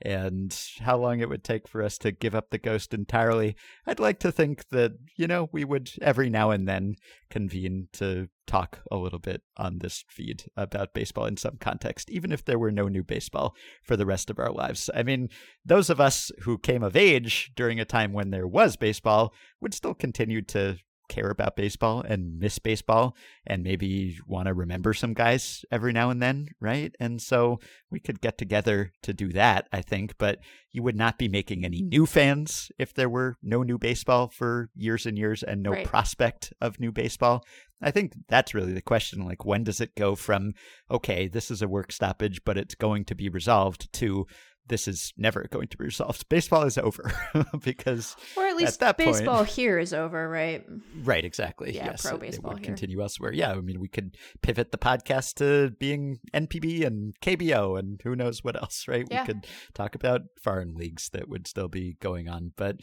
and 0.02 0.58
how 0.80 0.96
long 0.96 1.20
it 1.20 1.28
would 1.28 1.44
take 1.44 1.66
for 1.68 1.82
us 1.82 1.98
to 1.98 2.12
give 2.12 2.34
up 2.34 2.50
the 2.50 2.58
ghost 2.58 2.92
entirely. 2.92 3.56
I'd 3.86 4.00
like 4.00 4.18
to 4.20 4.32
think 4.32 4.68
that, 4.68 4.92
you 5.16 5.26
know, 5.26 5.48
we 5.52 5.64
would 5.64 5.90
every 6.02 6.28
now 6.28 6.50
and 6.50 6.68
then 6.68 6.96
convene 7.30 7.88
to 7.94 8.28
talk 8.46 8.80
a 8.90 8.96
little 8.96 9.18
bit 9.18 9.42
on 9.56 9.78
this 9.78 10.04
feed 10.08 10.44
about 10.56 10.94
baseball 10.94 11.26
in 11.26 11.36
some 11.36 11.56
context, 11.58 12.10
even 12.10 12.30
if 12.30 12.44
there 12.44 12.58
were 12.58 12.70
no 12.70 12.88
new 12.88 13.02
baseball 13.02 13.54
for 13.82 13.96
the 13.96 14.06
rest 14.06 14.30
of 14.30 14.38
our 14.38 14.52
lives. 14.52 14.88
I 14.94 15.02
mean, 15.02 15.28
those 15.64 15.90
of 15.90 16.00
us 16.00 16.30
who 16.42 16.58
came 16.58 16.82
of 16.82 16.96
age 16.96 17.52
during 17.56 17.80
a 17.80 17.84
time 17.84 18.12
when 18.12 18.30
there 18.30 18.46
was 18.46 18.76
baseball 18.76 19.34
would 19.60 19.74
still 19.74 19.94
continue 19.94 20.42
to 20.42 20.76
care 21.08 21.30
about 21.30 21.56
baseball 21.56 22.02
and 22.02 22.38
miss 22.38 22.58
baseball 22.58 23.16
and 23.46 23.62
maybe 23.62 24.18
want 24.26 24.46
to 24.46 24.54
remember 24.54 24.92
some 24.92 25.14
guys 25.14 25.64
every 25.70 25.92
now 25.92 26.10
and 26.10 26.22
then, 26.22 26.48
right? 26.60 26.94
And 27.00 27.20
so 27.20 27.60
we 27.90 28.00
could 28.00 28.20
get 28.20 28.38
together 28.38 28.92
to 29.02 29.12
do 29.12 29.32
that, 29.32 29.68
I 29.72 29.82
think, 29.82 30.18
but 30.18 30.38
you 30.72 30.82
would 30.82 30.96
not 30.96 31.18
be 31.18 31.28
making 31.28 31.64
any 31.64 31.82
new 31.82 32.06
fans 32.06 32.70
if 32.78 32.92
there 32.94 33.08
were 33.08 33.36
no 33.42 33.62
new 33.62 33.78
baseball 33.78 34.28
for 34.28 34.68
years 34.74 35.06
and 35.06 35.16
years 35.16 35.42
and 35.42 35.62
no 35.62 35.70
right. 35.70 35.86
prospect 35.86 36.52
of 36.60 36.80
new 36.80 36.92
baseball. 36.92 37.44
I 37.82 37.90
think 37.90 38.14
that's 38.28 38.54
really 38.54 38.72
the 38.72 38.82
question. 38.82 39.24
Like, 39.24 39.44
when 39.44 39.64
does 39.64 39.80
it 39.80 39.94
go 39.96 40.14
from, 40.14 40.54
okay, 40.90 41.28
this 41.28 41.50
is 41.50 41.62
a 41.62 41.68
work 41.68 41.92
stoppage, 41.92 42.42
but 42.44 42.56
it's 42.56 42.74
going 42.74 43.04
to 43.06 43.14
be 43.14 43.28
resolved 43.28 43.92
to 43.94 44.26
this 44.68 44.88
is 44.88 45.12
never 45.16 45.46
going 45.50 45.68
to 45.68 45.76
be 45.76 45.84
resolved. 45.84 46.28
Baseball 46.28 46.62
is 46.62 46.78
over 46.78 47.12
because, 47.62 48.16
or 48.36 48.46
at 48.46 48.56
least 48.56 48.82
at 48.82 48.96
baseball 48.96 49.38
point, 49.38 49.48
here 49.50 49.78
is 49.78 49.92
over, 49.92 50.28
right? 50.28 50.64
Right, 51.02 51.24
exactly. 51.24 51.74
Yeah, 51.74 51.86
yes, 51.86 52.02
pro 52.02 52.18
baseball 52.18 52.52
it 52.52 52.54
would 52.54 52.62
here. 52.64 52.74
continue 52.74 53.00
elsewhere. 53.00 53.32
Yeah, 53.32 53.52
I 53.52 53.60
mean, 53.60 53.80
we 53.80 53.88
could 53.88 54.16
pivot 54.42 54.72
the 54.72 54.78
podcast 54.78 55.34
to 55.34 55.70
being 55.78 56.18
NPB 56.34 56.86
and 56.86 57.14
KBO 57.20 57.78
and 57.78 58.00
who 58.02 58.16
knows 58.16 58.42
what 58.42 58.56
else, 58.56 58.86
right? 58.88 59.06
Yeah. 59.10 59.22
We 59.22 59.26
could 59.26 59.46
talk 59.74 59.94
about 59.94 60.22
foreign 60.42 60.74
leagues 60.74 61.08
that 61.10 61.28
would 61.28 61.46
still 61.46 61.68
be 61.68 61.96
going 62.00 62.28
on, 62.28 62.52
but 62.56 62.80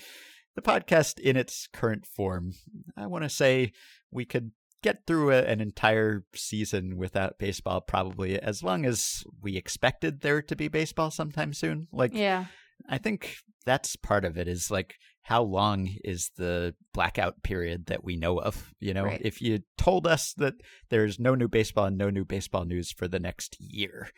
the 0.55 0.61
podcast 0.61 1.19
in 1.19 1.35
its 1.35 1.67
current 1.73 2.05
form, 2.05 2.53
I 2.95 3.07
want 3.07 3.23
to 3.23 3.29
say 3.29 3.73
we 4.11 4.25
could 4.25 4.51
get 4.83 5.07
through 5.07 5.31
a, 5.31 5.41
an 5.41 5.61
entire 5.61 6.23
season 6.35 6.97
without 6.97 7.39
baseball 7.39 7.81
probably 7.81 8.39
as 8.39 8.61
long 8.61 8.85
as 8.85 9.23
we 9.41 9.57
expected 9.57 10.21
there 10.21 10.41
to 10.43 10.55
be 10.55 10.67
baseball 10.67 11.09
sometime 11.09 11.53
soon. 11.53 11.87
Like 11.91 12.13
yeah. 12.13 12.45
I 12.87 12.97
think 12.97 13.37
that's 13.65 13.95
part 13.95 14.25
of 14.25 14.37
it 14.37 14.47
is 14.47 14.69
like 14.69 14.95
how 15.23 15.41
long 15.41 15.89
is 16.03 16.31
the 16.37 16.75
blackout 16.93 17.41
period 17.43 17.85
that 17.85 18.03
we 18.03 18.17
know 18.17 18.39
of 18.39 18.73
you 18.79 18.93
know? 18.93 19.05
Right. 19.05 19.21
if 19.23 19.41
you 19.41 19.59
told 19.77 20.05
us 20.05 20.33
that 20.33 20.55
there's 20.89 21.17
no 21.17 21.33
new 21.33 21.47
baseball 21.47 21.85
and 21.85 21.97
no 21.97 22.09
new 22.09 22.25
baseball 22.25 22.65
news 22.65 22.91
for 22.91 23.07
the 23.07 23.19
next 23.19 23.57
year 23.59 24.09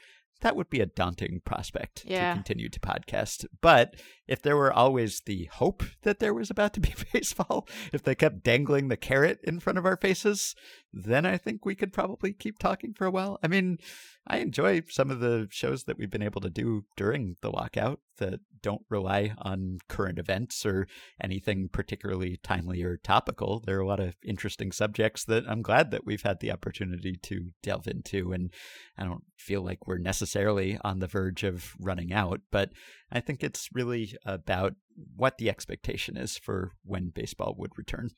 that 0.41 0.55
would 0.55 0.69
be 0.69 0.81
a 0.81 0.85
daunting 0.85 1.41
prospect 1.45 2.03
yeah. 2.05 2.29
to 2.29 2.35
continue 2.35 2.69
to 2.69 2.79
podcast. 2.79 3.45
But 3.61 3.95
if 4.27 4.41
there 4.41 4.57
were 4.57 4.73
always 4.73 5.21
the 5.25 5.49
hope 5.53 5.83
that 6.03 6.19
there 6.19 6.33
was 6.33 6.49
about 6.49 6.73
to 6.73 6.79
be 6.79 6.93
baseball, 7.13 7.67
if 7.93 8.03
they 8.03 8.15
kept 8.15 8.43
dangling 8.43 8.87
the 8.87 8.97
carrot 8.97 9.39
in 9.43 9.59
front 9.59 9.77
of 9.77 9.85
our 9.85 9.97
faces, 9.97 10.55
then 10.95 11.25
I 11.25 11.37
think 11.37 11.65
we 11.65 11.75
could 11.75 11.91
probably 11.91 12.31
keep 12.31 12.57
talking 12.57 12.93
for 12.93 13.05
a 13.05 13.11
while. 13.11 13.37
I 13.43 13.47
mean, 13.47 13.79
I 14.25 14.37
enjoy 14.37 14.81
some 14.89 15.11
of 15.11 15.19
the 15.19 15.47
shows 15.51 15.83
that 15.83 15.97
we've 15.97 16.09
been 16.09 16.23
able 16.23 16.39
to 16.41 16.49
do 16.49 16.85
during 16.95 17.35
the 17.41 17.51
lockout 17.51 17.99
that 18.17 18.39
don't 18.61 18.85
rely 18.89 19.33
on 19.39 19.79
current 19.89 20.17
events 20.17 20.65
or 20.65 20.87
anything 21.21 21.67
particularly 21.67 22.39
timely 22.41 22.81
or 22.81 22.95
topical. 22.95 23.59
There 23.59 23.77
are 23.77 23.81
a 23.81 23.87
lot 23.87 23.99
of 23.99 24.15
interesting 24.25 24.71
subjects 24.71 25.25
that 25.25 25.43
I'm 25.49 25.61
glad 25.61 25.91
that 25.91 26.05
we've 26.05 26.23
had 26.23 26.39
the 26.39 26.51
opportunity 26.51 27.17
to 27.23 27.49
delve 27.61 27.87
into. 27.87 28.31
And 28.31 28.51
I 28.97 29.03
don't 29.03 29.25
feel 29.37 29.61
like 29.61 29.85
we're 29.85 29.97
necessarily 29.97 30.79
on 30.81 30.99
the 30.99 31.07
verge 31.07 31.43
of 31.43 31.73
running 31.77 32.13
out, 32.13 32.39
but 32.51 32.71
I 33.11 33.19
think 33.19 33.43
it's 33.43 33.67
really 33.73 34.15
about 34.25 34.75
what 35.15 35.37
the 35.37 35.49
expectation 35.49 36.15
is 36.15 36.37
for 36.37 36.71
when 36.85 37.09
baseball 37.09 37.53
would 37.57 37.77
return. 37.77 38.11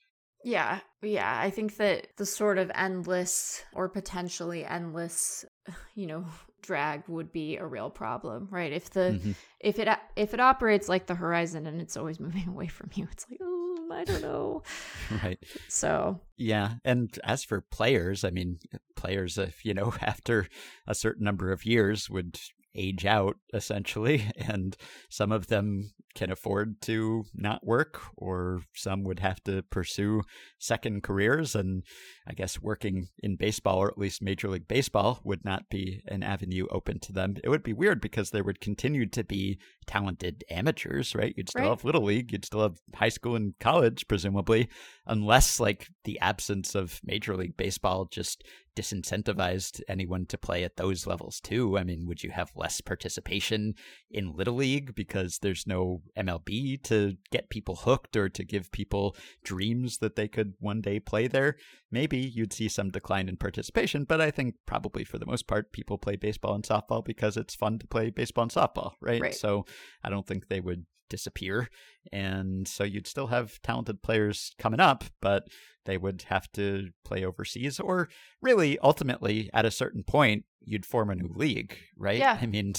Yeah, 0.43 0.79
yeah. 1.01 1.39
I 1.39 1.49
think 1.49 1.77
that 1.77 2.07
the 2.17 2.25
sort 2.25 2.57
of 2.57 2.71
endless 2.75 3.63
or 3.73 3.89
potentially 3.89 4.65
endless, 4.65 5.45
you 5.95 6.07
know, 6.07 6.25
drag 6.61 7.03
would 7.07 7.31
be 7.31 7.55
a 7.57 7.65
real 7.65 7.89
problem, 7.89 8.47
right? 8.51 8.73
If 8.73 8.89
the 8.89 9.19
Mhm. 9.23 9.35
if 9.59 9.79
it 9.79 9.87
if 10.15 10.33
it 10.33 10.39
operates 10.39 10.89
like 10.89 11.07
the 11.07 11.15
horizon 11.15 11.65
and 11.65 11.81
it's 11.81 11.95
always 11.97 12.19
moving 12.27 12.47
away 12.47 12.67
from 12.67 12.89
you, 12.93 13.07
it's 13.11 13.25
like, 13.29 13.39
oh, 13.41 13.87
I 13.91 14.03
don't 14.03 14.21
know. 14.21 14.63
Right. 15.23 15.39
So 15.69 16.19
Yeah, 16.35 16.75
and 16.83 17.17
as 17.23 17.43
for 17.45 17.61
players, 17.61 18.23
I 18.25 18.29
mean, 18.31 18.59
players, 18.95 19.37
if 19.37 19.63
you 19.63 19.73
know, 19.73 19.93
after 20.01 20.47
a 20.85 20.93
certain 20.93 21.23
number 21.23 21.51
of 21.51 21.65
years, 21.65 22.09
would 22.09 22.39
age 22.75 23.05
out 23.05 23.37
essentially, 23.53 24.25
and 24.37 24.75
some 25.09 25.31
of 25.31 25.47
them 25.47 25.91
can 26.17 26.31
afford 26.31 26.81
to 26.81 27.23
not 27.35 27.63
work, 27.63 28.01
or 28.17 28.61
some 28.73 29.03
would 29.03 29.19
have 29.19 29.41
to 29.43 29.61
pursue 29.69 30.23
second 30.57 31.03
careers. 31.03 31.53
And 31.53 31.83
I 32.27 32.33
guess 32.33 32.59
working 32.59 33.09
in 33.21 33.35
baseball, 33.35 33.77
or 33.77 33.87
at 33.87 33.99
least 33.99 34.23
Major 34.23 34.49
League 34.49 34.67
Baseball, 34.67 35.21
would 35.23 35.45
not 35.45 35.69
be 35.69 36.01
an 36.07 36.23
avenue 36.23 36.65
open 36.71 36.99
to 37.01 37.13
them. 37.13 37.35
It 37.43 37.49
would 37.49 37.61
be 37.61 37.71
weird 37.73 38.01
because 38.01 38.31
there 38.31 38.43
would 38.43 38.59
continue 38.59 39.05
to 39.05 39.23
be 39.23 39.59
talented 39.85 40.43
amateurs, 40.49 41.13
right? 41.13 41.35
You'd 41.37 41.49
still 41.49 41.61
Right. 41.61 41.69
have 41.69 41.83
Little 41.85 42.03
League, 42.03 42.31
you'd 42.31 42.45
still 42.45 42.63
have 42.63 42.79
high 42.95 43.09
school 43.09 43.35
and 43.35 43.53
college, 43.59 44.07
presumably, 44.07 44.69
unless 45.05 45.59
like 45.59 45.87
the 46.03 46.19
absence 46.19 46.73
of 46.73 46.99
Major 47.03 47.35
League 47.37 47.57
Baseball 47.57 48.05
just 48.05 48.43
disincentivized 48.75 49.81
anyone 49.87 50.25
to 50.27 50.37
play 50.37 50.63
at 50.63 50.77
those 50.77 51.07
levels 51.07 51.39
too. 51.39 51.77
I 51.77 51.83
mean, 51.83 52.05
would 52.05 52.23
you 52.23 52.29
have 52.31 52.51
less 52.55 52.79
participation 52.81 53.73
in 54.11 54.33
Little 54.35 54.55
League 54.55 54.93
because 54.93 55.39
there's 55.41 55.65
no 55.65 56.01
MLB 56.17 56.81
to 56.83 57.17
get 57.31 57.49
people 57.49 57.75
hooked 57.75 58.15
or 58.15 58.29
to 58.29 58.43
give 58.43 58.71
people 58.71 59.15
dreams 59.43 59.97
that 59.99 60.15
they 60.15 60.27
could 60.27 60.53
one 60.59 60.81
day 60.81 60.99
play 60.99 61.27
there? 61.27 61.55
Maybe 61.91 62.17
you'd 62.17 62.53
see 62.53 62.69
some 62.69 62.89
decline 62.89 63.29
in 63.29 63.37
participation, 63.37 64.03
but 64.03 64.21
I 64.21 64.31
think 64.31 64.55
probably 64.65 65.03
for 65.03 65.17
the 65.17 65.25
most 65.25 65.47
part, 65.47 65.71
people 65.71 65.97
play 65.97 66.15
baseball 66.15 66.55
and 66.55 66.63
softball 66.63 67.03
because 67.03 67.37
it's 67.37 67.55
fun 67.55 67.79
to 67.79 67.87
play 67.87 68.09
baseball 68.09 68.43
and 68.43 68.51
softball, 68.51 68.93
right? 69.01 69.21
Right. 69.21 69.35
So 69.35 69.65
I 70.03 70.09
don't 70.09 70.27
think 70.27 70.47
they 70.47 70.59
would 70.59 70.85
disappear. 71.09 71.69
And 72.11 72.67
so 72.67 72.83
you'd 72.83 73.07
still 73.07 73.27
have 73.27 73.61
talented 73.61 74.01
players 74.01 74.53
coming 74.59 74.79
up, 74.79 75.03
but 75.21 75.47
they 75.87 75.97
would 75.97 76.21
have 76.29 76.51
to 76.51 76.89
play 77.03 77.25
overseas 77.25 77.79
or 77.79 78.07
really 78.41 78.77
ultimately 78.79 79.49
at 79.53 79.65
a 79.65 79.71
certain 79.71 80.03
point 80.03 80.45
you'd 80.63 80.85
form 80.85 81.09
a 81.09 81.15
new 81.15 81.31
league 81.33 81.75
right 81.97 82.19
Yeah. 82.19 82.37
i 82.41 82.45
mean 82.45 82.73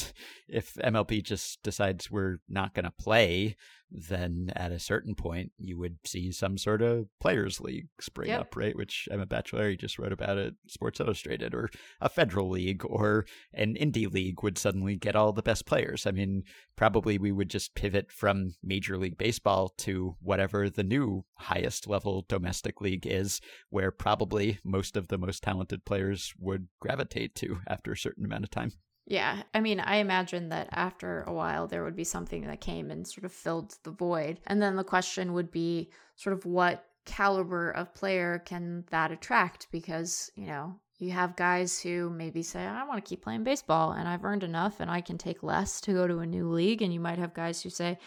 if 0.48 0.74
mlb 0.74 1.22
just 1.24 1.62
decides 1.62 2.10
we're 2.10 2.36
not 2.48 2.74
going 2.74 2.84
to 2.84 2.92
play 2.92 3.56
then 3.90 4.52
at 4.54 4.70
a 4.70 4.78
certain 4.78 5.14
point 5.14 5.50
you 5.58 5.78
would 5.78 5.96
see 6.04 6.30
some 6.30 6.58
sort 6.58 6.82
of 6.82 7.06
players 7.20 7.58
league 7.60 7.88
spring 8.00 8.28
Yep. 8.28 8.40
up 8.40 8.56
right 8.56 8.76
which 8.76 9.08
emma 9.10 9.24
baccellieri 9.26 9.78
just 9.80 9.98
wrote 9.98 10.12
about 10.12 10.36
at 10.36 10.52
sports 10.66 11.00
illustrated 11.00 11.54
or 11.54 11.70
a 12.00 12.10
federal 12.10 12.50
league 12.50 12.82
or 12.84 13.24
an 13.54 13.74
indie 13.80 14.12
league 14.12 14.42
would 14.42 14.58
suddenly 14.58 14.96
get 14.96 15.16
all 15.16 15.32
the 15.32 15.40
best 15.42 15.64
players 15.64 16.06
i 16.06 16.10
mean 16.10 16.42
probably 16.76 17.16
we 17.16 17.32
would 17.32 17.48
just 17.48 17.74
pivot 17.74 18.12
from 18.12 18.54
major 18.62 18.98
league 18.98 19.16
baseball 19.16 19.72
to 19.78 20.14
whatever 20.20 20.68
the 20.68 20.84
new 20.84 21.24
highest 21.38 21.86
level 21.88 22.26
domestic 22.28 22.82
league 22.82 22.97
is 23.06 23.40
where 23.70 23.90
probably 23.90 24.58
most 24.64 24.96
of 24.96 25.08
the 25.08 25.18
most 25.18 25.42
talented 25.42 25.84
players 25.84 26.32
would 26.38 26.68
gravitate 26.80 27.34
to 27.36 27.58
after 27.68 27.92
a 27.92 27.96
certain 27.96 28.24
amount 28.24 28.44
of 28.44 28.50
time 28.50 28.72
Yeah, 29.06 29.42
I 29.54 29.60
mean, 29.60 29.80
I 29.80 29.96
imagine 29.96 30.50
that 30.50 30.68
after 30.70 31.22
a 31.22 31.32
while 31.32 31.66
there 31.66 31.84
would 31.84 31.96
be 31.96 32.04
something 32.04 32.46
that 32.46 32.60
came 32.60 32.90
and 32.90 33.06
sort 33.06 33.24
of 33.24 33.32
filled 33.32 33.74
the 33.82 33.90
void. 33.90 34.40
And 34.46 34.60
then 34.60 34.76
the 34.76 34.84
question 34.84 35.32
would 35.32 35.50
be 35.50 35.90
sort 36.16 36.36
of 36.36 36.44
what 36.44 36.84
caliber 37.08 37.70
of 37.70 37.94
player 37.94 38.42
can 38.44 38.84
that 38.90 39.10
attract? 39.10 39.68
Because, 39.72 40.30
you 40.36 40.46
know, 40.46 40.78
you 40.98 41.10
have 41.12 41.36
guys 41.36 41.80
who 41.80 42.10
maybe 42.10 42.42
say, 42.42 42.60
I 42.60 42.84
want 42.84 43.02
to 43.02 43.08
keep 43.08 43.22
playing 43.22 43.44
baseball 43.44 43.92
and 43.92 44.08
I've 44.08 44.24
earned 44.24 44.42
enough 44.42 44.80
and 44.80 44.90
I 44.90 45.00
can 45.00 45.16
take 45.16 45.42
less 45.42 45.80
to 45.82 45.92
go 45.92 46.06
to 46.06 46.18
a 46.18 46.26
new 46.26 46.50
league. 46.50 46.82
And 46.82 46.92
you 46.92 47.00
might 47.00 47.18
have 47.18 47.34
guys 47.34 47.62
who 47.62 47.70
say, 47.70 47.98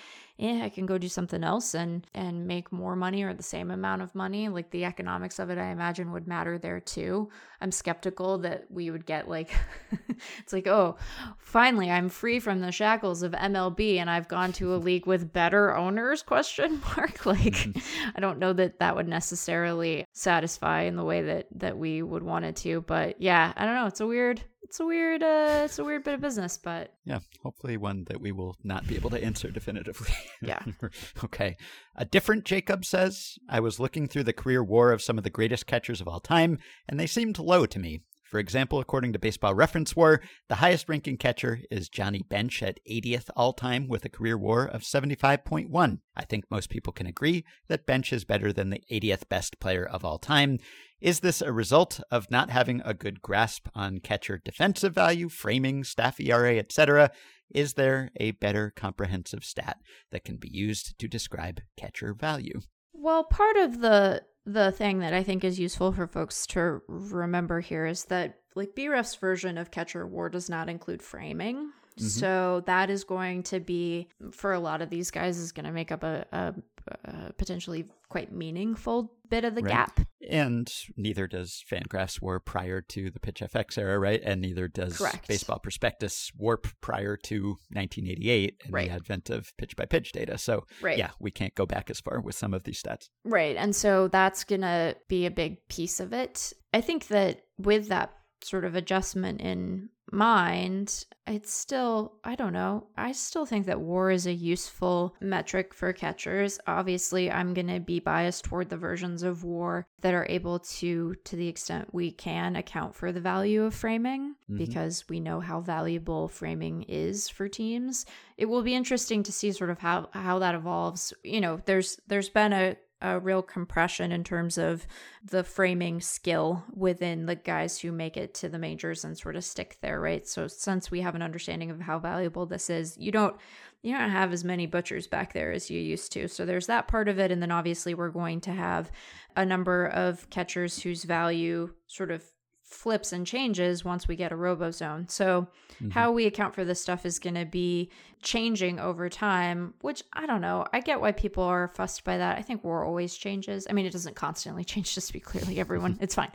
yeah, 0.42 0.64
I 0.64 0.70
can 0.70 0.88
go 0.88 0.98
do 0.98 1.08
something 1.08 1.44
else 1.44 1.76
and 1.76 2.08
and 2.16 2.48
make 2.48 2.72
more 2.72 2.96
money 2.96 3.22
or 3.22 3.32
the 3.32 3.44
same 3.44 3.70
amount 3.70 4.02
of 4.02 4.16
money. 4.16 4.50
Like 4.50 4.72
the 4.72 4.86
economics 4.86 5.38
of 5.38 5.52
it, 5.52 5.60
I 5.60 5.68
imagine 5.68 6.12
would 6.14 6.28
matter 6.28 6.58
there 6.58 6.80
too. 6.80 7.30
I'm 7.62 7.72
skeptical 7.72 8.40
that 8.40 8.66
we 8.72 8.90
would 8.90 9.06
get 9.06 9.30
like 9.30 9.54
it's 10.40 10.52
like, 10.52 10.66
oh, 10.66 10.98
finally 11.38 11.92
I'm 11.92 12.10
free 12.10 12.40
from 12.40 12.60
the 12.60 12.72
shackles 12.72 13.22
of 13.22 13.34
MLB 13.34 13.98
and 13.98 14.10
I've 14.10 14.28
gone 14.28 14.52
to 14.54 14.74
a 14.74 14.78
league 14.88 15.06
with 15.06 15.32
better 15.32 15.76
owners 15.78 16.24
question 16.24 16.82
mark. 16.98 17.24
Like 17.28 17.38
mm-hmm. 17.38 18.10
I 18.16 18.20
don't 18.20 18.40
know 18.40 18.54
that 18.54 18.80
that 18.80 18.96
would 18.96 19.08
necessarily 19.08 20.06
satisfy 20.12 20.82
in 20.82 20.96
the 20.96 21.04
way 21.04 21.22
that 21.22 21.50
that 21.58 21.78
we 21.78 22.02
would 22.02 22.24
want 22.24 22.46
it 22.46 22.56
to, 22.58 22.82
but 22.82 23.22
yeah, 23.22 23.54
I 23.56 23.66
don't 23.66 23.76
know, 23.76 23.86
it's 23.86 24.02
a 24.02 24.08
weird 24.08 24.42
it's 24.64 24.80
a 24.80 24.86
weird 24.86 25.24
uh 25.24 25.64
it's 25.66 25.80
a 25.80 25.84
weird 25.84 26.04
bit 26.04 26.14
of 26.14 26.22
business, 26.22 26.58
but 26.58 26.94
Yeah, 27.06 27.20
hopefully 27.44 27.78
one 27.78 28.06
that 28.06 28.22
we 28.22 28.32
will 28.32 28.56
not 28.64 28.88
be 28.88 28.96
able 28.96 29.10
to 29.12 29.24
answer 29.24 29.50
definitively. 29.50 30.14
Yeah. 30.42 30.64
okay. 31.24 31.58
A 31.96 32.06
different 32.06 32.46
Jacob 32.46 32.86
says, 32.86 33.38
I 33.50 33.60
was 33.60 33.80
looking 33.80 34.08
through 34.08 34.24
the 34.24 34.34
career 34.34 34.64
war 34.64 34.92
of 34.92 35.02
some 35.02 35.18
of 35.18 35.24
the 35.24 35.30
greatest 35.30 35.68
catchers 35.68 36.02
of 36.02 36.08
all 36.08 36.20
time, 36.20 36.58
and 36.88 37.00
they 37.00 37.08
seemed 37.08 37.38
low 37.38 37.66
to 37.66 37.80
me. 37.80 38.02
For 38.32 38.40
example, 38.40 38.80
according 38.80 39.12
to 39.12 39.20
Baseball 39.20 39.54
Reference 39.54 39.94
War, 39.94 40.22
the 40.48 40.56
highest 40.56 40.88
ranking 40.88 41.18
catcher 41.18 41.60
is 41.70 41.90
Johnny 41.90 42.24
Bench 42.30 42.64
at 42.64 42.80
80th 42.90 43.30
all 43.36 43.52
time 43.52 43.90
with 43.90 44.06
a 44.06 44.10
career 44.10 44.38
war 44.38 44.64
of 44.64 44.84
75.1. 44.84 46.00
I 46.16 46.24
think 46.24 46.46
most 46.50 46.70
people 46.70 46.94
can 46.94 47.08
agree 47.08 47.44
that 47.68 47.86
Bench 47.86 48.14
is 48.14 48.24
better 48.24 48.54
than 48.54 48.70
the 48.70 48.82
80th 48.90 49.28
best 49.28 49.60
player 49.60 49.86
of 49.86 50.06
all 50.06 50.18
time. 50.18 50.60
Is 51.02 51.22
this 51.22 51.42
a 51.42 51.52
result 51.52 52.00
of 52.12 52.30
not 52.30 52.52
having 52.52 52.82
a 52.86 52.94
good 52.94 53.22
grasp 53.22 53.68
on 53.74 54.00
catcher 54.00 54.40
defensive 54.44 54.94
value, 54.94 55.30
framing, 55.30 55.84
staff 55.84 56.20
ERA, 56.20 56.58
etc.? 56.58 57.12
Is 57.50 57.74
there 57.74 58.12
a 58.18 58.32
better 58.32 58.72
comprehensive 58.76 59.44
stat 59.44 59.78
that 60.12 60.24
can 60.24 60.38
be 60.38 60.50
used 60.50 60.98
to 61.00 61.08
describe 61.08 61.62
catcher 61.76 62.14
value? 62.14 62.62
Well, 62.94 63.24
part 63.24 63.58
of 63.58 63.82
the 63.82 64.24
the 64.46 64.72
thing 64.72 65.00
that 65.00 65.14
I 65.14 65.22
think 65.22 65.44
is 65.44 65.60
useful 65.60 65.92
for 65.92 66.08
folks 66.08 66.48
to 66.48 66.82
remember 66.88 67.60
here 67.60 67.86
is 67.86 68.06
that 68.06 68.40
like 68.56 68.76
BREF's 68.76 69.16
version 69.16 69.58
of 69.58 69.70
catcher 69.72 70.08
war 70.08 70.30
does 70.30 70.50
not 70.50 70.68
include 70.68 71.02
framing. 71.02 71.72
Mhm. 72.00 72.04
So 72.04 72.64
that 72.66 72.90
is 72.90 73.04
going 73.04 73.44
to 73.44 73.60
be 73.60 74.08
for 74.32 74.54
a 74.54 74.60
lot 74.60 74.82
of 74.82 74.90
these 74.90 75.12
guys 75.12 75.38
is 75.38 75.52
going 75.52 75.66
to 75.66 75.72
make 75.72 75.92
up 75.92 76.04
a, 76.04 76.26
a, 76.32 76.54
a 76.88 77.34
potentially 77.34 77.86
quite 78.10 78.32
meaningful 78.32 79.14
bit 79.30 79.46
of 79.46 79.56
the 79.56 79.62
Right. 79.62 79.72
gap. 79.72 80.00
And 80.30 80.72
neither 80.98 81.28
does 81.28 81.64
Fangraphs 81.70 82.22
War 82.22 82.40
prior 82.40 82.82
to 82.82 83.10
the 83.10 83.20
Pitch 83.20 83.42
FX 83.42 83.78
era, 83.78 83.98
right? 83.98 84.22
And 84.24 84.42
neither 84.42 84.68
does 84.68 84.98
Correct. 84.98 85.28
Baseball 85.28 85.60
Prospectus 85.60 86.32
Warp 86.38 86.68
prior 86.82 87.16
to 87.18 87.58
1988 87.74 88.62
and 88.66 88.74
Right. 88.74 88.90
the 88.90 88.96
advent 88.96 89.30
of 89.30 89.56
pitch 89.58 89.76
by 89.76 89.86
pitch 89.86 90.12
data. 90.12 90.38
So, 90.38 90.66
Right. 90.82 90.98
yeah, 90.98 91.12
we 91.20 91.32
can't 91.32 91.56
go 91.56 91.66
back 91.66 91.90
as 91.90 92.00
far 92.00 92.20
with 92.20 92.36
some 92.36 92.54
of 92.54 92.64
these 92.64 92.82
stats. 92.82 93.10
Right. 93.24 93.56
And 93.56 93.76
so 93.76 94.08
that's 94.08 94.44
going 94.44 94.62
to 94.62 94.96
be 95.08 95.26
a 95.26 95.32
big 95.32 95.68
piece 95.70 96.00
of 96.00 96.14
it. 96.14 96.54
I 96.74 96.82
think 96.82 97.08
that 97.08 97.42
with 97.58 97.88
that 97.90 98.14
sort 98.44 98.66
of 98.66 98.76
adjustment 98.76 99.42
in 99.42 99.90
mind, 100.12 101.06
it's 101.26 101.54
still, 101.54 102.14
I 102.24 102.36
don't 102.36 102.54
know, 102.54 102.88
I 102.98 103.14
still 103.14 103.46
think 103.46 103.66
that 103.66 103.80
war 103.80 104.12
is 104.12 104.28
a 104.28 104.34
useful 104.34 105.16
metric 105.22 105.74
for 105.74 105.94
catchers. 105.94 106.60
Obviously, 106.68 107.32
I'm 107.32 107.54
going 107.54 107.68
to 107.68 107.80
be 107.80 108.00
biased 108.00 108.44
toward 108.44 108.70
the 108.70 108.78
versions 108.78 109.24
of 109.24 109.44
war 109.44 109.88
that 110.02 110.14
are 110.14 110.28
able 110.30 110.60
to, 110.60 111.16
to 111.24 111.36
the 111.36 111.48
extent 111.48 111.94
we 111.94 112.12
can, 112.12 112.56
account 112.56 112.94
for 112.96 113.12
the 113.12 113.22
value 113.22 113.64
of 113.64 113.74
framing 113.74 114.36
Mhm. 114.50 114.58
because 114.58 115.08
we 115.08 115.20
know 115.20 115.40
how 115.40 115.62
valuable 115.62 116.28
framing 116.28 116.84
is 116.84 117.30
for 117.30 117.48
teams. 117.48 118.06
It 118.38 118.46
will 118.48 118.64
be 118.64 118.76
interesting 118.76 119.24
to 119.24 119.32
see 119.32 119.52
sort 119.52 119.70
of 119.70 119.80
how, 119.80 120.10
how 120.12 120.40
that 120.40 120.56
evolves. 120.56 121.14
You 121.24 121.40
know, 121.42 121.62
there's 121.66 122.00
there's 122.08 122.30
been 122.30 122.52
a 122.54 122.76
a 123.02 123.20
real 123.20 123.42
compression 123.42 124.12
in 124.12 124.24
terms 124.24 124.58
of 124.58 124.86
the 125.24 125.44
framing 125.44 126.02
skill 126.02 126.64
within 126.74 127.26
the 127.26 127.36
guys 127.36 127.80
who 127.80 127.92
make 127.92 128.18
it 128.18 128.34
to 128.36 128.50
the 128.50 128.60
majors 128.60 129.04
and 129.04 129.18
sort 129.18 129.36
of 129.36 129.44
stick 129.44 129.78
there, 129.82 130.00
right? 130.00 130.28
So 130.28 130.48
since 130.48 130.92
we 130.92 131.02
have 131.02 131.16
an 131.16 131.22
understanding 131.22 131.72
of 131.72 131.82
how 131.82 132.00
valuable 132.00 132.46
this 132.46 132.70
is, 132.70 132.98
you 132.98 133.12
don't 133.12 133.36
you 133.84 133.98
don't 133.98 134.12
have 134.12 134.32
as 134.32 134.44
many 134.44 134.68
butchers 134.68 135.08
back 135.08 135.34
there 135.34 135.52
as 135.52 135.72
you 135.72 135.80
used 135.80 136.12
to. 136.12 136.28
So 136.28 136.46
there's 136.46 136.68
that 136.68 136.88
part 136.88 137.08
of 137.08 137.18
it 137.18 137.32
and 137.32 137.42
then 137.42 137.52
obviously 137.52 137.96
we're 137.96 138.10
going 138.10 138.40
to 138.42 138.52
have 138.52 138.92
a 139.36 139.44
number 139.44 139.88
of 139.88 140.30
catchers 140.30 140.80
whose 140.84 141.04
value 141.04 141.74
sort 141.88 142.12
of 142.12 142.24
flips 142.72 143.12
and 143.12 143.28
changes 143.28 143.84
once 143.84 144.08
we 144.08 144.16
get 144.16 144.32
a 144.32 144.36
robozone. 144.36 145.10
So 145.12 145.48
Mhm. 145.82 145.92
how 145.92 146.12
we 146.12 146.26
account 146.26 146.56
for 146.56 146.64
this 146.64 146.82
stuff 146.82 147.06
is 147.06 147.20
going 147.20 147.36
to 147.36 147.46
be 147.46 147.92
changing 148.22 148.80
over 148.80 149.10
time, 149.10 149.74
which 149.82 150.04
I 150.14 150.26
don't 150.26 150.42
know. 150.42 150.66
I 150.72 150.80
get 150.80 151.02
why 151.02 151.12
people 151.12 151.44
are 151.44 151.68
fussed 151.68 152.04
by 152.04 152.18
that. 152.18 152.38
I 152.38 152.42
think 152.42 152.64
war 152.64 152.86
always 152.86 153.16
changes. 153.16 153.68
I 153.70 153.74
mean, 153.74 153.86
it 153.86 153.92
doesn't 153.92 154.16
constantly 154.16 154.64
change, 154.72 154.96
just 154.96 155.08
to 155.08 155.14
be 155.14 155.20
clear, 155.20 155.44
like 155.46 155.58
everyone, 155.58 155.98
it's 156.02 156.16
fine. 156.16 156.32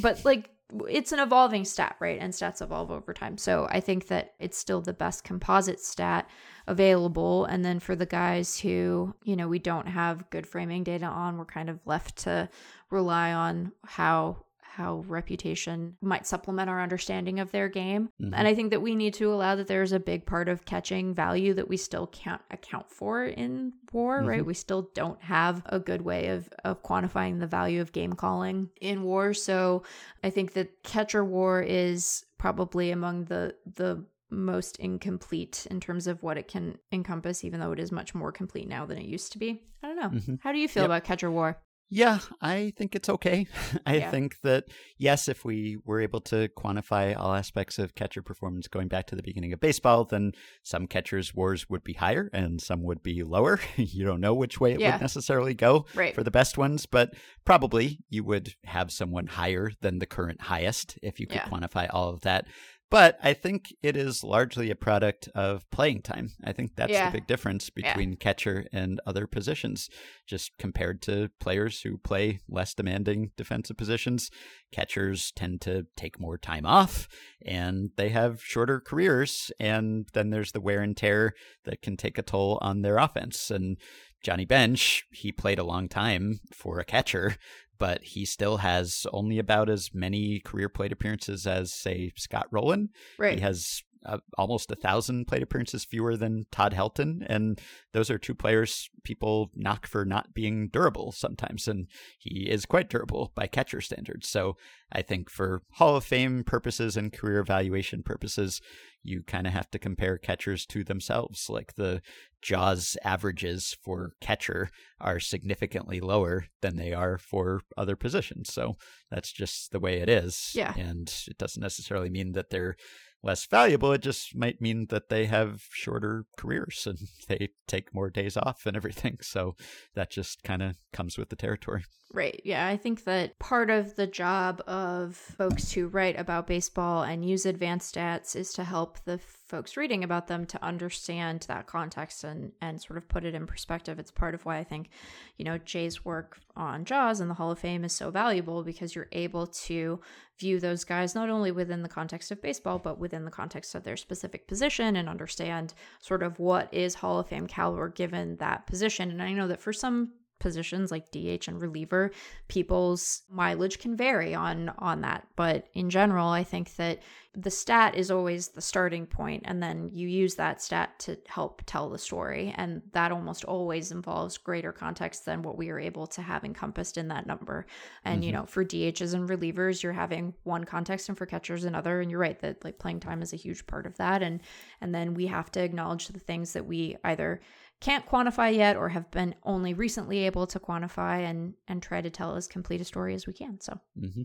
But 0.00 0.24
like, 0.24 0.50
it's 0.86 1.12
an 1.12 1.18
evolving 1.18 1.64
stat, 1.64 1.96
right? 1.98 2.18
And 2.20 2.32
stats 2.32 2.60
evolve 2.60 2.90
over 2.90 3.14
time. 3.14 3.38
So 3.38 3.66
I 3.70 3.80
think 3.80 4.08
that 4.08 4.34
it's 4.38 4.58
still 4.58 4.82
the 4.82 4.92
best 4.92 5.24
composite 5.24 5.80
stat 5.80 6.28
available. 6.66 7.46
And 7.46 7.64
then 7.64 7.80
for 7.80 7.96
the 7.96 8.04
guys 8.04 8.58
who, 8.60 9.14
you 9.24 9.34
know, 9.34 9.48
we 9.48 9.58
don't 9.58 9.88
have 9.88 10.28
good 10.30 10.46
framing 10.46 10.82
data 10.84 11.06
on, 11.06 11.38
we're 11.38 11.46
kind 11.46 11.70
of 11.70 11.80
left 11.86 12.16
to 12.24 12.50
rely 12.90 13.32
on 13.32 13.72
how 13.86 14.44
how 14.78 15.04
reputation 15.08 15.96
might 16.00 16.26
supplement 16.26 16.70
our 16.70 16.80
understanding 16.80 17.40
of 17.40 17.50
their 17.50 17.68
game. 17.68 18.08
Mhm. 18.22 18.32
And 18.34 18.46
I 18.48 18.54
think 18.54 18.70
that 18.70 18.80
we 18.80 18.94
need 18.94 19.12
to 19.14 19.32
allow 19.32 19.56
that 19.56 19.66
there's 19.66 19.92
a 19.92 19.98
big 20.00 20.24
part 20.24 20.48
of 20.48 20.64
catching 20.64 21.14
value 21.14 21.52
that 21.54 21.68
we 21.68 21.76
still 21.76 22.06
can't 22.06 22.40
account 22.50 22.88
for 22.90 23.24
in 23.24 23.72
war, 23.92 24.22
right? 24.22 24.46
We 24.46 24.54
still 24.54 24.90
don't 24.94 25.20
have 25.22 25.62
a 25.66 25.78
good 25.80 26.02
way 26.02 26.28
of 26.28 26.48
of 26.64 26.82
quantifying 26.82 27.40
the 27.40 27.46
value 27.46 27.80
of 27.80 27.92
game 27.92 28.12
calling 28.12 28.70
in 28.80 29.02
war. 29.02 29.34
So 29.34 29.82
I 30.22 30.30
think 30.30 30.52
that 30.52 30.82
catcher 30.84 31.24
war 31.24 31.60
is 31.60 32.24
probably 32.38 32.90
among 32.92 33.24
the 33.24 33.56
the 33.74 34.04
most 34.30 34.76
incomplete 34.76 35.66
in 35.70 35.80
terms 35.80 36.06
of 36.06 36.22
what 36.22 36.36
it 36.36 36.46
can 36.48 36.76
encompass, 36.92 37.44
even 37.44 37.60
though 37.60 37.72
it 37.72 37.80
is 37.80 37.90
much 37.90 38.14
more 38.14 38.30
complete 38.30 38.68
now 38.68 38.84
than 38.84 38.98
it 38.98 39.06
used 39.06 39.32
to 39.32 39.38
be. 39.38 39.62
I 39.82 39.86
don't 39.88 39.96
know. 39.96 40.10
Mhm. 40.10 40.38
How 40.42 40.52
do 40.52 40.58
you 40.58 40.68
feel 40.68 40.82
Yep. 40.82 40.88
about 40.88 41.04
catcher 41.04 41.30
war? 41.30 41.56
Yeah, 41.90 42.18
I 42.42 42.74
think 42.76 42.94
it's 42.94 43.08
okay. 43.08 43.46
I 43.86 43.96
Yeah. 43.96 44.10
think 44.10 44.40
that, 44.42 44.64
yes, 44.98 45.26
if 45.26 45.44
we 45.44 45.78
were 45.86 46.00
able 46.00 46.20
to 46.22 46.48
quantify 46.48 47.16
all 47.18 47.32
aspects 47.34 47.78
of 47.78 47.94
catcher 47.94 48.20
performance 48.22 48.68
going 48.68 48.88
back 48.88 49.06
to 49.06 49.16
the 49.16 49.22
beginning 49.22 49.54
of 49.54 49.60
baseball, 49.60 50.04
then 50.04 50.32
some 50.62 50.86
catchers' 50.86 51.34
wars 51.34 51.68
would 51.70 51.82
be 51.84 51.94
higher 51.94 52.28
and 52.32 52.60
some 52.60 52.82
would 52.82 53.02
be 53.02 53.22
lower. 53.22 53.58
you 53.76 54.04
don't 54.04 54.20
know 54.20 54.34
which 54.34 54.60
way 54.60 54.72
it 54.74 54.80
Yeah. 54.80 54.92
would 54.92 55.00
necessarily 55.00 55.54
go 55.54 55.86
Right. 55.94 56.14
for 56.14 56.22
the 56.22 56.30
best 56.30 56.58
ones, 56.58 56.84
but 56.84 57.14
probably 57.46 58.00
you 58.10 58.22
would 58.24 58.54
have 58.64 58.92
someone 58.92 59.26
higher 59.26 59.70
than 59.80 59.98
the 59.98 60.06
current 60.06 60.42
highest 60.42 60.98
if 61.02 61.18
you 61.18 61.26
could 61.26 61.36
Yeah. 61.36 61.48
quantify 61.48 61.88
all 61.90 62.10
of 62.10 62.20
that. 62.22 62.46
But 62.90 63.18
I 63.22 63.34
think 63.34 63.74
it 63.82 63.96
is 63.96 64.24
largely 64.24 64.70
a 64.70 64.74
product 64.74 65.28
of 65.34 65.68
playing 65.70 66.02
time. 66.02 66.30
I 66.42 66.52
think 66.52 66.74
that's 66.74 66.90
Yeah. 66.92 67.10
the 67.10 67.18
big 67.18 67.26
difference 67.26 67.70
Yeah. 67.76 67.88
between 67.92 68.16
catcher 68.16 68.66
and 68.72 68.98
other 69.06 69.26
positions, 69.26 69.90
just 70.26 70.56
compared 70.58 71.02
to 71.02 71.28
players 71.38 71.82
who 71.82 71.98
play 71.98 72.40
less 72.48 72.72
demanding 72.72 73.32
defensive 73.36 73.76
positions. 73.76 74.30
Catchers 74.72 75.32
tend 75.32 75.60
to 75.62 75.86
take 75.96 76.18
more 76.18 76.38
time 76.38 76.64
off 76.64 77.08
and 77.44 77.90
they 77.96 78.08
have 78.08 78.42
shorter 78.42 78.80
careers. 78.80 79.52
And 79.60 80.08
then 80.14 80.30
there's 80.30 80.52
the 80.52 80.60
wear 80.60 80.80
and 80.80 80.96
tear 80.96 81.34
that 81.64 81.82
can 81.82 81.96
take 81.98 82.16
a 82.16 82.22
toll 82.22 82.58
on 82.62 82.80
their 82.80 82.96
offense. 82.96 83.50
And 83.50 83.76
Johnny 84.22 84.44
Bench, 84.46 85.04
he 85.12 85.30
played 85.30 85.58
a 85.58 85.64
long 85.64 85.88
time 85.88 86.40
for 86.52 86.80
a 86.80 86.84
catcher, 86.84 87.36
but 87.78 88.02
he 88.02 88.24
still 88.24 88.58
has 88.58 89.06
only 89.12 89.38
about 89.38 89.68
as 89.68 89.90
many 89.94 90.40
career 90.40 90.68
plate 90.68 90.92
appearances 90.92 91.46
as, 91.46 91.72
say, 91.72 92.12
Scott 92.16 92.46
Rolen. 92.50 92.90
Right. 93.18 93.34
He 93.38 93.40
has 93.40 93.82
uh, 94.06 94.18
almost 94.36 94.70
a 94.70 94.76
thousand 94.76 95.26
plate 95.26 95.42
appearances 95.42 95.84
fewer 95.84 96.16
than 96.16 96.46
Todd 96.50 96.72
Helton, 96.72 97.24
and 97.26 97.60
those 97.92 98.10
are 98.10 98.18
two 98.18 98.34
players 98.34 98.88
people 99.04 99.50
knock 99.54 99.86
for 99.86 100.04
not 100.04 100.34
being 100.34 100.68
durable 100.68 101.12
sometimes, 101.12 101.68
and 101.68 101.86
he 102.18 102.48
is 102.48 102.66
quite 102.66 102.88
durable 102.88 103.32
by 103.34 103.46
catcher 103.46 103.80
standards. 103.80 104.28
So 104.28 104.56
I 104.92 105.02
think 105.02 105.30
for 105.30 105.62
Hall 105.72 105.96
of 105.96 106.04
Fame 106.04 106.44
purposes 106.44 106.96
and 106.96 107.12
career 107.12 107.40
evaluation 107.40 108.02
purposes, 108.02 108.60
you 109.02 109.22
kind 109.22 109.46
of 109.46 109.52
have 109.52 109.70
to 109.70 109.78
compare 109.78 110.18
catchers 110.18 110.66
to 110.66 110.84
themselves. 110.84 111.48
Like 111.48 111.74
the 111.74 112.02
Jaws 112.42 112.96
averages 113.04 113.76
for 113.82 114.12
catcher 114.20 114.70
are 115.00 115.20
significantly 115.20 116.00
lower 116.00 116.46
than 116.60 116.76
they 116.76 116.92
are 116.92 117.18
for 117.18 117.62
other 117.76 117.96
positions. 117.96 118.52
So 118.52 118.76
that's 119.10 119.32
just 119.32 119.72
the 119.72 119.80
way 119.80 120.00
it 120.00 120.08
is. 120.08 120.52
Yeah. 120.54 120.74
And 120.76 121.12
it 121.26 121.38
doesn't 121.38 121.62
necessarily 121.62 122.10
mean 122.10 122.32
that 122.32 122.50
they're 122.50 122.76
less 123.22 123.46
valuable. 123.46 123.92
It 123.92 124.02
just 124.02 124.36
might 124.36 124.60
mean 124.60 124.86
that 124.90 125.08
they 125.08 125.26
have 125.26 125.62
shorter 125.70 126.24
careers 126.36 126.86
and 126.86 126.98
they 127.28 127.50
take 127.66 127.94
more 127.94 128.10
days 128.10 128.36
off 128.36 128.66
and 128.66 128.76
everything. 128.76 129.18
So 129.22 129.56
that 129.94 130.10
just 130.10 130.42
kind 130.42 130.62
of 130.62 130.76
comes 130.92 131.18
with 131.18 131.28
the 131.28 131.36
territory. 131.36 131.84
Right. 132.10 132.40
Yeah. 132.42 132.66
I 132.66 132.78
think 132.78 133.04
that 133.04 133.38
part 133.38 133.68
of 133.68 133.94
the 133.96 134.06
job 134.06 134.62
of 134.66 135.14
folks 135.14 135.72
who 135.72 135.88
write 135.88 136.18
about 136.18 136.46
baseball 136.46 137.02
and 137.02 137.22
use 137.22 137.44
advanced 137.44 137.94
stats 137.94 138.34
is 138.34 138.50
to 138.54 138.64
help 138.64 138.98
the 139.04 139.18
folks 139.18 139.76
reading 139.76 140.02
about 140.02 140.26
them 140.26 140.46
to 140.46 140.64
understand 140.64 141.44
that 141.48 141.66
context 141.66 142.24
and, 142.24 142.52
and 142.62 142.80
sort 142.80 142.96
of 142.96 143.08
put 143.08 143.26
it 143.26 143.34
in 143.34 143.46
perspective. 143.46 143.98
It's 143.98 144.10
part 144.10 144.34
of 144.34 144.46
why 144.46 144.56
I 144.56 144.64
think, 144.64 144.88
you 145.36 145.44
know, 145.44 145.58
Jay's 145.58 146.02
work 146.02 146.38
on 146.56 146.86
Jaws 146.86 147.20
and 147.20 147.28
the 147.28 147.34
Hall 147.34 147.50
of 147.50 147.58
Fame 147.58 147.84
is 147.84 147.92
so 147.92 148.10
valuable 148.10 148.64
because 148.64 148.94
you're 148.94 149.08
able 149.12 149.46
to 149.46 150.00
view 150.38 150.60
those 150.60 150.84
guys 150.84 151.14
not 151.14 151.28
only 151.28 151.50
within 151.50 151.82
the 151.82 151.90
context 151.90 152.30
of 152.30 152.40
baseball, 152.40 152.78
but 152.78 152.98
within 152.98 153.26
the 153.26 153.30
context 153.30 153.74
of 153.74 153.84
their 153.84 153.98
specific 153.98 154.48
position 154.48 154.96
and 154.96 155.10
understand 155.10 155.74
sort 156.00 156.22
of 156.22 156.38
what 156.38 156.72
is 156.72 156.94
Hall 156.94 157.18
of 157.18 157.28
Fame 157.28 157.46
caliber 157.46 157.90
given 157.90 158.36
that 158.36 158.66
position. 158.66 159.10
And 159.10 159.22
I 159.22 159.34
know 159.34 159.48
that 159.48 159.60
for 159.60 159.74
some 159.74 160.12
positions 160.38 160.90
like 160.90 161.10
DH 161.10 161.48
and 161.48 161.60
reliever, 161.60 162.10
people's 162.48 163.22
mileage 163.30 163.78
can 163.78 163.96
vary 163.96 164.34
on 164.34 164.70
on 164.78 165.00
that. 165.02 165.26
But 165.36 165.66
in 165.74 165.90
general, 165.90 166.28
I 166.28 166.44
think 166.44 166.74
that 166.76 167.00
the 167.34 167.50
stat 167.50 167.94
is 167.94 168.10
always 168.10 168.48
the 168.48 168.60
starting 168.60 169.06
point 169.06 169.42
and 169.44 169.62
then 169.62 169.90
you 169.92 170.08
use 170.08 170.34
that 170.34 170.60
stat 170.60 170.98
to 170.98 171.16
help 171.28 171.62
tell 171.66 171.88
the 171.88 171.98
story 171.98 172.52
and 172.56 172.82
that 172.92 173.12
almost 173.12 173.44
always 173.44 173.92
involves 173.92 174.38
greater 174.38 174.72
context 174.72 175.24
than 175.24 175.42
what 175.42 175.56
we 175.56 175.68
are 175.70 175.78
able 175.78 176.06
to 176.08 176.20
have 176.22 176.42
encompassed 176.44 176.98
in 176.98 177.06
that 177.08 177.26
number. 177.26 177.66
And 178.04 178.24
you 178.24 178.30
Mhm. 178.30 178.34
know, 178.34 178.46
for 178.46 178.64
DHs 178.64 179.14
and 179.14 179.28
relievers, 179.28 179.82
you're 179.84 179.92
having 179.92 180.34
one 180.42 180.64
context 180.64 181.08
and 181.08 181.16
for 181.16 181.26
catchers 181.26 181.64
another 181.64 182.00
and 182.00 182.10
you're 182.10 182.18
right 182.18 182.40
that 182.40 182.64
like 182.64 182.78
playing 182.78 183.00
time 183.00 183.22
is 183.22 183.32
a 183.32 183.36
huge 183.36 183.66
part 183.66 183.86
of 183.86 183.96
that 183.98 184.22
and 184.22 184.40
and 184.80 184.92
then 184.94 185.14
we 185.14 185.26
have 185.26 185.52
to 185.52 185.60
acknowledge 185.62 186.08
the 186.08 186.18
things 186.18 186.54
that 186.54 186.66
we 186.66 186.96
either 187.04 187.40
can't 187.80 188.06
quantify 188.06 188.54
yet 188.54 188.76
or 188.76 188.88
have 188.88 189.10
been 189.10 189.34
only 189.44 189.74
recently 189.74 190.26
able 190.26 190.46
to 190.46 190.58
quantify 190.60 191.20
and 191.20 191.54
and 191.66 191.82
try 191.82 192.00
to 192.00 192.10
tell 192.10 192.36
as 192.36 192.46
complete 192.46 192.80
a 192.80 192.84
story 192.84 193.14
as 193.14 193.26
we 193.26 193.32
can 193.32 193.60
so 193.60 193.78
hmm 193.98 194.22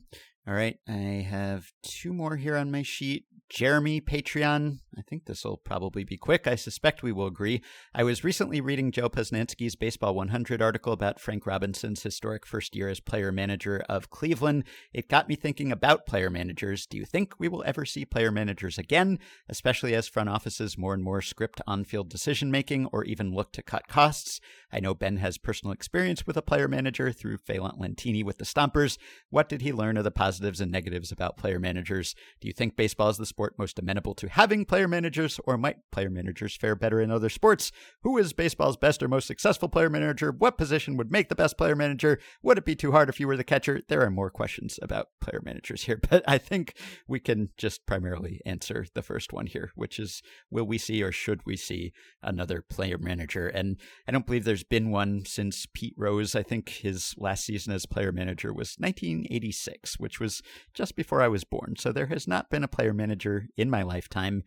All 0.48 0.54
right. 0.54 0.78
I 0.88 1.26
have 1.30 1.72
two 1.84 2.14
more 2.14 2.36
here 2.36 2.58
on 2.58 2.72
my 2.72 2.82
sheet. 2.84 3.26
Jeremy, 3.50 4.02
Patreon. 4.02 4.80
I 4.98 5.02
think 5.02 5.26
this 5.26 5.44
will 5.44 5.58
probably 5.58 6.04
be 6.04 6.18
quick. 6.18 6.46
I 6.46 6.56
suspect 6.56 7.02
we 7.02 7.12
will 7.12 7.26
agree. 7.26 7.62
I 7.96 8.04
was 8.04 8.24
recently 8.24 8.62
reading 8.62 8.92
Joe 8.92 9.10
Posnanski's 9.10 9.76
Baseball 9.76 10.14
100 10.14 10.62
article 10.62 10.94
about 10.94 11.20
Frank 11.20 11.48
Robinson's 11.48 12.04
historic 12.04 12.46
first 12.46 12.76
year 12.76 12.90
as 12.90 13.00
player 13.00 13.32
manager 13.32 13.84
of 13.90 14.10
Cleveland. 14.10 14.66
It 14.94 15.10
got 15.10 15.28
me 15.28 15.36
thinking 15.36 15.72
about 15.72 16.06
player 16.06 16.30
managers. 16.30 16.86
Do 16.86 16.98
you 16.98 17.06
think 17.06 17.34
we 17.40 17.48
will 17.48 17.64
ever 17.66 17.86
see 17.86 18.06
player 18.06 18.32
managers 18.32 18.78
again, 18.78 19.20
especially 19.50 19.96
as 19.96 20.08
front 20.08 20.30
offices 20.30 20.78
more 20.78 20.94
and 20.94 21.04
more 21.04 21.22
script 21.22 21.62
on 21.66 21.86
field 21.86 22.10
decision 22.10 22.52
making 22.52 22.86
or 22.88 23.04
even 23.04 23.34
look 23.34 23.52
to 23.54 23.64
cut 23.64 23.88
costs? 23.88 24.40
I 24.72 24.80
know 24.80 24.94
Ben 24.94 25.18
has 25.18 25.38
personal 25.38 25.74
experience 25.74 26.28
with 26.28 26.38
a 26.38 26.42
player 26.42 26.68
manager 26.68 27.12
through 27.12 27.38
Fehlandt 27.38 27.80
Lentini 27.80 28.24
with 28.24 28.38
the 28.38 28.46
Stompers. 28.46 28.98
What 29.30 29.50
did 29.50 29.62
he 29.62 29.72
learn 29.72 29.98
of 29.98 30.04
the 30.04 30.12
positives 30.12 30.62
and 30.62 30.72
negatives 30.72 31.12
about 31.12 31.38
player 31.38 31.60
managers? 31.60 32.16
Do 32.42 32.48
you 32.48 32.54
think 32.54 32.76
baseball 32.76 33.10
is 33.10 33.18
the 33.18 33.26
sport 33.26 33.58
most 33.58 33.80
amenable 33.80 34.16
to 34.16 34.30
having 34.30 34.66
player 34.84 34.90
managers, 34.90 35.40
or 35.46 35.58
might 35.58 35.78
player 35.94 36.10
managers 36.10 36.58
fare 36.58 36.76
better 36.76 37.00
in 37.00 37.10
other 37.10 37.30
sports? 37.30 37.72
Who 38.02 38.18
is 38.18 38.34
baseball's 38.34 38.76
best 38.76 39.02
or 39.02 39.08
most 39.08 39.28
successful 39.28 39.70
player 39.70 39.90
manager? 39.90 40.30
What 40.30 40.58
position 40.58 40.98
would 40.98 41.10
make 41.10 41.30
the 41.30 41.36
best 41.36 41.58
player 41.58 41.74
manager? 41.74 42.20
Would 42.42 42.58
it 42.58 42.66
be 42.66 42.76
too 42.76 42.92
hard 42.92 43.08
if 43.08 43.18
you 43.18 43.28
were 43.28 43.38
the 43.38 43.46
catcher? 43.46 43.80
There 43.88 44.02
are 44.02 44.12
more 44.12 44.30
questions 44.30 44.80
about 44.82 45.08
player 45.22 45.42
managers 45.42 45.84
here, 45.84 46.02
but 46.10 46.22
I 46.28 46.38
think 46.38 46.76
we 47.08 47.22
can 47.22 47.52
just 47.58 47.86
primarily 47.86 48.42
answer 48.46 48.86
the 48.94 49.02
first 49.02 49.32
one 49.32 49.46
here, 49.46 49.72
which 49.76 50.00
is 50.00 50.22
will 50.52 50.66
we 50.66 50.78
see 50.78 51.02
or 51.02 51.14
should 51.14 51.46
we 51.46 51.56
see 51.56 51.94
another 52.22 52.62
player 52.62 52.98
manager? 52.98 53.48
And 53.48 53.80
I 54.06 54.12
don't 54.12 54.26
believe 54.26 54.44
there's 54.44 54.66
been 54.66 54.92
one 54.92 55.24
since 55.26 55.66
Pete 55.74 55.96
Rose. 55.96 56.36
I 56.36 56.44
think 56.44 56.68
his 56.68 57.16
last 57.18 57.46
season 57.46 57.72
as 57.72 57.86
player 57.86 58.12
manager 58.12 58.52
was 58.54 58.76
1986, 58.80 59.98
which 59.98 60.20
was 60.20 60.42
just 60.74 60.98
before 60.98 61.22
I 61.22 61.30
was 61.30 61.46
born. 61.46 61.76
So 61.78 61.94
there 61.94 62.08
has 62.08 62.28
not 62.28 62.50
been 62.50 62.66
a 62.66 62.68
player 62.68 62.94
manager 62.94 63.48
in 63.56 63.70
my 63.70 63.84
lifetime, 63.84 64.44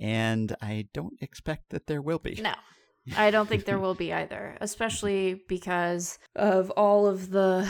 and 0.00 0.54
I 0.62 0.88
don't 0.92 1.14
expect 1.20 1.70
that 1.70 1.86
there 1.86 2.02
will 2.02 2.18
be. 2.18 2.38
no 2.42 2.54
i 3.16 3.32
don't 3.32 3.48
think 3.48 3.64
there 3.64 3.80
will 3.80 3.96
be 3.96 4.12
either 4.12 4.56
especially 4.60 5.42
because 5.48 6.20
of 6.36 6.70
all 6.76 7.08
of 7.08 7.30
the 7.30 7.68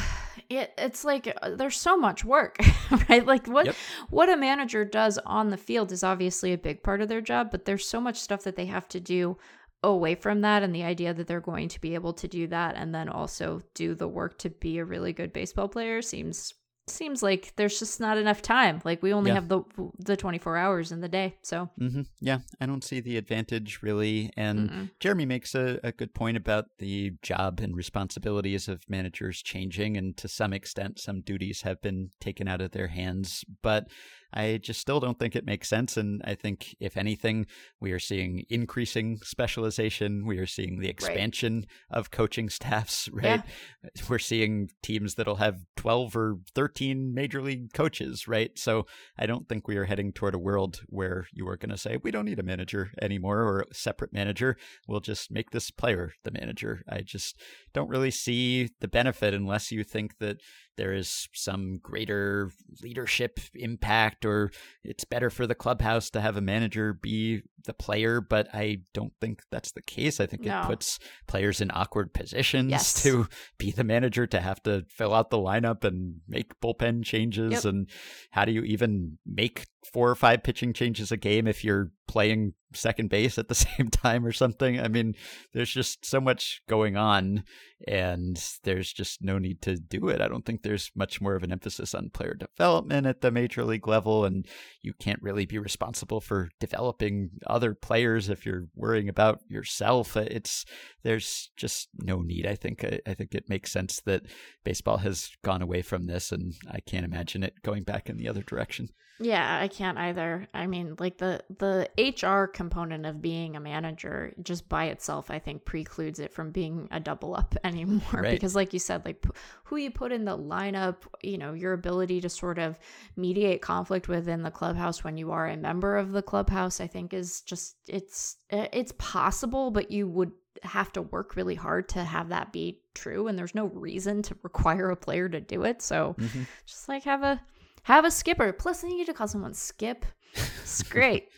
it, 0.51 0.75
it's 0.77 1.07
like 1.07 1.35
uh, 1.41 1.55
there's 1.57 1.79
so 1.81 1.97
much 1.97 2.23
work 2.23 2.59
right 3.09 3.25
like 3.25 3.47
what 3.47 3.65
Yep. 3.65 3.75
what 4.11 4.29
a 4.29 4.37
manager 4.37 4.85
does 4.85 5.17
on 5.25 5.49
the 5.49 5.57
field 5.57 5.91
is 5.91 6.05
obviously 6.05 6.53
a 6.53 6.59
big 6.59 6.83
part 6.83 7.01
of 7.01 7.09
their 7.09 7.23
job 7.23 7.51
but 7.51 7.65
there's 7.65 7.89
so 7.89 7.99
much 7.99 8.19
stuff 8.21 8.43
that 8.45 8.57
they 8.57 8.67
have 8.67 8.87
to 8.89 9.01
do 9.01 9.39
away 9.83 10.15
from 10.15 10.43
that 10.43 10.63
and 10.63 10.75
the 10.75 10.85
idea 10.85 11.15
that 11.15 11.27
they're 11.27 11.41
going 11.41 11.69
to 11.69 11.81
be 11.81 11.95
able 11.95 12.13
to 12.13 12.29
do 12.29 12.47
that 12.47 12.75
and 12.77 12.95
then 12.95 13.09
also 13.09 13.63
do 13.73 13.95
the 13.95 14.07
work 14.09 14.37
to 14.39 14.51
be 14.51 14.77
a 14.79 14.85
really 14.85 15.15
good 15.15 15.33
baseball 15.33 15.67
player 15.67 16.03
seems 16.03 16.53
seems 16.89 17.23
like 17.23 17.53
there's 17.57 17.79
just 17.79 18.01
not 18.01 18.19
enough 18.19 18.43
time 18.43 18.81
like 18.85 19.03
we 19.03 19.13
only 19.13 19.31
Yeah. 19.31 19.37
have 19.37 19.49
the 19.49 19.63
the 19.99 20.17
24 20.17 20.57
hours 20.57 20.91
in 20.93 21.01
the 21.01 21.09
day 21.09 21.37
so 21.43 21.71
mm-hmm. 21.81 22.03
Yeah, 22.21 22.39
I 22.61 22.67
don't 22.67 22.85
see 22.85 23.01
the 23.01 23.17
advantage 23.17 23.81
really. 23.83 24.31
And 24.37 24.71
mm-mm. 24.71 24.91
Jeremy 25.01 25.27
makes 25.27 25.55
a, 25.55 25.79
a 25.83 25.93
good 25.93 26.15
point 26.15 26.37
about 26.37 26.67
the 26.79 27.13
job 27.23 27.61
and 27.61 27.77
responsibilities 27.77 28.69
of 28.69 28.83
managers 28.89 29.43
changing, 29.43 29.97
and 29.97 30.17
to 30.19 30.29
some 30.29 30.53
extent, 30.53 30.99
some 31.01 31.21
duties 31.21 31.63
have 31.63 31.81
been 31.83 32.11
taken 32.21 32.49
out 32.49 32.61
of 32.61 32.71
their 32.73 32.89
hands. 32.89 33.45
But 33.63 33.89
I 34.33 34.59
just 34.63 34.81
still 34.81 35.01
don't 35.01 35.19
think 35.19 35.37
it 35.37 35.45
makes 35.45 35.69
sense. 35.69 35.97
And 35.97 36.23
I 36.25 36.35
think, 36.35 36.75
if 36.81 36.97
anything, 36.97 37.47
we 37.81 37.93
are 37.93 37.99
seeing 37.99 38.45
increasing 38.49 39.19
specialization. 39.23 40.27
We 40.27 40.39
are 40.39 40.47
seeing 40.47 40.79
the 40.79 40.89
expansion 40.89 41.67
right. 41.91 41.99
of 41.99 42.11
coaching 42.11 42.49
staffs, 42.49 43.09
right? 43.13 43.43
Yeah. 43.85 43.91
We're 44.09 44.19
seeing 44.19 44.71
teams 44.83 45.15
that'll 45.15 45.37
have 45.37 45.61
12 45.77 46.17
or 46.17 46.37
13 46.55 47.13
major 47.15 47.43
league 47.43 47.73
coaches, 47.73 48.27
right? 48.27 48.59
So 48.59 48.87
I 49.19 49.27
don't 49.27 49.49
think 49.49 49.69
we 49.69 49.77
are 49.77 49.85
heading 49.85 50.13
toward 50.13 50.35
a 50.35 50.39
world 50.39 50.81
where 50.87 51.27
you 51.33 51.47
are 51.49 51.57
going 51.57 51.71
to 51.71 51.79
say, 51.79 51.99
we 52.03 52.11
don't 52.11 52.25
need 52.25 52.39
a 52.39 52.45
manager 52.45 52.91
anymore 53.01 53.41
or 53.41 53.67
a 53.71 53.75
separate 53.75 54.13
manager. 54.13 54.57
We'll 54.89 55.01
just 55.01 55.31
make 55.31 55.51
this 55.51 55.71
player 55.71 56.13
the 56.25 56.31
manager. 56.31 56.83
I 56.89 57.03
just 57.03 57.41
don't 57.75 57.89
really 57.89 58.11
see 58.11 58.71
the 58.81 58.89
benefit 58.89 59.35
unless 59.35 59.71
you 59.71 59.85
think 59.85 60.19
that 60.19 60.39
there 60.77 60.93
is 60.93 61.29
some 61.35 61.79
greater 61.83 62.51
leadership 62.83 63.41
impact 63.55 64.25
or 64.25 64.51
it's 64.85 65.05
better 65.05 65.31
for 65.31 65.47
the 65.47 65.55
clubhouse 65.55 66.11
to 66.11 66.21
have 66.21 66.37
a 66.37 66.41
manager 66.41 66.93
be 66.93 67.43
the 67.65 67.75
player 67.75 68.21
but 68.21 68.49
i 68.55 68.79
don't 68.93 69.13
think 69.21 69.43
that's 69.51 69.73
the 69.73 69.83
case 69.83 70.21
i 70.21 70.27
think 70.27 70.43
no. 70.43 70.61
it 70.61 70.67
puts 70.67 70.99
players 71.27 71.61
in 71.61 71.71
awkward 71.73 72.13
positions 72.13 72.71
yes. 72.71 73.03
to 73.03 73.29
be 73.59 73.71
the 73.71 73.85
manager 73.85 74.27
to 74.27 74.41
have 74.41 74.63
to 74.63 74.85
fill 74.89 75.15
out 75.15 75.31
the 75.31 75.39
lineup 75.39 75.85
and 75.85 76.17
make 76.29 76.59
bullpen 76.61 77.05
changes 77.05 77.53
yep. 77.53 77.65
and 77.65 77.89
how 78.31 78.45
do 78.45 78.53
you 78.53 78.63
even 78.63 79.19
make 79.27 79.67
four 79.85 80.11
or 80.11 80.15
five 80.15 80.43
pitching 80.43 80.73
changes 80.73 81.11
a 81.11 81.17
game 81.17 81.47
if 81.47 81.65
you're 81.65 81.91
playing 82.07 82.53
second 82.75 83.09
base 83.09 83.39
at 83.39 83.49
the 83.49 83.55
same 83.79 83.89
time 83.89 84.25
or 84.25 84.33
something. 84.33 84.81
I 84.81 84.89
mean, 84.89 85.15
there's 85.53 85.71
just 85.71 86.05
so 86.05 86.21
much 86.21 86.63
going 86.69 86.97
on, 86.97 87.45
and 87.89 88.43
there's 88.65 88.93
just 88.93 89.23
no 89.23 89.39
need 89.39 89.63
to 89.63 89.77
do 89.77 90.09
it. 90.09 90.21
I 90.21 90.29
don't 90.29 90.45
think 90.45 90.63
there's 90.63 90.91
much 90.95 91.21
more 91.21 91.35
of 91.35 91.43
an 91.43 91.53
emphasis 91.53 91.95
on 91.95 92.11
player 92.11 92.35
development 92.35 93.07
at 93.07 93.21
the 93.21 93.31
major 93.31 93.65
league 93.65 93.89
level, 93.89 94.25
and 94.25 94.47
you 94.83 94.93
can't 94.93 95.23
really 95.23 95.47
be 95.47 95.59
responsible 95.59 96.21
for 96.21 96.51
developing 96.61 97.31
other 97.47 97.75
players 97.75 98.29
if 98.29 98.47
you're 98.47 98.67
worrying 98.75 99.09
about 99.09 99.41
yourself. 99.49 100.17
It's 100.17 100.65
there's 101.03 101.51
just 101.57 101.89
no 101.99 102.21
need. 102.21 102.47
I 102.47 102.55
think 102.55 102.85
I, 102.85 103.01
I 103.07 103.15
think 103.15 103.35
it 103.35 103.49
makes 103.49 103.73
sense 103.73 104.01
that 104.07 104.27
baseball 104.65 104.99
has 104.99 105.31
gone 105.43 105.63
away 105.63 105.83
from 105.83 106.07
this, 106.07 106.31
and 106.31 106.55
I 106.71 106.81
can't 106.81 107.05
imagine 107.05 107.43
it 107.43 107.63
going 107.63 107.83
back 107.83 108.09
in 108.09 108.17
the 108.17 108.29
other 108.29 108.43
direction. 108.43 108.89
Yeah, 109.23 109.61
I 109.61 109.69
can't 109.69 109.99
either. 109.99 110.49
I 110.53 110.67
mean, 110.67 110.97
like 110.99 111.19
the 111.19 111.43
the 111.59 111.89
HR 111.97 112.47
component 112.47 113.07
of 113.07 113.23
being 113.23 113.57
a 113.57 113.61
manager 113.61 114.33
just 114.43 114.69
by 114.69 114.87
itself, 114.87 115.31
I 115.31 115.39
think 115.39 115.65
precludes 115.65 116.19
it 116.19 116.33
from 116.33 116.51
being 116.51 116.89
a 116.91 116.99
double 116.99 117.37
up 117.37 117.55
anymore. 117.65 118.03
Right. 118.13 118.33
Because, 118.33 118.57
like 118.57 118.73
you 118.73 118.79
said, 118.79 119.05
like 119.05 119.25
who 119.65 119.77
you 119.77 119.91
put 119.91 120.13
in 120.13 120.25
the 120.25 120.37
lineup, 120.37 120.97
you 121.23 121.39
know, 121.39 121.53
your 121.53 121.73
ability 121.73 122.21
to 122.23 122.29
sort 122.29 122.59
of 122.59 122.79
mediate 123.17 123.63
conflict 123.63 124.09
within 124.09 124.43
the 124.43 124.51
clubhouse 124.51 125.05
when 125.05 125.17
you 125.17 125.31
are 125.31 125.47
a 125.47 125.57
member 125.57 125.97
of 125.97 126.13
the 126.13 126.23
clubhouse, 126.23 126.81
I 126.81 126.87
think 126.87 127.15
is 127.15 127.43
just 127.43 127.77
it's 127.87 128.39
it's 128.51 128.93
possible, 128.99 129.71
but 129.71 129.91
you 129.91 130.09
would 130.09 130.33
have 130.63 130.93
to 130.93 131.03
work 131.03 131.35
really 131.35 131.55
hard 131.55 131.89
to 131.89 132.05
have 132.05 132.29
that 132.29 132.53
be 132.53 132.81
true 132.95 133.27
and 133.27 133.39
there's 133.39 133.55
no 133.55 133.67
reason 133.67 134.23
to 134.23 134.37
require 134.43 134.91
a 134.91 134.97
player 134.97 135.29
to 135.29 135.41
do 135.41 135.65
it 135.65 135.83
so 135.83 136.15
mm-hmm. 136.19 136.43
just 136.67 136.89
like 136.89 137.03
have 137.03 137.23
a 137.23 137.41
have 137.85 138.05
a 138.05 138.11
skipper. 138.11 138.53
Plus, 138.53 138.85
I 138.85 138.89
need 138.89 139.07
to 139.07 139.15
call 139.15 139.29
someone 139.29 139.55
Skip. 139.55 140.05
It's 140.35 140.83
great. 140.91 141.29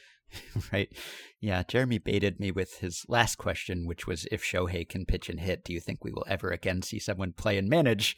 right. 0.72 0.88
Yeah. 1.40 1.62
Jeremy 1.66 1.98
baited 1.98 2.40
me 2.40 2.50
with 2.50 2.78
his 2.78 3.04
last 3.08 3.36
question, 3.36 3.86
which 3.86 4.06
was 4.06 4.26
if 4.32 4.42
Shohei 4.42 4.88
can 4.88 5.04
pitch 5.06 5.28
and 5.28 5.40
hit, 5.40 5.64
do 5.64 5.72
you 5.72 5.80
think 5.80 6.04
we 6.04 6.12
will 6.12 6.24
ever 6.28 6.50
again 6.50 6.82
see 6.82 6.98
someone 6.98 7.32
play 7.32 7.58
and 7.58 7.68
manage? 7.68 8.16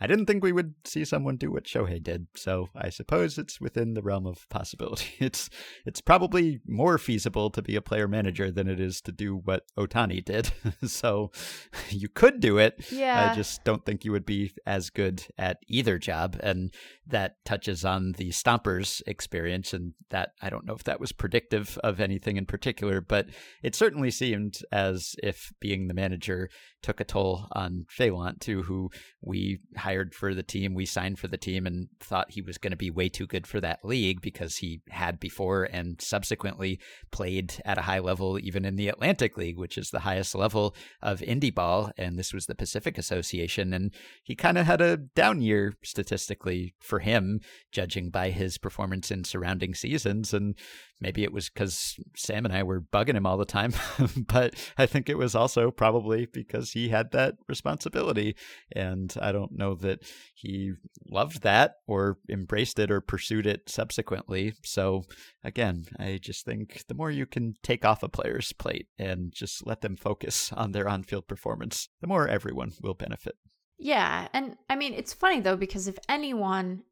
I 0.00 0.08
didn't 0.08 0.26
think 0.26 0.42
we 0.42 0.52
would 0.52 0.74
see 0.84 1.04
someone 1.04 1.36
do 1.36 1.52
what 1.52 1.64
Shohei 1.64 2.02
did, 2.02 2.26
so 2.34 2.68
I 2.74 2.90
suppose 2.90 3.38
it's 3.38 3.60
within 3.60 3.94
the 3.94 4.02
realm 4.02 4.26
of 4.26 4.48
possibility. 4.48 5.04
It's 5.24 5.48
it's 5.86 6.00
probably 6.00 6.60
more 6.66 6.98
feasible 6.98 7.48
to 7.50 7.62
be 7.62 7.76
a 7.76 7.80
player 7.80 8.06
manager 8.08 8.50
than 8.50 8.68
it 8.68 8.80
is 8.80 9.00
to 9.02 9.12
do 9.12 9.36
what 9.36 9.62
Ohtani 9.78 10.22
did. 10.24 10.50
so 10.84 11.30
you 11.90 12.08
could 12.08 12.40
do 12.40 12.58
it. 12.58 12.90
Yeah. 12.90 13.30
I 13.30 13.34
just 13.34 13.64
don't 13.64 13.84
think 13.86 14.04
you 14.04 14.12
would 14.12 14.26
be 14.26 14.52
as 14.66 14.90
good 14.90 15.24
at 15.38 15.58
either 15.68 15.98
job, 15.98 16.36
and 16.42 16.74
that 17.06 17.36
touches 17.44 17.84
on 17.84 18.12
the 18.12 18.30
Stompers 18.30 19.00
experience, 19.06 19.72
and 19.72 19.94
that 20.10 20.32
I 20.42 20.50
don't 20.50 20.66
know 20.66 20.74
if 20.74 20.84
that 20.84 21.00
was 21.00 21.12
predictive 21.12 21.78
of 21.84 22.00
anything 22.00 22.36
in 22.36 22.46
particular, 22.46 23.00
but 23.00 23.28
it 23.62 23.74
certainly 23.74 24.10
seemed 24.10 24.58
as 24.72 25.14
if 25.22 25.52
being 25.60 25.86
the 25.86 25.94
manager 25.94 26.50
took 26.82 27.00
a 27.00 27.04
toll 27.04 27.46
on 27.52 27.86
Fehlandt 27.88 28.40
too, 28.40 28.62
who 28.62 28.90
we 29.22 29.60
hired 29.84 30.14
for 30.14 30.34
the 30.34 30.42
team, 30.42 30.72
we 30.72 30.86
signed 30.86 31.18
for 31.18 31.28
the 31.28 31.36
team, 31.36 31.66
and 31.66 31.88
thought 32.00 32.30
he 32.30 32.40
was 32.40 32.56
going 32.56 32.70
to 32.70 32.76
be 32.76 32.90
way 32.90 33.08
too 33.10 33.26
good 33.26 33.46
for 33.46 33.60
that 33.60 33.84
league 33.84 34.22
because 34.22 34.56
he 34.56 34.80
had 34.88 35.20
before 35.20 35.64
and 35.64 36.00
subsequently 36.00 36.80
played 37.12 37.60
at 37.66 37.76
a 37.76 37.82
high 37.82 37.98
level 37.98 38.38
even 38.38 38.64
in 38.64 38.76
the 38.76 38.88
Atlantic 38.88 39.36
League, 39.36 39.58
which 39.58 39.76
is 39.76 39.90
the 39.90 40.00
highest 40.00 40.34
level 40.34 40.74
of 41.02 41.20
indie 41.20 41.54
ball, 41.54 41.90
and 41.98 42.18
this 42.18 42.32
was 42.32 42.46
the 42.46 42.54
Pacific 42.54 42.96
Association, 42.96 43.74
and 43.74 43.92
he 44.22 44.34
kind 44.34 44.56
of 44.56 44.64
had 44.64 44.80
a 44.80 44.96
down 44.96 45.42
year 45.42 45.74
statistically 45.84 46.74
for 46.80 47.00
him, 47.00 47.40
judging 47.70 48.08
by 48.08 48.30
his 48.30 48.56
performance 48.56 49.10
in 49.10 49.22
surrounding 49.22 49.74
seasons, 49.74 50.32
and 50.32 50.56
maybe 51.00 51.22
it 51.22 51.32
was 51.32 51.48
because 51.48 51.96
Sam 52.16 52.44
and 52.44 52.54
I 52.54 52.62
were 52.62 52.80
bugging 52.80 53.14
him 53.16 53.26
all 53.26 53.36
the 53.36 53.44
time, 53.44 53.72
but 54.16 54.54
I 54.78 54.86
think 54.86 55.08
it 55.08 55.18
was 55.18 55.34
also 55.34 55.70
probably 55.70 56.26
because 56.26 56.72
he 56.72 56.88
had 56.88 57.12
that 57.12 57.34
responsibility. 57.48 58.36
And 58.72 59.14
I 59.20 59.32
don't 59.32 59.52
know 59.52 59.74
that 59.76 60.00
he 60.34 60.72
loved 61.08 61.42
that 61.42 61.76
or 61.86 62.18
embraced 62.30 62.78
it 62.78 62.90
or 62.90 63.00
pursued 63.00 63.46
it 63.46 63.68
subsequently. 63.68 64.54
So 64.64 65.04
again, 65.42 65.84
I 65.98 66.18
just 66.20 66.44
think 66.44 66.84
the 66.88 66.94
more 66.94 67.10
you 67.10 67.26
can 67.26 67.54
take 67.62 67.84
off 67.84 68.02
a 68.02 68.08
player's 68.08 68.52
plate 68.52 68.88
and 68.98 69.32
just 69.32 69.66
let 69.66 69.80
them 69.80 69.96
focus 69.96 70.52
on 70.52 70.72
their 70.72 70.88
on 70.88 71.02
field 71.02 71.26
performance, 71.26 71.88
the 72.00 72.06
more 72.06 72.28
everyone 72.28 72.72
will 72.80 72.94
benefit. 72.94 73.34
Yeah. 73.78 74.28
And 74.32 74.56
I 74.70 74.76
mean, 74.76 74.94
it's 74.94 75.12
funny 75.12 75.40
though, 75.40 75.56
because 75.56 75.88
if 75.88 75.98
anyone 76.08 76.82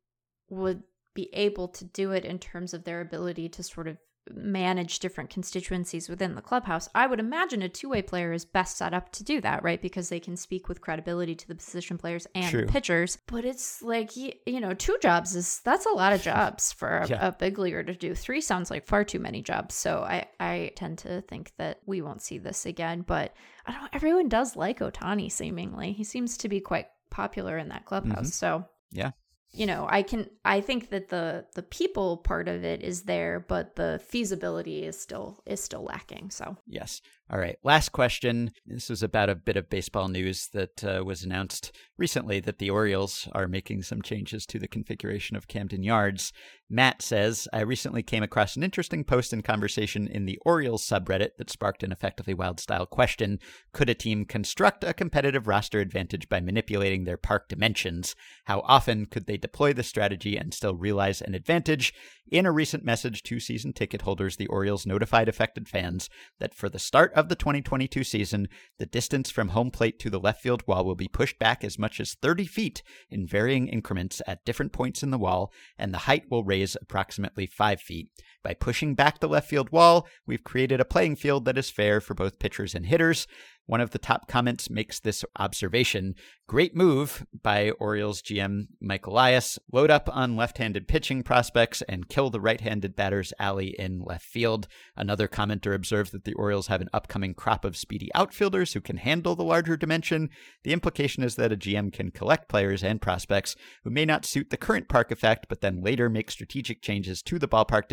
would 0.51 0.83
be 1.15 1.29
able 1.33 1.69
to 1.69 1.85
do 1.85 2.13
it 2.13 2.25
in 2.25 2.39
terms 2.39 2.75
of 2.75 2.85
their 2.85 3.01
ability 3.01 3.49
to 3.51 3.63
sort 3.63 3.89
of 3.89 3.97
manage 4.31 5.01
different 5.01 5.31
constituencies 5.31 6.09
within 6.09 6.35
the 6.35 6.41
clubhouse. 6.41 6.89
I 6.95 7.07
would 7.07 7.19
imagine 7.19 7.63
a 7.63 7.69
two 7.69 7.89
way 7.89 8.03
player 8.03 8.33
is 8.33 8.45
best 8.45 8.77
set 8.77 8.95
up 8.95 9.11
to 9.13 9.25
do 9.25 9.41
that, 9.41 9.63
right? 9.63 9.81
Because 9.81 10.09
they 10.09 10.21
can 10.21 10.37
speak 10.37 10.69
with 10.69 10.81
credibility 10.81 11.35
to 11.35 11.49
the 11.49 11.55
position 11.55 11.99
players 11.99 12.27
and 12.35 12.51
True. 12.51 12.67
the 12.67 12.73
pitchers. 12.73 13.19
But 13.27 13.45
it's 13.45 13.83
like, 13.83 14.17
you 14.17 14.61
know, 14.61 14.75
two 14.75 14.97
jobs 15.03 15.35
is 15.35 15.61
that's 15.65 15.87
a 15.87 15.91
lot 15.91 16.13
of 16.13 16.23
jobs 16.33 16.73
for 16.73 16.99
a, 16.99 17.09
yeah. 17.09 17.27
a, 17.27 17.33
big 17.33 17.59
leaguer 17.59 17.83
to 17.83 17.95
do. 17.95 18.15
Three 18.15 18.41
sounds 18.41 18.71
like 18.71 18.87
far 18.87 19.05
too 19.05 19.19
many 19.19 19.43
jobs. 19.43 19.75
So 19.75 20.03
I, 20.03 20.27
I 20.39 20.73
tend 20.77 20.99
to 20.99 21.23
think 21.23 21.53
that 21.59 21.81
we 21.87 22.01
won't 22.01 22.23
see 22.23 22.39
this 22.39 22.67
again. 22.67 23.03
But 23.03 23.35
I 23.67 23.73
don't 23.73 23.83
know, 23.83 23.89
everyone 23.93 24.29
does 24.29 24.55
like 24.55 24.79
Ohtani 24.79 25.31
seemingly. 25.31 25.93
He 25.93 26.05
seems 26.05 26.37
to 26.39 26.49
be 26.49 26.61
quite 26.61 26.87
popular 27.11 27.59
in 27.59 27.69
that 27.71 27.87
clubhouse. 27.87 28.27
Mm-hmm. 28.31 28.63
So 28.63 28.67
yeah 28.93 29.13
you 29.53 29.67
know 29.67 29.87
i 29.91 30.03
can 30.03 30.29
i 30.45 30.61
think 30.61 30.91
that 30.91 31.09
the 31.09 31.45
the 31.55 31.63
people 31.63 32.17
part 32.19 32.49
of 32.49 32.65
it 32.65 32.83
is 32.83 33.03
there 33.03 33.41
but 33.41 33.77
the 33.77 34.01
feasibility 34.07 34.85
is 34.85 34.99
still 34.99 35.43
is 35.47 35.63
still 35.63 35.85
lacking 35.85 36.31
so. 36.31 36.57
Yes 36.67 37.03
all 37.33 37.39
right, 37.39 37.57
last 37.65 37.93
question. 37.93 38.51
This 38.67 38.91
was 38.91 39.03
about 39.03 39.31
a 39.31 39.35
bit 39.35 39.57
of 39.57 39.71
baseball 39.71 40.09
news 40.09 40.49
that 40.53 40.85
uh, 40.85 41.03
was 41.03 41.23
announced 41.23 41.75
recently 41.97 42.41
that 42.41 42.59
the 42.59 42.69
Orioles 42.69 43.27
are 43.33 43.49
making 43.49 43.85
some 43.85 44.03
changes 44.03 44.45
to 44.47 44.59
the 44.59 44.69
configuration 44.69 45.35
of 45.35 45.49
Camden 45.49 45.83
Yards. 45.83 46.35
Matt 46.69 47.01
says, 47.01 47.49
I 47.53 47.61
recently 47.61 48.03
came 48.03 48.23
across 48.23 48.57
an 48.57 48.63
interesting 48.63 49.03
post 49.03 49.33
and 49.33 49.43
conversation 49.43 50.09
in 50.09 50.27
the 50.27 50.39
Orioles 50.45 50.87
subreddit 50.87 51.37
that 51.39 51.49
sparked 51.49 51.83
an 51.83 51.93
effectively 51.93 52.35
wild 52.35 52.61
style 52.61 52.85
question 52.85 53.39
Could 53.73 53.89
a 53.89 53.95
team 53.95 54.27
construct 54.27 54.85
a 54.85 54.93
competitive 54.93 55.47
roster 55.47 55.81
advantage 55.81 56.29
by 56.29 56.41
manipulating 56.41 57.05
their 57.05 57.17
park 57.17 57.49
dimensions? 57.49 58.15
How 58.45 58.61
often 58.61 59.07
could 59.07 59.27
they 59.27 59.39
deploy 59.39 59.73
the 59.73 59.83
strategy 59.83 60.37
and 60.37 60.53
still 60.53 60.75
realize 60.75 61.23
an 61.23 61.35
advantage? 61.35 61.95
In 62.31 62.47
a 62.47 62.53
recent 62.53 62.83
message 62.83 63.23
to 63.25 63.39
season 63.39 63.75
ticket 63.75 64.03
holders, 64.03 64.37
the 64.37 64.47
Orioles 64.47 64.87
notified 64.87 65.29
affected 65.29 65.69
fans 65.69 66.09
that 66.41 66.55
for 66.55 66.71
the 66.71 66.79
start 66.79 67.13
of 67.13 67.22
the 67.29 67.35
2022 67.35 68.05
season, 68.05 68.49
the 68.79 68.87
distance 68.87 69.31
from 69.31 69.49
home 69.49 69.71
plate 69.71 69.99
to 70.01 70.11
the 70.11 70.21
left 70.21 70.43
field 70.43 70.63
wall 70.67 70.85
will 70.85 70.95
be 70.95 71.09
pushed 71.09 71.39
back 71.39 71.65
as 71.65 71.79
much 71.79 72.01
as 72.01 72.15
30 72.15 72.47
feet 72.47 72.83
in 73.11 73.27
varying 73.27 73.69
increments 73.69 74.23
at 74.27 74.45
different 74.45 74.73
points 74.73 75.03
in 75.03 75.11
the 75.11 75.19
wall, 75.19 75.53
and 75.79 75.93
the 75.93 75.99
height 75.99 76.25
will 76.31 76.45
raise 76.45 76.77
approximately 76.81 77.47
5 77.47 77.81
feet. 77.81 78.09
By 78.43 78.55
pushing 78.55 78.95
back 78.95 79.21
the 79.21 79.29
left 79.29 79.49
field 79.49 79.71
wall, 79.71 80.07
we've 80.27 80.43
created 80.43 80.81
a 80.81 80.85
playing 80.85 81.17
field 81.17 81.45
that 81.45 81.59
is 81.59 81.71
fair 81.71 82.01
for 82.01 82.15
both 82.15 82.39
pitchers 82.39 82.75
and 82.75 82.87
hitters. 82.87 83.27
One 83.67 83.81
of 83.81 83.91
the 83.91 83.99
top 83.99 84.27
comments 84.27 84.69
makes 84.69 84.99
this 84.99 85.25
observation 85.39 86.17
Great 86.53 86.77
move 86.77 87.25
by 87.43 87.71
Orioles 87.71 88.21
GM 88.21 88.67
Mike 88.79 89.07
Elias. 89.07 89.59
Load 89.73 89.91
up 89.91 90.11
on 90.13 90.37
left 90.37 90.59
handed 90.59 90.87
pitching 90.87 91.23
prospects 91.23 91.81
and 91.89 92.11
kill 92.11 92.29
the 92.29 92.43
right 92.43 92.61
handed 92.61 92.95
batter's 92.95 93.33
alley 93.39 93.75
in 93.79 94.03
left 94.05 94.27
field. 94.27 94.69
Another 94.95 95.29
commenter 95.29 95.75
observes 95.75 96.11
that 96.11 96.25
the 96.25 96.35
Orioles 96.35 96.67
have 96.67 96.83
an 96.83 96.91
upcoming 96.93 97.33
crop 97.33 97.65
of 97.65 97.75
speedy 97.75 98.11
outfielders 98.15 98.75
who 98.75 98.83
can 98.83 98.99
handle 98.99 99.35
the 99.35 99.45
larger 99.45 99.79
dimension. 99.79 100.29
The 100.65 100.75
implication 100.75 101.23
is 101.23 101.37
that 101.37 101.53
a 101.53 101.57
GM 101.57 101.91
can 101.91 102.11
collect 102.11 102.51
players 102.51 102.85
and 102.85 103.01
prospects 103.01 103.57
who 103.85 103.89
may 103.89 104.05
not 104.05 104.27
suit 104.27 104.51
the 104.51 104.59
current 104.59 104.91
park 104.91 105.11
effect, 105.11 105.47
but 105.49 105.63
then 105.63 105.83
later 105.83 106.11
make 106.11 106.31
strategic 106.31 106.83
changes 106.83 107.23
to 107.23 107.39
the 107.39 107.49
ballpark 107.49 107.89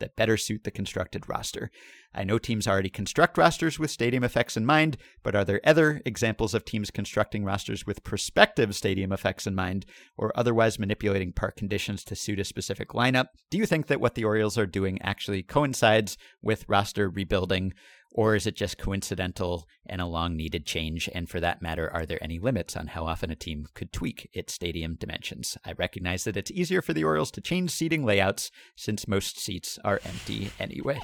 that 0.00 0.16
better 0.16 0.38
suit 0.38 0.64
the 0.64 0.70
constructed 0.70 1.28
roster. 1.28 1.70
I 2.14 2.24
know 2.24 2.38
teams 2.38 2.66
already 2.66 2.88
construct 2.88 3.38
rosters 3.38 3.78
with 3.78 3.90
stadium 3.90 4.24
effects 4.24 4.56
in 4.56 4.66
mind, 4.66 4.96
but 5.22 5.34
are 5.34 5.44
there 5.44 5.60
other 5.64 6.00
examples 6.04 6.54
of 6.54 6.64
teams 6.64 6.90
constructing 6.90 7.44
rosters 7.44 7.86
with 7.86 8.02
prospective 8.02 8.74
stadium 8.74 9.12
effects 9.12 9.46
in 9.46 9.54
mind, 9.54 9.86
or 10.16 10.32
otherwise 10.34 10.78
manipulating 10.78 11.32
park 11.32 11.56
conditions 11.56 12.02
to 12.04 12.16
suit 12.16 12.40
a 12.40 12.44
specific 12.44 12.90
lineup? 12.90 13.26
Do 13.50 13.58
you 13.58 13.66
think 13.66 13.86
that 13.86 14.00
what 14.00 14.14
the 14.14 14.24
Orioles 14.24 14.58
are 14.58 14.66
doing 14.66 15.00
actually 15.02 15.42
coincides 15.42 16.16
with 16.42 16.68
roster 16.68 17.08
rebuilding, 17.08 17.74
or 18.14 18.34
is 18.36 18.46
it 18.46 18.54
just 18.54 18.78
coincidental 18.78 19.66
and 19.86 20.00
a 20.00 20.06
long 20.06 20.36
needed 20.36 20.66
change? 20.66 21.08
And 21.14 21.28
for 21.28 21.40
that 21.40 21.62
matter, 21.62 21.90
are 21.92 22.06
there 22.06 22.22
any 22.22 22.38
limits 22.38 22.76
on 22.76 22.88
how 22.88 23.06
often 23.06 23.30
a 23.30 23.36
team 23.36 23.66
could 23.74 23.92
tweak 23.92 24.28
its 24.32 24.52
stadium 24.52 24.94
dimensions? 24.94 25.56
I 25.64 25.72
recognize 25.72 26.24
that 26.24 26.36
it's 26.36 26.50
easier 26.50 26.82
for 26.82 26.92
the 26.92 27.04
Orioles 27.04 27.30
to 27.32 27.40
change 27.40 27.70
seating 27.70 28.04
layouts 28.04 28.50
since 28.76 29.08
most 29.08 29.38
seats 29.38 29.78
are 29.84 30.00
empty 30.04 30.50
anyway. 30.60 31.00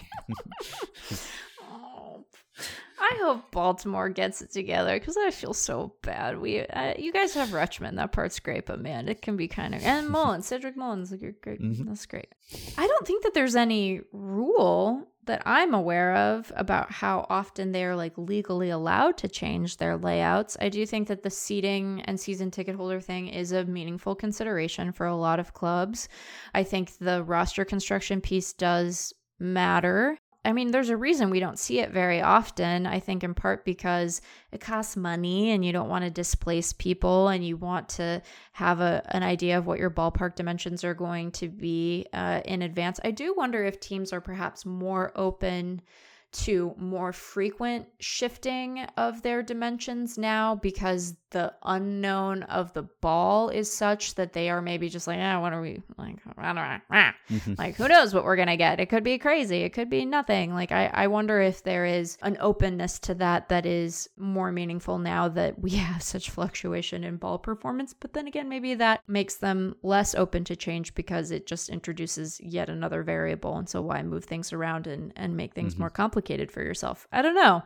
oh, 1.62 2.24
I 3.00 3.16
hope 3.22 3.50
Baltimore 3.52 4.08
gets 4.08 4.42
it 4.42 4.52
together 4.52 4.98
because 4.98 5.16
I 5.16 5.30
feel 5.30 5.54
so 5.54 5.94
bad. 6.02 6.38
We, 6.38 6.60
uh, 6.60 6.94
you 6.98 7.12
guys 7.12 7.32
have 7.34 7.50
Rutschman, 7.50 7.96
that 7.96 8.12
part's 8.12 8.40
great, 8.40 8.66
but 8.66 8.80
man, 8.80 9.08
it 9.08 9.22
can 9.22 9.36
be 9.36 9.48
kind 9.48 9.74
of 9.74 9.82
and 9.82 10.08
Mullins, 10.10 10.46
Cedric 10.46 10.76
Mullins, 10.76 11.10
like 11.10 11.22
you're 11.22 11.32
great. 11.42 11.62
Mm-hmm. 11.62 11.88
That's 11.88 12.06
great. 12.06 12.28
I 12.76 12.86
don't 12.86 13.06
think 13.06 13.22
that 13.22 13.34
there's 13.34 13.56
any 13.56 14.00
rule 14.12 15.06
that 15.28 15.42
I'm 15.46 15.72
aware 15.72 16.14
of 16.14 16.50
about 16.56 16.90
how 16.90 17.26
often 17.30 17.70
they're 17.72 17.94
like 17.94 18.18
legally 18.18 18.70
allowed 18.70 19.16
to 19.18 19.28
change 19.28 19.76
their 19.76 19.96
layouts. 19.96 20.56
I 20.60 20.68
do 20.68 20.84
think 20.84 21.06
that 21.08 21.22
the 21.22 21.30
seating 21.30 22.02
and 22.06 22.18
season 22.18 22.50
ticket 22.50 22.74
holder 22.74 23.00
thing 23.00 23.28
is 23.28 23.52
a 23.52 23.64
meaningful 23.64 24.16
consideration 24.16 24.90
for 24.90 25.06
a 25.06 25.16
lot 25.16 25.38
of 25.38 25.54
clubs. 25.54 26.08
I 26.54 26.64
think 26.64 26.98
the 26.98 27.22
roster 27.22 27.64
construction 27.64 28.20
piece 28.20 28.52
does 28.52 29.12
matter. 29.38 30.18
I 30.48 30.52
mean, 30.54 30.70
there's 30.70 30.88
a 30.88 30.96
reason 30.96 31.28
we 31.28 31.40
don't 31.40 31.58
see 31.58 31.78
it 31.80 31.90
very 31.90 32.22
often. 32.22 32.86
I 32.86 33.00
think 33.00 33.22
in 33.22 33.34
part 33.34 33.66
because 33.66 34.22
it 34.50 34.62
costs 34.62 34.96
money 34.96 35.50
and 35.50 35.62
you 35.62 35.72
don't 35.72 35.90
want 35.90 36.04
to 36.04 36.10
displace 36.10 36.72
people 36.72 37.28
and 37.28 37.46
you 37.46 37.58
want 37.58 37.90
to 37.90 38.22
have 38.52 38.80
a, 38.80 39.02
an 39.10 39.22
idea 39.22 39.58
of 39.58 39.66
what 39.66 39.78
your 39.78 39.90
ballpark 39.90 40.36
dimensions 40.36 40.84
are 40.84 40.94
going 40.94 41.32
to 41.32 41.50
be 41.50 42.06
uh, 42.14 42.40
in 42.46 42.62
advance. 42.62 42.98
I 43.04 43.10
do 43.10 43.34
wonder 43.36 43.62
if 43.62 43.78
teams 43.78 44.10
are 44.10 44.22
perhaps 44.22 44.64
more 44.64 45.12
open 45.16 45.82
to 46.30 46.74
more 46.78 47.12
frequent 47.12 47.86
shifting 48.00 48.86
of 48.96 49.20
their 49.20 49.42
dimensions 49.42 50.16
now 50.16 50.54
because 50.54 51.14
the 51.30 51.52
unknown 51.62 52.42
of 52.44 52.72
the 52.72 52.82
ball 52.82 53.50
is 53.50 53.70
such 53.70 54.14
that 54.14 54.32
they 54.32 54.48
are 54.48 54.62
maybe 54.62 54.88
just 54.88 55.06
like, 55.06 55.18
yeah, 55.18 55.38
what 55.38 55.52
are 55.52 55.60
we 55.60 55.82
like? 55.96 56.16
I 56.36 56.46
don't 56.46 56.54
know. 56.56 56.78
Ah. 56.90 57.14
Mm-hmm. 57.30 57.54
Like, 57.58 57.76
who 57.76 57.88
knows 57.88 58.14
what 58.14 58.24
we're 58.24 58.36
gonna 58.36 58.56
get? 58.56 58.80
It 58.80 58.86
could 58.86 59.04
be 59.04 59.18
crazy. 59.18 59.62
It 59.62 59.72
could 59.72 59.90
be 59.90 60.04
nothing. 60.04 60.54
Like, 60.54 60.72
I, 60.72 60.86
I 60.86 61.06
wonder 61.08 61.40
if 61.40 61.62
there 61.62 61.84
is 61.84 62.16
an 62.22 62.38
openness 62.40 62.98
to 63.00 63.14
that 63.16 63.48
that 63.50 63.66
is 63.66 64.08
more 64.16 64.50
meaningful 64.50 64.98
now 64.98 65.28
that 65.28 65.58
we 65.58 65.70
have 65.76 66.02
such 66.02 66.30
fluctuation 66.30 67.04
in 67.04 67.16
ball 67.16 67.38
performance. 67.38 67.94
But 67.94 68.14
then 68.14 68.26
again, 68.26 68.48
maybe 68.48 68.74
that 68.74 69.02
makes 69.06 69.36
them 69.36 69.76
less 69.82 70.14
open 70.14 70.44
to 70.44 70.56
change 70.56 70.94
because 70.94 71.30
it 71.30 71.46
just 71.46 71.68
introduces 71.68 72.40
yet 72.40 72.68
another 72.68 73.02
variable. 73.02 73.56
And 73.56 73.68
so 73.68 73.82
why 73.82 74.02
move 74.02 74.24
things 74.24 74.52
around 74.52 74.86
and, 74.86 75.12
and 75.16 75.36
make 75.36 75.54
things 75.54 75.74
mm-hmm. 75.74 75.82
more 75.82 75.90
complicated 75.90 76.50
for 76.50 76.62
yourself? 76.62 77.06
I 77.12 77.22
don't 77.22 77.34
know. 77.34 77.62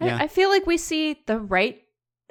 Yeah. 0.00 0.16
I, 0.18 0.24
I 0.24 0.28
feel 0.28 0.48
like 0.48 0.66
we 0.66 0.76
see 0.76 1.22
the 1.26 1.40
right 1.40 1.82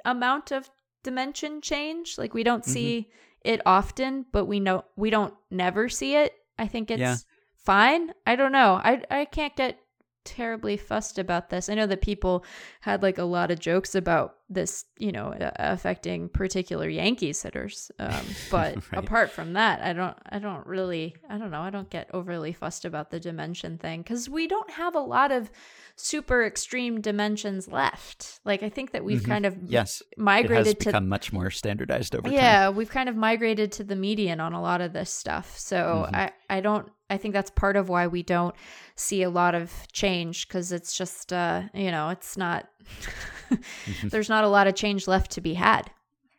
amount 0.04 0.52
of 0.52 0.70
dimension 1.04 1.60
change. 1.60 2.18
Like 2.18 2.34
we 2.34 2.42
don't 2.42 2.62
mm-hmm. 2.62 2.72
see 2.72 3.10
it 3.44 3.60
often, 3.64 4.26
but 4.32 4.46
we 4.46 4.60
know 4.60 4.84
we 4.96 5.10
don't 5.10 5.34
never 5.50 5.88
see 5.88 6.16
it. 6.16 6.32
I 6.58 6.66
think 6.66 6.90
it's 6.90 7.00
yeah. 7.00 7.16
fine. 7.56 8.12
I 8.26 8.36
don't 8.36 8.52
know. 8.52 8.80
I 8.82 9.02
I 9.10 9.24
can't 9.24 9.54
get 9.56 9.78
terribly 10.24 10.76
fussed 10.76 11.18
about 11.18 11.50
this. 11.50 11.68
I 11.68 11.74
know 11.74 11.86
that 11.86 12.02
people 12.02 12.44
had 12.80 13.02
like 13.02 13.18
a 13.18 13.24
lot 13.24 13.50
of 13.50 13.58
jokes 13.58 13.94
about 13.94 14.34
this, 14.50 14.84
you 14.98 15.12
know, 15.12 15.34
affecting 15.56 16.28
particular 16.28 16.88
Yankees 16.88 17.42
hitters. 17.42 17.90
Um, 17.98 18.24
but 18.50 18.76
right. 18.92 19.04
apart 19.04 19.30
from 19.30 19.52
that, 19.54 19.80
I 19.82 19.92
don't, 19.92 20.16
I 20.30 20.38
don't 20.38 20.66
really, 20.66 21.16
I 21.28 21.38
don't 21.38 21.50
know, 21.50 21.60
I 21.60 21.70
don't 21.70 21.90
get 21.90 22.08
overly 22.14 22.52
fussed 22.52 22.84
about 22.84 23.10
the 23.10 23.20
dimension 23.20 23.78
thing 23.78 24.02
because 24.02 24.28
we 24.28 24.46
don't 24.46 24.70
have 24.70 24.94
a 24.94 25.00
lot 25.00 25.32
of 25.32 25.50
super 25.96 26.44
extreme 26.44 27.00
dimensions 27.00 27.68
left. 27.68 28.40
Like 28.44 28.62
I 28.62 28.68
think 28.68 28.92
that 28.92 29.04
we've 29.04 29.20
mm-hmm. 29.20 29.30
kind 29.30 29.46
of 29.46 29.56
yes 29.64 30.02
migrated 30.16 30.50
it 30.50 30.66
has 30.66 30.74
to 30.74 30.84
become 30.86 31.08
much 31.08 31.32
more 31.32 31.50
standardized 31.50 32.14
over 32.14 32.28
yeah, 32.28 32.34
time. 32.34 32.44
Yeah, 32.44 32.68
we've 32.70 32.90
kind 32.90 33.08
of 33.08 33.16
migrated 33.16 33.72
to 33.72 33.84
the 33.84 33.96
median 33.96 34.40
on 34.40 34.52
a 34.52 34.62
lot 34.62 34.80
of 34.80 34.92
this 34.92 35.10
stuff. 35.10 35.58
So 35.58 36.06
mm-hmm. 36.06 36.14
I, 36.14 36.32
I 36.48 36.60
don't 36.60 36.88
I 37.10 37.16
think 37.16 37.32
that's 37.32 37.50
part 37.50 37.76
of 37.76 37.88
why 37.88 38.06
we 38.06 38.22
don't 38.22 38.54
see 38.94 39.22
a 39.22 39.30
lot 39.30 39.54
of 39.54 39.72
change 39.92 40.46
because 40.46 40.72
it's 40.72 40.96
just, 40.96 41.32
uh, 41.32 41.62
you 41.72 41.90
know, 41.90 42.10
it's 42.10 42.36
not, 42.36 42.68
there's 44.04 44.28
not 44.28 44.37
a 44.44 44.48
lot 44.48 44.66
of 44.66 44.74
change 44.74 45.06
left 45.06 45.30
to 45.32 45.40
be 45.40 45.54
had. 45.54 45.90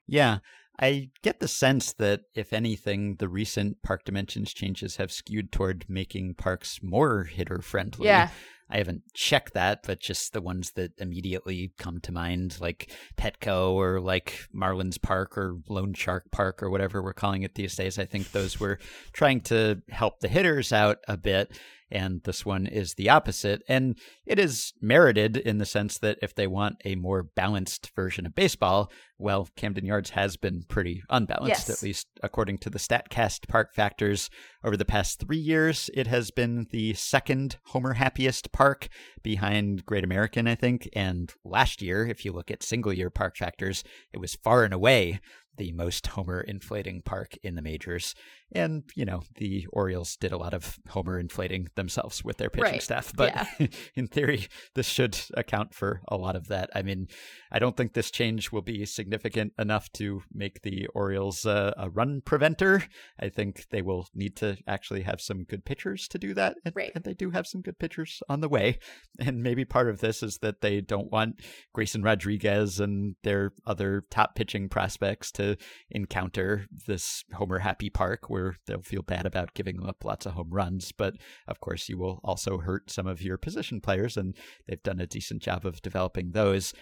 Yeah. 0.07 0.39
I 0.81 1.09
get 1.23 1.41
the 1.41 1.47
sense 1.49 1.91
that, 1.93 2.21
if 2.35 2.53
anything, 2.53 3.17
the 3.19 3.27
recent 3.27 3.84
park 3.84 4.05
dimensions 4.05 4.53
changes 4.53 4.95
have 4.95 5.11
skewed 5.11 5.51
toward 5.51 5.84
making 5.89 6.35
parks 6.35 6.80
more 6.81 7.26
hitter 7.26 7.61
friendly. 7.61 8.05
Yeah. 8.05 8.30
I 8.69 8.77
haven't 8.77 9.01
checked 9.13 9.55
that, 9.55 9.81
but 9.85 9.99
just 9.99 10.31
the 10.31 10.41
ones 10.41 10.71
that 10.76 10.91
immediately 10.99 11.73
come 11.80 11.99
to 12.01 12.11
mind, 12.11 12.57
like 12.61 12.91
Petco 13.17 13.71
or 13.71 13.99
like 13.99 14.47
Marlins 14.55 15.01
Park 15.01 15.38
or 15.38 15.57
Lone 15.67 15.93
Shark 15.93 16.31
Park 16.31 16.61
or 16.61 16.69
whatever 16.69 17.01
we're 17.01 17.13
calling 17.13 17.41
it 17.41 17.55
these 17.55 17.76
days. 17.76 17.97
I 17.97 18.05
think 18.05 18.31
those 18.31 18.59
were 18.59 18.80
trying 19.11 19.41
to 19.41 19.81
help 19.89 20.19
the 20.19 20.27
hitters 20.27 20.71
out 20.71 20.99
a 21.07 21.17
bit 21.17 21.59
and 21.91 22.21
this 22.23 22.45
one 22.45 22.67
is 22.67 22.93
the 22.95 23.09
opposite. 23.09 23.63
And 23.67 23.97
it 24.25 24.39
is 24.39 24.73
merited 24.81 25.37
in 25.37 25.57
the 25.57 25.65
sense 25.65 25.97
that 25.99 26.17
if 26.21 26.35
they 26.35 26.47
want 26.47 26.77
a 26.85 26.95
more 26.95 27.23
balanced 27.23 27.91
version 27.95 28.25
of 28.25 28.35
baseball, 28.35 28.91
well, 29.17 29.49
Camden 29.55 29.85
Yards 29.85 30.11
has 30.11 30.37
been 30.37 30.63
pretty 30.67 31.03
unbalanced, 31.09 31.67
yes. 31.67 31.69
at 31.69 31.83
least 31.83 32.07
according 32.23 32.57
to 32.59 32.69
the 32.69 32.79
StatCast 32.79 33.47
park 33.47 33.73
factors. 33.73 34.29
Over 34.63 34.77
the 34.77 34.85
past 34.85 35.19
three 35.19 35.37
years, 35.37 35.89
it 35.93 36.07
has 36.07 36.31
been 36.31 36.67
the 36.71 36.93
second 36.93 37.57
Homer 37.67 37.93
happiest 37.93 38.51
park 38.51 38.87
behind 39.21 39.85
Great 39.85 40.03
American, 40.03 40.47
I 40.47 40.55
think. 40.55 40.87
And 40.93 41.33
last 41.43 41.81
year, 41.81 42.07
if 42.07 42.23
you 42.23 42.31
look 42.31 42.49
at 42.49 42.63
single 42.63 42.93
year 42.93 43.09
park 43.09 43.35
factors, 43.35 43.83
it 44.13 44.19
was 44.19 44.35
far 44.35 44.63
and 44.63 44.73
away 44.73 45.19
the 45.57 45.71
most 45.73 46.07
homer 46.07 46.41
inflating 46.41 47.01
park 47.01 47.35
in 47.43 47.55
the 47.55 47.61
majors. 47.61 48.15
And, 48.51 48.84
you 48.95 49.05
know, 49.05 49.21
the 49.35 49.67
Orioles 49.71 50.15
did 50.15 50.31
a 50.31 50.38
lot 50.38 50.53
of 50.53 50.80
homer 50.88 51.19
inflating 51.19 51.67
themselves 51.76 52.23
with 52.23 52.38
their 52.38 52.49
pitching 52.49 52.71
right. 52.71 52.81
staff. 52.81 53.13
But 53.15 53.35
yeah. 53.59 53.67
in 53.95 54.07
theory, 54.07 54.47
this 54.73 54.88
should 54.88 55.19
account 55.35 55.76
for 55.76 56.01
a 56.07 56.17
lot 56.17 56.35
of 56.35 56.47
that. 56.47 56.69
I 56.73 56.81
mean, 56.81 57.07
I 57.51 57.59
don't 57.59 57.77
think 57.77 57.93
this 57.93 58.09
change 58.09 58.51
will 58.51 58.63
be 58.63 58.85
significant 58.85 59.53
enough 59.59 59.91
to 59.93 60.23
make 60.34 60.61
the 60.61 60.88
Orioles 60.95 61.45
uh, 61.45 61.73
a 61.77 61.89
run 61.89 62.21
preventer. 62.26 62.84
I 63.19 63.30
think 63.30 63.67
they 63.69 63.81
will 63.81 64.07
need 64.15 64.35
to 64.38 64.57
actually 64.67 65.03
have 65.03 65.21
some 65.21 65.43
good 65.43 65.65
pitchers 65.65 66.07
to 66.07 66.17
do 66.17 66.34
that. 66.34 66.55
And, 66.65 66.76
right. 66.76 66.91
and 66.95 67.03
they 67.03 67.13
do 67.13 67.30
have 67.31 67.45
some 67.45 67.61
good 67.61 67.77
pitchers 67.77 68.23
on 68.30 68.41
the 68.41 68.49
way. 68.49 68.80
And 69.19 69.43
maybe 69.43 69.65
part 69.65 69.89
of 69.89 69.99
this 69.99 70.23
is 70.23 70.39
that 70.39 70.61
they 70.61 70.81
don't 70.81 71.11
want 71.11 71.41
Grayson 71.73 72.01
Rodriguez 72.01 72.80
and 72.80 73.15
their 73.23 73.51
other 73.65 74.05
top 74.09 74.35
pitching 74.35 74.69
prospects 74.69 75.31
to 75.39 75.57
encounter 75.89 76.67
this 76.85 77.23
homer 77.33 77.59
happy 77.59 77.89
park 77.89 78.29
where 78.29 78.55
they'll 78.67 78.81
feel 78.81 79.01
bad 79.01 79.25
about 79.25 79.53
giving 79.53 79.83
up 79.85 80.05
lots 80.05 80.25
of 80.25 80.33
home 80.33 80.51
runs. 80.51 80.91
But 80.91 81.15
of 81.47 81.59
course, 81.59 81.89
you 81.89 81.97
will 81.97 82.19
also 82.23 82.59
hurt 82.59 82.91
some 82.91 83.07
of 83.07 83.21
your 83.21 83.37
position 83.37 83.81
players, 83.81 84.15
and 84.17 84.35
they've 84.67 84.83
done 84.83 84.99
a 84.99 85.07
decent 85.07 85.41
job 85.41 85.65
of 85.65 85.81
developing 85.81 86.31
those. 86.31 86.73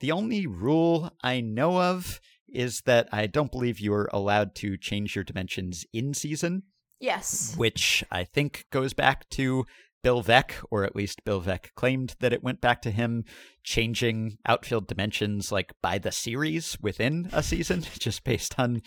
The 0.00 0.12
only 0.12 0.46
rule 0.46 1.10
I 1.22 1.40
know 1.40 1.80
of 1.80 2.20
is 2.48 2.82
that 2.82 3.08
I 3.12 3.26
don't 3.26 3.50
believe 3.50 3.80
you're 3.80 4.08
allowed 4.12 4.54
to 4.56 4.76
change 4.76 5.14
your 5.14 5.24
dimensions 5.24 5.84
in 5.92 6.14
season. 6.14 6.64
Yes. 7.00 7.54
Which 7.56 8.04
I 8.10 8.24
think 8.24 8.66
goes 8.70 8.94
back 8.94 9.28
to 9.30 9.66
Bill 10.06 10.22
Veeck, 10.22 10.52
or 10.70 10.84
at 10.84 10.94
least 10.94 11.24
Bill 11.24 11.42
Veeck 11.42 11.74
claimed 11.74 12.14
that 12.20 12.32
it 12.32 12.44
went 12.44 12.60
back 12.60 12.80
to 12.82 12.92
him 12.92 13.24
changing 13.64 14.38
outfield 14.46 14.86
dimensions 14.86 15.50
like 15.50 15.72
by 15.82 15.98
the 15.98 16.12
series 16.12 16.78
within 16.80 17.28
a 17.32 17.42
season, 17.42 17.82
just 17.98 18.22
based 18.22 18.54
on 18.56 18.82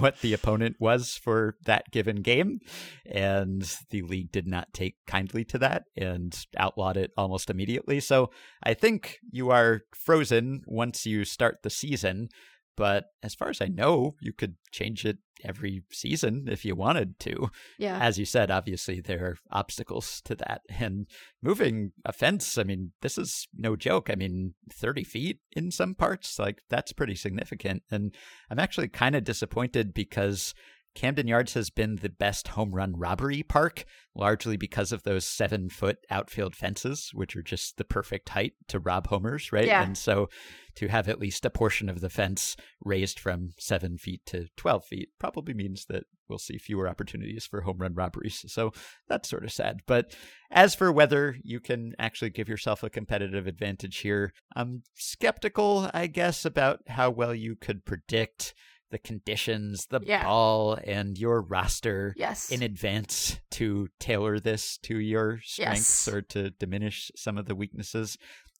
what 0.00 0.20
the 0.20 0.32
opponent 0.32 0.74
was 0.80 1.16
for 1.22 1.54
that 1.64 1.92
given 1.92 2.22
game. 2.22 2.58
And 3.06 3.62
the 3.90 4.02
league 4.02 4.32
did 4.32 4.48
not 4.48 4.74
take 4.74 4.96
kindly 5.06 5.44
to 5.44 5.58
that 5.58 5.84
and 5.96 6.36
outlawed 6.58 6.96
it 6.96 7.12
almost 7.16 7.50
immediately. 7.50 8.00
So 8.00 8.32
I 8.60 8.74
think 8.74 9.18
you 9.30 9.50
are 9.50 9.82
frozen 9.94 10.62
once 10.66 11.06
you 11.06 11.24
start 11.24 11.58
the 11.62 11.70
season. 11.70 12.30
But 12.76 13.06
as 13.22 13.34
far 13.34 13.50
as 13.50 13.60
I 13.60 13.66
know, 13.66 14.16
you 14.20 14.32
could 14.32 14.56
change 14.72 15.04
it 15.04 15.18
every 15.44 15.82
season 15.90 16.46
if 16.48 16.64
you 16.64 16.74
wanted 16.74 17.18
to. 17.20 17.50
Yeah. 17.78 17.98
As 17.98 18.18
you 18.18 18.24
said, 18.24 18.50
obviously 18.50 19.00
there 19.00 19.24
are 19.24 19.36
obstacles 19.50 20.20
to 20.24 20.34
that. 20.36 20.62
And 20.84 21.06
moving 21.42 21.92
a 22.04 22.12
fence, 22.12 22.58
I 22.58 22.64
mean, 22.64 22.92
this 23.00 23.16
is 23.16 23.48
no 23.56 23.74
joke. 23.74 24.10
I 24.10 24.16
mean, 24.16 24.54
30 24.70 25.04
feet 25.04 25.38
in 25.52 25.70
some 25.70 25.94
parts, 25.94 26.38
like 26.38 26.62
that's 26.68 26.92
pretty 26.92 27.14
significant. 27.14 27.84
And 27.90 28.14
I'm 28.50 28.58
actually 28.58 28.88
kind 28.88 29.16
of 29.16 29.24
disappointed 29.24 29.94
because 29.94 30.52
Camden 30.94 31.26
Yards 31.26 31.54
has 31.54 31.70
been 31.70 31.96
the 31.96 32.08
best 32.08 32.48
home 32.48 32.72
run 32.72 32.96
robbery 32.96 33.42
park, 33.42 33.84
largely 34.14 34.56
because 34.56 34.92
of 34.92 35.02
those 35.02 35.26
seven 35.26 35.68
foot 35.68 35.98
outfield 36.08 36.54
fences, 36.54 37.10
which 37.12 37.34
are 37.34 37.42
just 37.42 37.76
the 37.78 37.84
perfect 37.84 38.28
height 38.28 38.52
to 38.68 38.78
rob 38.78 39.08
homers, 39.08 39.52
right? 39.52 39.66
Yeah. 39.66 39.82
And 39.82 39.98
so 39.98 40.28
to 40.76 40.88
have 40.88 41.08
at 41.08 41.18
least 41.18 41.44
a 41.44 41.50
portion 41.50 41.88
of 41.88 42.00
the 42.00 42.10
fence 42.10 42.56
raised 42.84 43.18
from 43.18 43.50
seven 43.58 43.98
feet 43.98 44.24
to 44.26 44.46
12 44.56 44.84
feet 44.84 45.08
probably 45.18 45.54
means 45.54 45.86
that 45.86 46.04
we'll 46.28 46.38
see 46.38 46.58
fewer 46.58 46.88
opportunities 46.88 47.46
for 47.46 47.62
home 47.62 47.78
run 47.78 47.94
robberies. 47.94 48.44
So 48.48 48.72
that's 49.08 49.28
sort 49.28 49.44
of 49.44 49.52
sad. 49.52 49.80
But 49.86 50.14
as 50.50 50.74
for 50.74 50.92
whether 50.92 51.36
you 51.42 51.60
can 51.60 51.94
actually 51.98 52.30
give 52.30 52.48
yourself 52.48 52.82
a 52.82 52.90
competitive 52.90 53.46
advantage 53.46 53.98
here, 53.98 54.32
I'm 54.54 54.82
skeptical, 54.94 55.90
I 55.92 56.06
guess, 56.06 56.44
about 56.44 56.80
how 56.88 57.10
well 57.10 57.34
you 57.34 57.56
could 57.56 57.84
predict 57.84 58.54
the 58.90 58.98
conditions, 58.98 59.86
the 59.90 60.00
Yeah. 60.04 60.24
ball, 60.24 60.78
and 60.84 61.18
your 61.18 61.40
roster 61.42 62.14
yes. 62.16 62.50
in 62.50 62.62
advance 62.62 63.38
to 63.52 63.88
tailor 63.98 64.38
this 64.38 64.78
to 64.78 64.98
your 64.98 65.40
strengths 65.42 66.06
Yes. 66.06 66.08
or 66.08 66.22
to 66.22 66.50
diminish 66.50 67.10
some 67.16 67.36
of 67.38 67.46
the 67.46 67.54
weaknesses. 67.54 68.16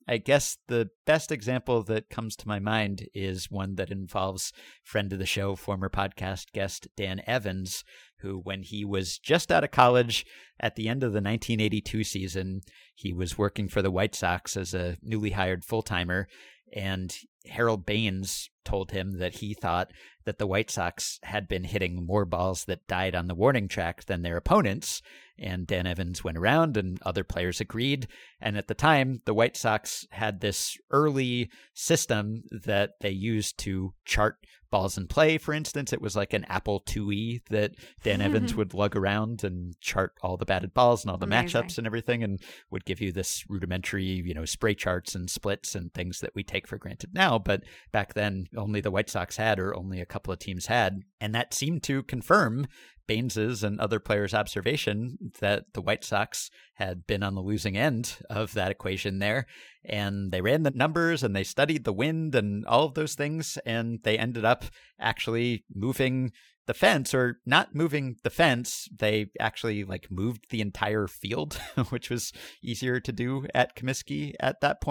I 0.07 0.19
guess 0.19 0.59
the 0.69 0.91
best 1.07 1.33
example 1.33 1.83
that 1.85 2.11
comes 2.11 2.37
to 2.37 2.49
my 2.49 2.59
mind 2.59 3.09
is 3.15 3.51
one 3.51 3.77
that 3.77 3.91
involves 3.91 4.53
friend 4.83 5.11
of 5.13 5.19
the 5.19 5.25
show, 5.25 5.57
former 5.57 5.89
podcast 5.89 6.53
guest 6.53 6.89
Dan 6.95 7.23
Evans, 7.27 7.85
who, 8.19 8.39
when 8.39 8.63
he 8.65 8.85
was 8.85 9.19
just 9.19 9.51
out 9.51 9.65
of 9.65 9.71
college 9.71 10.27
at 10.61 10.77
the 10.77 10.89
end 10.89 11.03
of 11.03 11.13
the 11.13 11.23
1982 11.23 12.05
season, 12.05 12.61
he 12.95 13.15
was 13.15 13.39
working 13.39 13.67
for 13.67 13.81
the 13.81 13.91
White 13.91 14.15
Sox 14.15 14.59
as 14.59 14.75
a 14.75 14.99
newly 15.03 15.31
hired 15.31 15.65
full 15.65 15.83
timer. 15.83 16.29
And 16.75 17.17
Harold 17.47 17.85
Baines 17.85 18.51
told 18.65 18.91
him 18.91 19.19
that 19.19 19.37
he 19.37 19.55
thought 19.55 19.93
that 20.25 20.39
the 20.39 20.47
White 20.47 20.71
Sox 20.71 21.19
had 21.23 21.47
been 21.47 21.65
hitting 21.65 22.07
more 22.07 22.25
balls 22.25 22.65
that 22.65 22.87
died 22.87 23.15
on 23.15 23.29
the 23.29 23.35
warning 23.35 23.69
track 23.69 24.05
than 24.05 24.23
their 24.23 24.37
opponents. 24.37 25.03
And 25.39 25.67
Dan 25.67 25.87
Evans 25.87 26.25
went 26.25 26.39
around 26.39 26.77
and 26.77 26.99
other 27.03 27.25
players 27.25 27.61
agreed. 27.61 28.07
And 28.41 28.57
at 28.57 28.69
the 28.69 28.75
time, 28.75 29.21
the 29.27 29.35
White 29.35 29.57
Sox 29.57 30.07
had 30.11 30.41
this 30.41 30.77
early 30.91 31.51
system 31.75 32.45
that 32.51 32.93
they 33.01 33.11
used 33.11 33.59
to 33.59 33.93
chart 34.05 34.37
balls 34.75 34.99
in 34.99 35.07
play, 35.07 35.39
for 35.39 35.55
instance. 35.55 35.93
It 35.93 36.03
was 36.03 36.17
like 36.17 36.33
an 36.33 36.45
Apple 36.47 36.83
IIe 36.85 37.43
that 37.49 37.77
Dan 38.03 38.21
Evans 38.21 38.57
would 38.57 38.75
lug 38.75 38.97
around 38.97 39.45
and 39.45 39.81
chart 39.81 40.15
all 40.21 40.37
the 40.37 40.45
batted 40.45 40.75
balls 40.75 41.05
and 41.05 41.13
all 41.13 41.17
the 41.17 41.27
Amazing. 41.27 41.63
matchups 41.63 41.79
and 41.79 41.87
everything 41.87 42.25
and 42.25 42.41
would 42.73 42.85
give 42.85 43.01
you 43.01 43.13
this 43.13 43.45
rudimentary, 43.49 44.03
you 44.25 44.35
know, 44.35 44.45
spray 44.45 44.75
charts 44.75 45.15
and 45.15 45.31
splits 45.31 45.77
and 45.77 45.95
things 45.95 46.19
that 46.19 46.35
we 46.35 46.43
take 46.43 46.67
for 46.67 46.77
granted 46.77 47.15
now. 47.15 47.34
But 47.39 47.63
back 47.93 48.15
then, 48.15 48.47
only 48.57 48.81
the 48.81 48.91
White 48.91 49.11
Sox 49.11 49.37
had, 49.37 49.59
or 49.59 49.77
only 49.77 50.01
a 50.01 50.07
couple 50.07 50.33
of 50.33 50.39
teams 50.39 50.67
had. 50.67 51.03
And 51.21 51.35
that 51.35 51.55
seemed 51.55 51.83
to 51.85 52.03
confirm 52.03 52.67
Baines's 53.07 53.63
and 53.63 53.81
other 53.81 54.01
players' 54.01 54.35
observation 54.35 55.19
that 55.41 55.75
the 55.75 55.81
White 55.81 56.05
Sox 56.05 56.51
had 56.75 57.07
been 57.07 57.23
on 57.23 57.35
the 57.35 57.43
losing 57.43 57.77
end 57.77 58.17
of 58.31 58.55
that 58.55 58.71
equation 58.71 59.19
there. 59.19 59.47
And 59.85 60.33
they 60.33 60.41
ran 60.41 60.63
the 60.63 60.71
numbers 60.71 61.23
and 61.23 61.37
they 61.37 61.45
studied 61.45 61.85
the 61.85 61.93
wind 61.93 62.35
and 62.35 62.65
all 62.67 62.85
of 62.85 62.95
those 62.95 63.15
things. 63.15 63.59
And 63.67 64.01
they 64.03 64.19
ended 64.19 64.45
up 64.45 64.65
actually 64.99 65.65
moving 65.75 66.33
the 66.67 66.75
fence 66.75 67.15
or 67.15 67.39
not 67.45 67.75
moving 67.75 68.17
the 68.23 68.31
fence. 68.31 68.89
They 68.97 69.27
actually 69.39 69.85
like 69.85 70.11
moved 70.11 70.51
the 70.51 70.61
entire 70.61 71.07
field, 71.07 71.61
which 71.91 72.11
was 72.11 72.33
easier 72.63 73.01
to 73.01 73.13
do 73.13 73.47
at 73.55 73.77
Comiskey 73.77 74.35
at 74.41 74.61
that. 74.61 74.83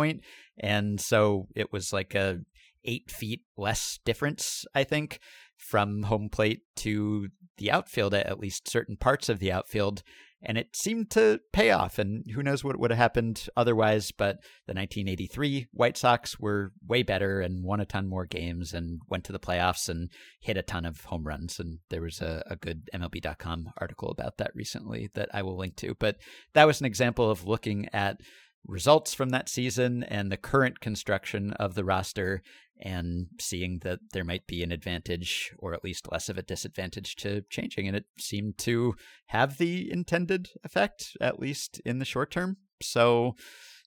And 0.59 0.99
so 1.01 1.47
it 1.55 1.71
was 1.71 1.93
like 1.93 2.15
a 2.15 2.39
eight 2.85 3.09
feet 3.09 3.41
less 3.57 3.99
difference, 4.05 4.65
I 4.75 4.83
think, 4.83 5.19
from 5.57 6.03
home 6.03 6.29
plate 6.29 6.61
to 6.77 7.29
the 7.57 7.71
outfield, 7.71 8.13
at 8.13 8.39
least 8.39 8.69
certain 8.69 8.97
parts 8.97 9.29
of 9.29 9.39
the 9.39 9.51
outfield. 9.51 10.03
And 10.45 10.57
it 10.57 10.75
seemed 10.75 11.09
to 11.11 11.39
pay 11.53 11.71
off. 11.71 11.97
And 11.99 12.29
who 12.31 12.43
knows 12.43 12.63
what 12.63 12.77
would 12.77 12.91
have 12.91 12.97
happened 12.97 13.47
otherwise. 13.55 14.11
But 14.11 14.37
the 14.67 14.73
1983 14.73 15.67
White 15.71 15.97
Sox 15.97 16.39
were 16.39 16.73
way 16.85 17.03
better 17.03 17.41
and 17.41 17.63
won 17.63 17.79
a 17.79 17.85
ton 17.85 18.07
more 18.07 18.25
games 18.25 18.73
and 18.73 18.99
went 19.07 19.23
to 19.25 19.31
the 19.31 19.39
playoffs 19.39 19.87
and 19.87 20.09
hit 20.41 20.57
a 20.57 20.61
ton 20.61 20.85
of 20.85 21.01
home 21.05 21.23
runs. 21.25 21.59
And 21.59 21.79
there 21.89 22.01
was 22.01 22.21
a, 22.21 22.43
a 22.49 22.55
good 22.55 22.89
MLB.com 22.93 23.71
article 23.77 24.09
about 24.09 24.37
that 24.37 24.51
recently 24.53 25.09
that 25.13 25.29
I 25.33 25.41
will 25.41 25.57
link 25.57 25.75
to. 25.77 25.95
But 25.95 26.17
that 26.53 26.67
was 26.67 26.79
an 26.79 26.85
example 26.85 27.29
of 27.29 27.47
looking 27.47 27.87
at 27.93 28.19
results 28.65 29.13
from 29.13 29.29
that 29.29 29.49
season 29.49 30.03
and 30.03 30.31
the 30.31 30.37
current 30.37 30.79
construction 30.79 31.51
of 31.53 31.75
the 31.75 31.83
roster 31.83 32.41
and 32.79 33.27
seeing 33.39 33.79
that 33.79 33.99
there 34.11 34.23
might 34.23 34.47
be 34.47 34.63
an 34.63 34.71
advantage 34.71 35.53
or 35.57 35.73
at 35.73 35.83
least 35.83 36.11
less 36.11 36.29
of 36.29 36.37
a 36.37 36.43
disadvantage 36.43 37.15
to 37.15 37.43
changing. 37.49 37.87
And 37.87 37.95
it 37.95 38.05
seemed 38.17 38.57
to 38.59 38.95
have 39.27 39.57
the 39.57 39.91
intended 39.91 40.49
effect, 40.63 41.15
at 41.21 41.39
least 41.39 41.81
in 41.85 41.99
the 41.99 42.05
short 42.05 42.31
term. 42.31 42.57
So 42.81 43.35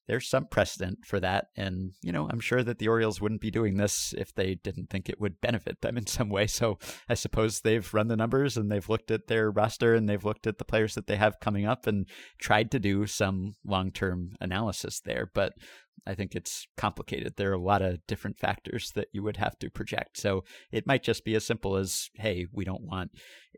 there's 0.06 0.28
some 0.28 0.46
precedent 0.46 0.98
for 1.04 1.20
that. 1.20 1.46
And, 1.56 1.92
you 2.02 2.12
know, 2.12 2.28
I'm 2.30 2.40
sure 2.40 2.62
that 2.62 2.78
the 2.78 2.88
Orioles 2.88 3.20
wouldn't 3.20 3.40
be 3.40 3.50
doing 3.50 3.76
this 3.76 4.14
if 4.16 4.34
they 4.34 4.54
didn't 4.54 4.90
think 4.90 5.08
it 5.08 5.20
would 5.20 5.40
benefit 5.40 5.80
them 5.80 5.96
in 5.98 6.06
some 6.06 6.28
way. 6.28 6.46
So 6.46 6.78
I 7.08 7.14
suppose 7.14 7.60
they've 7.60 7.92
run 7.94 8.08
the 8.08 8.16
numbers 8.16 8.56
and 8.56 8.70
they've 8.70 8.88
looked 8.88 9.10
at 9.10 9.26
their 9.26 9.50
roster 9.50 9.94
and 9.94 10.08
they've 10.08 10.24
looked 10.24 10.46
at 10.46 10.58
the 10.58 10.64
players 10.64 10.94
that 10.94 11.06
they 11.06 11.16
have 11.16 11.40
coming 11.40 11.66
up 11.66 11.86
and 11.86 12.06
tried 12.38 12.70
to 12.72 12.78
do 12.78 13.06
some 13.06 13.54
long 13.64 13.90
term 13.90 14.30
analysis 14.40 15.00
there. 15.00 15.30
But 15.34 15.52
I 16.06 16.14
think 16.14 16.36
it's 16.36 16.66
complicated. 16.76 17.34
There 17.36 17.50
are 17.50 17.54
a 17.54 17.60
lot 17.60 17.82
of 17.82 17.98
different 18.06 18.38
factors 18.38 18.92
that 18.94 19.08
you 19.12 19.22
would 19.24 19.38
have 19.38 19.58
to 19.58 19.70
project. 19.70 20.18
So 20.18 20.44
it 20.70 20.86
might 20.86 21.02
just 21.02 21.24
be 21.24 21.34
as 21.34 21.44
simple 21.44 21.76
as, 21.76 22.10
hey, 22.14 22.46
we 22.52 22.64
don't 22.64 22.84
want 22.84 23.10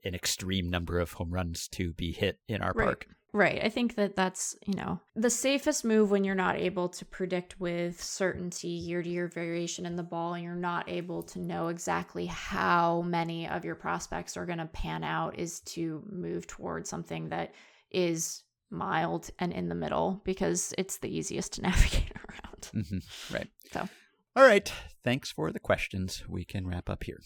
an 0.05 0.15
extreme 0.15 0.70
number 0.70 0.99
of 0.99 1.12
home 1.12 1.31
runs 1.31 1.69
to 1.73 1.93
be 1.93 2.12
hit 2.12 2.39
in 2.49 2.62
our 2.62 2.73
Right. 2.75 2.85
park. 2.87 3.07
Right. 3.33 3.63
I 3.63 3.69
think 3.69 3.95
that 3.97 4.17
that's, 4.17 4.57
you 4.67 4.75
know, 4.75 5.01
the 5.15 5.31
safest 5.31 5.85
move 5.85 6.11
when 6.11 6.25
you're 6.25 6.35
not 6.35 6.57
able 6.57 6.89
to 6.89 7.05
predict 7.05 7.61
with 7.61 8.03
certainty 8.03 8.69
year 8.69 9.03
to 9.03 9.09
year 9.09 9.29
variation 9.29 9.85
in 9.85 9.97
the 9.97 10.03
ball 10.03 10.35
and 10.35 10.43
you're 10.43 10.55
not 10.55 10.89
able 10.89 11.23
to 11.25 11.39
know 11.39 11.69
exactly 11.69 12.27
how 12.27 13.03
many 13.03 13.47
of 13.47 13.65
your 13.65 13.75
prospects 13.75 14.37
are 14.37 14.47
going 14.47 14.59
to 14.59 14.67
pan 14.67 15.05
out 15.05 15.39
is 15.39 15.61
to 15.61 16.03
move 16.11 16.47
towards 16.47 16.89
something 16.89 17.29
that 17.29 17.55
is 17.91 18.45
mild 18.71 19.31
and 19.39 19.53
in 19.53 19.69
the 19.69 19.75
middle 19.75 20.23
because 20.25 20.75
it's 20.79 20.99
the 20.99 21.15
easiest 21.15 21.55
to 21.55 21.63
navigate 21.63 22.13
around. 22.13 22.87
hmm 22.89 22.99
Right. 23.35 23.49
So. 23.73 23.89
All 24.37 24.45
right. 24.45 24.73
Thanks 25.05 25.31
for 25.31 25.53
the 25.53 25.61
questions. 25.61 26.23
We 26.29 26.45
can 26.45 26.67
wrap 26.67 26.89
up 26.89 27.05
here. 27.05 27.21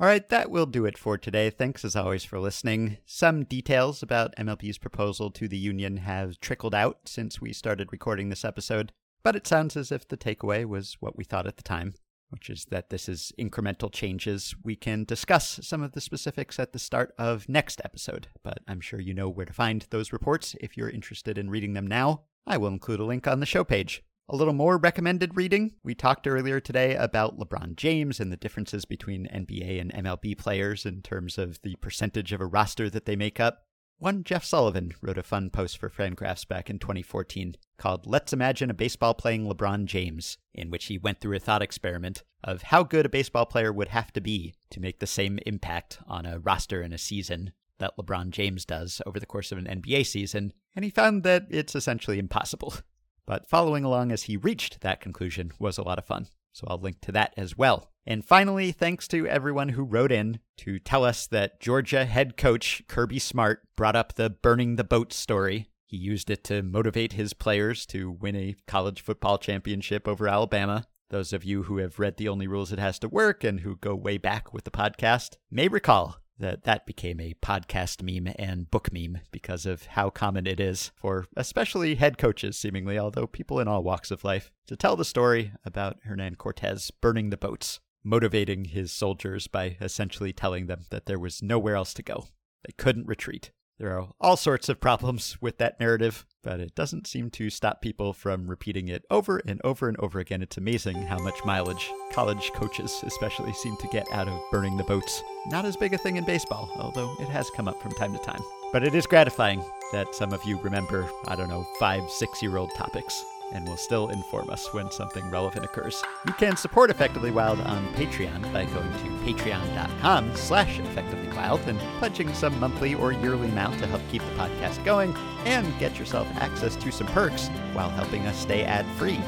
All 0.00 0.08
right, 0.08 0.28
that 0.28 0.50
will 0.50 0.66
do 0.66 0.86
it 0.86 0.98
for 0.98 1.16
today. 1.16 1.50
Thanks 1.50 1.84
as 1.84 1.94
always 1.94 2.24
for 2.24 2.40
listening. 2.40 2.98
Some 3.06 3.44
details 3.44 4.02
about 4.02 4.34
MLB's 4.34 4.76
proposal 4.76 5.30
to 5.30 5.46
the 5.46 5.56
union 5.56 5.98
have 5.98 6.40
trickled 6.40 6.74
out 6.74 6.98
since 7.06 7.40
we 7.40 7.52
started 7.52 7.92
recording 7.92 8.28
this 8.28 8.44
episode, 8.44 8.90
but 9.22 9.36
it 9.36 9.46
sounds 9.46 9.76
as 9.76 9.92
if 9.92 10.08
the 10.08 10.16
takeaway 10.16 10.64
was 10.64 10.96
what 10.98 11.16
we 11.16 11.22
thought 11.22 11.46
at 11.46 11.56
the 11.56 11.62
time, 11.62 11.94
which 12.30 12.50
is 12.50 12.64
that 12.72 12.90
this 12.90 13.08
is 13.08 13.32
incremental 13.38 13.90
changes. 13.90 14.56
We 14.64 14.74
can 14.74 15.04
discuss 15.04 15.60
some 15.62 15.84
of 15.84 15.92
the 15.92 16.00
specifics 16.00 16.58
at 16.58 16.72
the 16.72 16.80
start 16.80 17.14
of 17.16 17.48
next 17.48 17.80
episode, 17.84 18.26
but 18.42 18.58
I'm 18.66 18.80
sure 18.80 19.00
you 19.00 19.14
know 19.14 19.28
where 19.28 19.46
to 19.46 19.52
find 19.52 19.86
those 19.90 20.12
reports 20.12 20.56
if 20.60 20.76
you're 20.76 20.90
interested 20.90 21.38
in 21.38 21.50
reading 21.50 21.74
them 21.74 21.86
now. 21.86 22.22
I 22.48 22.56
will 22.56 22.66
include 22.66 22.98
a 22.98 23.04
link 23.04 23.28
on 23.28 23.38
the 23.38 23.46
show 23.46 23.62
page. 23.62 24.02
A 24.26 24.36
little 24.36 24.54
more 24.54 24.78
recommended 24.78 25.36
reading. 25.36 25.74
We 25.82 25.94
talked 25.94 26.26
earlier 26.26 26.58
today 26.58 26.96
about 26.96 27.38
LeBron 27.38 27.76
James 27.76 28.18
and 28.18 28.32
the 28.32 28.38
differences 28.38 28.86
between 28.86 29.28
NBA 29.28 29.78
and 29.78 29.92
MLB 29.92 30.38
players 30.38 30.86
in 30.86 31.02
terms 31.02 31.36
of 31.36 31.60
the 31.60 31.76
percentage 31.76 32.32
of 32.32 32.40
a 32.40 32.46
roster 32.46 32.88
that 32.88 33.04
they 33.04 33.16
make 33.16 33.38
up. 33.38 33.66
One 33.98 34.24
Jeff 34.24 34.42
Sullivan 34.42 34.94
wrote 35.02 35.18
a 35.18 35.22
fun 35.22 35.50
post 35.50 35.76
for 35.76 35.90
Fangraphs 35.90 36.48
back 36.48 36.70
in 36.70 36.78
2014 36.78 37.56
called 37.76 38.06
Let's 38.06 38.32
Imagine 38.32 38.70
a 38.70 38.74
Baseball 38.74 39.12
Playing 39.12 39.44
LeBron 39.44 39.84
James, 39.84 40.38
in 40.54 40.70
which 40.70 40.86
he 40.86 40.96
went 40.96 41.20
through 41.20 41.36
a 41.36 41.40
thought 41.40 41.60
experiment 41.60 42.22
of 42.42 42.62
how 42.62 42.82
good 42.82 43.04
a 43.04 43.10
baseball 43.10 43.44
player 43.44 43.74
would 43.74 43.88
have 43.88 44.10
to 44.14 44.22
be 44.22 44.54
to 44.70 44.80
make 44.80 45.00
the 45.00 45.06
same 45.06 45.38
impact 45.44 45.98
on 46.06 46.24
a 46.24 46.38
roster 46.38 46.80
in 46.80 46.94
a 46.94 46.98
season 46.98 47.52
that 47.78 47.92
LeBron 47.98 48.30
James 48.30 48.64
does 48.64 49.02
over 49.04 49.20
the 49.20 49.26
course 49.26 49.52
of 49.52 49.58
an 49.58 49.66
NBA 49.66 50.06
season. 50.06 50.54
and 50.74 50.82
he 50.82 50.90
found 50.90 51.24
that 51.24 51.46
it's 51.50 51.74
essentially 51.74 52.18
impossible. 52.18 52.72
But 53.26 53.48
following 53.48 53.84
along 53.84 54.12
as 54.12 54.24
he 54.24 54.36
reached 54.36 54.80
that 54.80 55.00
conclusion 55.00 55.52
was 55.58 55.78
a 55.78 55.82
lot 55.82 55.98
of 55.98 56.04
fun, 56.04 56.28
so 56.52 56.66
I'll 56.68 56.78
link 56.78 57.00
to 57.02 57.12
that 57.12 57.32
as 57.36 57.56
well. 57.56 57.90
And 58.06 58.24
finally, 58.24 58.70
thanks 58.70 59.08
to 59.08 59.26
everyone 59.26 59.70
who 59.70 59.82
wrote 59.82 60.12
in 60.12 60.40
to 60.58 60.78
tell 60.78 61.04
us 61.04 61.26
that 61.28 61.58
Georgia 61.60 62.04
head 62.04 62.36
coach 62.36 62.82
Kirby 62.86 63.18
Smart 63.18 63.62
brought 63.76 63.96
up 63.96 64.14
the 64.14 64.28
burning 64.28 64.76
the 64.76 64.84
boat 64.84 65.12
story. 65.12 65.68
He 65.86 65.96
used 65.96 66.28
it 66.28 66.44
to 66.44 66.62
motivate 66.62 67.14
his 67.14 67.32
players 67.32 67.86
to 67.86 68.10
win 68.10 68.36
a 68.36 68.56
college 68.66 69.00
football 69.00 69.38
championship 69.38 70.06
over 70.06 70.28
Alabama. 70.28 70.86
Those 71.10 71.32
of 71.32 71.44
you 71.44 71.62
who 71.64 71.78
have 71.78 71.98
read 71.98 72.16
The 72.16 72.28
Only 72.28 72.46
Rule 72.46 72.62
Is 72.62 72.72
It 72.72 72.78
Has 72.78 72.98
to 72.98 73.08
Work 73.08 73.44
and 73.44 73.60
who 73.60 73.76
go 73.76 73.94
way 73.94 74.18
back 74.18 74.52
with 74.52 74.64
the 74.64 74.70
podcast 74.70 75.36
may 75.50 75.68
recall 75.68 76.16
that 76.38 76.64
that 76.64 76.86
became 76.86 77.20
a 77.20 77.34
podcast 77.42 78.02
meme 78.02 78.34
and 78.38 78.70
book 78.70 78.92
meme 78.92 79.20
because 79.30 79.66
of 79.66 79.86
how 79.86 80.10
common 80.10 80.46
it 80.46 80.60
is 80.60 80.90
for 80.96 81.26
especially 81.36 81.94
head 81.94 82.18
coaches, 82.18 82.58
seemingly, 82.58 82.98
although 82.98 83.26
people 83.26 83.60
in 83.60 83.68
all 83.68 83.82
walks 83.82 84.10
of 84.10 84.24
life, 84.24 84.52
to 84.66 84.76
tell 84.76 84.96
the 84.96 85.04
story 85.04 85.52
about 85.64 85.98
Hernan 86.04 86.36
Cortez 86.36 86.90
burning 86.90 87.30
the 87.30 87.36
boats, 87.36 87.80
motivating 88.02 88.66
his 88.66 88.92
soldiers 88.92 89.46
by 89.46 89.76
essentially 89.80 90.32
telling 90.32 90.66
them 90.66 90.86
that 90.90 91.06
there 91.06 91.18
was 91.18 91.42
nowhere 91.42 91.76
else 91.76 91.94
to 91.94 92.02
go. 92.02 92.28
They 92.66 92.72
couldn't 92.76 93.06
retreat. 93.06 93.50
There 93.78 93.98
are 93.98 94.08
all 94.20 94.36
sorts 94.36 94.68
of 94.68 94.80
problems 94.80 95.36
with 95.40 95.58
that 95.58 95.80
narrative, 95.80 96.24
but 96.42 96.60
it 96.60 96.76
doesn't 96.76 97.08
seem 97.08 97.28
to 97.30 97.50
stop 97.50 97.82
people 97.82 98.12
from 98.12 98.46
repeating 98.46 98.86
it 98.86 99.04
over 99.10 99.42
and 99.44 99.60
over 99.64 99.88
and 99.88 99.98
over 99.98 100.20
again. 100.20 100.42
It's 100.42 100.56
amazing 100.56 101.02
how 101.02 101.18
much 101.18 101.44
mileage 101.44 101.90
college 102.12 102.52
coaches, 102.54 103.02
especially, 103.04 103.52
seem 103.52 103.76
to 103.78 103.88
get 103.88 104.06
out 104.12 104.28
of 104.28 104.40
burning 104.52 104.76
the 104.76 104.84
boats. 104.84 105.22
Not 105.46 105.64
as 105.64 105.76
big 105.76 105.92
a 105.92 105.98
thing 105.98 106.16
in 106.16 106.24
baseball, 106.24 106.70
although 106.76 107.16
it 107.20 107.28
has 107.30 107.50
come 107.50 107.66
up 107.66 107.82
from 107.82 107.92
time 107.92 108.12
to 108.12 108.18
time. 108.20 108.42
But 108.72 108.84
it 108.84 108.94
is 108.94 109.06
gratifying 109.06 109.64
that 109.90 110.14
some 110.14 110.32
of 110.32 110.44
you 110.44 110.58
remember, 110.60 111.08
I 111.26 111.34
don't 111.34 111.48
know, 111.48 111.66
five, 111.80 112.08
six 112.10 112.42
year 112.42 112.56
old 112.56 112.70
topics 112.76 113.24
and 113.54 113.66
will 113.66 113.76
still 113.76 114.08
inform 114.08 114.50
us 114.50 114.72
when 114.74 114.90
something 114.90 115.30
relevant 115.30 115.64
occurs. 115.64 116.02
You 116.26 116.32
can 116.34 116.56
support 116.56 116.90
Effectively 116.90 117.30
Wild 117.30 117.60
on 117.60 117.86
Patreon 117.94 118.52
by 118.52 118.64
going 118.66 118.92
to 118.92 119.08
patreon.com 119.24 120.34
slash 120.36 120.78
effectivelywild 120.78 121.66
and 121.66 121.78
pledging 121.98 122.34
some 122.34 122.58
monthly 122.60 122.94
or 122.94 123.12
yearly 123.12 123.48
amount 123.48 123.78
to 123.78 123.86
help 123.86 124.02
keep 124.10 124.22
the 124.22 124.30
podcast 124.32 124.84
going 124.84 125.14
and 125.44 125.78
get 125.78 125.98
yourself 125.98 126.28
access 126.34 126.76
to 126.76 126.92
some 126.92 127.06
perks 127.08 127.48
while 127.72 127.90
helping 127.90 128.26
us 128.26 128.38
stay 128.38 128.64
ad-free. 128.64 129.20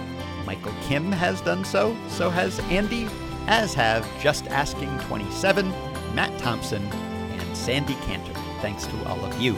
Michael 0.44 0.74
Kim 0.82 1.11
has 1.12 1.40
done 1.40 1.65
so, 1.65 1.97
so 2.09 2.28
has 2.28 2.59
Andy, 2.70 3.09
as 3.47 3.74
have 3.74 4.07
Just 4.20 4.47
Asking 4.48 4.98
27, 5.01 5.70
Matt 6.15 6.36
Thompson, 6.40 6.85
and 6.85 7.57
Sandy 7.57 7.94
Cantor. 8.03 8.32
Thanks 8.61 8.86
to 8.86 9.05
all 9.09 9.24
of 9.24 9.40
you 9.40 9.57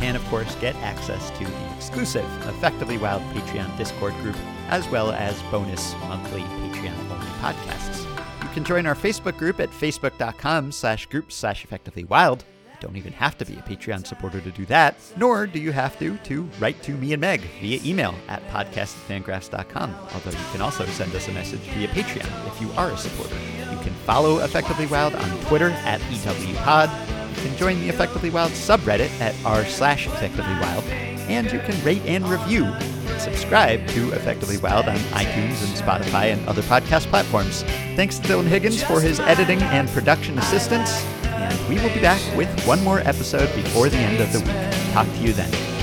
can, 0.00 0.16
of 0.16 0.24
course, 0.28 0.54
get 0.56 0.74
access 0.76 1.30
to 1.38 1.44
the 1.44 1.74
exclusive 1.76 2.24
Effectively 2.48 2.96
Wild 2.96 3.22
Patreon 3.34 3.76
Discord 3.76 4.14
group, 4.22 4.36
as 4.68 4.88
well 4.88 5.12
as 5.12 5.40
bonus 5.44 5.94
monthly 6.08 6.40
Patreon-only 6.40 7.26
podcasts. 7.42 8.06
You 8.42 8.48
can 8.54 8.64
join 8.64 8.86
our 8.86 8.94
Facebook 8.94 9.36
group 9.36 9.60
at 9.60 9.68
facebook.com 9.70 10.72
slash 10.72 11.04
group 11.06 11.30
slash 11.30 11.64
effectively 11.64 12.04
wild. 12.04 12.44
You 12.72 12.80
don't 12.80 12.96
even 12.96 13.12
have 13.12 13.36
to 13.38 13.44
be 13.44 13.54
a 13.56 13.62
Patreon 13.62 14.06
supporter 14.06 14.40
to 14.40 14.50
do 14.50 14.64
that, 14.66 14.96
nor 15.18 15.46
do 15.46 15.60
you 15.60 15.70
have 15.70 15.98
to 15.98 16.16
to 16.16 16.48
write 16.58 16.82
to 16.84 16.92
me 16.92 17.12
and 17.12 17.20
Meg 17.20 17.42
via 17.60 17.78
email 17.84 18.14
at 18.28 18.42
podcast@fangraphs.com. 18.48 19.94
Although 20.14 20.30
you 20.30 20.46
can 20.50 20.62
also 20.62 20.86
send 20.86 21.14
us 21.14 21.28
a 21.28 21.32
message 21.32 21.60
via 21.60 21.88
Patreon 21.88 22.46
if 22.46 22.58
you 22.60 22.72
are 22.78 22.90
a 22.90 22.96
supporter. 22.96 23.36
You 23.70 23.78
can 23.82 23.92
follow 24.06 24.38
Effectively 24.38 24.86
Wild 24.86 25.14
on 25.14 25.40
Twitter 25.42 25.70
at 25.84 26.00
EWPod 26.00 27.19
you 27.30 27.42
can 27.42 27.56
join 27.56 27.80
the 27.80 27.88
Effectively 27.88 28.30
Wild 28.30 28.52
subreddit 28.52 29.10
at 29.20 29.34
r 29.44 29.64
slash 29.64 30.06
Effectively 30.06 30.52
Wild, 30.60 30.84
and 31.28 31.50
you 31.50 31.58
can 31.60 31.84
rate 31.84 32.02
and 32.06 32.26
review 32.28 32.64
and 32.64 33.20
subscribe 33.20 33.86
to 33.88 34.12
Effectively 34.12 34.58
Wild 34.58 34.88
on 34.88 34.96
iTunes 34.96 35.62
and 35.64 35.76
Spotify 35.76 36.32
and 36.32 36.48
other 36.48 36.62
podcast 36.62 37.06
platforms. 37.06 37.62
Thanks 37.96 38.18
to 38.18 38.28
Dylan 38.28 38.46
Higgins 38.46 38.82
for 38.82 39.00
his 39.00 39.20
editing 39.20 39.62
and 39.62 39.88
production 39.90 40.38
assistance, 40.38 41.04
and 41.24 41.68
we 41.68 41.76
will 41.80 41.94
be 41.94 42.00
back 42.00 42.20
with 42.36 42.48
one 42.66 42.82
more 42.82 43.00
episode 43.00 43.54
before 43.54 43.88
the 43.88 43.96
end 43.96 44.20
of 44.20 44.32
the 44.32 44.40
week. 44.40 44.92
Talk 44.92 45.06
to 45.06 45.18
you 45.18 45.32
then. 45.32 45.79